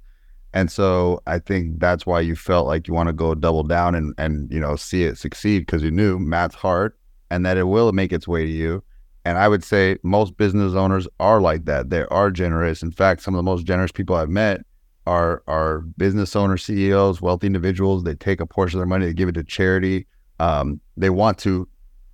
and 0.53 0.71
so 0.71 1.21
I 1.27 1.41
think 1.41 1.81
that's 1.81 2.07
why 2.07 2.21
you 2.21 2.37
felt 2.37 2.69
like 2.69 2.87
you 2.87 2.95
want 2.95 3.09
to 3.09 3.13
go 3.13 3.35
double 3.35 3.65
down 3.65 3.97
and 3.97 4.15
and 4.17 4.49
you 4.53 4.61
know 4.61 4.77
see 4.77 5.03
it 5.05 5.19
succeed 5.19 5.61
because 5.61 5.83
you 5.83 5.91
knew 5.91 6.21
Matt's 6.21 6.55
heart 6.55 6.97
and 7.31 7.45
that 7.45 7.57
it 7.57 7.65
will 7.65 7.91
make 7.91 8.13
its 8.13 8.29
way 8.29 8.47
to 8.47 8.51
you. 8.51 8.85
And 9.25 9.37
I 9.37 9.49
would 9.49 9.65
say 9.65 9.99
most 10.05 10.37
business 10.37 10.75
owners 10.75 11.09
are 11.19 11.41
like 11.41 11.65
that. 11.65 11.91
They 11.91 12.05
are 12.05 12.31
generous. 12.31 12.81
In 12.81 12.93
fact, 12.93 13.23
some 13.23 13.35
of 13.35 13.39
the 13.39 13.43
most 13.43 13.67
generous 13.67 13.93
people 13.93 14.15
I've 14.15 14.31
met 14.31 14.65
are 15.09 15.43
are 15.49 15.81
business 15.97 16.37
owners, 16.37 16.65
CEOs, 16.65 17.21
wealthy 17.21 17.49
individuals. 17.49 18.05
They 18.05 18.15
take 18.15 18.41
a 18.41 18.47
portion 18.47 18.79
of 18.79 18.83
their 18.83 18.87
money, 18.87 19.07
they 19.07 19.15
give 19.15 19.29
it 19.29 19.33
to 19.33 19.43
charity. 19.43 20.07
Um, 20.39 20.81
they 20.97 21.11
want 21.11 21.39
to 21.39 21.69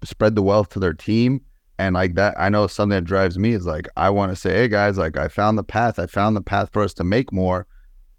spread 0.06 0.34
the 0.34 0.42
wealth 0.42 0.70
to 0.70 0.78
their 0.78 0.94
team. 0.94 1.40
And 1.78 1.94
like 1.94 2.14
that, 2.14 2.34
I 2.38 2.48
know 2.48 2.66
something 2.66 2.96
that 2.96 3.04
drives 3.04 3.38
me 3.38 3.52
is 3.52 3.66
like 3.66 3.88
I 3.96 4.10
want 4.10 4.30
to 4.30 4.36
say, 4.36 4.54
hey 4.54 4.68
guys, 4.68 4.96
like 4.96 5.16
I 5.16 5.28
found 5.28 5.58
the 5.58 5.64
path. 5.64 5.98
I 5.98 6.06
found 6.06 6.36
the 6.36 6.42
path 6.42 6.70
for 6.72 6.82
us 6.82 6.94
to 6.94 7.04
make 7.04 7.32
more 7.32 7.66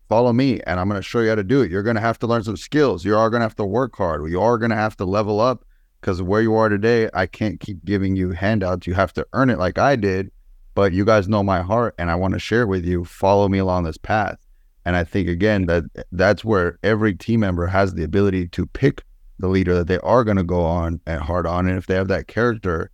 follow 0.07 0.33
me 0.33 0.61
and 0.67 0.79
I'm 0.79 0.87
going 0.87 0.99
to 0.99 1.07
show 1.07 1.21
you 1.21 1.29
how 1.29 1.35
to 1.35 1.43
do 1.43 1.61
it. 1.61 1.71
You're 1.71 1.83
going 1.83 1.95
to 1.95 2.01
have 2.01 2.19
to 2.19 2.27
learn 2.27 2.43
some 2.43 2.57
skills. 2.57 3.05
You 3.05 3.17
are 3.17 3.29
going 3.29 3.39
to 3.39 3.45
have 3.45 3.55
to 3.55 3.65
work 3.65 3.95
hard. 3.95 4.29
You 4.29 4.41
are 4.41 4.57
going 4.57 4.71
to 4.71 4.75
have 4.75 4.95
to 4.97 5.05
level 5.05 5.39
up 5.39 5.65
because 6.01 6.21
where 6.21 6.41
you 6.41 6.53
are 6.55 6.69
today, 6.69 7.09
I 7.13 7.25
can't 7.25 7.59
keep 7.59 7.83
giving 7.85 8.15
you 8.15 8.31
handouts. 8.31 8.87
You 8.87 8.93
have 8.93 9.13
to 9.13 9.25
earn 9.33 9.49
it 9.49 9.57
like 9.57 9.77
I 9.77 9.95
did. 9.95 10.31
But 10.75 10.91
you 10.91 11.05
guys 11.05 11.29
know 11.29 11.41
my 11.41 11.61
heart 11.61 11.95
and 11.97 12.11
I 12.11 12.15
want 12.15 12.33
to 12.33 12.39
share 12.39 12.67
with 12.67 12.85
you. 12.85 13.05
Follow 13.05 13.47
me 13.47 13.59
along 13.59 13.85
this 13.85 13.97
path. 13.97 14.37
And 14.83 14.95
I 14.95 15.03
think 15.03 15.27
again 15.27 15.65
that 15.65 15.85
that's 16.11 16.45
where 16.45 16.77
every 16.83 17.15
team 17.15 17.39
member 17.39 17.65
has 17.67 17.93
the 17.93 18.03
ability 18.03 18.49
to 18.49 18.65
pick 18.67 19.03
the 19.39 19.47
leader 19.47 19.73
that 19.75 19.87
they 19.87 19.99
are 19.99 20.23
going 20.23 20.37
to 20.37 20.43
go 20.43 20.61
on 20.61 20.99
and 21.05 21.21
hard 21.21 21.45
on. 21.45 21.67
And 21.67 21.77
if 21.77 21.87
they 21.87 21.95
have 21.95 22.07
that 22.07 22.27
character, 22.27 22.91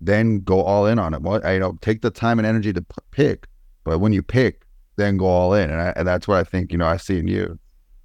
then 0.00 0.40
go 0.40 0.62
all 0.62 0.86
in 0.86 0.98
on 0.98 1.14
it. 1.14 1.22
Well, 1.22 1.40
you 1.52 1.60
know, 1.60 1.78
take 1.80 2.02
the 2.02 2.10
time 2.10 2.38
and 2.38 2.46
energy 2.46 2.72
to 2.72 2.82
p- 2.82 2.96
pick. 3.10 3.46
But 3.84 4.00
when 4.00 4.12
you 4.12 4.22
pick, 4.22 4.62
then 4.96 5.16
go 5.16 5.26
all 5.26 5.54
in. 5.54 5.70
And, 5.70 5.80
I, 5.80 5.92
and 5.96 6.08
that's 6.08 6.26
what 6.26 6.38
I 6.38 6.44
think, 6.44 6.72
you 6.72 6.78
know, 6.78 6.86
I 6.86 6.96
see 6.96 7.18
in 7.18 7.28
you. 7.28 7.58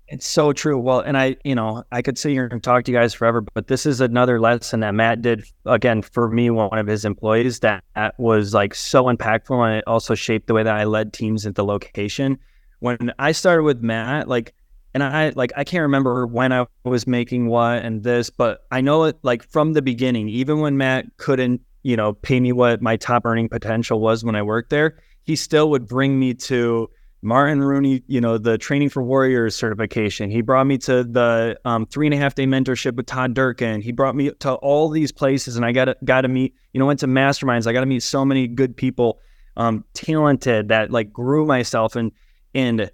It's 0.07 0.27
so 0.27 0.51
true. 0.51 0.77
Well, 0.77 0.99
and 0.99 1.17
I, 1.17 1.37
you 1.45 1.55
know, 1.55 1.83
I 1.91 2.01
could 2.01 2.17
sit 2.17 2.31
here 2.31 2.47
and 2.51 2.61
talk 2.61 2.83
to 2.83 2.91
you 2.91 2.97
guys 2.97 3.13
forever, 3.13 3.41
but 3.53 3.67
this 3.67 3.85
is 3.85 4.01
another 4.01 4.41
lesson 4.41 4.81
that 4.81 4.93
Matt 4.93 5.21
did 5.21 5.45
again 5.65 6.01
for 6.01 6.29
me, 6.29 6.49
one 6.49 6.77
of 6.77 6.85
his 6.85 7.05
employees 7.05 7.61
that, 7.61 7.83
that 7.95 8.19
was 8.19 8.53
like 8.53 8.75
so 8.75 9.05
impactful 9.05 9.65
and 9.65 9.77
it 9.77 9.85
also 9.87 10.13
shaped 10.13 10.47
the 10.47 10.53
way 10.53 10.63
that 10.63 10.75
I 10.75 10.83
led 10.83 11.13
teams 11.13 11.45
at 11.45 11.55
the 11.55 11.63
location. 11.63 12.37
When 12.79 13.13
I 13.19 13.31
started 13.31 13.63
with 13.63 13.81
Matt, 13.81 14.27
like, 14.27 14.53
and 14.93 15.03
I 15.03 15.29
like 15.35 15.51
I 15.55 15.63
can't 15.63 15.81
remember 15.81 16.27
when 16.27 16.51
I 16.51 16.65
was 16.83 17.07
making 17.07 17.47
what 17.47 17.83
and 17.83 18.03
this, 18.03 18.29
but 18.29 18.65
I 18.71 18.81
know 18.81 19.05
it 19.05 19.17
like 19.23 19.43
from 19.43 19.73
the 19.73 19.81
beginning, 19.81 20.29
even 20.29 20.59
when 20.59 20.77
Matt 20.77 21.05
couldn't, 21.17 21.61
you 21.83 21.95
know, 21.95 22.13
pay 22.13 22.39
me 22.39 22.51
what 22.51 22.81
my 22.81 22.97
top 22.97 23.25
earning 23.25 23.49
potential 23.49 23.99
was 23.99 24.23
when 24.23 24.35
I 24.35 24.41
worked 24.41 24.69
there, 24.69 24.99
he 25.23 25.35
still 25.35 25.69
would 25.69 25.87
bring 25.87 26.19
me 26.19 26.33
to 26.33 26.89
Martin 27.23 27.61
Rooney, 27.61 28.03
you 28.07 28.19
know, 28.19 28.37
the 28.37 28.57
Training 28.57 28.89
for 28.89 29.03
Warriors 29.03 29.55
certification. 29.55 30.31
He 30.31 30.41
brought 30.41 30.65
me 30.65 30.77
to 30.79 31.03
the 31.03 31.59
um, 31.65 31.85
three 31.85 32.07
and 32.07 32.13
a 32.13 32.17
half 32.17 32.33
day 32.33 32.45
mentorship 32.45 32.95
with 32.95 33.05
Todd 33.05 33.35
Durkin. 33.35 33.81
He 33.81 33.91
brought 33.91 34.15
me 34.15 34.31
to 34.39 34.53
all 34.55 34.89
these 34.89 35.11
places, 35.11 35.55
and 35.55 35.63
I 35.63 35.71
got 35.71 35.85
to, 35.85 35.95
got 36.03 36.21
to 36.21 36.27
meet, 36.27 36.55
you 36.73 36.79
know, 36.79 36.87
went 36.87 36.99
to 37.01 37.07
masterminds. 37.07 37.67
I 37.67 37.73
got 37.73 37.81
to 37.81 37.85
meet 37.85 38.01
so 38.01 38.25
many 38.25 38.47
good 38.47 38.75
people, 38.75 39.19
um, 39.55 39.85
talented 39.93 40.69
that 40.69 40.89
like 40.89 41.13
grew 41.13 41.45
myself. 41.45 41.95
And 41.95 42.11
and 42.55 42.91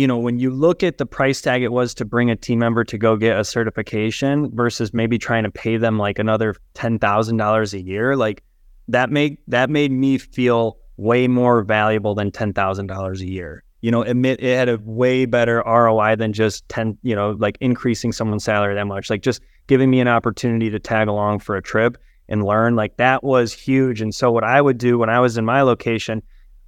you 0.00 0.06
know, 0.06 0.16
when 0.16 0.38
you 0.38 0.50
look 0.50 0.82
at 0.82 0.96
the 0.96 1.04
price 1.04 1.42
tag 1.42 1.62
it 1.62 1.72
was 1.72 1.92
to 1.92 2.06
bring 2.06 2.30
a 2.30 2.36
team 2.36 2.58
member 2.60 2.84
to 2.84 2.96
go 2.96 3.16
get 3.16 3.38
a 3.38 3.44
certification 3.44 4.50
versus 4.54 4.94
maybe 4.94 5.18
trying 5.18 5.44
to 5.44 5.50
pay 5.50 5.76
them 5.76 5.98
like 5.98 6.18
another 6.18 6.56
ten 6.72 6.98
thousand 6.98 7.36
dollars 7.36 7.74
a 7.74 7.82
year, 7.82 8.16
like 8.16 8.42
that 8.88 9.10
made 9.10 9.36
that 9.48 9.68
made 9.68 9.92
me 9.92 10.16
feel 10.16 10.78
way 10.96 11.28
more 11.28 11.62
valuable 11.62 12.14
than 12.14 12.30
$10,000 12.30 13.20
a 13.20 13.26
year. 13.26 13.62
You 13.80 13.90
know, 13.90 14.02
admit 14.02 14.42
it 14.42 14.56
had 14.56 14.68
a 14.68 14.78
way 14.84 15.24
better 15.24 15.62
ROI 15.66 16.16
than 16.16 16.32
just 16.32 16.68
10, 16.68 16.98
you 17.02 17.14
know, 17.14 17.30
like 17.38 17.56
increasing 17.60 18.12
someone's 18.12 18.44
salary 18.44 18.74
that 18.74 18.86
much. 18.86 19.08
Like 19.08 19.22
just 19.22 19.40
giving 19.66 19.90
me 19.90 20.00
an 20.00 20.08
opportunity 20.08 20.68
to 20.70 20.78
tag 20.78 21.08
along 21.08 21.38
for 21.38 21.56
a 21.56 21.62
trip 21.62 21.96
and 22.28 22.44
learn, 22.44 22.74
like 22.74 22.98
that 22.98 23.24
was 23.24 23.52
huge. 23.52 24.02
And 24.02 24.14
so 24.14 24.30
what 24.30 24.44
I 24.44 24.60
would 24.60 24.76
do 24.76 24.98
when 24.98 25.08
I 25.08 25.20
was 25.20 25.38
in 25.38 25.44
my 25.46 25.62
location, 25.62 26.22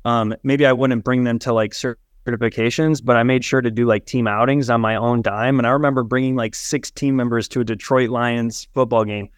um, 0.07 0.35
maybe 0.43 0.65
I 0.65 0.73
wouldn't 0.73 1.05
bring 1.05 1.25
them 1.25 1.39
to 1.41 1.53
like 1.53 1.75
certain 1.75 2.03
certifications, 2.27 3.05
but 3.05 3.17
I 3.17 3.23
made 3.23 3.45
sure 3.45 3.61
to 3.61 3.71
do 3.71 3.87
like 3.87 4.07
team 4.07 4.27
outings 4.27 4.71
on 4.71 4.81
my 4.81 4.97
own 4.97 5.23
dime. 5.23 5.59
And 5.59 5.67
I 5.67 5.71
remember 5.71 6.03
bringing 6.03 6.37
like 6.37 6.55
six 6.55 6.91
team 6.91 7.17
members 7.17 7.49
to 7.49 7.61
a 7.61 7.65
Detroit 7.65 8.11
Lions 8.11 8.69
football 8.75 9.05
game. 9.05 9.29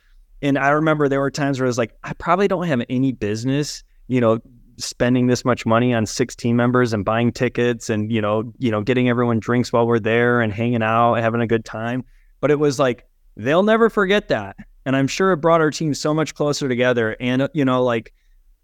And 0.43 0.59
I 0.59 0.71
remember 0.71 1.09
there 1.09 1.21
were 1.21 1.31
times 1.31 1.59
where 1.59 1.67
I 1.67 1.69
was 1.69 1.79
like, 1.79 1.97
I 2.05 2.13
probably 2.15 2.49
don't 2.49 2.67
have 2.67 2.83
any 2.89 3.13
business, 3.13 3.83
you 4.09 4.21
know, 4.21 4.41
spending 4.77 5.27
this 5.27 5.45
much 5.45 5.65
money 5.65 5.95
on 5.95 6.07
six 6.07 6.35
team 6.35 6.57
members 6.57 6.93
and 6.93 7.05
buying 7.05 7.33
tickets 7.33 7.89
and 7.89 8.11
you 8.11 8.21
know 8.21 8.53
you 8.59 8.71
know 8.71 8.83
getting 8.83 9.09
everyone 9.09 9.39
drinks 9.39 9.73
while 9.73 9.87
we're 9.87 10.01
there 10.01 10.41
and 10.41 10.53
hanging 10.53 10.83
out 10.83 11.15
having 11.15 11.41
a 11.41 11.47
good 11.47 11.65
time 11.65 12.05
but 12.41 12.51
it 12.51 12.59
was 12.59 12.79
like 12.79 13.07
they'll 13.37 13.63
never 13.63 13.89
forget 13.89 14.29
that 14.29 14.57
and 14.85 14.97
i'm 14.97 15.07
sure 15.07 15.33
it 15.33 15.37
brought 15.37 15.61
our 15.61 15.71
team 15.71 15.95
so 15.95 16.13
much 16.13 16.35
closer 16.35 16.69
together 16.69 17.17
and 17.21 17.49
you 17.55 17.65
know 17.65 17.85
like 17.85 18.13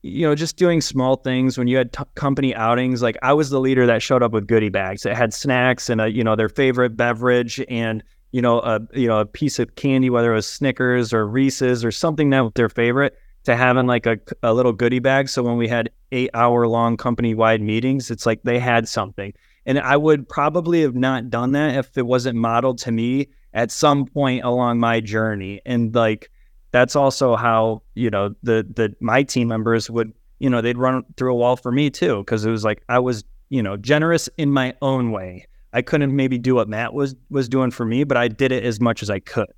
you 0.03 0.27
know 0.27 0.35
just 0.35 0.57
doing 0.57 0.81
small 0.81 1.17
things 1.17 1.59
when 1.59 1.67
you 1.67 1.77
had 1.77 1.93
t- 1.93 2.05
company 2.15 2.55
outings 2.55 3.03
like 3.03 3.19
i 3.23 3.33
was 3.33 3.51
the 3.51 3.61
leader 3.61 3.87
that 3.87 4.03
showed 4.03 4.23
up 4.23 4.33
with 4.33 4.47
goodie 4.47 4.71
bags 4.71 5.03
that 5.03 5.17
had 5.17 5.35
snacks 5.35 5.91
and 5.91 6.01
a 6.01 6.11
you 6.11 6.25
know 6.25 6.35
their 6.35 6.49
favorite 6.49 6.97
beverage 6.97 7.63
and 7.69 8.03
you 8.33 8.41
know 8.41 8.61
a 8.61 8.81
you 8.95 9.07
know 9.07 9.21
a 9.21 9.27
piece 9.27 9.59
of 9.59 9.75
candy 9.75 10.09
whether 10.09 10.33
it 10.33 10.37
was 10.37 10.47
snickers 10.47 11.13
or 11.13 11.27
reese's 11.27 11.85
or 11.85 11.91
something 11.91 12.31
that 12.31 12.41
was 12.41 12.53
their 12.55 12.69
favorite 12.69 13.17
to 13.45 13.57
having 13.57 13.87
like 13.87 14.07
a, 14.07 14.19
a 14.43 14.53
little 14.53 14.73
goodie 14.73 14.99
bag. 14.99 15.29
So 15.29 15.43
when 15.43 15.57
we 15.57 15.69
had 15.69 15.91
eight 16.13 16.31
hour 16.35 16.67
long 16.67 16.97
company 16.97 17.35
wide 17.35 17.63
meetings, 17.63 18.11
it's 18.11 18.27
like 18.27 18.43
they 18.43 18.59
had 18.59 18.89
something. 18.89 19.33
And 19.67 19.79
I 19.79 19.97
would 19.97 20.29
probably 20.29 20.83
have 20.83 20.95
not 20.95 21.31
done 21.31 21.53
that 21.53 21.77
if 21.77 21.97
it 21.97 22.07
wasn't 22.07 22.37
modeled 22.37 22.79
to 22.79 22.93
me 22.93 23.29
at 23.53 23.71
some 23.71 24.07
point 24.07 24.45
along 24.45 24.81
my 24.81 25.01
journey. 25.01 25.61
And 25.65 25.95
like 25.95 26.31
that's 26.73 26.95
also 26.97 27.37
how, 27.37 27.83
you 27.95 28.11
know, 28.11 28.35
the 28.43 28.67
the 28.75 28.95
my 29.01 29.23
team 29.23 29.49
members 29.49 29.91
would, 29.91 30.13
you 30.39 30.49
know, 30.51 30.61
they'd 30.61 30.79
run 30.79 31.05
through 31.17 31.33
a 31.33 31.37
wall 31.37 31.57
for 31.57 31.73
me 31.73 31.91
too. 31.91 32.25
Cause 32.25 32.45
it 32.45 32.51
was 32.51 32.65
like 32.65 32.83
I 32.89 32.99
was, 32.99 33.25
you 33.49 33.63
know, 33.63 33.77
generous 33.77 34.29
in 34.39 34.51
my 34.51 34.75
own 34.83 35.11
way. 35.11 35.47
I 35.73 35.83
couldn't 35.83 36.15
maybe 36.15 36.39
do 36.39 36.55
what 36.55 36.69
Matt 36.69 36.95
was 36.95 37.15
was 37.31 37.49
doing 37.49 37.71
for 37.71 37.85
me, 37.85 38.05
but 38.05 38.17
I 38.17 38.29
did 38.29 38.53
it 38.53 38.65
as 38.65 38.81
much 38.81 39.03
as 39.03 39.11
I 39.11 39.21
could. 39.21 39.49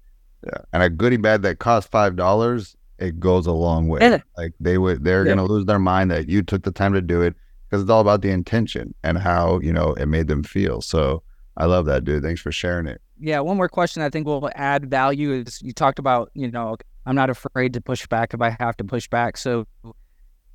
Yeah. 0.45 0.59
And 0.73 0.83
a 0.83 0.91
goodie 0.91 1.17
bag 1.17 1.43
that 1.43 1.59
cost 1.59 1.91
five 1.91 2.17
dollars 2.17 2.77
it 2.99 3.19
goes 3.19 3.47
a 3.47 3.53
long 3.53 3.89
way. 3.89 3.99
Yeah. 4.01 4.21
Like 4.37 4.53
they 4.61 4.79
would, 4.79 5.03
they're 5.05 5.27
Yeah. 5.27 5.33
gonna 5.35 5.47
lose 5.47 5.65
their 5.67 5.79
mind 5.79 6.11
that 6.13 6.29
you 6.29 6.43
took 6.43 6.63
the 6.63 6.71
time 6.71 6.93
to 6.93 7.01
do 7.03 7.21
it 7.21 7.35
because 7.69 7.83
it's 7.83 7.91
all 7.91 8.01
about 8.01 8.23
the 8.23 8.31
intention 8.31 8.95
and 9.03 9.19
how 9.19 9.59
you 9.61 9.73
know 9.73 9.95
it 9.95 10.07
made 10.07 10.29
them 10.29 10.43
feel. 10.43 10.81
So 10.81 11.23
I 11.57 11.65
love 11.67 11.87
that, 11.87 12.05
dude. 12.05 12.23
Thanks 12.23 12.41
for 12.41 12.53
sharing 12.53 12.87
it. 12.87 13.01
Yeah, 13.19 13.41
one 13.41 13.57
more 13.57 13.69
question 13.69 14.03
I 14.03 14.11
think 14.11 14.27
will 14.27 14.51
add 14.55 14.91
value 14.91 15.33
is 15.33 15.61
you 15.63 15.73
talked 15.73 15.99
about, 15.99 16.31
you 16.35 16.51
know, 16.51 16.77
I'm 17.07 17.17
not 17.17 17.31
afraid 17.31 17.75
to 17.75 17.81
push 17.81 18.07
back 18.07 18.35
if 18.35 18.41
I 18.41 18.57
have 18.61 18.77
to 18.79 18.85
push 18.85 19.09
back. 19.09 19.37
So 19.37 19.67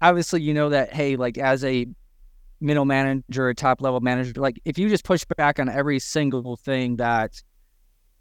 obviously 0.02 0.42
you 0.42 0.54
know 0.54 0.70
that 0.70 0.94
hey, 0.94 1.16
like 1.16 1.38
as 1.38 1.64
a 1.64 1.88
middle 2.60 2.86
manager 2.86 3.50
a 3.50 3.56
top 3.56 3.82
level 3.82 4.00
manager, 4.00 4.40
like 4.40 4.60
if 4.66 4.78
you 4.78 4.90
just 4.90 5.04
push 5.04 5.26
back 5.38 5.60
on 5.60 5.70
every 5.70 6.00
single 6.00 6.56
thing 6.56 6.98
that 6.98 7.42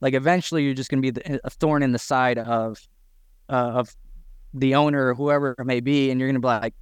like 0.00 0.14
eventually 0.14 0.64
you're 0.64 0.74
just 0.74 0.90
going 0.90 1.02
to 1.02 1.12
be 1.12 1.38
a 1.44 1.50
thorn 1.50 1.82
in 1.82 1.92
the 1.92 1.98
side 1.98 2.38
of 2.38 2.80
uh, 3.48 3.52
of 3.52 3.96
the 4.52 4.74
owner 4.74 5.08
or 5.08 5.14
whoever 5.14 5.54
it 5.58 5.64
may 5.64 5.80
be 5.80 6.10
and 6.10 6.18
you're 6.18 6.28
going 6.28 6.34
to 6.34 6.40
be 6.40 6.46
like 6.46 6.74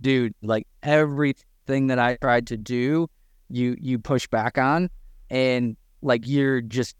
dude, 0.00 0.34
like 0.42 0.66
everything 0.82 1.88
that 1.88 1.98
I 1.98 2.16
tried 2.16 2.46
to 2.48 2.56
do, 2.56 3.08
you 3.48 3.76
you 3.80 3.98
push 3.98 4.26
back 4.26 4.58
on 4.58 4.90
and 5.28 5.76
like 6.02 6.26
you're 6.26 6.60
just 6.60 6.96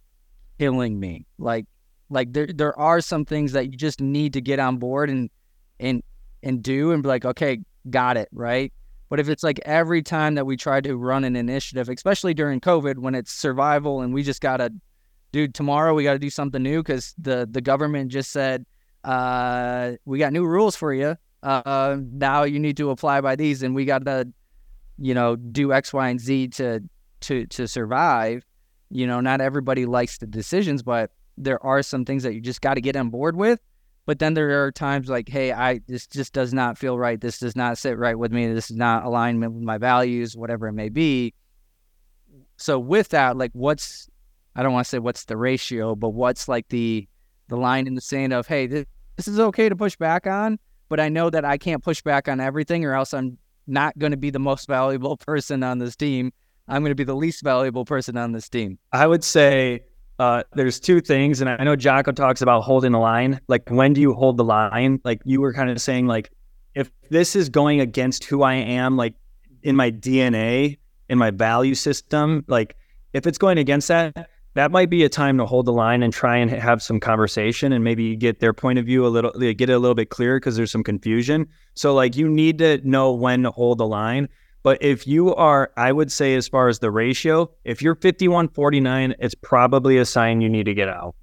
killing 0.59 0.99
me. 0.99 1.27
Like 1.39 1.67
like 2.11 2.32
there 2.32 2.47
there 2.47 2.78
are 2.78 3.01
some 3.01 3.24
things 3.24 3.53
that 3.53 3.70
you 3.70 3.77
just 3.77 4.01
need 4.01 4.32
to 4.35 4.41
get 4.41 4.59
on 4.59 4.77
board 4.77 5.09
and 5.09 5.31
and 5.78 6.03
and 6.43 6.62
do 6.62 6.93
and 6.93 7.03
be 7.03 7.09
like, 7.09 7.24
okay, 7.24 7.61
got 7.89 8.16
it, 8.16 8.28
right? 8.32 8.73
But 9.09 9.20
if 9.20 9.28
it's 9.28 9.43
like 9.43 9.61
every 9.65 10.03
time 10.03 10.35
that 10.35 10.47
we 10.47 10.57
try 10.57 10.81
to 10.81 10.97
run 10.97 11.24
an 11.24 11.37
initiative, 11.37 11.89
especially 11.89 12.35
during 12.35 12.61
COVID 12.61 12.99
when 12.99 13.15
it's 13.15 13.32
survival 13.32 14.03
and 14.03 14.12
we 14.12 14.23
just 14.23 14.41
gotta 14.41 14.73
dude, 15.32 15.55
tomorrow 15.55 15.95
we 15.95 16.05
gotta 16.05 16.19
do 16.19 16.31
something 16.31 16.62
new 16.62 16.82
because 16.82 17.15
the 17.19 17.49
the 17.51 17.61
government 17.61 18.11
just 18.11 18.32
said, 18.32 18.66
uh, 19.05 19.93
we 20.05 20.19
got 20.19 20.32
new 20.32 20.45
rules 20.45 20.77
for 20.77 20.93
you. 20.93 21.16
Uh, 21.43 21.97
now 22.12 22.43
you 22.43 22.59
need 22.59 22.77
to 22.77 22.91
apply 22.91 23.20
by 23.20 23.35
these 23.35 23.62
and 23.62 23.74
we 23.74 23.85
gotta, 23.85 24.28
you 24.99 25.15
know, 25.15 25.37
do 25.37 25.73
X, 25.73 25.93
Y, 25.93 26.09
and 26.09 26.20
Z 26.20 26.49
to 26.49 26.81
to 27.20 27.47
to 27.47 27.69
survive. 27.69 28.45
You 28.91 29.07
know, 29.07 29.20
not 29.20 29.41
everybody 29.41 29.87
likes 29.87 30.19
the 30.19 30.27
decisions, 30.27 30.82
but 30.82 31.12
there 31.43 31.65
are 31.65 31.83
some 31.83 32.05
things 32.05 32.23
that 32.23 32.35
you 32.35 32.41
just 32.41 32.61
got 32.61 32.75
to 32.75 32.81
get 32.81 32.97
on 32.97 33.11
board 33.11 33.37
with. 33.37 33.61
But 34.07 34.19
then 34.19 34.35
there 34.35 34.65
are 34.65 34.73
times 34.73 35.09
like, 35.09 35.29
hey, 35.29 35.53
I 35.53 35.81
this 35.87 36.07
just 36.07 36.33
does 36.33 36.53
not 36.53 36.79
feel 36.79 36.99
right. 36.99 37.21
This 37.21 37.39
does 37.39 37.55
not 37.55 37.79
sit 37.79 37.97
right 37.99 38.19
with 38.19 38.33
me. 38.33 38.53
This 38.53 38.71
is 38.71 38.77
not 38.77 39.05
alignment 39.05 39.53
with 39.53 39.62
my 39.62 39.79
values, 39.79 40.37
whatever 40.37 40.69
it 40.69 40.73
may 40.73 40.89
be. 40.89 41.35
So 42.57 42.79
with 42.79 43.11
that, 43.11 43.37
like, 43.37 43.53
what's 43.53 44.09
I 44.57 44.62
don't 44.62 44.73
want 44.73 44.87
to 44.87 44.89
say 44.89 44.99
what's 44.99 45.25
the 45.25 45.37
ratio, 45.37 45.95
but 45.95 46.11
what's 46.11 46.49
like 46.49 46.69
the 46.69 47.07
the 47.49 47.57
line 47.57 47.87
in 47.87 47.95
the 47.95 48.01
sand 48.01 48.33
of, 48.33 48.47
hey, 48.47 48.67
this, 48.67 48.87
this 49.17 49.29
is 49.29 49.39
okay 49.39 49.69
to 49.69 49.77
push 49.77 49.97
back 49.97 50.27
on, 50.27 50.59
but 50.89 51.01
I 51.01 51.09
know 51.09 51.31
that 51.31 51.45
I 51.45 51.59
can't 51.59 51.83
push 51.83 52.01
back 52.03 52.29
on 52.29 52.41
everything, 52.41 52.85
or 52.85 52.95
else 52.95 53.12
I'm 53.12 53.39
not 53.67 53.99
going 53.99 54.12
to 54.12 54.17
be 54.17 54.31
the 54.31 54.39
most 54.39 54.67
valuable 54.67 55.17
person 55.29 55.62
on 55.62 55.79
this 55.79 55.97
team. 55.97 56.33
I'm 56.69 56.83
going 56.83 56.91
to 56.91 56.97
be 56.97 57.05
the 57.05 57.17
least 57.17 57.43
valuable 57.43 57.85
person 57.85 58.17
on 58.17 58.33
this 58.33 58.49
team. 58.49 58.79
I 58.93 59.07
would 59.07 59.25
say 59.25 59.83
uh, 60.21 60.43
there's 60.53 60.79
two 60.79 61.01
things, 61.01 61.41
and 61.41 61.49
I 61.49 61.65
know 61.65 61.75
Jocko 61.75 62.13
talks 62.13 62.43
about 62.43 62.61
holding 62.61 62.93
the 62.93 62.99
line. 62.99 63.41
Like, 63.49 63.71
when 63.71 63.95
do 63.95 64.03
you 64.03 64.13
hold 64.13 64.37
the 64.37 64.45
line? 64.45 65.01
Like, 65.03 65.23
you 65.25 65.41
were 65.41 65.55
kind 65.55 65.71
of 65.71 65.81
saying, 65.81 66.09
like, 66.09 66.31
if 66.75 66.91
this 67.09 67.35
is 67.35 67.49
going 67.49 67.81
against 67.81 68.25
who 68.25 68.43
I 68.43 68.55
am, 68.55 68.99
like 68.99 69.15
in 69.63 69.77
my 69.77 69.91
DNA, 69.91 70.79
in 71.09 71.17
my 71.17 71.31
value 71.31 71.75
system, 71.75 72.45
like 72.49 72.77
if 73.15 73.27
it's 73.27 73.39
going 73.39 73.57
against 73.57 73.89
that, 73.89 74.29
that 74.55 74.71
might 74.71 74.91
be 74.91 75.05
a 75.05 75.09
time 75.09 75.39
to 75.39 75.47
hold 75.47 75.65
the 75.67 75.73
line 75.73 76.03
and 76.03 76.13
try 76.13 76.37
and 76.37 76.51
have 76.51 76.83
some 76.83 77.01
conversation 77.01 77.73
and 77.73 77.83
maybe 77.83 78.15
get 78.15 78.41
their 78.41 78.53
point 78.53 78.79
of 78.79 78.85
view 78.85 79.07
a 79.07 79.09
little, 79.09 79.31
get 79.33 79.71
it 79.71 79.71
a 79.71 79.79
little 79.79 79.95
bit 79.95 80.11
clearer 80.11 80.39
because 80.39 80.55
there's 80.55 80.71
some 80.71 80.85
confusion. 80.85 81.49
So, 81.75 81.95
like, 81.95 82.15
you 82.15 82.29
need 82.29 82.59
to 82.59 82.79
know 82.87 83.11
when 83.13 83.45
to 83.45 83.51
hold 83.51 83.79
the 83.79 83.87
line. 83.87 84.29
But 84.62 84.82
if 84.82 85.07
you 85.07 85.35
are, 85.35 85.73
I 85.77 85.93
would 85.93 86.12
say, 86.12 86.35
as 86.35 86.47
far 86.47 86.69
as 86.69 86.78
the 86.78 86.91
ratio, 86.91 87.51
if 87.65 87.81
you're 87.81 87.95
51 87.95 88.49
49, 88.49 89.15
it's 89.19 89.35
probably 89.35 89.97
a 89.97 90.05
sign 90.05 90.41
you 90.41 90.51
need 90.51 90.65
to 90.65 90.74
get 90.74 90.89
out. 90.89 91.15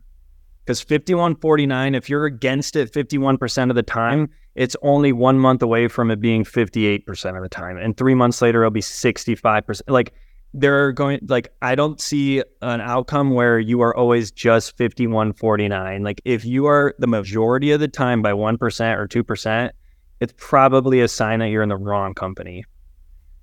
Because 0.65 0.81
51 0.81 1.35
49, 1.35 1.95
if 1.95 2.09
you're 2.09 2.25
against 2.25 2.75
it 2.75 2.91
51% 2.91 3.69
of 3.69 3.75
the 3.75 3.83
time, 3.83 4.29
it's 4.55 4.75
only 4.81 5.13
one 5.13 5.39
month 5.39 5.61
away 5.61 5.87
from 5.87 6.09
it 6.09 6.19
being 6.19 6.43
58% 6.43 7.37
of 7.37 7.43
the 7.43 7.47
time. 7.47 7.77
And 7.77 7.95
three 7.95 8.15
months 8.15 8.41
later, 8.41 8.63
it'll 8.63 8.71
be 8.71 8.81
65%. 8.81 9.81
Like, 9.87 10.13
they're 10.53 10.91
going, 10.91 11.19
like, 11.27 11.53
I 11.61 11.75
don't 11.75 12.01
see 12.01 12.41
an 12.61 12.81
outcome 12.81 13.31
where 13.31 13.59
you 13.59 13.81
are 13.81 13.95
always 13.95 14.31
just 14.31 14.75
51 14.77 15.33
49. 15.33 16.03
Like, 16.03 16.21
if 16.25 16.43
you 16.43 16.65
are 16.65 16.95
the 16.97 17.07
majority 17.07 17.71
of 17.71 17.79
the 17.79 17.87
time 17.87 18.21
by 18.21 18.31
1% 18.31 18.97
or 18.97 19.07
2%, 19.07 19.71
it's 20.19 20.33
probably 20.37 21.01
a 21.01 21.07
sign 21.07 21.39
that 21.39 21.49
you're 21.49 21.63
in 21.63 21.69
the 21.69 21.77
wrong 21.77 22.15
company. 22.15 22.65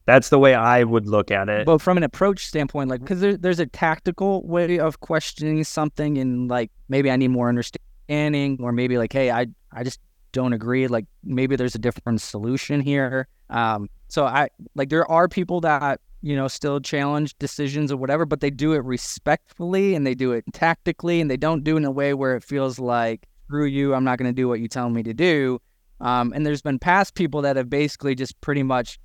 That's 0.07 0.29
the 0.29 0.39
way 0.39 0.55
I 0.55 0.85
would 0.85 1.07
look 1.07 1.31
at 1.31 1.49
it. 1.49 1.67
But 1.67 1.81
from 1.81 1.97
an 1.97 2.03
approach 2.03 2.47
standpoint, 2.47 2.91
like, 2.91 3.01
because 3.01 3.21
there, 3.21 3.37
there's 3.37 3.61
a 3.61 3.67
tactical 3.67 4.47
way 4.47 4.79
of 4.79 5.01
questioning 5.01 5.65
something, 5.65 6.19
and 6.19 6.49
like 6.49 6.71
maybe 6.89 7.11
I 7.11 7.17
need 7.17 7.29
more 7.29 7.49
understanding, 7.49 8.59
or 8.61 8.73
maybe 8.73 8.99
like, 8.99 9.13
hey, 9.13 9.31
I 9.31 9.47
I 9.73 9.83
just 9.83 10.01
don't 10.33 10.53
agree. 10.53 10.87
Like 10.87 11.07
maybe 11.23 11.57
there's 11.57 11.75
a 11.75 11.79
different 11.79 12.21
solution 12.21 12.81
here. 12.81 13.29
Um, 13.51 13.89
so 14.09 14.27
I 14.27 14.49
like 14.75 14.91
there 14.91 15.11
are 15.11 15.29
people 15.29 15.61
that 15.63 16.01
you 16.21 16.37
know 16.37 16.49
still 16.49 16.81
challenge 16.81 17.39
decisions 17.39 17.91
or 17.91 17.97
whatever, 17.97 18.27
but 18.27 18.41
they 18.41 18.51
do 18.51 18.75
it 18.75 18.85
respectfully 18.85 19.95
and 19.95 20.07
they 20.07 20.15
do 20.15 20.33
it 20.33 20.45
tactically, 20.53 21.21
and 21.21 21.31
they 21.31 21.39
don't 21.39 21.65
do 21.65 21.75
it 21.75 21.79
in 21.79 21.85
a 21.87 21.91
way 21.91 22.13
where 22.13 22.37
it 22.37 22.45
feels 22.45 22.79
like 22.79 23.27
screw 23.47 23.67
you, 23.67 23.95
I'm 23.95 24.05
not 24.05 24.19
going 24.19 24.31
to 24.31 24.35
do 24.35 24.49
what 24.49 24.61
you 24.61 24.69
tell 24.69 24.91
me 24.91 25.03
to 25.03 25.15
do. 25.15 25.61
Um, 26.01 26.33
and 26.35 26.45
there's 26.45 26.63
been 26.63 26.79
past 26.79 27.15
people 27.15 27.43
that 27.43 27.57
have 27.57 27.71
basically 27.71 28.15
just 28.15 28.41
pretty 28.41 28.63
much 28.63 28.99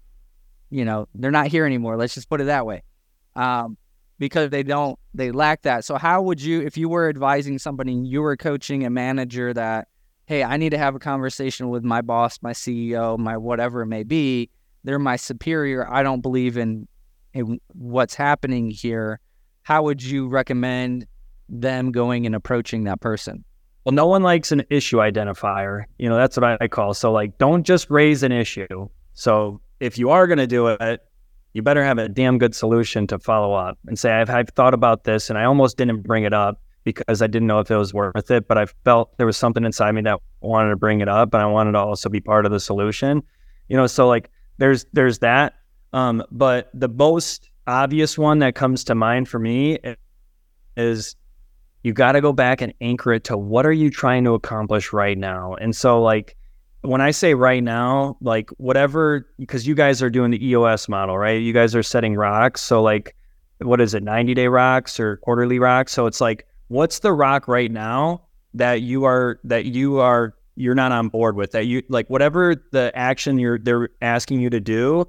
you 0.69 0.85
know 0.85 1.07
they're 1.15 1.31
not 1.31 1.47
here 1.47 1.65
anymore. 1.65 1.97
Let's 1.97 2.13
just 2.13 2.29
put 2.29 2.41
it 2.41 2.45
that 2.45 2.65
way. 2.65 2.83
Um, 3.35 3.77
because 4.17 4.49
they 4.49 4.63
don't 4.63 4.99
they 5.13 5.31
lack 5.31 5.63
that. 5.63 5.85
So 5.85 5.95
how 5.95 6.21
would 6.21 6.41
you 6.41 6.61
if 6.61 6.77
you 6.77 6.89
were 6.89 7.09
advising 7.09 7.57
somebody 7.57 7.93
you 7.93 8.21
were 8.21 8.35
coaching 8.37 8.85
a 8.85 8.89
manager 8.89 9.53
that 9.53 9.87
hey 10.25 10.43
i 10.43 10.57
need 10.57 10.71
to 10.71 10.77
have 10.77 10.93
a 10.93 10.99
conversation 10.99 11.69
with 11.69 11.83
my 11.83 12.01
boss 12.01 12.39
my 12.41 12.51
ceo 12.51 13.17
my 13.17 13.37
whatever 13.37 13.81
it 13.81 13.87
may 13.87 14.03
be. 14.03 14.49
They're 14.83 14.99
my 14.99 15.15
superior. 15.15 15.91
I 15.91 16.03
don't 16.03 16.21
believe 16.21 16.57
in, 16.57 16.87
in 17.33 17.59
what's 17.73 18.15
happening 18.15 18.69
here. 18.69 19.19
How 19.63 19.83
would 19.83 20.01
you 20.01 20.27
recommend 20.27 21.05
them 21.49 21.91
going 21.91 22.25
and 22.25 22.33
approaching 22.33 22.85
that 22.85 23.01
person? 23.01 23.43
Well, 23.83 23.93
no 23.93 24.07
one 24.07 24.23
likes 24.23 24.51
an 24.51 24.63
issue 24.69 24.97
identifier. 24.97 25.83
You 25.97 26.09
know, 26.09 26.15
that's 26.15 26.37
what 26.37 26.61
I 26.61 26.67
call. 26.67 26.93
So, 26.93 27.11
like, 27.11 27.37
don't 27.37 27.63
just 27.63 27.89
raise 27.89 28.23
an 28.23 28.31
issue. 28.31 28.89
So, 29.13 29.59
if 29.79 29.97
you 29.97 30.09
are 30.09 30.27
going 30.27 30.37
to 30.39 30.47
do 30.47 30.67
it, 30.67 31.01
you 31.53 31.61
better 31.61 31.83
have 31.83 31.97
a 31.97 32.07
damn 32.07 32.37
good 32.37 32.53
solution 32.53 33.07
to 33.07 33.19
follow 33.19 33.53
up 33.53 33.77
and 33.87 33.97
say, 33.97 34.11
I've, 34.11 34.29
I've 34.29 34.49
thought 34.49 34.73
about 34.73 35.03
this 35.03 35.29
and 35.29 35.39
I 35.39 35.45
almost 35.45 35.77
didn't 35.77 36.03
bring 36.03 36.23
it 36.23 36.33
up 36.33 36.61
because 36.83 37.21
I 37.21 37.27
didn't 37.27 37.47
know 37.47 37.59
if 37.59 37.71
it 37.71 37.75
was 37.75 37.93
worth 37.93 38.31
it, 38.31 38.47
but 38.47 38.57
I 38.57 38.65
felt 38.83 39.17
there 39.17 39.25
was 39.25 39.37
something 39.37 39.65
inside 39.65 39.93
me 39.93 40.01
that 40.01 40.19
wanted 40.41 40.69
to 40.69 40.75
bring 40.75 41.01
it 41.01 41.09
up 41.09 41.33
and 41.33 41.41
I 41.41 41.45
wanted 41.47 41.73
to 41.73 41.79
also 41.79 42.09
be 42.09 42.21
part 42.21 42.45
of 42.45 42.51
the 42.51 42.59
solution. 42.59 43.23
You 43.67 43.77
know, 43.77 43.87
so 43.87 44.07
like 44.07 44.29
there's 44.57 44.85
there's 44.93 45.19
that. 45.19 45.55
Um, 45.91 46.23
but 46.31 46.69
the 46.73 46.87
most 46.87 47.49
obvious 47.65 48.17
one 48.17 48.39
that 48.39 48.55
comes 48.55 48.83
to 48.85 48.95
mind 48.95 49.27
for 49.27 49.39
me 49.39 49.79
is 50.77 51.15
you 51.83 51.93
got 51.93 52.13
to 52.13 52.21
go 52.21 52.33
back 52.33 52.61
and 52.61 52.73
anchor 52.81 53.13
it 53.13 53.23
to 53.25 53.37
what 53.37 53.65
are 53.65 53.71
you 53.71 53.89
trying 53.89 54.23
to 54.25 54.33
accomplish 54.33 54.93
right 54.93 55.17
now. 55.17 55.55
And 55.55 55.75
so 55.75 56.01
like 56.01 56.35
when 56.81 57.01
I 57.01 57.11
say 57.11 57.33
right 57.33 57.63
now, 57.63 58.17
like 58.21 58.49
whatever, 58.51 59.27
because 59.37 59.67
you 59.67 59.75
guys 59.75 60.01
are 60.01 60.09
doing 60.09 60.31
the 60.31 60.45
EOS 60.45 60.87
model, 60.87 61.17
right? 61.17 61.41
You 61.41 61.53
guys 61.53 61.75
are 61.75 61.83
setting 61.83 62.15
rocks. 62.15 62.61
So 62.61 62.81
like, 62.81 63.15
what 63.59 63.81
is 63.81 63.93
it, 63.93 64.03
90 64.03 64.33
day 64.33 64.47
rocks 64.47 64.99
or 64.99 65.17
quarterly 65.17 65.59
rocks? 65.59 65.91
So 65.91 66.05
it's 66.05 66.21
like, 66.21 66.47
what's 66.69 66.99
the 66.99 67.11
rock 67.11 67.47
right 67.47 67.71
now 67.71 68.21
that 68.53 68.81
you 68.81 69.03
are, 69.03 69.39
that 69.43 69.65
you 69.65 69.99
are, 69.99 70.35
you're 70.59 70.75
not 70.75 70.91
on 70.91 71.07
board 71.07 71.37
with 71.37 71.51
that 71.51 71.67
you 71.67 71.81
like 71.87 72.09
whatever 72.09 72.53
the 72.73 72.91
action 72.93 73.39
you're 73.39 73.57
they're 73.57 73.87
asking 74.01 74.41
you 74.41 74.49
to 74.49 74.59
do 74.59 75.07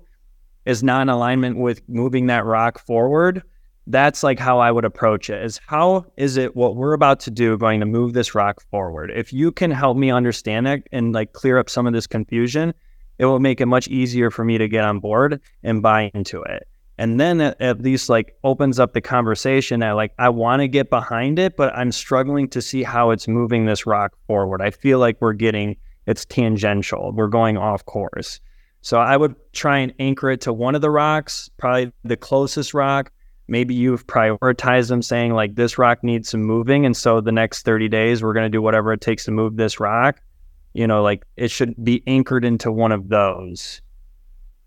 is 0.64 0.80
not 0.80 1.02
in 1.02 1.08
alignment 1.08 1.58
with 1.58 1.82
moving 1.88 2.28
that 2.28 2.44
rock 2.44 2.78
forward 2.86 3.42
that's 3.90 4.22
like 4.22 4.38
how 4.38 4.58
I 4.58 4.70
would 4.70 4.84
approach 4.84 5.30
it 5.30 5.42
is 5.44 5.60
how 5.66 6.06
is 6.16 6.36
it 6.36 6.54
what 6.54 6.76
we're 6.76 6.92
about 6.92 7.20
to 7.20 7.30
do 7.30 7.56
going 7.56 7.80
to 7.80 7.86
move 7.86 8.12
this 8.12 8.34
rock 8.34 8.62
forward? 8.70 9.10
If 9.14 9.32
you 9.32 9.52
can 9.52 9.70
help 9.70 9.96
me 9.96 10.10
understand 10.10 10.68
it 10.68 10.86
and 10.92 11.12
like 11.12 11.32
clear 11.32 11.58
up 11.58 11.68
some 11.68 11.86
of 11.86 11.92
this 11.92 12.06
confusion, 12.06 12.74
it 13.18 13.26
will 13.26 13.40
make 13.40 13.60
it 13.60 13.66
much 13.66 13.88
easier 13.88 14.30
for 14.30 14.44
me 14.44 14.58
to 14.58 14.68
get 14.68 14.84
on 14.84 15.00
board 15.00 15.40
and 15.62 15.82
buy 15.82 16.10
into 16.14 16.42
it. 16.42 16.66
And 16.98 17.18
then 17.18 17.40
at, 17.40 17.60
at 17.60 17.80
least 17.80 18.08
like 18.08 18.36
opens 18.44 18.78
up 18.78 18.92
the 18.92 19.00
conversation 19.00 19.80
that 19.80 19.92
like 19.92 20.12
I 20.18 20.28
want 20.28 20.60
to 20.60 20.68
get 20.68 20.90
behind 20.90 21.38
it, 21.38 21.56
but 21.56 21.74
I'm 21.74 21.92
struggling 21.92 22.48
to 22.50 22.62
see 22.62 22.82
how 22.82 23.10
it's 23.10 23.26
moving 23.26 23.66
this 23.66 23.86
rock 23.86 24.12
forward. 24.26 24.62
I 24.62 24.70
feel 24.70 24.98
like 24.98 25.16
we're 25.20 25.32
getting 25.32 25.76
it's 26.06 26.24
tangential. 26.24 27.12
We're 27.12 27.28
going 27.28 27.56
off 27.56 27.84
course. 27.84 28.40
So 28.82 28.98
I 28.98 29.16
would 29.16 29.34
try 29.52 29.78
and 29.78 29.92
anchor 29.98 30.30
it 30.30 30.40
to 30.42 30.52
one 30.52 30.74
of 30.74 30.80
the 30.80 30.90
rocks, 30.90 31.50
probably 31.58 31.92
the 32.04 32.16
closest 32.16 32.72
rock 32.72 33.12
maybe 33.50 33.74
you've 33.74 34.06
prioritized 34.06 34.88
them 34.88 35.02
saying 35.02 35.34
like 35.34 35.56
this 35.56 35.76
rock 35.76 36.02
needs 36.02 36.30
some 36.30 36.42
moving 36.42 36.86
and 36.86 36.96
so 36.96 37.20
the 37.20 37.32
next 37.32 37.64
30 37.64 37.88
days 37.88 38.22
we're 38.22 38.32
going 38.32 38.44
to 38.44 38.50
do 38.50 38.62
whatever 38.62 38.92
it 38.92 39.00
takes 39.00 39.24
to 39.24 39.30
move 39.30 39.56
this 39.56 39.80
rock. 39.80 40.20
You 40.72 40.86
know 40.86 41.02
like 41.02 41.24
it 41.36 41.50
should 41.50 41.74
be 41.84 42.02
anchored 42.06 42.44
into 42.44 42.70
one 42.70 42.92
of 42.92 43.08
those. 43.08 43.82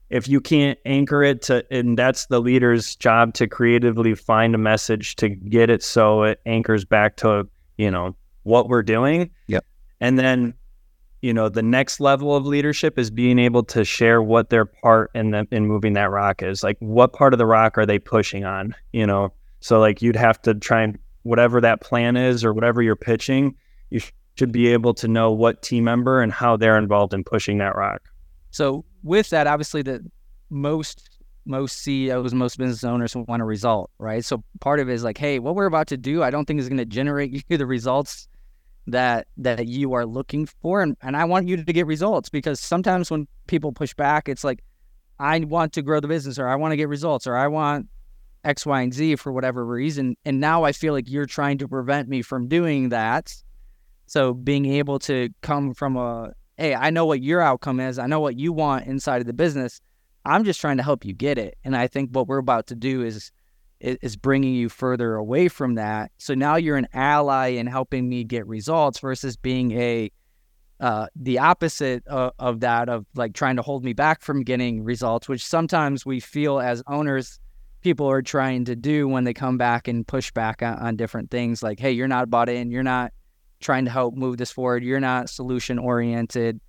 If 0.10 0.28
you 0.28 0.42
can't 0.42 0.78
anchor 0.86 1.24
it 1.24 1.42
to 1.44 1.66
and 1.72 1.98
that's 1.98 2.28
the 2.28 2.42
leader's 2.42 2.96
job 2.96 3.34
to 3.36 3.48
creatively 3.48 4.14
find 4.14 4.54
a 4.54 4.60
message 4.60 5.16
to 5.16 5.30
get 5.30 5.70
it 5.70 5.82
so 5.82 6.24
it 6.24 6.42
anchors 6.46 6.86
back 6.86 7.16
to 7.18 7.48
you 7.78 7.90
know 7.90 8.16
what 8.44 8.68
we're 8.68 8.84
doing. 8.84 9.32
Yep. 9.48 9.66
And 10.02 10.20
then 10.20 10.54
you 11.24 11.34
know 11.34 11.48
the 11.48 11.64
next 11.64 12.02
level 12.02 12.36
of 12.36 12.46
leadership 12.46 13.00
is 13.00 13.10
being 13.10 13.40
able 13.40 13.64
to 13.64 13.86
share 13.86 14.22
what 14.22 14.50
their 14.50 14.66
part 14.66 15.10
in 15.16 15.32
the, 15.32 15.48
in 15.52 15.66
moving 15.66 15.94
that 15.94 16.12
rock 16.12 16.44
is. 16.44 16.64
Like 16.64 16.78
what 16.80 17.14
part 17.14 17.34
of 17.34 17.38
the 17.38 17.46
rock 17.46 17.78
are 17.78 17.86
they 17.86 17.98
pushing 17.98 18.44
on 18.44 18.76
you 18.92 19.08
know? 19.08 19.34
So 19.62 19.80
like 19.80 20.02
you'd 20.02 20.18
have 20.18 20.42
to 20.44 20.54
try 20.54 20.84
and 20.84 21.00
whatever 21.24 21.62
that 21.62 21.80
plan 21.80 22.18
is 22.18 22.44
or 22.44 22.54
whatever 22.54 22.82
you're 22.82 22.98
pitching 22.98 23.56
you 23.90 24.02
should 24.38 24.52
be 24.52 24.68
able 24.68 24.94
to 24.96 25.08
know 25.08 25.32
what 25.32 25.62
team 25.62 25.86
member 25.86 26.22
and 26.22 26.32
how 26.32 26.58
they're 26.58 26.78
involved 26.78 27.14
in 27.14 27.24
pushing 27.24 27.60
that 27.60 27.76
rock. 27.76 28.02
So 28.52 28.84
with 29.02 29.30
that 29.30 29.48
obviously 29.48 29.82
the 29.82 30.06
most 30.50 31.10
most 31.46 31.80
CEOs, 31.80 32.34
most 32.34 32.58
business 32.58 32.84
owners 32.84 33.16
want 33.16 33.42
a 33.42 33.46
result, 33.46 33.92
right? 33.98 34.24
So 34.24 34.44
part 34.60 34.80
of 34.80 34.90
it 34.90 34.94
is 34.94 35.04
like, 35.04 35.18
hey, 35.18 35.40
what 35.40 35.56
we're 35.56 35.66
about 35.66 35.88
to 35.88 35.98
do, 35.98 36.24
I 36.24 36.30
don't 36.30 36.46
think 36.46 36.60
is 36.60 36.70
going 36.70 36.78
to 36.78 36.86
generate 36.86 37.46
you 37.50 37.58
the 37.58 37.66
results 37.66 38.28
that 38.88 39.28
that 39.38 39.68
you 39.68 39.94
are 39.94 40.06
looking 40.06 40.46
for 40.46 40.82
and, 40.82 40.98
and 41.02 41.16
I 41.16 41.26
want 41.26 41.48
you 41.48 41.56
to 41.56 41.74
get 41.74 41.88
results 41.88 42.30
because 42.30 42.60
sometimes 42.60 43.10
when 43.10 43.28
people 43.48 43.72
push 43.72 43.94
back 43.94 44.28
it's 44.28 44.44
like 44.44 44.64
I 45.20 45.40
want 45.40 45.74
to 45.74 45.82
grow 45.82 46.00
the 46.00 46.08
business 46.08 46.38
or 46.38 46.48
I 46.48 46.56
want 46.56 46.72
to 46.72 46.76
get 46.76 46.90
results 46.90 47.28
or 47.28 47.36
I 47.36 47.48
want 47.48 47.88
X, 48.44 48.66
Y, 48.66 48.82
and 48.82 48.94
Z 48.94 49.16
for 49.18 49.32
whatever 49.32 49.66
reason. 49.66 50.18
And 50.26 50.40
now 50.40 50.64
I 50.64 50.72
feel 50.72 50.94
like 50.94 51.10
you're 51.10 51.26
trying 51.26 51.58
to 51.60 51.68
prevent 51.68 52.10
me 52.10 52.22
from 52.22 52.48
doing 52.48 52.90
that. 52.90 53.34
So 54.06 54.34
being 54.34 54.66
able 54.66 55.00
to 55.00 55.30
come 55.42 55.74
from 55.74 55.96
a, 55.96 56.34
hey, 56.58 56.76
I 56.76 56.90
know 56.90 57.06
what 57.06 57.22
your 57.22 57.42
outcome 57.42 57.80
is. 57.80 57.98
I 57.98 58.08
know 58.08 58.20
what 58.20 58.38
you 58.38 58.52
want 58.52 58.86
inside 58.86 59.22
of 59.22 59.28
the 59.28 59.34
business. 59.34 59.80
I'm 60.26 60.44
just 60.44 60.60
trying 60.60 60.78
to 60.78 60.84
help 60.84 61.06
you 61.06 61.14
get 61.14 61.38
it. 61.38 61.58
And 61.64 61.76
I 61.76 61.88
think 61.88 62.12
what 62.12 62.28
we're 62.28 62.38
about 62.38 62.68
to 62.68 62.76
do 62.76 63.02
is 63.02 63.32
is 63.84 64.16
bringing 64.16 64.54
you 64.54 64.70
further 64.70 65.16
away 65.16 65.48
from 65.50 65.76
that. 65.76 66.12
So 66.18 66.34
now 66.34 66.56
you're 66.56 66.78
an 66.78 66.88
ally 66.94 67.50
in 67.50 67.68
helping 67.68 68.08
me 68.08 68.24
get 68.24 68.48
results 68.48 69.00
versus 69.00 69.36
being 69.36 69.72
a 69.74 70.12
uh, 70.80 71.08
the 71.16 71.40
opposite 71.40 72.06
of, 72.08 72.34
of, 72.40 72.60
that 72.62 72.90
of 72.90 73.06
like 73.16 73.34
trying 73.34 73.56
to 73.56 73.62
hold 73.62 73.86
me 73.86 73.94
back 73.94 74.22
from 74.22 74.44
getting 74.44 74.84
results, 74.84 75.30
which 75.30 75.46
sometimes 75.46 76.06
we 76.06 76.20
feel 76.20 76.60
as 76.60 76.84
owners 76.88 77.40
people 77.82 78.10
are 78.10 78.22
trying 78.22 78.66
to 78.66 78.76
do 78.76 79.08
when 79.08 79.24
they 79.24 79.34
come 79.34 79.58
back 79.58 79.88
and 79.88 80.08
push 80.08 80.32
back 80.32 80.62
on, 80.62 80.78
on 80.80 80.96
different 80.96 81.30
things. 81.30 81.62
Like, 81.62 81.80
hey, 81.80 81.92
you're 81.92 82.08
not 82.08 82.30
bought 82.30 82.50
in, 82.50 82.72
you're 82.72 82.84
not 82.84 83.14
trying 83.60 83.86
to 83.86 83.92
help 83.92 84.16
move 84.16 84.38
this 84.38 84.52
forward, 84.52 84.84
you're 84.84 85.00
not 85.00 85.30
solution 85.30 85.78
oriented. 85.78 86.60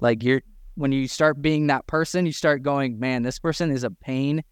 Like 0.00 0.22
you're 0.22 0.42
when 0.76 0.92
you 0.92 1.06
start 1.08 1.40
being 1.40 1.68
that 1.68 1.86
person, 1.86 2.26
you 2.26 2.32
start 2.32 2.62
going, 2.62 2.98
man, 2.98 3.22
this 3.22 3.38
person 3.38 3.70
is 3.70 3.84
a 3.84 3.90
pain 3.90 4.42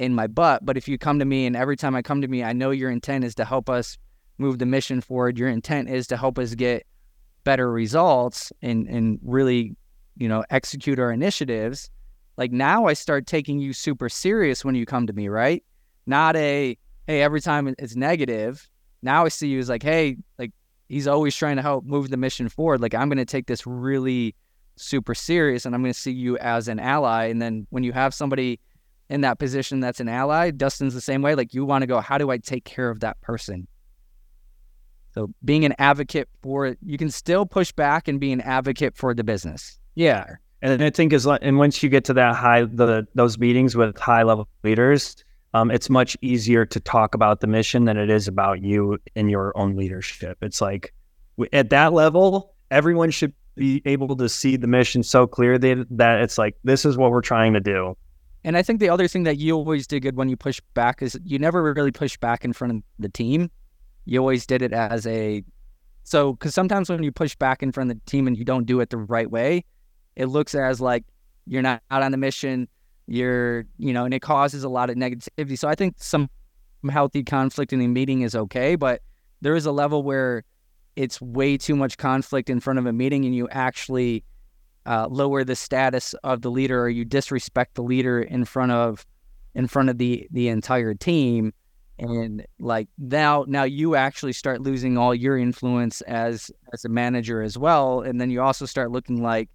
in 0.00 0.14
my 0.14 0.26
butt. 0.26 0.64
But 0.64 0.78
if 0.78 0.88
you 0.88 0.96
come 0.96 1.18
to 1.18 1.26
me 1.26 1.44
and 1.44 1.54
every 1.54 1.76
time 1.76 1.94
I 1.94 2.00
come 2.00 2.22
to 2.22 2.28
me, 2.28 2.42
I 2.42 2.54
know 2.54 2.70
your 2.70 2.90
intent 2.90 3.22
is 3.22 3.34
to 3.34 3.44
help 3.44 3.68
us 3.68 3.98
move 4.38 4.58
the 4.58 4.64
mission 4.64 5.02
forward. 5.02 5.38
Your 5.38 5.50
intent 5.50 5.90
is 5.90 6.06
to 6.06 6.16
help 6.16 6.38
us 6.38 6.54
get 6.54 6.86
better 7.44 7.70
results 7.70 8.50
and 8.62 8.88
and 8.88 9.18
really, 9.22 9.76
you 10.16 10.26
know, 10.26 10.42
execute 10.48 10.98
our 10.98 11.12
initiatives. 11.12 11.90
Like 12.38 12.50
now 12.50 12.86
I 12.86 12.94
start 12.94 13.26
taking 13.26 13.60
you 13.60 13.74
super 13.74 14.08
serious 14.08 14.64
when 14.64 14.74
you 14.74 14.86
come 14.86 15.06
to 15.06 15.12
me, 15.12 15.28
right? 15.28 15.62
Not 16.06 16.34
a 16.34 16.78
hey, 17.06 17.22
every 17.22 17.42
time 17.42 17.74
it's 17.78 17.94
negative. 17.94 18.66
Now 19.02 19.26
I 19.26 19.28
see 19.28 19.48
you 19.48 19.58
as 19.58 19.68
like, 19.68 19.82
hey, 19.82 20.16
like 20.38 20.52
he's 20.88 21.06
always 21.06 21.36
trying 21.36 21.56
to 21.56 21.62
help 21.62 21.84
move 21.84 22.08
the 22.08 22.16
mission 22.16 22.48
forward. 22.48 22.80
Like 22.80 22.94
I'm 22.94 23.10
going 23.10 23.18
to 23.18 23.26
take 23.26 23.46
this 23.46 23.66
really 23.66 24.34
super 24.76 25.14
serious 25.14 25.66
and 25.66 25.74
I'm 25.74 25.82
going 25.82 25.92
to 25.92 25.98
see 25.98 26.12
you 26.12 26.38
as 26.38 26.68
an 26.68 26.78
ally. 26.78 27.26
And 27.26 27.42
then 27.42 27.66
when 27.68 27.84
you 27.84 27.92
have 27.92 28.14
somebody 28.14 28.60
in 29.10 29.22
that 29.22 29.38
position 29.38 29.80
that's 29.80 30.00
an 30.00 30.08
ally. 30.08 30.50
Dustin's 30.52 30.94
the 30.94 31.00
same 31.00 31.20
way. 31.20 31.34
Like 31.34 31.52
you 31.52 31.64
want 31.64 31.82
to 31.82 31.86
go, 31.86 32.00
how 32.00 32.16
do 32.16 32.30
I 32.30 32.38
take 32.38 32.64
care 32.64 32.88
of 32.88 33.00
that 33.00 33.20
person? 33.20 33.66
So 35.12 35.34
being 35.44 35.64
an 35.64 35.74
advocate 35.78 36.28
for 36.42 36.66
it, 36.66 36.78
you 36.80 36.96
can 36.96 37.10
still 37.10 37.44
push 37.44 37.72
back 37.72 38.06
and 38.06 38.20
be 38.20 38.32
an 38.32 38.40
advocate 38.40 38.96
for 38.96 39.12
the 39.12 39.24
business. 39.24 39.78
Yeah. 39.96 40.24
And 40.62 40.82
I 40.82 40.90
think 40.90 41.12
is 41.12 41.26
and 41.26 41.58
once 41.58 41.82
you 41.82 41.88
get 41.88 42.04
to 42.04 42.14
that 42.14 42.36
high 42.36 42.64
the 42.64 43.06
those 43.14 43.38
meetings 43.38 43.76
with 43.76 43.98
high 43.98 44.22
level 44.22 44.46
leaders, 44.62 45.16
um, 45.54 45.70
it's 45.70 45.90
much 45.90 46.16
easier 46.20 46.64
to 46.66 46.78
talk 46.78 47.14
about 47.14 47.40
the 47.40 47.48
mission 47.48 47.86
than 47.86 47.96
it 47.96 48.10
is 48.10 48.28
about 48.28 48.62
you 48.62 48.98
and 49.16 49.30
your 49.30 49.56
own 49.58 49.74
leadership. 49.74 50.38
It's 50.42 50.60
like 50.60 50.94
at 51.52 51.70
that 51.70 51.92
level, 51.92 52.54
everyone 52.70 53.10
should 53.10 53.32
be 53.56 53.82
able 53.86 54.16
to 54.16 54.28
see 54.28 54.56
the 54.56 54.68
mission 54.68 55.02
so 55.02 55.26
clear 55.26 55.58
that 55.58 56.20
it's 56.20 56.38
like 56.38 56.56
this 56.62 56.84
is 56.84 56.96
what 56.96 57.10
we're 57.10 57.20
trying 57.20 57.54
to 57.54 57.60
do 57.60 57.96
and 58.44 58.56
I 58.56 58.62
think 58.62 58.80
the 58.80 58.88
other 58.88 59.06
thing 59.08 59.24
that 59.24 59.38
you 59.38 59.54
always 59.54 59.86
did 59.86 60.00
good 60.00 60.16
when 60.16 60.28
you 60.28 60.36
push 60.36 60.60
back 60.74 61.02
is 61.02 61.18
you 61.24 61.38
never 61.38 61.62
really 61.62 61.92
push 61.92 62.16
back 62.16 62.44
in 62.44 62.52
front 62.52 62.74
of 62.74 62.82
the 62.98 63.08
team. 63.08 63.50
You 64.06 64.20
always 64.20 64.46
did 64.46 64.62
it 64.62 64.72
as 64.72 65.06
a 65.06 65.44
so 66.04 66.32
because 66.32 66.54
sometimes 66.54 66.88
when 66.88 67.02
you 67.02 67.12
push 67.12 67.36
back 67.36 67.62
in 67.62 67.70
front 67.70 67.90
of 67.90 67.96
the 67.98 68.10
team 68.10 68.26
and 68.26 68.36
you 68.36 68.44
don't 68.44 68.64
do 68.64 68.80
it 68.80 68.90
the 68.90 68.96
right 68.96 69.30
way, 69.30 69.64
it 70.16 70.26
looks 70.26 70.54
as 70.54 70.80
like 70.80 71.04
you're 71.46 71.62
not 71.62 71.82
out 71.90 72.02
on 72.02 72.12
the 72.12 72.16
mission. 72.16 72.68
You're 73.06 73.66
you 73.78 73.92
know, 73.92 74.04
and 74.04 74.14
it 74.14 74.20
causes 74.20 74.64
a 74.64 74.68
lot 74.68 74.88
of 74.88 74.96
negativity. 74.96 75.58
So 75.58 75.68
I 75.68 75.74
think 75.74 75.96
some 75.98 76.30
healthy 76.90 77.22
conflict 77.22 77.72
in 77.72 77.78
the 77.78 77.86
meeting 77.86 78.22
is 78.22 78.34
okay, 78.34 78.74
but 78.74 79.02
there 79.42 79.54
is 79.54 79.66
a 79.66 79.72
level 79.72 80.02
where 80.02 80.44
it's 80.96 81.20
way 81.20 81.56
too 81.56 81.76
much 81.76 81.98
conflict 81.98 82.50
in 82.50 82.60
front 82.60 82.78
of 82.78 82.86
a 82.86 82.92
meeting 82.92 83.24
and 83.24 83.34
you 83.34 83.48
actually 83.50 84.24
uh, 84.86 85.06
lower 85.10 85.44
the 85.44 85.56
status 85.56 86.14
of 86.24 86.42
the 86.42 86.50
leader 86.50 86.82
or 86.82 86.88
you 86.88 87.04
disrespect 87.04 87.74
the 87.74 87.82
leader 87.82 88.20
in 88.20 88.44
front 88.44 88.72
of 88.72 89.06
in 89.54 89.66
front 89.66 89.88
of 89.88 89.98
the 89.98 90.26
the 90.30 90.48
entire 90.48 90.94
team. 90.94 91.52
And 91.98 92.46
like 92.58 92.88
now 92.98 93.44
now 93.46 93.64
you 93.64 93.94
actually 93.94 94.32
start 94.32 94.62
losing 94.62 94.96
all 94.96 95.14
your 95.14 95.36
influence 95.36 96.00
as 96.02 96.50
as 96.72 96.84
a 96.84 96.88
manager 96.88 97.42
as 97.42 97.58
well. 97.58 98.00
And 98.00 98.20
then 98.20 98.30
you 98.30 98.40
also 98.40 98.66
start 98.66 98.90
looking 98.90 99.22
like 99.22 99.50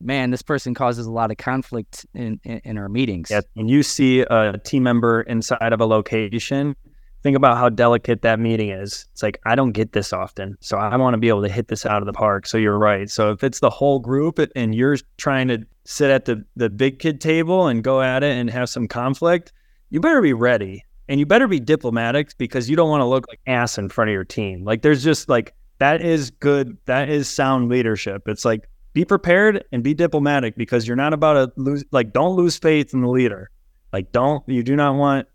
man 0.00 0.30
this 0.30 0.42
person 0.42 0.74
causes 0.74 1.06
a 1.06 1.12
lot 1.12 1.30
of 1.30 1.36
conflict 1.36 2.06
in 2.14 2.40
in, 2.44 2.60
in 2.64 2.78
our 2.78 2.88
meetings. 2.88 3.30
Yeah 3.30 3.42
when 3.54 3.68
you 3.68 3.82
see 3.82 4.20
a 4.20 4.58
team 4.64 4.84
member 4.84 5.20
inside 5.22 5.72
of 5.72 5.80
a 5.80 5.86
location 5.86 6.74
think 7.22 7.36
about 7.36 7.56
how 7.56 7.68
delicate 7.68 8.22
that 8.22 8.40
meeting 8.40 8.70
is. 8.70 9.06
It's 9.12 9.22
like, 9.22 9.40
I 9.46 9.54
don't 9.54 9.72
get 9.72 9.92
this 9.92 10.12
often. 10.12 10.56
So 10.60 10.76
I 10.76 10.96
want 10.96 11.14
to 11.14 11.18
be 11.18 11.28
able 11.28 11.42
to 11.42 11.48
hit 11.48 11.68
this 11.68 11.86
out 11.86 12.02
of 12.02 12.06
the 12.06 12.12
park. 12.12 12.46
So 12.46 12.58
you're 12.58 12.78
right. 12.78 13.08
So 13.08 13.30
if 13.30 13.44
it's 13.44 13.60
the 13.60 13.70
whole 13.70 13.98
group 13.98 14.40
and 14.56 14.74
you're 14.74 14.96
trying 15.16 15.48
to 15.48 15.64
sit 15.84 16.10
at 16.10 16.24
the, 16.24 16.44
the 16.56 16.68
big 16.68 16.98
kid 16.98 17.20
table 17.20 17.68
and 17.68 17.82
go 17.82 18.02
at 18.02 18.22
it 18.22 18.36
and 18.36 18.50
have 18.50 18.68
some 18.68 18.88
conflict, 18.88 19.52
you 19.90 20.00
better 20.00 20.20
be 20.20 20.32
ready 20.32 20.84
and 21.08 21.20
you 21.20 21.26
better 21.26 21.48
be 21.48 21.60
diplomatic 21.60 22.36
because 22.38 22.68
you 22.68 22.76
don't 22.76 22.90
want 22.90 23.02
to 23.02 23.06
look 23.06 23.26
like 23.28 23.40
ass 23.46 23.78
in 23.78 23.88
front 23.88 24.10
of 24.10 24.12
your 24.12 24.24
team. 24.24 24.64
Like 24.64 24.82
there's 24.82 25.04
just 25.04 25.28
like, 25.28 25.54
that 25.78 26.00
is 26.00 26.30
good. 26.30 26.76
That 26.86 27.08
is 27.08 27.28
sound 27.28 27.68
leadership. 27.68 28.22
It's 28.26 28.44
like, 28.44 28.68
be 28.94 29.04
prepared 29.04 29.64
and 29.72 29.82
be 29.82 29.94
diplomatic 29.94 30.54
because 30.54 30.86
you're 30.86 30.96
not 30.96 31.14
about 31.14 31.32
to 31.34 31.60
lose, 31.60 31.82
like, 31.92 32.12
don't 32.12 32.36
lose 32.36 32.58
faith 32.58 32.92
in 32.92 33.00
the 33.00 33.08
leader 33.08 33.50
Like, 33.92 34.12
don't 34.12 34.46
you 34.48 34.62
do 34.62 34.74
not 34.74 34.94
want. 34.96 35.28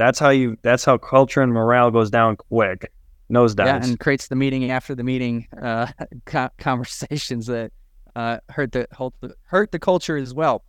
That's 0.00 0.18
how 0.18 0.30
you. 0.30 0.56
That's 0.62 0.82
how 0.82 0.96
culture 0.96 1.42
and 1.42 1.52
morale 1.52 1.90
goes 1.90 2.10
down 2.10 2.36
quick. 2.36 2.90
Nosedives. 3.30 3.66
Yeah, 3.66 3.84
and 3.84 4.00
creates 4.00 4.28
the 4.28 4.34
meeting 4.34 4.70
after 4.70 4.94
the 4.94 5.04
meeting 5.04 5.46
uh, 5.60 5.88
conversations 6.58 7.46
that 7.48 7.70
uh, 8.16 8.38
hurt 8.48 8.72
the 8.72 8.88
hurt 9.44 9.72
the 9.72 9.78
culture 9.78 10.16
as 10.16 10.32
well. 10.32 10.64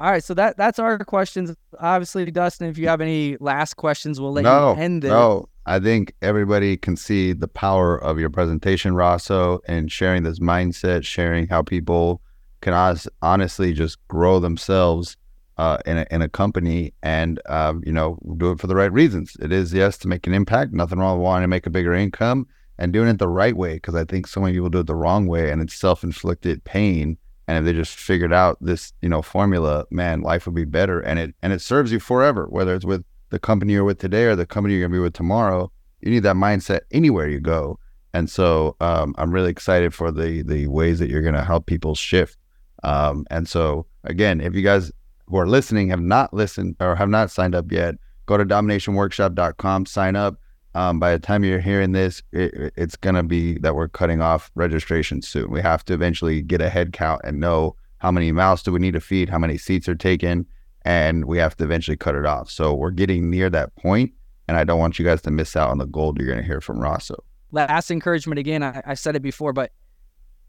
All 0.00 0.10
right, 0.10 0.24
so 0.24 0.34
that 0.34 0.56
that's 0.56 0.80
our 0.80 0.98
questions. 0.98 1.54
Obviously, 1.78 2.28
Dustin, 2.32 2.68
if 2.68 2.76
you 2.76 2.88
have 2.88 3.00
any 3.00 3.36
last 3.38 3.74
questions, 3.74 4.20
we'll 4.20 4.32
let 4.32 4.42
no, 4.42 4.74
you 4.74 4.80
end 4.80 5.04
it. 5.04 5.10
No, 5.10 5.48
I 5.66 5.78
think 5.78 6.12
everybody 6.20 6.76
can 6.76 6.96
see 6.96 7.32
the 7.34 7.48
power 7.48 7.96
of 7.96 8.18
your 8.18 8.30
presentation, 8.30 8.96
Rosso, 8.96 9.60
and 9.68 9.92
sharing 9.92 10.24
this 10.24 10.40
mindset, 10.40 11.04
sharing 11.04 11.46
how 11.46 11.62
people 11.62 12.20
can 12.62 12.98
honestly 13.22 13.72
just 13.72 13.96
grow 14.08 14.40
themselves 14.40 15.16
uh, 15.58 15.78
in 15.86 15.98
a 15.98 16.06
in 16.10 16.22
a 16.22 16.28
company, 16.28 16.92
and 17.02 17.40
um, 17.46 17.82
you 17.86 17.92
know, 17.92 18.18
do 18.36 18.50
it 18.50 18.60
for 18.60 18.66
the 18.66 18.74
right 18.74 18.92
reasons. 18.92 19.36
It 19.40 19.52
is 19.52 19.72
yes 19.72 19.96
to 19.98 20.08
make 20.08 20.26
an 20.26 20.34
impact. 20.34 20.72
Nothing 20.72 20.98
wrong 20.98 21.18
with 21.18 21.24
wanting 21.24 21.44
to 21.44 21.48
make 21.48 21.66
a 21.66 21.70
bigger 21.70 21.94
income 21.94 22.46
and 22.78 22.92
doing 22.92 23.08
it 23.08 23.18
the 23.18 23.28
right 23.28 23.56
way, 23.56 23.74
because 23.74 23.94
I 23.94 24.04
think 24.04 24.26
so 24.26 24.40
many 24.40 24.52
people 24.52 24.68
do 24.68 24.80
it 24.80 24.86
the 24.86 24.94
wrong 24.94 25.26
way, 25.26 25.50
and 25.50 25.62
it's 25.62 25.74
self 25.74 26.04
inflicted 26.04 26.64
pain. 26.64 27.16
And 27.48 27.58
if 27.58 27.64
they 27.64 27.72
just 27.72 27.94
figured 27.94 28.32
out 28.32 28.58
this 28.60 28.92
you 29.00 29.08
know 29.08 29.22
formula 29.22 29.86
man 29.90 30.20
life 30.20 30.46
would 30.46 30.54
be 30.54 30.64
better. 30.64 31.00
And 31.00 31.18
it 31.18 31.34
and 31.42 31.52
it 31.52 31.60
serves 31.60 31.92
you 31.92 32.00
forever 32.00 32.46
whether 32.50 32.74
it's 32.74 32.84
with 32.84 33.04
the 33.30 33.38
company 33.38 33.72
you're 33.72 33.84
with 33.84 33.98
today 33.98 34.24
or 34.24 34.36
the 34.36 34.46
company 34.46 34.74
you're 34.74 34.82
going 34.82 34.92
to 34.92 34.98
be 34.98 35.02
with 35.02 35.14
tomorrow. 35.14 35.70
You 36.00 36.10
need 36.10 36.24
that 36.24 36.36
mindset 36.36 36.80
anywhere 36.90 37.28
you 37.28 37.40
go. 37.40 37.78
And 38.12 38.30
so 38.30 38.76
um, 38.80 39.14
i'm 39.18 39.30
really 39.30 39.50
excited 39.50 39.94
for 39.94 40.10
the 40.10 40.42
the 40.42 40.66
ways 40.66 40.98
that 40.98 41.08
you're 41.08 41.22
going 41.22 41.34
to 41.34 41.44
help 41.44 41.66
people 41.66 41.94
shift. 41.94 42.36
Um, 42.82 43.24
and 43.30 43.48
so 43.48 43.86
again 44.04 44.40
if 44.40 44.54
you 44.54 44.62
guys 44.62 44.92
who 45.28 45.36
are 45.36 45.46
listening 45.46 45.88
have 45.88 46.00
not 46.00 46.32
listened 46.32 46.76
or 46.80 46.94
have 46.94 47.08
not 47.08 47.30
signed 47.30 47.54
up 47.54 47.70
yet 47.70 47.96
go 48.26 48.36
to 48.36 48.44
dominationworkshop.com 48.44 49.86
sign 49.86 50.16
up 50.16 50.38
um, 50.76 51.00
by 51.00 51.12
the 51.12 51.18
time 51.18 51.42
you're 51.42 51.58
hearing 51.58 51.92
this, 51.92 52.22
it, 52.32 52.70
it's 52.76 52.96
going 52.96 53.14
to 53.14 53.22
be 53.22 53.56
that 53.60 53.74
we're 53.74 53.88
cutting 53.88 54.20
off 54.20 54.50
registration 54.56 55.22
soon. 55.22 55.50
We 55.50 55.62
have 55.62 55.82
to 55.86 55.94
eventually 55.94 56.42
get 56.42 56.60
a 56.60 56.68
head 56.68 56.92
count 56.92 57.22
and 57.24 57.40
know 57.40 57.76
how 57.96 58.10
many 58.10 58.30
mouths 58.30 58.62
do 58.62 58.72
we 58.72 58.78
need 58.78 58.92
to 58.92 59.00
feed, 59.00 59.30
how 59.30 59.38
many 59.38 59.56
seats 59.56 59.88
are 59.88 59.94
taken, 59.94 60.44
and 60.82 61.24
we 61.24 61.38
have 61.38 61.56
to 61.56 61.64
eventually 61.64 61.96
cut 61.96 62.14
it 62.14 62.26
off. 62.26 62.50
So 62.50 62.74
we're 62.74 62.90
getting 62.90 63.30
near 63.30 63.48
that 63.48 63.74
point, 63.76 64.12
and 64.48 64.58
I 64.58 64.64
don't 64.64 64.78
want 64.78 64.98
you 64.98 65.04
guys 65.06 65.22
to 65.22 65.30
miss 65.30 65.56
out 65.56 65.70
on 65.70 65.78
the 65.78 65.86
gold 65.86 66.18
you're 66.18 66.26
going 66.26 66.40
to 66.40 66.46
hear 66.46 66.60
from 66.60 66.78
Rosso. 66.78 67.24
Last 67.52 67.90
encouragement 67.90 68.38
again, 68.38 68.62
I, 68.62 68.82
I 68.84 68.92
said 68.92 69.16
it 69.16 69.22
before, 69.22 69.54
but 69.54 69.72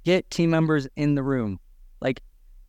get 0.03 0.29
team 0.29 0.49
members 0.49 0.89
in 0.97 1.15
the 1.15 1.23
room. 1.23 1.57
Like 2.01 2.21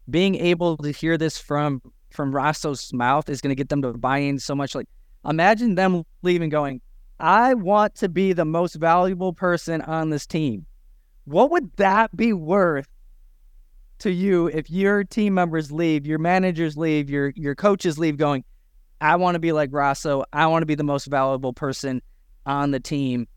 being 0.08 0.36
able 0.36 0.76
to 0.76 0.92
hear 0.92 1.18
this 1.18 1.38
from 1.38 1.82
from 2.18 2.34
Rosso's 2.34 2.92
mouth 2.92 3.28
is 3.28 3.40
going 3.40 3.52
to 3.52 3.54
get 3.54 3.68
them 3.68 3.80
to 3.82 3.92
buy 3.92 4.18
in 4.18 4.40
so 4.40 4.52
much. 4.52 4.74
Like 4.74 4.88
imagine 5.24 5.76
them 5.76 6.02
leaving 6.22 6.48
going, 6.48 6.80
I 7.20 7.54
want 7.54 7.94
to 7.94 8.08
be 8.08 8.32
the 8.32 8.44
most 8.44 8.74
valuable 8.74 9.32
person 9.32 9.82
on 9.82 10.10
this 10.10 10.26
team. 10.26 10.66
What 11.26 11.52
would 11.52 11.70
that 11.76 12.16
be 12.16 12.32
worth 12.32 12.88
to 14.00 14.10
you 14.10 14.48
if 14.48 14.68
your 14.68 15.04
team 15.04 15.34
members 15.34 15.70
leave, 15.70 16.08
your 16.08 16.18
managers 16.18 16.76
leave, 16.76 17.08
your 17.08 17.32
your 17.36 17.54
coaches 17.54 18.00
leave 18.00 18.16
going, 18.16 18.42
I 19.00 19.14
want 19.14 19.36
to 19.36 19.38
be 19.38 19.52
like 19.52 19.70
Rosso. 19.72 20.24
I 20.32 20.48
want 20.48 20.62
to 20.62 20.66
be 20.66 20.74
the 20.74 20.82
most 20.82 21.06
valuable 21.06 21.52
person 21.52 22.02
on 22.46 22.72
the 22.72 22.80
team. 22.80 23.28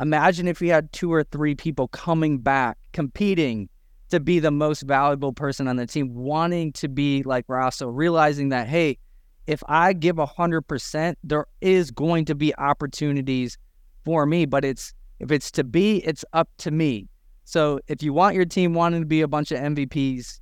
Imagine 0.00 0.48
if 0.48 0.60
we 0.60 0.68
had 0.68 0.90
two 0.94 1.12
or 1.12 1.24
three 1.24 1.54
people 1.54 1.88
coming 1.88 2.38
back, 2.38 2.78
competing 2.94 3.68
to 4.10 4.20
be 4.20 4.38
the 4.38 4.50
most 4.50 4.82
valuable 4.82 5.32
person 5.32 5.66
on 5.68 5.76
the 5.76 5.86
team, 5.86 6.14
wanting 6.14 6.72
to 6.74 6.88
be 6.88 7.22
like 7.22 7.44
Rosso, 7.48 7.88
realizing 7.88 8.50
that, 8.50 8.68
hey, 8.68 8.98
if 9.46 9.62
I 9.66 9.92
give 9.92 10.16
100%, 10.16 11.14
there 11.24 11.46
is 11.60 11.90
going 11.90 12.24
to 12.26 12.34
be 12.34 12.54
opportunities 12.56 13.58
for 14.04 14.26
me, 14.26 14.46
but 14.46 14.64
it's 14.64 14.94
if 15.18 15.30
it's 15.30 15.50
to 15.52 15.64
be, 15.64 15.98
it's 15.98 16.24
up 16.32 16.48
to 16.58 16.70
me. 16.70 17.08
So 17.44 17.80
if 17.88 18.02
you 18.02 18.12
want 18.12 18.36
your 18.36 18.44
team 18.44 18.74
wanting 18.74 19.00
to 19.00 19.06
be 19.06 19.20
a 19.20 19.28
bunch 19.28 19.52
of 19.52 19.58
MVPs, 19.58 20.40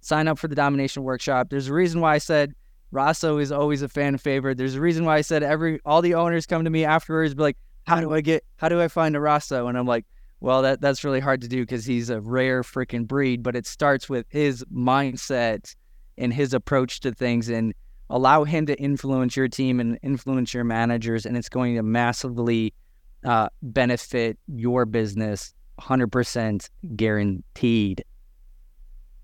sign 0.00 0.28
up 0.28 0.38
for 0.38 0.46
the 0.46 0.54
domination 0.54 1.02
workshop. 1.02 1.48
There's 1.50 1.68
a 1.68 1.74
reason 1.74 2.00
why 2.00 2.14
I 2.14 2.18
said 2.18 2.54
Rosso 2.92 3.38
is 3.38 3.50
always 3.50 3.82
a 3.82 3.88
fan 3.88 4.18
favorite. 4.18 4.58
There's 4.58 4.74
a 4.74 4.80
reason 4.80 5.04
why 5.04 5.16
I 5.16 5.20
said 5.20 5.42
every 5.42 5.80
all 5.84 6.02
the 6.02 6.14
owners 6.14 6.46
come 6.46 6.64
to 6.64 6.70
me 6.70 6.84
afterwards 6.84 7.34
be 7.34 7.42
like, 7.42 7.56
"How 7.86 8.00
do 8.00 8.12
I 8.12 8.20
get 8.20 8.44
how 8.56 8.68
do 8.68 8.80
I 8.80 8.88
find 8.88 9.16
a 9.16 9.20
Rosso?" 9.20 9.68
And 9.68 9.78
I'm 9.78 9.86
like, 9.86 10.04
"Well, 10.40 10.62
that 10.62 10.80
that's 10.80 11.04
really 11.04 11.20
hard 11.20 11.40
to 11.42 11.48
do 11.48 11.62
because 11.62 11.84
he's 11.84 12.10
a 12.10 12.20
rare 12.20 12.62
freaking 12.62 13.06
breed, 13.06 13.42
but 13.42 13.56
it 13.56 13.66
starts 13.66 14.08
with 14.08 14.26
his 14.28 14.64
mindset 14.72 15.74
and 16.18 16.32
his 16.32 16.52
approach 16.54 17.00
to 17.00 17.12
things 17.12 17.48
and 17.48 17.74
allow 18.10 18.44
him 18.44 18.66
to 18.66 18.78
influence 18.78 19.36
your 19.36 19.48
team 19.48 19.80
and 19.80 19.98
influence 20.02 20.52
your 20.52 20.64
managers, 20.64 21.24
and 21.24 21.36
it's 21.36 21.48
going 21.48 21.76
to 21.76 21.82
massively 21.82 22.74
uh, 23.24 23.48
benefit 23.62 24.38
your 24.48 24.84
business 24.84 25.54
100% 25.80 26.68
guaranteed. 26.96 28.04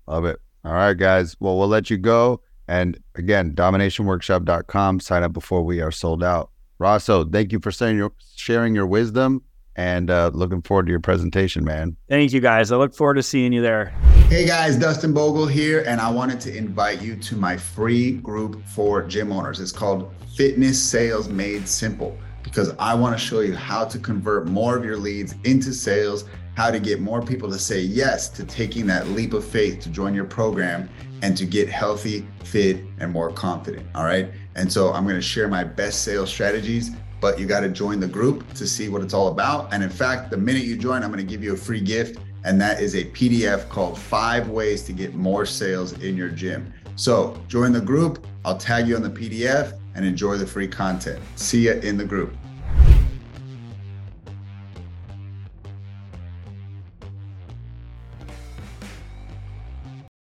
Love 0.07 0.25
it. 0.25 0.39
All 0.63 0.73
right, 0.73 0.97
guys. 0.97 1.35
Well, 1.39 1.57
we'll 1.57 1.67
let 1.67 1.89
you 1.89 1.97
go. 1.97 2.41
And 2.67 2.97
again, 3.15 3.53
dominationworkshop.com. 3.53 4.99
Sign 4.99 5.23
up 5.23 5.33
before 5.33 5.63
we 5.63 5.81
are 5.81 5.91
sold 5.91 6.23
out. 6.23 6.49
Rosso, 6.79 7.25
thank 7.25 7.51
you 7.51 7.59
for 7.59 7.71
your, 7.87 8.11
sharing 8.35 8.75
your 8.75 8.87
wisdom 8.87 9.41
and 9.77 10.09
uh, 10.09 10.31
looking 10.33 10.61
forward 10.61 10.87
to 10.87 10.89
your 10.89 10.99
presentation, 10.99 11.63
man. 11.63 11.95
Thank 12.09 12.33
you, 12.33 12.41
guys. 12.41 12.71
I 12.71 12.77
look 12.77 12.95
forward 12.95 13.13
to 13.13 13.23
seeing 13.23 13.53
you 13.53 13.61
there. 13.61 13.93
Hey, 14.27 14.45
guys, 14.45 14.75
Dustin 14.75 15.13
Bogle 15.13 15.45
here, 15.45 15.83
and 15.87 16.01
I 16.01 16.09
wanted 16.09 16.41
to 16.41 16.55
invite 16.55 17.01
you 17.01 17.15
to 17.15 17.35
my 17.35 17.55
free 17.55 18.13
group 18.13 18.61
for 18.65 19.03
gym 19.03 19.31
owners. 19.31 19.59
It's 19.59 19.71
called 19.71 20.11
Fitness 20.35 20.81
Sales 20.81 21.29
Made 21.29 21.67
Simple 21.67 22.17
because 22.43 22.73
I 22.79 22.95
want 22.95 23.17
to 23.17 23.23
show 23.23 23.41
you 23.41 23.55
how 23.55 23.85
to 23.85 23.99
convert 23.99 24.47
more 24.47 24.75
of 24.75 24.83
your 24.83 24.97
leads 24.97 25.35
into 25.43 25.73
sales, 25.73 26.25
how 26.55 26.71
to 26.71 26.79
get 26.79 26.99
more 26.99 27.21
people 27.21 27.49
to 27.51 27.59
say 27.59 27.81
yes 27.81 28.29
to 28.29 28.43
taking 28.43 28.87
that 28.87 29.07
leap 29.09 29.33
of 29.33 29.45
faith 29.45 29.79
to 29.81 29.89
join 29.89 30.13
your 30.13 30.25
program 30.25 30.89
and 31.21 31.37
to 31.37 31.45
get 31.45 31.69
healthy, 31.69 32.25
fit, 32.43 32.81
and 32.99 33.11
more 33.11 33.31
confident. 33.31 33.85
All 33.95 34.05
right. 34.05 34.31
And 34.55 34.71
so 34.71 34.91
I'm 34.93 35.03
going 35.03 35.15
to 35.15 35.21
share 35.21 35.47
my 35.47 35.63
best 35.63 36.03
sales 36.03 36.29
strategies 36.29 36.91
but 37.19 37.39
you 37.39 37.45
got 37.45 37.61
to 37.61 37.69
join 37.69 37.99
the 37.99 38.07
group 38.07 38.53
to 38.53 38.67
see 38.67 38.89
what 38.89 39.01
it's 39.01 39.13
all 39.13 39.27
about. 39.27 39.73
And 39.73 39.83
in 39.83 39.89
fact, 39.89 40.29
the 40.29 40.37
minute 40.37 40.63
you 40.63 40.77
join, 40.77 41.03
I'm 41.03 41.11
going 41.11 41.25
to 41.25 41.29
give 41.29 41.43
you 41.43 41.53
a 41.53 41.57
free 41.57 41.81
gift, 41.81 42.19
and 42.43 42.59
that 42.61 42.81
is 42.81 42.95
a 42.95 43.05
PDF 43.05 43.67
called 43.69 43.97
Five 43.97 44.49
Ways 44.49 44.83
to 44.83 44.93
Get 44.93 45.15
More 45.15 45.45
Sales 45.45 45.93
in 46.01 46.15
Your 46.15 46.29
Gym. 46.29 46.73
So 46.95 47.39
join 47.47 47.71
the 47.71 47.81
group. 47.81 48.25
I'll 48.45 48.57
tag 48.57 48.87
you 48.87 48.95
on 48.95 49.03
the 49.03 49.09
PDF 49.09 49.77
and 49.95 50.05
enjoy 50.05 50.37
the 50.37 50.47
free 50.47 50.67
content. 50.67 51.19
See 51.35 51.65
you 51.65 51.73
in 51.73 51.97
the 51.97 52.05
group. 52.05 52.35